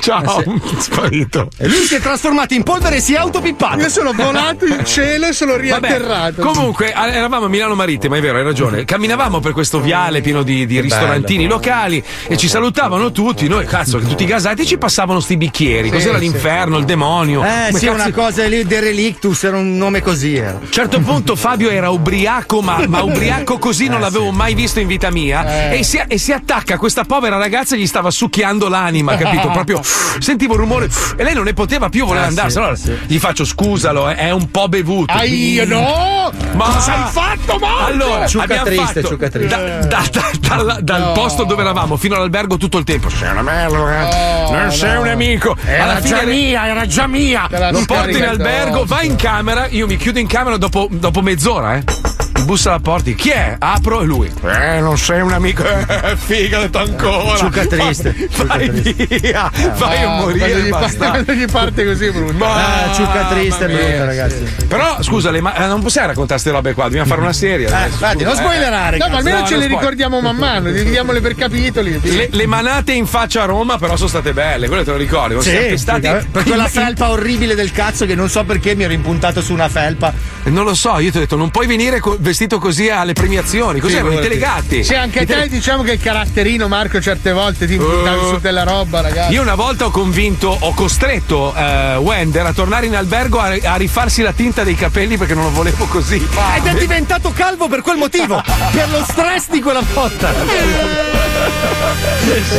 Ciao, 0.01 0.43
sparito. 0.81 1.49
E 1.59 1.67
lui 1.69 1.85
si 1.85 1.95
è 1.97 2.01
trasformato 2.01 2.55
in 2.55 2.63
polvere 2.63 2.97
e 2.97 3.01
si 3.01 3.15
è 3.15 3.19
autopippato. 3.19 3.79
Io 3.81 3.89
sono 3.91 4.13
volato 4.13 4.65
in 4.65 4.83
cielo 4.87 5.27
e 5.27 5.33
sono 5.33 5.53
Vabbè, 5.53 5.63
riatterrato. 5.63 6.43
comunque 6.43 6.93
a- 6.93 7.09
eravamo 7.09 7.45
a 7.45 7.49
Milano 7.49 7.75
Marittima, 7.75 8.17
è 8.17 8.21
vero, 8.21 8.39
hai 8.39 8.45
ragione. 8.45 8.85
Camminavamo 8.85 9.41
per 9.41 9.53
questo 9.53 9.81
viale 9.81 10.21
pieno 10.23 10.43
di, 10.43 10.65
di 10.67 10.81
ristorantini 10.81 11.47
locali 11.47 12.03
e 12.27 12.37
ci 12.37 12.49
salutavano 12.49 13.13
tutti. 13.13 13.49
Noi, 13.49 13.67
cazzo, 13.67 13.99
che 13.99 14.07
tutti 14.07 14.25
gasati 14.25 14.65
ci 14.67 14.79
passavano 14.79 15.21
sti 15.21 15.37
bicchieri. 15.37 15.89
Sì, 15.89 15.95
Cos'era 15.95 16.19
sì. 16.19 16.25
l'inferno, 16.25 16.79
il 16.79 16.85
demonio? 16.85 17.43
Eh 17.45 17.67
Come 17.69 17.79
sì, 17.79 17.87
cazzo- 17.87 18.01
una 18.03 18.11
cosa 18.13 18.30
lì, 18.49 18.65
De 18.65 18.81
Relictus, 18.81 19.43
era 19.45 19.57
un 19.57 19.77
nome 19.77 20.01
così. 20.03 20.37
Era. 20.37 20.51
A 20.51 20.61
un 20.61 20.71
certo 20.71 21.01
punto 21.01 21.37
Fabio 21.37 21.71
era 21.71 21.91
ubriaco, 21.91 22.61
ma, 22.63 22.83
ma 22.87 23.03
ubriaco 23.05 23.59
così 23.59 23.89
non 23.89 24.01
l'avevo 24.01 24.31
mai 24.31 24.55
visto 24.55 24.81
in 24.81 24.87
vita 24.87 25.11
mia. 25.11 25.71
Eh. 25.71 25.79
E, 25.79 25.83
si, 25.85 26.01
e 26.07 26.19
si 26.19 26.33
attacca 26.33 26.75
a 26.75 26.79
questa 26.79 27.05
povera 27.05 27.37
ragazza 27.37 27.75
e 27.75 27.79
gli 27.79 27.87
stava 27.87 28.11
succhiando 28.11 28.69
l'anima, 28.69 29.17
capito? 29.17 29.49
Proprio 29.61 29.81
sentivo 30.19 30.55
un 30.55 30.61
rumore 30.61 30.89
e 31.17 31.23
lei 31.23 31.35
non 31.35 31.45
ne 31.45 31.55
poteva 31.55 31.89
più, 31.89 32.05
voleva 32.07 32.25
Ah, 32.25 32.29
andarsene. 32.29 32.77
sì, 32.77 32.89
Allora 32.91 32.99
sì. 33.01 33.07
gli 33.07 33.19
faccio 33.19 33.45
scusalo, 33.45 34.09
è- 34.09 34.17
è 34.17 34.31
un 34.31 34.51
po' 34.51 34.69
bevuto. 34.69 35.13
Ah, 35.13 35.25
io 35.25 35.65
no! 35.67 36.33
Ma 36.55 36.65
Cosa 36.65 37.05
hai 37.07 37.11
fatto, 37.11 37.59
Marco? 37.59 37.85
Allora, 37.87 38.27
Ciucca 38.27 38.45
abbiamo 38.45 38.65
triste, 38.65 38.85
fatto 39.01 39.09
ciucca 39.09 39.29
triste. 39.29 39.57
da- 39.57 39.87
da- 39.87 40.65
da- 40.65 40.79
dal, 40.81 41.01
No. 41.01 41.13
posto 41.13 41.45
dove 41.45 41.63
eravamo 41.63 41.97
fino 41.97 42.15
all'albergo 42.17 42.57
tutto 42.57 42.79
il 42.79 42.85
tempo. 42.85 43.09
Sei 43.09 43.31
una 43.31 43.43
merda, 43.43 44.09
eh. 44.09 44.45
Oh, 44.45 44.53
non 44.57 44.71
sei 44.73 44.95
no. 44.95 45.01
un 45.01 45.09
amico. 45.09 45.57
Era 45.65 45.85
Alla 45.85 46.01
già 46.01 46.19
fine 46.19 46.33
mia, 46.33 46.67
era 46.67 46.87
già 46.87 47.07
mia. 47.07 47.49
Lo 47.71 47.83
porti 47.87 48.20
in 48.21 48.29
albergo, 48.29 48.85
vai 48.85 49.07
in 49.07 49.17
camera, 49.17 49.67
io 49.69 49.87
mi 49.87 49.97
chiudo 49.97 50.19
in 50.19 50.27
camera 50.27 50.57
dopo, 50.57 50.89
dopo 50.91 51.23
mezz'ora, 51.23 51.77
eh. 51.77 52.20
Bussa 52.45 52.71
alla 52.71 52.81
porta, 52.81 53.11
chi 53.13 53.31
è? 53.31 53.57
Apro 53.59 54.01
e 54.01 54.05
lui. 54.07 54.33
Eh, 54.45 54.81
non 54.81 54.99
sei 54.99 55.21
un 55.21 55.33
amico. 55.33 55.63
Eh, 55.65 56.17
figa, 56.17 56.61
detto 56.61 56.79
ancora. 56.79 57.37
Ciucca 57.37 57.67
triste, 57.67 58.29
Vai, 58.45 58.69
triste. 58.71 59.19
via, 59.21 59.51
vai 59.77 60.03
a 60.03 60.09
No, 60.17 60.23
quando 60.23 60.39
morire. 60.39 60.61
gli, 60.63 60.69
basta. 60.69 60.99
parte, 61.09 61.25
quando 61.25 61.33
gli 61.33 61.51
parte 61.51 61.85
così 61.85 62.11
brutto. 62.11 62.33
Ma- 62.33 62.85
Ah, 62.85 62.93
ciucca 62.95 63.25
triste, 63.27 63.67
brutta, 63.67 64.05
ragazzi. 64.05 64.43
Però 64.67 65.03
scusale, 65.03 65.41
ma 65.41 65.55
eh, 65.55 65.67
non 65.67 65.81
possiamo 65.83 66.09
raccontare 66.09 66.41
queste 66.41 66.51
robe 66.51 66.75
qua, 66.75 66.85
dobbiamo 66.85 67.07
fare 67.07 67.21
una 67.21 67.33
serie. 67.33 67.67
Eh, 67.69 67.87
infatti, 67.87 68.25
non 68.25 68.33
Eh, 68.33 68.37
spoilerare. 68.37 68.97
No, 68.99 69.09
ma 69.09 69.19
almeno 69.19 69.41
No, 69.41 69.47
ce 69.47 69.57
le 69.57 69.63
spoil- 69.65 69.79
ricordiamo 69.79 70.21
man 70.21 70.37
mano, 70.37 70.71
dividiamole 70.71 71.21
per 71.21 71.35
capitoli. 71.35 72.01
Le, 72.03 72.29
le 72.31 72.47
manate 72.47 72.93
in 72.93 73.07
faccia 73.07 73.43
a 73.43 73.47
Roma, 73.47 73.79
però 73.79 73.97
sono 73.97 74.09
state 74.09 74.33
belle, 74.33 74.67
quello 74.69 74.83
te 74.85 74.91
lo 74.91 74.97
ricordi? 74.97 75.35
Sì, 75.41 75.51
siamo 75.51 75.77
stati. 75.77 76.07
sì, 76.07 76.27
per 76.31 76.43
quella 76.45 76.67
felpa 76.69 77.11
orribile 77.11 77.55
del 77.55 77.71
cazzo 77.73 78.07
che 78.07 78.15
non 78.15 78.29
so 78.29 78.45
perché 78.45 78.75
mi 78.75 78.85
ero 78.85 78.93
impuntato 78.93 79.41
su 79.43 79.53
una 79.53 79.69
felpa. 79.69 80.13
Non 80.45 80.65
lo 80.65 80.75
so, 80.75 80.99
io 80.99 81.11
ti 81.11 81.17
ho 81.19 81.21
detto, 81.21 81.37
non 81.37 81.51
puoi 81.51 81.67
venire 81.67 82.01
co- 82.01 82.17
vestito 82.31 82.59
così 82.59 82.89
alle 82.89 83.13
premiazioni. 83.13 83.81
Cos'erano 83.81 84.13
i 84.13 84.17
Figurati. 84.23 84.29
telegatti? 84.39 84.85
Sì, 84.85 84.95
anche 84.95 85.21
I 85.23 85.27
tele- 85.27 85.43
te 85.43 85.49
diciamo 85.49 85.83
che 85.83 85.91
il 85.93 86.01
caratterino, 86.01 86.69
Marco, 86.69 87.01
certe 87.01 87.33
volte 87.33 87.67
ti 87.67 87.75
impuntavi 87.75 88.25
Uh. 88.25 88.29
su 88.29 88.39
della 88.39 88.63
roba, 88.63 89.01
ragazzi. 89.01 89.33
Io 89.33 89.43
una 89.43 89.55
volta 89.57 89.87
ho 89.87 89.91
convinto, 89.91 90.57
ho 90.59 90.73
costretto 90.75 91.53
eh, 91.55 91.97
Wender 91.97 92.47
a 92.47 92.53
tornare 92.53 92.87
in 92.87 92.95
albergo 92.97 93.39
a, 93.41 93.57
a 93.63 93.75
rifarsi 93.77 94.23
la 94.23 94.33
tinta 94.33 94.63
dei 94.65 94.75
capelli 94.77 95.17
perché 95.17 95.35
non 95.35 95.45
lo 95.45 95.51
volevo 95.51 95.87
così. 95.87 96.25
Ed 96.57 96.67
è 96.67 96.75
diventato 96.75 97.33
calvo 97.33 97.67
per 97.69 97.81
quel 97.83 97.97
motivo, 97.97 98.41
per 98.73 98.89
lo 98.91 99.05
stress 99.09 99.49
di 99.51 99.61
quella 99.61 99.83
botta. 99.93 100.31
È 100.31 100.35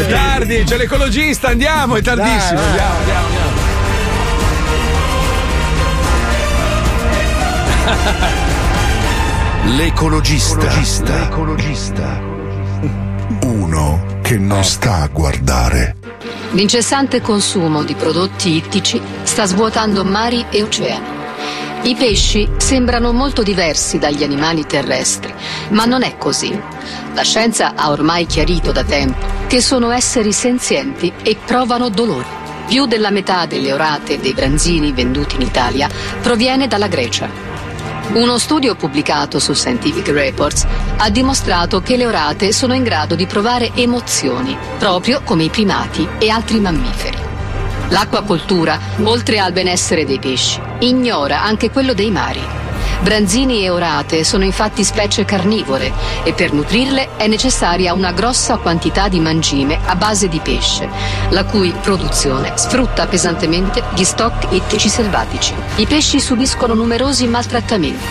tardi, 0.07 0.63
c'è 0.65 0.75
l'ecologista, 0.77 1.47
andiamo, 1.49 1.95
è 1.95 2.01
tardissimo. 2.01 2.59
Dai, 2.59 2.75
dai. 2.75 2.85
Andiamo, 2.85 2.97
andiamo, 2.97 3.25
andiamo. 3.25 3.69
L'ecologista. 9.63 10.73
L'ecologista. 11.05 12.19
Uno 13.43 14.19
che 14.23 14.37
non 14.37 14.63
sta 14.63 15.03
a 15.03 15.07
guardare. 15.07 15.97
L'incessante 16.51 17.21
consumo 17.21 17.83
di 17.83 17.93
prodotti 17.93 18.55
ittici 18.55 18.99
sta 19.21 19.45
svuotando 19.45 20.03
mari 20.03 20.45
e 20.49 20.63
oceani. 20.63 21.19
I 21.83 21.95
pesci 21.95 22.49
sembrano 22.57 23.13
molto 23.13 23.43
diversi 23.43 23.99
dagli 23.99 24.23
animali 24.23 24.65
terrestri, 24.65 25.31
ma 25.69 25.85
non 25.85 26.01
è 26.01 26.17
così. 26.17 26.59
La 27.13 27.23
scienza 27.23 27.75
ha 27.75 27.91
ormai 27.91 28.25
chiarito 28.25 28.71
da 28.71 28.83
tempo 28.83 29.25
che 29.45 29.61
sono 29.61 29.91
esseri 29.91 30.33
senzienti 30.33 31.13
e 31.21 31.37
provano 31.45 31.89
dolore. 31.89 32.39
Più 32.65 32.87
della 32.87 33.11
metà 33.11 33.45
delle 33.45 33.73
orate 33.73 34.13
e 34.13 34.17
dei 34.19 34.33
branzini 34.33 34.91
venduti 34.91 35.35
in 35.35 35.41
Italia 35.41 35.87
proviene 36.21 36.67
dalla 36.67 36.87
Grecia. 36.87 37.51
Uno 38.13 38.37
studio 38.37 38.75
pubblicato 38.75 39.39
su 39.39 39.53
Scientific 39.53 40.09
Reports 40.09 40.67
ha 40.97 41.09
dimostrato 41.09 41.79
che 41.79 41.95
le 41.95 42.05
orate 42.05 42.51
sono 42.51 42.73
in 42.73 42.83
grado 42.83 43.15
di 43.15 43.25
provare 43.25 43.71
emozioni, 43.73 44.57
proprio 44.77 45.21
come 45.23 45.45
i 45.45 45.49
primati 45.49 46.05
e 46.19 46.29
altri 46.29 46.59
mammiferi. 46.59 47.17
L'acquacoltura, 47.87 48.77
oltre 49.03 49.39
al 49.39 49.53
benessere 49.53 50.05
dei 50.05 50.19
pesci, 50.19 50.59
ignora 50.79 51.41
anche 51.41 51.71
quello 51.71 51.93
dei 51.93 52.11
mari. 52.11 52.41
Branzini 53.01 53.63
e 53.63 53.71
orate 53.71 54.23
sono 54.23 54.43
infatti 54.43 54.83
specie 54.83 55.25
carnivore 55.25 55.91
e 56.23 56.33
per 56.33 56.53
nutrirle 56.53 57.15
è 57.17 57.25
necessaria 57.25 57.93
una 57.93 58.11
grossa 58.11 58.57
quantità 58.57 59.07
di 59.07 59.19
mangime 59.19 59.79
a 59.83 59.95
base 59.95 60.27
di 60.27 60.39
pesce, 60.39 60.87
la 61.29 61.43
cui 61.45 61.73
produzione 61.81 62.51
sfrutta 62.55 63.07
pesantemente 63.07 63.83
gli 63.95 64.03
stock 64.03 64.53
ittici 64.53 64.87
selvatici. 64.87 65.55
I 65.77 65.87
pesci 65.87 66.19
subiscono 66.19 66.75
numerosi 66.75 67.25
maltrattamenti, 67.25 68.05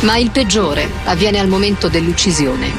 ma 0.00 0.16
il 0.16 0.30
peggiore 0.30 0.90
avviene 1.04 1.38
al 1.38 1.48
momento 1.48 1.88
dell'uccisione. 1.88 2.72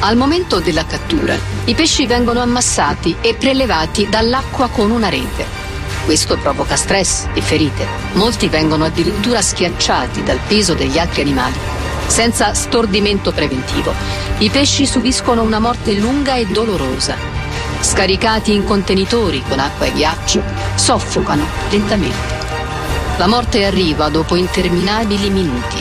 Al 0.00 0.16
momento 0.16 0.58
della 0.58 0.84
cattura, 0.84 1.36
i 1.66 1.74
pesci 1.74 2.06
vengono 2.06 2.40
ammassati 2.40 3.16
e 3.20 3.34
prelevati 3.34 4.08
dall'acqua 4.08 4.68
con 4.68 4.90
una 4.90 5.08
rete. 5.08 5.67
Questo 6.08 6.38
provoca 6.38 6.74
stress 6.74 7.26
e 7.34 7.42
ferite. 7.42 7.86
Molti 8.14 8.48
vengono 8.48 8.86
addirittura 8.86 9.42
schiacciati 9.42 10.22
dal 10.22 10.38
peso 10.46 10.72
degli 10.72 10.98
altri 10.98 11.20
animali. 11.20 11.52
Senza 12.06 12.54
stordimento 12.54 13.30
preventivo, 13.30 13.92
i 14.38 14.48
pesci 14.48 14.86
subiscono 14.86 15.42
una 15.42 15.58
morte 15.58 15.92
lunga 15.92 16.36
e 16.36 16.46
dolorosa. 16.46 17.14
Scaricati 17.80 18.54
in 18.54 18.64
contenitori 18.64 19.42
con 19.46 19.58
acqua 19.58 19.84
e 19.84 19.92
ghiaccio, 19.92 20.42
soffocano 20.76 21.44
lentamente. 21.68 22.36
La 23.18 23.26
morte 23.26 23.66
arriva 23.66 24.08
dopo 24.08 24.34
interminabili 24.34 25.28
minuti. 25.28 25.76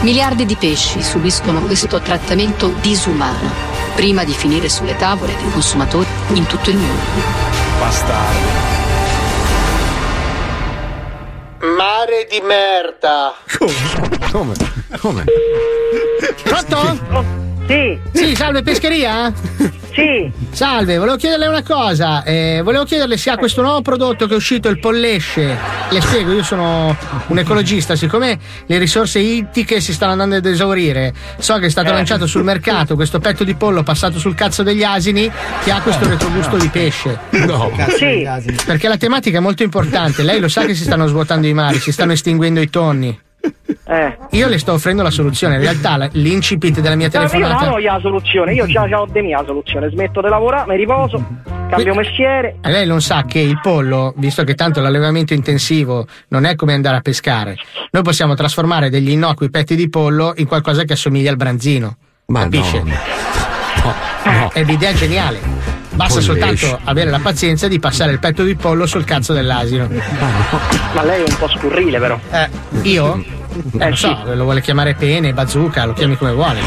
Miliardi 0.00 0.46
di 0.46 0.56
pesci 0.56 1.02
subiscono 1.02 1.60
questo 1.60 2.00
trattamento 2.00 2.72
disumano 2.80 3.52
prima 3.94 4.24
di 4.24 4.32
finire 4.32 4.70
sulle 4.70 4.96
tavole 4.96 5.36
dei 5.36 5.50
consumatori 5.50 6.08
in 6.32 6.46
tutto 6.46 6.70
il 6.70 6.78
mondo. 6.78 7.02
Bastardi. 7.78 8.77
Mare 11.78 12.26
di 12.28 12.40
merda. 12.40 13.36
Come? 13.56 13.72
Come? 14.32 14.54
Come? 14.98 15.24
Pronto? 16.42 17.24
Sì. 17.68 18.00
Sì, 18.12 18.34
salve 18.34 18.62
pescheria? 18.62 19.32
Sì. 19.98 20.30
Salve, 20.50 20.96
volevo 20.96 21.16
chiederle 21.16 21.48
una 21.48 21.64
cosa. 21.64 22.22
eh, 22.22 22.60
volevo 22.62 22.84
chiederle 22.84 23.16
se 23.16 23.30
ha 23.30 23.36
questo 23.36 23.62
nuovo 23.62 23.82
prodotto 23.82 24.26
che 24.28 24.34
è 24.34 24.36
uscito, 24.36 24.68
il 24.68 24.78
pollesce. 24.78 25.56
Le 25.90 26.00
spiego, 26.00 26.32
io 26.32 26.44
sono 26.44 26.96
un 27.26 27.38
ecologista, 27.38 27.96
siccome 27.96 28.38
le 28.66 28.78
risorse 28.78 29.18
ittiche 29.18 29.80
si 29.80 29.92
stanno 29.92 30.12
andando 30.12 30.36
ad 30.36 30.46
esaurire, 30.46 31.12
so 31.38 31.58
che 31.58 31.66
è 31.66 31.68
stato 31.68 31.88
Eh. 31.88 31.92
lanciato 31.94 32.26
sul 32.28 32.44
mercato 32.44 32.94
questo 32.94 33.18
petto 33.18 33.42
di 33.42 33.54
pollo 33.56 33.82
passato 33.82 34.20
sul 34.20 34.36
cazzo 34.36 34.62
degli 34.62 34.84
asini 34.84 35.28
che 35.64 35.72
ha 35.72 35.80
questo 35.80 36.08
retrogusto 36.08 36.56
di 36.58 36.68
pesce. 36.68 37.18
No. 37.30 37.72
Sì. 37.96 38.24
Perché 38.64 38.86
la 38.86 38.96
tematica 38.96 39.38
è 39.38 39.40
molto 39.40 39.64
importante. 39.64 40.22
Lei 40.22 40.38
lo 40.38 40.48
sa 40.48 40.64
che 40.64 40.74
si 40.76 40.84
stanno 40.84 41.06
svuotando 41.08 41.46
i 41.48 41.54
mari, 41.54 41.80
si 41.80 41.90
stanno 41.90 42.12
estinguendo 42.12 42.60
i 42.60 42.70
tonni. 42.70 43.18
Eh. 43.84 44.16
Io 44.30 44.48
le 44.48 44.58
sto 44.58 44.72
offrendo 44.72 45.02
la 45.02 45.10
soluzione. 45.10 45.54
In 45.54 45.60
realtà 45.60 45.96
la- 45.96 46.08
l'incipit 46.12 46.80
della 46.80 46.94
mia 46.94 47.08
No, 47.12 47.14
io 47.14 47.20
non 47.20 47.28
telefonata. 47.30 47.72
ho 47.72 47.78
la 47.78 47.98
soluzione, 48.00 48.52
io 48.54 48.66
già 48.66 48.82
ho 48.82 49.06
di 49.10 49.20
mia 49.22 49.42
soluzione. 49.44 49.88
Smetto 49.90 50.20
di 50.20 50.28
lavorare, 50.28 50.68
mi 50.70 50.76
riposo, 50.76 51.24
cambio 51.70 51.94
mestiere. 51.94 52.56
E 52.62 52.70
lei 52.70 52.86
non 52.86 53.00
sa 53.00 53.24
che 53.24 53.38
il 53.38 53.58
pollo, 53.62 54.12
visto 54.16 54.44
che 54.44 54.54
tanto 54.54 54.80
l'allevamento 54.80 55.32
intensivo 55.32 56.06
non 56.28 56.44
è 56.44 56.54
come 56.54 56.74
andare 56.74 56.96
a 56.96 57.00
pescare, 57.00 57.56
noi 57.92 58.02
possiamo 58.02 58.34
trasformare 58.34 58.90
degli 58.90 59.10
innocui 59.10 59.48
petti 59.50 59.74
di 59.76 59.88
pollo 59.88 60.32
in 60.36 60.46
qualcosa 60.46 60.82
che 60.84 60.92
assomiglia 60.94 61.30
al 61.30 61.36
branzino. 61.36 61.96
capisce? 62.26 63.37
È 64.52 64.62
l'idea 64.62 64.92
geniale. 64.92 65.40
Basta 65.90 66.20
Pollesce. 66.20 66.56
soltanto 66.56 66.80
avere 66.84 67.10
la 67.10 67.18
pazienza 67.18 67.66
di 67.66 67.80
passare 67.80 68.12
il 68.12 68.20
petto 68.20 68.44
di 68.44 68.54
pollo 68.54 68.86
sul 68.86 69.04
cazzo 69.04 69.32
dell'asino. 69.32 69.88
Ma 70.94 71.02
lei 71.02 71.24
è 71.24 71.28
un 71.28 71.36
po' 71.36 71.48
scurrile, 71.48 71.98
però. 71.98 72.18
Eh, 72.30 72.48
io? 72.82 73.24
Eh, 73.78 73.88
lo 73.90 73.96
so, 73.96 74.18
lo 74.34 74.44
vuole 74.44 74.60
chiamare 74.60 74.94
pene, 74.94 75.32
bazooka, 75.32 75.84
lo 75.86 75.92
chiami 75.94 76.16
come 76.16 76.32
vuole. 76.32 76.58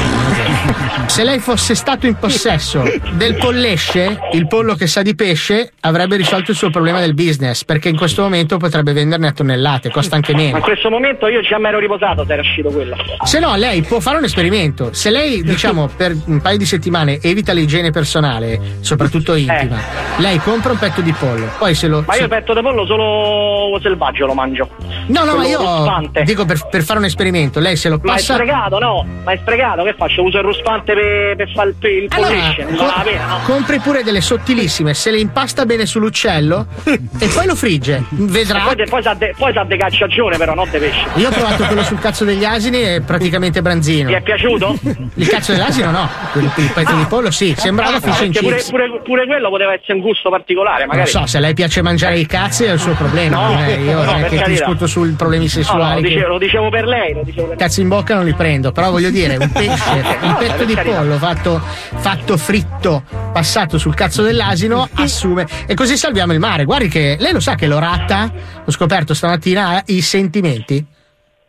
Se 1.07 1.23
lei 1.23 1.39
fosse 1.39 1.75
stato 1.75 2.07
in 2.07 2.15
possesso 2.15 2.83
del 3.13 3.35
pollesce, 3.35 4.17
il 4.33 4.47
pollo 4.47 4.75
che 4.75 4.87
sa 4.87 5.01
di 5.01 5.13
pesce, 5.15 5.73
avrebbe 5.81 6.15
risolto 6.15 6.51
il 6.51 6.57
suo 6.57 6.69
problema 6.69 6.99
del 6.99 7.13
business, 7.13 7.63
perché 7.63 7.89
in 7.89 7.97
questo 7.97 8.21
momento 8.21 8.57
potrebbe 8.57 8.93
venderne 8.93 9.27
a 9.27 9.31
tonnellate, 9.31 9.89
costa 9.91 10.15
anche 10.15 10.33
Ma 10.33 10.39
in 10.41 10.45
meno. 10.47 10.59
questo 10.61 10.89
momento 10.89 11.27
io 11.27 11.41
mi 11.59 11.67
ero 11.67 11.79
riposato 11.79 12.25
se 12.25 12.33
era 12.33 12.41
uscito 12.41 12.69
quello. 12.69 12.95
Se 13.23 13.39
no, 13.39 13.55
lei 13.55 13.81
può 13.81 13.99
fare 13.99 14.17
un 14.17 14.23
esperimento. 14.23 14.93
Se 14.93 15.09
lei, 15.09 15.43
diciamo, 15.43 15.87
per 15.95 16.15
un 16.25 16.39
paio 16.41 16.57
di 16.57 16.65
settimane 16.65 17.19
evita 17.21 17.51
l'igiene 17.53 17.91
personale, 17.91 18.77
soprattutto 18.81 19.35
intima, 19.35 19.79
lei 20.17 20.37
compra 20.39 20.71
un 20.71 20.77
petto 20.79 21.01
di 21.01 21.11
pollo, 21.13 21.49
poi 21.57 21.75
se 21.75 21.87
lo. 21.87 21.99
Eh. 21.99 22.03
Ma 22.07 22.13
io 22.13 22.19
se- 22.19 22.23
il 22.25 22.29
petto 22.29 22.53
di 22.53 22.61
pollo 22.61 22.85
solo 22.85 23.79
selvaggio 23.81 24.25
lo 24.25 24.33
mangio. 24.33 24.69
No, 25.07 25.23
no, 25.25 25.35
ma 25.35 25.41
Quello 25.43 25.47
io 25.49 25.59
ruspante. 25.77 26.23
dico 26.23 26.45
per, 26.45 26.67
per 26.71 26.83
fare 26.83 26.99
un 26.99 27.05
esperimento, 27.05 27.59
lei 27.59 27.75
se 27.75 27.89
lo 27.89 27.99
Ma 28.01 28.13
è 28.13 28.15
passa. 28.15 28.33
sprecato, 28.35 28.79
no? 28.79 29.05
Ma 29.23 29.33
è 29.33 29.37
sprecato, 29.41 29.83
che 29.83 29.93
faccio? 29.97 30.23
Uso 30.23 30.37
il 30.37 30.43
ruspante 30.43 30.93
per, 30.93 31.35
per 31.35 31.51
fare 31.53 31.69
il, 31.69 31.75
pe- 31.77 31.89
il 31.89 32.07
Allora, 32.09 32.33
non 32.69 32.91
vale 32.95 33.17
no? 33.17 33.39
compri 33.45 33.79
pure 33.79 34.03
delle 34.03 34.21
sottilissime, 34.21 34.93
se 34.93 35.11
le 35.11 35.19
impasta 35.19 35.65
bene 35.65 35.85
sull'uccello 35.85 36.65
e 36.85 37.27
poi 37.27 37.45
lo 37.45 37.55
frigge. 37.55 38.03
Vedrà. 38.09 38.71
E 38.71 38.75
poi, 38.75 38.87
poi 38.87 39.03
sa 39.03 39.13
de, 39.13 39.33
poi 39.37 39.53
sa 39.53 39.63
de 39.63 39.77
cacciagione, 39.77 40.37
però, 40.37 40.53
non 40.55 40.69
de 40.69 40.79
pesce. 40.79 41.05
Io 41.15 41.27
ho 41.27 41.31
provato 41.31 41.65
quello 41.65 41.83
sul 41.83 41.99
cazzo 41.99 42.23
degli 42.25 42.45
asini 42.45 42.81
e 42.81 43.01
praticamente 43.05 43.61
branzino. 43.61 44.07
Ti 44.09 44.15
è 44.15 44.21
piaciuto? 44.21 44.79
Il 45.15 45.27
cazzo 45.27 45.51
dell'asino 45.51 45.91
no, 45.91 46.09
il, 46.35 46.49
il 46.55 46.71
petto 46.73 46.93
di 46.95 47.05
pollo 47.05 47.29
sì, 47.31 47.53
sembrava 47.57 47.97
Ah, 47.97 47.99
fish 47.99 48.21
and 48.21 48.39
pure, 48.39 48.63
pure, 48.69 49.01
pure 49.03 49.25
quello 49.25 49.49
poteva 49.49 49.73
essere 49.73 49.93
un 49.93 49.99
gusto 49.99 50.29
particolare, 50.29 50.79
Non 50.85 50.87
magari. 50.89 51.09
so, 51.09 51.25
se 51.25 51.37
a 51.37 51.39
lei 51.41 51.53
piace 51.53 51.81
mangiare 51.81 52.17
i 52.17 52.25
cazzi 52.25 52.63
è 52.63 52.71
il 52.71 52.79
suo 52.79 52.93
problema. 52.93 53.35
No, 53.35 53.53
non 53.53 53.63
è- 53.63 53.77
io 53.77 53.97
no, 53.97 54.03
non 54.03 54.15
è 54.15 54.23
che 54.23 54.37
carità. 54.37 54.49
discuto 54.49 54.87
sui 54.87 55.09
problemi 55.11 55.45
No, 55.45 55.49
no, 55.53 55.63
sessuali. 55.63 56.15
lo, 56.15 56.37
che- 56.37 56.45
dicevo, 56.45 56.60
dicevo 56.61 56.69
per 56.69 56.85
lei, 56.85 57.13
lo 57.13 57.23
dicevo 57.23 57.47
per. 57.47 57.57
Cazzo 57.57 57.81
in 57.81 57.87
bocca 57.87 58.13
non 58.13 58.25
li 58.25 58.33
prendo, 58.33 58.71
però 58.71 58.91
voglio 58.91 59.09
dire, 59.09 59.37
un 59.37 59.49
pesce, 59.51 60.17
un 60.21 60.35
petto 60.37 60.65
di 60.65 60.75
pollo 60.75 61.17
fatto, 61.17 61.59
fatto 61.59 62.37
fritto, 62.37 63.03
passato 63.31 63.77
sul 63.77 63.95
cazzo 63.95 64.21
dell'asino, 64.21 64.87
assume. 64.93 65.47
E 65.65 65.73
così 65.73 65.97
salviamo 65.97 66.33
il 66.33 66.39
mare. 66.39 66.65
Guardi 66.65 66.87
che 66.87 67.17
lei 67.19 67.33
lo 67.33 67.39
sa 67.39 67.55
che 67.55 67.67
l'orata, 67.67 68.31
l'ho 68.63 68.71
scoperto 68.71 69.13
stamattina, 69.13 69.69
ha 69.69 69.83
i 69.87 70.01
sentimenti. 70.01 70.85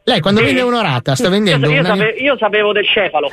Lei 0.04 0.20
quando 0.20 0.40
Sì. 0.40 0.46
vende 0.46 0.62
un'orata 0.62 1.14
sta 1.14 1.28
vendendo 1.28 1.66
io, 1.68 1.74
io, 1.74 1.80
una- 1.80 1.88
sape- 1.90 2.14
io 2.18 2.36
sapevo 2.36 2.72
del 2.72 2.84
cefalo. 2.86 3.30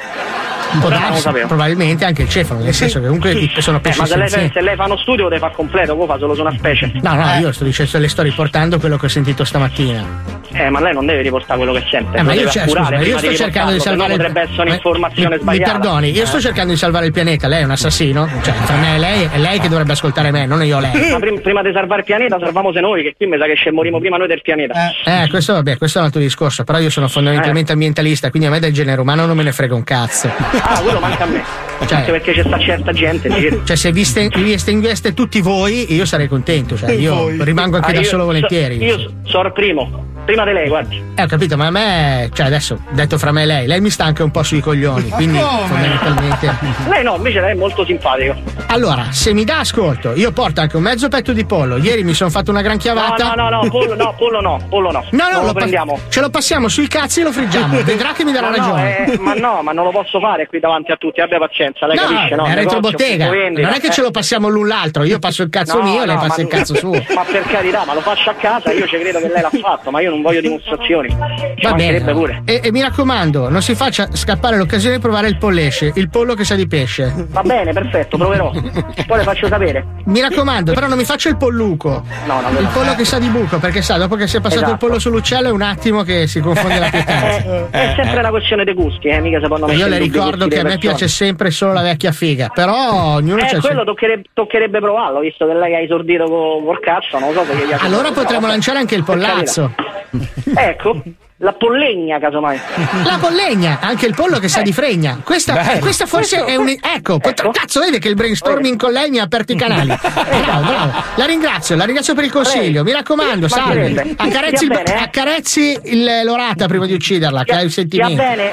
un 0.72 0.80
po' 0.82 0.90
darsi, 0.90 1.22
sapevo. 1.22 1.48
probabilmente 1.48 2.06
anche 2.06 2.22
il 2.22 2.30
cefalo, 2.30 2.60
nel 2.62 2.76
senso 2.76 3.00
che 3.00 3.08
comunque 3.08 3.50
sono 3.58 3.78
Eh, 3.78 3.80
pesci 3.80 4.00
ma 4.02 4.06
se 4.06 4.18
lei, 4.18 4.30
se 4.30 4.62
lei 4.62 4.76
fa 4.76 4.86
uno 4.86 4.98
studio 4.98 5.24
lo 5.24 5.30
deve 5.30 5.42
fare 5.42 5.54
completo, 5.56 5.96
poi 5.96 6.06
fa 6.06 6.20
solo 6.20 6.36
su 6.36 6.42
una 6.42 6.54
specie. 6.56 6.92
No, 7.02 7.16
no, 7.16 7.26
io 7.40 7.52
sto 7.52 7.64
dicendo, 7.64 7.98
le 7.98 8.08
sto 8.08 8.22
riportando 8.22 8.78
quello 8.80 8.98
che 8.98 9.08
ho 9.08 9.10
sentito 9.10 9.44
stamattina. 9.44 10.38
Eh, 10.52 10.70
ma 10.70 10.80
lei 10.80 10.94
non 10.94 11.06
deve 11.08 11.22
riportare 11.24 11.58
quello 11.58 11.74
che 11.74 11.86
sente. 11.90 12.18
Eh, 12.18 12.22
ma 12.22 12.34
io, 12.34 12.48
cioè, 12.50 12.68
scusa, 12.68 12.82
io 12.82 13.00
prima 13.00 13.18
sto 13.18 13.28
di 13.30 13.36
cercando 13.36 13.72
di 13.72 13.80
salvare 13.80 14.10
no 14.12 14.16
potrebbe 14.18 14.42
essere 14.42 14.62
un'informazione 14.70 15.36
mi, 15.36 15.42
sbagliata. 15.42 15.74
Mi 15.74 15.80
perdoni, 15.80 16.12
io 16.12 16.26
sto 16.28 16.38
Eh. 16.38 16.42
cercando 16.42 16.72
di 16.74 16.78
salvare 16.78 17.06
il 17.08 17.12
pianeta, 17.12 17.48
lei 17.48 17.62
è 17.62 17.64
un 17.66 17.72
assassino? 17.72 18.28
Cioè, 18.44 18.54
tra 18.66 18.76
me 18.78 18.96
e 18.96 19.00
lei 19.00 19.30
è 19.32 19.38
lei 19.40 19.60
che 19.60 19.70
dovrebbe 19.70 19.92
ascoltare 19.94 20.30
me, 20.32 20.46
non 20.46 20.64
io 20.64 20.80
lei. 20.80 21.10
Ma 21.12 21.18
prim- 21.20 21.42
prima 21.42 21.64
di 21.64 21.72
salvare 21.74 22.02
il 22.02 22.06
pianeta, 22.06 22.38
salviamo 22.40 22.72
se 22.74 22.80
noi, 22.80 23.02
che 23.04 23.14
qui 23.18 23.26
mi 23.28 23.38
sa 23.40 23.46
che 23.46 23.56
scemorimo 23.56 24.00
prima 24.00 24.18
noi 24.18 24.28
del 24.28 24.42
pianeta. 24.44 24.74
Eh, 25.04 25.28
questo 25.30 25.54
vabbè, 25.54 25.78
questo 25.78 25.98
è 25.98 26.02
un 26.02 26.08
altro 26.08 26.22
discorso, 26.22 26.59
però 26.64 26.80
io 26.80 26.90
sono 26.90 27.08
fondamentalmente 27.08 27.72
ambientalista, 27.72 28.30
quindi 28.30 28.48
a 28.48 28.52
me 28.52 28.60
del 28.60 28.74
genere 28.74 29.02
umano 29.02 29.26
non 29.26 29.36
me 29.36 29.44
ne 29.44 29.52
frega 29.52 29.76
un 29.76 29.84
cazzo. 29.84 30.30
Ah, 30.62 30.80
quello 30.82 31.00
manca 31.00 31.24
a 31.24 31.28
me. 31.28 31.44
Cioè- 31.86 31.98
Anche 32.00 32.12
perché 32.12 32.34
c'è 32.34 32.44
sta 32.44 32.60
certa 32.60 32.92
gente 32.92 33.28
in 33.30 33.36
giro. 33.36 33.62
Cioè, 33.64 33.76
se 33.76 33.92
vi, 33.92 34.04
sten- 34.04 34.30
vi 34.36 34.52
estingueste 34.54 35.14
tutti 35.14 35.40
voi, 35.42 35.94
io 35.94 36.06
sarei 36.06 36.28
contento, 36.28 36.76
cioè, 36.78 36.92
io 36.92 37.30
rimango 37.44 37.78
anche 37.78 37.92
Ah, 37.92 37.94
da 37.94 38.00
io 38.00 38.06
solo 38.06 38.22
so- 38.24 38.28
volentieri. 38.28 38.78
io 38.84 39.00
so- 39.00 39.12
sono 39.24 39.48
il 39.48 39.54
primo. 39.54 40.06
Prima 40.30 40.46
di 40.46 40.52
lei, 40.52 40.68
guardi. 40.68 41.04
Eh, 41.16 41.24
ho 41.24 41.26
capito, 41.26 41.58
ma 41.58 41.66
a 41.66 41.72
me, 41.72 42.30
cioè 42.34 42.46
adesso, 42.46 42.84
detto 42.92 43.18
fra 43.18 43.32
me 43.32 43.42
e 43.42 43.46
lei, 43.48 43.66
lei 43.66 43.82
mi 43.82 43.90
sta 43.90 44.04
anche 44.06 44.22
un 44.22 44.30
po' 44.30 44.44
sui 44.44 44.60
coglioni, 44.60 45.10
quindi 45.10 45.40
fondamentalmente. 45.40 46.56
Lei 46.88 47.04
no, 47.04 47.16
invece 47.16 47.42
lei 47.42 47.52
è 47.52 47.56
molto 47.56 47.84
simpatico. 47.84 48.36
Allora, 48.68 49.08
se 49.12 49.34
mi 49.34 49.44
dà 49.44 49.60
ascolto, 49.60 50.14
io 50.14 50.32
porto 50.32 50.62
anche 50.62 50.76
un 50.78 50.84
mezzo 50.84 51.08
petto 51.08 51.34
di 51.34 51.46
pollo. 51.46 51.78
Ieri 51.78 52.04
mi 52.04 52.14
sono 52.14 52.30
fatto 52.30 52.52
una 52.52 52.62
gran 52.62 52.74
No, 52.76 52.80
chiavata. 52.80 53.34
no, 53.34 53.50
no, 53.50 53.64
no, 53.64 53.70
pollo 53.70 53.96
no, 53.96 54.14
pollo 54.18 54.42
no, 54.42 54.60
pollo 54.70 54.92
no. 54.92 55.06
No, 55.12 55.24
no, 55.24 55.30
non 55.30 55.40
lo 55.42 55.46
lo 55.48 55.54
pa- 55.54 55.60
prendiamo. 55.60 56.00
ce 56.10 56.22
lo 56.22 56.30
passiamo 56.30 56.68
sui 56.68 56.88
cazzi 56.88 57.22
e 57.22 57.24
lo 57.24 57.32
friggiamo. 57.32 57.82
Vedrà 57.84 58.12
che 58.14 58.24
mi 58.24 58.32
darà 58.32 58.50
Ma 58.50 58.56
no, 58.56 58.76
ragione. 58.76 59.06
eh, 59.14 59.18
ma 59.20 59.34
no, 59.34 59.62
ma 59.64 59.72
non 59.72 59.86
lo 59.86 59.92
posso 59.92 60.20
fare 60.20 60.46
qui 60.48 60.60
davanti 60.60 60.92
a 60.92 60.96
tutti, 60.96 61.22
abbia 61.22 61.40
pazienza, 61.40 61.88
lei 61.88 61.98
no, 61.98 62.04
capisce, 62.04 62.36
no? 62.36 62.46
è 62.46 62.54
retrobottega. 62.54 63.26
Non 63.26 63.74
è 63.74 63.80
che 63.80 63.88
eh. 63.88 63.92
ce 63.92 64.02
lo 64.02 64.12
passiamo 64.12 64.48
l'un 64.48 64.68
l'altro. 64.68 65.04
Io 65.04 65.18
passo 65.18 65.42
il 65.42 65.50
cazzo 65.50 65.80
No, 65.80 65.84
mio 65.90 66.04
e 66.04 66.06
lei 66.06 66.16
no, 66.16 66.22
passa 66.22 66.42
il 66.42 66.48
cazzo 66.48 66.76
suo. 66.76 67.04
Ma 67.16 67.24
per 67.24 67.44
carità, 67.44 67.84
ma 67.86 67.94
lo 67.96 68.02
faccio 68.02 68.30
a 68.30 68.34
casa, 68.36 68.72
io 68.72 68.86
ci 68.88 68.98
credo 69.00 69.20
che 69.20 69.28
lei 69.30 69.42
l'ha 69.42 69.52
fatto, 69.60 69.90
ma 69.92 70.00
io 70.02 70.12
non 70.12 70.19
voglio 70.22 70.42
dimostrazioni. 70.42 71.10
Ci 71.10 71.66
Va 71.68 71.74
bene. 71.74 72.02
pure. 72.14 72.42
E, 72.46 72.62
e 72.64 72.72
mi 72.72 72.82
raccomando, 72.82 73.50
non 73.50 73.62
si 73.62 73.76
faccia 73.76 74.08
scappare 74.14 74.58
l'occasione 74.58 74.96
di 74.96 75.02
provare 75.02 75.28
il 75.28 75.38
pollesce. 75.38 75.92
Il 75.96 76.10
pollo 76.10 76.34
che 76.34 76.44
sa 76.44 76.56
di 76.56 76.68
pesce. 76.68 77.14
Va 77.30 77.42
bene, 77.42 77.74
perfetto, 77.74 78.18
proverò. 78.18 78.52
Poi 78.52 79.18
le 79.18 79.24
faccio 79.24 79.48
sapere. 79.48 79.86
Mi 80.06 80.22
raccomando, 80.22 80.74
però 80.74 80.88
non 80.88 80.98
mi 80.98 81.06
faccia 81.06 81.30
il 81.30 81.38
polluco. 81.38 82.04
No, 82.26 82.42
no, 82.42 82.60
Il 82.60 82.70
pollo 82.74 82.96
che 82.96 83.06
sa 83.06 83.20
di 83.20 83.28
buco, 83.28 83.58
perché 83.60 83.82
sa, 83.82 83.98
dopo 83.98 84.16
che 84.16 84.28
si 84.28 84.38
è 84.38 84.42
passato 84.42 84.64
Esatto. 84.66 84.74
il 84.74 84.78
pollo 84.80 85.00
sull'uccello 85.00 85.48
è 85.48 85.52
un 85.52 85.62
attimo 85.62 86.04
che 86.04 86.28
si 86.28 86.40
confonde 86.40 86.80
la 86.80 86.90
pietanza. 86.90 87.68
È 87.70 87.94
sempre 87.96 88.20
una 88.20 88.30
questione 88.30 88.64
dei 88.64 88.74
gusti, 88.74 89.08
eh, 89.08 89.20
mica 89.20 89.40
secondo 89.42 89.68
me. 89.68 89.74
Io 89.76 89.88
le 89.88 89.98
ricordo 89.98 90.48
che 90.48 90.60
a 90.60 90.64
me 90.64 90.78
piace 90.78 91.08
sempre 91.08 91.52
solo 91.52 91.74
la 91.74 91.82
vecchia 91.82 92.12
figa, 92.12 92.50
però 92.54 93.16
ognuno 93.16 93.42
Eh, 93.42 93.56
il 93.56 93.62
quello 93.62 93.84
toccherebbe, 93.84 94.30
toccherebbe 94.34 94.80
provarlo, 94.80 95.20
visto 95.20 95.46
che 95.48 95.54
lei 95.54 95.76
ha 95.76 95.80
esordito 95.80 96.26
co- 96.26 96.62
col 96.64 96.80
cazzo, 96.80 97.20
non 97.20 97.34
lo 97.34 97.42
so 97.42 97.46
perché 97.46 97.68
gli 97.68 97.72
ha 97.72 97.78
Allora 97.82 98.12
potremmo 98.12 98.48
lanciare 98.48 98.80
anche 98.80 98.96
il 98.96 99.04
pollazzo. 99.04 99.72
Ecco, 100.56 101.02
la 101.42 101.54
pollegna 101.54 102.20
casomai. 102.20 102.60
La 103.06 103.18
pollegna, 103.20 103.80
anche 103.82 104.06
il 104.06 104.14
pollo 104.14 104.40
che 104.40 104.50
sa 104.50 104.62
di 104.62 104.74
fregna. 104.74 105.22
Questa, 105.24 105.54
questa 105.80 106.06
forse 106.06 106.38
Questo- 106.44 106.52
è 106.52 106.56
un. 106.58 106.68
Ecco, 106.70 107.18
pot- 107.20 107.50
cazzo, 107.52 107.80
vede 107.80 107.98
che 108.00 108.10
il 108.10 108.16
brainstorming 108.16 108.78
con 108.78 108.92
lei 108.92 109.10
mi 109.10 109.20
ha 109.20 109.24
aperto 109.24 109.54
i 109.54 109.56
canali. 109.56 109.88
Bravo, 110.04 110.66
bravo. 110.66 110.92
La 111.16 111.26
ringrazio, 111.26 111.76
la 111.76 111.86
ringrazio 111.86 112.14
per 112.14 112.26
il 112.26 112.32
consiglio. 112.32 112.84
Mi 112.84 112.92
raccomando, 112.92 113.48
salvi. 113.48 113.80
mancherebbe. 113.94 114.14
Accarezzi, 114.18 114.64
il- 114.66 114.70
bene, 114.70 114.94
eh? 114.94 114.98
accarezzi 115.02 115.80
il- 115.86 116.22
l'orata 116.26 116.68
prima 116.68 116.86
di 116.86 116.94
ucciderla, 116.94 117.44
che 117.44 117.52
ha 117.54 117.62
il 117.62 117.72
sentimento. 117.72 118.16
bene. 118.16 118.52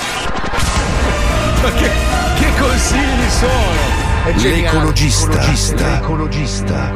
Ma 1.63 1.73
che, 1.73 1.91
che 2.39 2.47
consigli 2.61 3.29
sono? 3.31 3.95
L'ecologista. 4.37 6.93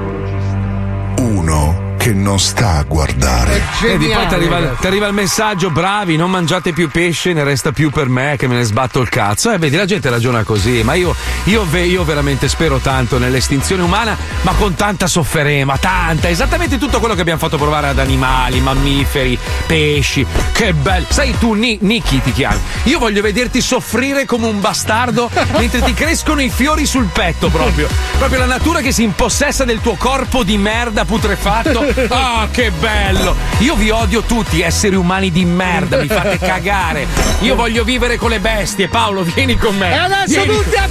Uno 1.18 1.89
che 2.11 2.15
non 2.15 2.41
sta 2.41 2.77
a 2.77 2.82
guardare. 2.82 3.62
Vedi, 3.81 4.09
poi 4.09 4.27
ti 4.27 4.35
arriva, 4.35 4.59
ti 4.81 4.87
arriva 4.87 5.07
il 5.07 5.12
messaggio: 5.12 5.70
bravi, 5.70 6.16
non 6.16 6.31
mangiate 6.31 6.73
più 6.73 6.91
pesce, 6.91 7.32
ne 7.32 7.45
resta 7.45 7.70
più 7.73 7.91
per 7.91 8.09
me 8.09 8.35
che 8.37 8.49
me 8.49 8.57
ne 8.57 8.65
sbatto 8.65 9.01
il 9.01 9.09
cazzo. 9.09 9.53
E 9.53 9.59
vedi, 9.59 9.77
la 9.77 9.85
gente 9.85 10.11
ragiona 10.11 10.43
così. 10.43 10.82
Ma 10.82 10.95
io, 10.95 11.15
io, 11.45 11.65
ve- 11.69 11.85
io 11.87 12.03
veramente 12.05 12.49
spero 12.49 12.78
tanto 12.78 13.19
nell'estinzione 13.19 13.82
umana, 13.82 14.16
ma 14.43 14.53
con 14.55 14.74
tanta 14.74 15.07
sofferenza, 15.07 15.77
tanta, 15.78 16.28
esattamente 16.28 16.78
tutto 16.78 16.99
quello 16.99 17.15
che 17.15 17.20
abbiamo 17.20 17.39
fatto 17.39 17.57
provare 17.57 17.89
ad 17.89 17.99
animali, 17.99 18.61
mammiferi, 18.61 19.39
pesci. 19.66 20.27
Che 20.53 20.73
bello. 20.73 21.07
Sai 21.09 21.37
tu, 21.39 21.53
Ni- 21.53 21.78
Nicky 21.82 22.20
ti 22.20 22.32
chiami. 22.32 22.59
Io 22.85 22.99
voglio 22.99 23.23
vederti 23.23 23.61
soffrire 23.61 24.24
come 24.24 24.47
un 24.47 24.61
bastardo 24.61 25.31
mentre 25.59 25.81
ti 25.82 25.95
crescono 25.95 26.43
i 26.43 26.51
fiori 26.51 26.87
sul 26.87 27.09
petto 27.12 27.49
proprio. 27.51 27.89
Proprio 28.19 28.41
la 28.41 28.47
natura 28.47 28.81
che 28.81 28.91
si 28.93 29.03
impossessa 29.05 29.65
del 29.65 29.81
tuo 29.81 29.95
corpo 29.95 30.43
di 30.43 30.59
merda 30.59 31.05
putrefatto. 31.05 31.99
Ah, 32.09 32.48
che 32.51 32.70
bello! 32.70 33.35
Io 33.59 33.74
vi 33.74 33.90
odio 33.90 34.22
tutti, 34.22 34.60
esseri 34.62 34.97
umani 34.97 35.31
di 35.31 35.44
merda, 35.44 35.98
mi 35.98 36.09
fate 36.09 36.39
cagare. 36.39 37.06
Io 37.40 37.55
voglio 37.55 37.85
vivere 37.85 38.16
con 38.16 38.31
le 38.31 38.40
bestie. 38.40 38.89
Paolo, 38.89 39.22
vieni 39.22 39.56
con 39.56 39.77
me. 39.77 39.93
E 39.93 39.97
adesso 39.97 40.43
Vieni. 40.43 40.56
tutti 40.56 40.77
a 40.77 40.89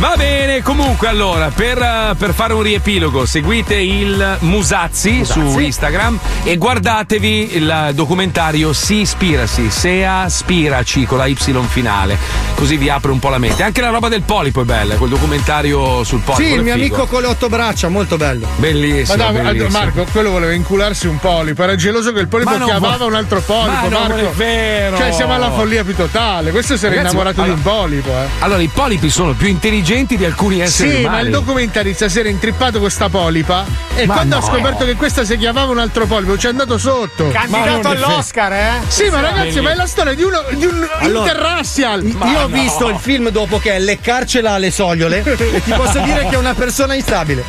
Va 0.00 0.14
bene, 0.16 0.62
comunque 0.62 1.08
allora, 1.08 1.50
per, 1.54 1.76
eh, 1.76 2.14
per 2.16 2.32
fare 2.32 2.54
un 2.54 2.62
riepilogo, 2.62 3.26
seguite 3.26 3.74
il 3.74 4.38
Musazzi, 4.40 5.26
su 5.26 5.58
Instagram 5.58 6.18
e 6.42 6.56
guardatevi 6.56 7.56
il 7.56 7.90
documentario 7.92 8.72
Si 8.72 9.00
Ispirasi, 9.02 9.70
Sea 9.70 10.26
Spiraci 10.26 11.04
con 11.04 11.18
la 11.18 11.26
Y 11.26 11.36
finale, 11.68 12.16
così 12.54 12.78
vi 12.78 12.88
apre 12.88 13.12
un 13.12 13.18
po' 13.18 13.28
la 13.28 13.36
mente. 13.36 13.62
Anche 13.62 13.82
la 13.82 13.90
roba 13.90 14.08
del 14.08 14.22
polipo 14.22 14.62
è 14.62 14.64
bella, 14.64 14.94
quel 14.94 15.10
documentario 15.10 16.02
sul 16.02 16.20
polipo. 16.20 16.42
Sì, 16.48 16.54
il 16.54 16.62
mio 16.62 16.72
figo. 16.72 16.94
amico 16.94 17.06
con 17.06 17.20
le 17.20 17.26
otto 17.28 17.48
braccia, 17.50 17.88
molto 17.88 18.16
bello. 18.16 18.46
Bellissimo. 18.56 19.22
Ma 19.22 19.30
dai, 19.32 19.42
bellissimo. 19.42 19.78
Marco, 19.78 20.06
quello 20.10 20.30
voleva 20.30 20.54
incularsi 20.54 21.08
un 21.08 21.18
polipo, 21.18 21.62
era 21.62 21.74
geloso 21.76 22.10
che 22.14 22.20
il 22.20 22.28
polipo 22.28 22.52
chiamava 22.56 22.96
vo- 22.96 23.06
un 23.06 23.14
altro 23.16 23.42
polipo, 23.42 23.70
Ma 23.70 23.88
non 23.88 24.00
Marco. 24.08 24.30
è 24.30 24.32
vero. 24.34 24.96
Cioè, 24.96 25.12
siamo 25.12 25.34
alla 25.34 25.50
follia 25.50 25.84
più 25.84 25.94
totale. 25.94 26.52
Questo 26.52 26.78
si 26.78 26.86
era 26.86 26.94
Ragazzi, 26.94 27.14
innamorato 27.14 27.40
ma- 27.42 27.46
di 27.48 27.52
un 27.52 27.60
polipo, 27.62 28.08
eh. 28.08 28.26
Allora, 28.38 28.62
i 28.62 28.70
polipi 28.72 29.10
sono 29.10 29.34
più 29.34 29.46
intelligenti 29.48 29.88
di 29.90 30.24
alcuni 30.24 30.60
esseri 30.60 30.90
Sì, 30.90 30.96
umani. 31.00 31.16
ma 31.16 31.20
il 31.20 31.30
documentarista 31.30 32.08
si 32.08 32.20
era 32.20 32.28
intrippato 32.28 32.78
questa 32.78 33.08
polipa 33.08 33.64
e 33.96 34.06
Ma 34.06 34.14
quando 34.14 34.36
no. 34.36 34.40
ha 34.40 34.44
scoperto 34.44 34.84
che 34.84 34.94
questa 34.94 35.24
si 35.24 35.36
chiamava 35.36 35.72
un 35.72 35.80
altro 35.80 36.06
polipo 36.06 36.38
ci 36.38 36.46
è 36.46 36.50
andato 36.50 36.78
sotto. 36.78 37.26
Candidato 37.28 37.88
all'Oscar, 37.88 38.52
eh? 38.52 38.70
Sì, 38.86 39.08
ma 39.08 39.20
ragazzi, 39.20 39.60
ma 39.60 39.72
è 39.72 39.74
la 39.74 39.88
storia 39.88 40.14
di, 40.14 40.22
uno, 40.22 40.44
di 40.52 40.64
un 40.64 40.88
Allora, 41.00 41.28
interracial. 41.30 42.04
Io 42.04 42.40
ho 42.40 42.46
visto 42.46 42.88
il 42.88 42.98
film 43.00 43.30
dopo 43.30 43.58
che 43.58 43.72
è 43.72 43.78
leccarcela 43.80 44.52
alle 44.52 44.70
sogliole 44.70 45.24
e 45.24 45.60
ti 45.64 45.72
posso 45.72 45.98
dire 46.06 46.20
che 46.28 46.36
è 46.36 46.38
una 46.38 46.54
persona 46.54 46.94
instabile. 46.94 47.42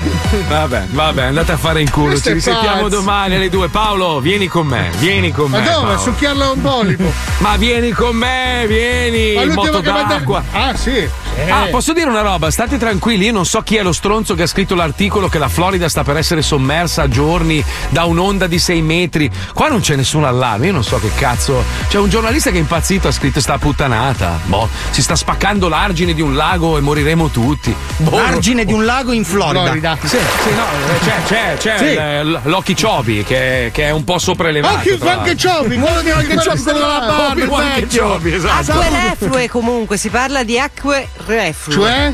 Vabbè, 0.48 0.86
vabbè, 0.90 1.22
andate 1.22 1.52
a 1.52 1.58
fare 1.58 1.80
in 1.82 1.92
culo. 1.92 2.08
Questo 2.08 2.30
Ci 2.30 2.34
risentiamo 2.34 2.90
domani 2.90 3.36
alle 3.36 3.50
due. 3.50 3.70
Paolo, 3.70 4.20
vieni 4.20 4.48
con 4.48 4.66
me, 4.66 4.90
vieni 4.98 5.32
con 5.32 5.52
Ma 5.52 5.60
me. 5.60 5.66
dove? 5.66 5.86
Paolo. 5.86 6.00
Succhiarla 6.00 6.50
un 6.50 6.62
polipo. 6.62 7.14
Ma 7.38 7.56
vieni 7.58 7.92
con 7.92 8.16
me, 8.16 8.66
vieni. 8.68 9.36
Ma 9.36 9.44
l'ultimo 9.44 9.66
moto 9.74 9.82
che 9.82 9.92
d'acqua. 10.08 10.44
Ah, 10.52 10.76
sì. 10.76 11.08
Ah, 11.48 11.68
posso 11.70 11.94
dire 11.94 12.10
una 12.10 12.22
roba? 12.22 12.31
State 12.50 12.78
tranquilli, 12.78 13.26
io 13.26 13.32
non 13.34 13.46
so 13.46 13.62
chi 13.62 13.76
è 13.78 13.82
lo 13.84 13.92
stronzo 13.92 14.36
che 14.36 14.44
ha 14.44 14.48
scritto 14.48 14.76
l'articolo 14.76 15.28
che 15.30 15.38
la 15.38 15.48
Florida 15.50 15.88
sta 15.90 16.04
per 16.04 16.18
essere 16.18 16.42
sommersa 16.42 17.04
a 17.04 17.08
giorni 17.08 17.64
da 17.90 18.06
un'onda 18.06 18.48
di 18.48 18.58
6 18.60 18.82
metri. 18.82 19.30
Qua 19.54 19.68
non 19.70 19.80
c'è 19.82 19.96
nessun 19.96 20.24
allarme, 20.24 20.68
io 20.68 20.72
non 20.74 20.84
so 20.84 21.00
che 21.00 21.12
cazzo. 21.16 21.64
C'è 21.90 21.98
un 21.98 22.10
giornalista 22.10 22.50
che 22.52 22.58
è 22.58 22.60
impazzito, 22.60 23.08
ha 23.08 23.12
scritto 23.12 23.40
sta 23.40 23.58
puttanata. 23.58 24.40
Boh, 24.46 24.68
si 24.92 25.02
sta 25.02 25.16
spaccando 25.16 25.68
l'argine 25.68 26.14
di 26.14 26.22
un 26.22 26.36
lago 26.36 26.78
e 26.78 26.82
moriremo 26.82 27.30
tutti. 27.30 27.74
Boh, 27.98 28.18
L'argine 28.18 28.66
di 28.66 28.74
un 28.74 28.86
lago 28.86 29.12
in 29.12 29.24
Florida. 29.26 29.64
Florida. 29.64 29.98
Sì, 30.02 30.08
sì, 30.08 30.54
no, 30.56 30.64
eh, 30.94 31.00
c'è, 31.04 31.22
c'è, 31.26 31.56
c'è 31.58 31.78
Sì. 31.78 31.84
il- 32.28 32.40
l'Occhi 32.44 32.76
Chobi 32.80 33.24
che, 33.24 33.72
che 33.74 33.84
è 33.86 33.92
un 33.92 34.04
po' 34.04 34.20
sopraelevato. 34.20 34.76
Anche 34.78 34.98
l'altro. 35.00 35.36
Ciopi, 35.36 35.78
quello 35.78 36.02
di 36.02 36.10
anche 36.12 36.38
Ciopi, 36.40 36.62
quello 36.62 36.78
della 36.80 37.00
barba, 37.00 37.42
il 37.42 37.50
vecchio. 37.50 38.04
Kenobi, 38.04 38.34
esatto. 38.34 38.72
Acque 38.72 38.90
reflue 38.90 39.50
comunque, 39.50 39.98
si 39.98 40.10
parla 40.10 40.44
di 40.44 40.60
acque 40.60 41.08
reflue. 41.26 41.74
Cioè? 41.76 42.14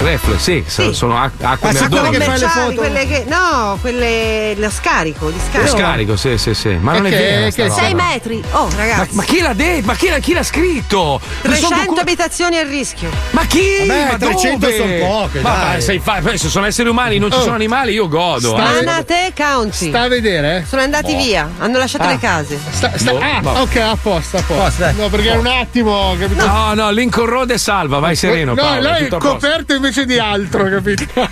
Reflue, 0.00 0.38
sì, 0.38 0.62
so- 0.66 0.92
sono 0.92 1.20
ac- 1.20 1.42
acque 1.42 1.70
Ah, 1.70 1.72
sì, 1.74 1.80
merdose. 1.80 2.00
quelle 2.08 2.18
che 2.18 2.24
fai 2.24 2.38
le 2.38 2.46
foto? 2.48 2.74
quelle 2.74 3.06
che. 3.06 3.24
No, 3.26 3.78
quelle. 3.80 4.54
lo 4.56 4.70
scarico, 4.70 5.28
di 5.30 5.36
Lo 5.36 5.42
scarico. 5.50 5.76
scarico, 5.76 6.16
sì, 6.16 6.38
sì, 6.38 6.54
sì. 6.54 6.68
Ma 6.80 6.92
non 6.92 7.06
è 7.06 7.10
che- 7.10 7.16
vero. 7.16 7.50
che 7.50 7.62
roba. 7.66 7.74
6 7.74 7.94
metri. 7.94 8.42
Oh, 8.52 8.68
Ma, 8.68 8.76
ragazzi. 8.76 9.14
ma 9.16 9.22
chi 9.24 9.40
l'ha 9.40 9.52
detto? 9.54 9.86
Ma 9.86 9.94
chi 9.94 10.08
l'ha, 10.08 10.18
chi 10.18 10.32
l'ha 10.34 10.42
scritto? 10.44 11.20
Ne 11.22 11.56
sono 11.56 11.68
300 11.68 11.84
docu- 11.84 11.98
abitazioni 11.98 12.58
a 12.58 12.62
rischio. 12.62 13.10
Ma 13.30 13.44
chi? 13.46 13.86
Vabbè, 13.86 14.06
ma 14.12 14.16
300 14.18 14.66
dove? 14.66 14.76
son 14.76 14.98
poche, 15.08 15.40
Ma 15.40 15.50
dai. 15.56 15.82
sei 15.82 15.98
fa- 15.98 16.20
se 16.36 16.48
sono 16.48 16.66
esseri 16.66 16.88
umani, 16.88 17.18
non 17.18 17.30
ci 17.32 17.38
Oh. 17.38 17.42
sono 17.42 17.54
animali, 17.56 17.92
io 17.92 18.06
godo. 18.08 18.50
Sta- 18.56 18.78
eh. 18.78 18.84
Manate 18.84 19.32
County. 19.36 19.88
Sta 19.88 20.02
a 20.02 20.08
vedere? 20.08 20.64
Sono 20.68 20.82
andati 20.82 21.12
Boh. 21.12 21.18
via, 21.22 21.50
hanno 21.58 21.78
lasciato 21.78 22.04
Ah. 22.04 22.10
le 22.10 22.18
case. 22.18 22.58
Sta, 22.70 22.92
sta- 22.96 23.10
Boh, 23.10 23.18
ah, 23.18 23.40
boh. 23.40 23.50
ok, 23.62 23.76
a 23.76 23.96
posto, 24.00 24.36
a 24.36 24.42
posto. 24.42 24.54
Posto, 24.62 24.82
dai. 24.82 24.94
no, 24.96 25.08
perché 25.08 25.30
un 25.30 25.46
attimo, 25.46 26.14
capito? 26.18 26.46
No, 26.46 26.74
no, 26.74 26.90
Lincoln 26.90 27.26
Road 27.26 27.50
è 27.52 27.58
salva, 27.58 27.98
vai 27.98 28.14
sereno. 28.16 28.54
no, 28.54 28.60
Paolo, 28.62 28.80
lei 28.90 29.06
è 29.06 29.16
coperto 29.16 29.74
invece 29.74 29.86
di 29.88 30.18
altro, 30.18 30.64
capito? 30.68 31.04
A 31.14 31.30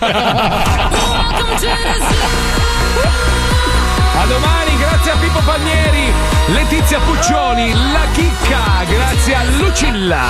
domani, 4.26 4.78
grazie 4.78 5.10
a 5.10 5.16
Pippo 5.16 5.40
Palmieri, 5.44 6.10
Letizia 6.46 6.98
Puccioni, 7.00 7.70
La 7.92 8.06
Chicca, 8.12 8.84
grazie 8.88 9.34
a 9.34 9.44
Lucilla, 9.58 10.24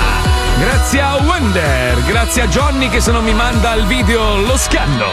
grazie 0.59 1.01
a 1.01 1.15
Wender, 1.23 2.03
grazie 2.03 2.41
a 2.41 2.47
Johnny 2.47 2.89
che 2.89 2.99
se 2.99 3.11
non 3.11 3.23
mi 3.23 3.33
manda 3.33 3.73
il 3.75 3.85
video 3.85 4.41
lo 4.41 4.57
scanno, 4.57 5.07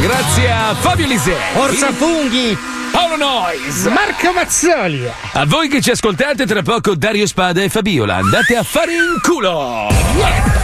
grazie 0.00 0.52
a 0.52 0.74
Fabio 0.74 1.06
Lisei, 1.06 1.34
Orsa 1.54 1.90
funghi! 1.90 2.58
Paolo 2.92 3.16
Nois, 3.16 3.86
Marco 3.86 4.32
Mazzoli. 4.34 5.10
a 5.32 5.46
voi 5.46 5.68
che 5.68 5.80
ci 5.80 5.90
ascoltate 5.90 6.44
tra 6.44 6.60
poco 6.60 6.94
Dario 6.94 7.26
Spada 7.26 7.62
e 7.62 7.70
Fabiola, 7.70 8.16
andate 8.16 8.54
a 8.56 8.62
fare 8.62 8.92
in 8.92 9.18
culo! 9.22 10.62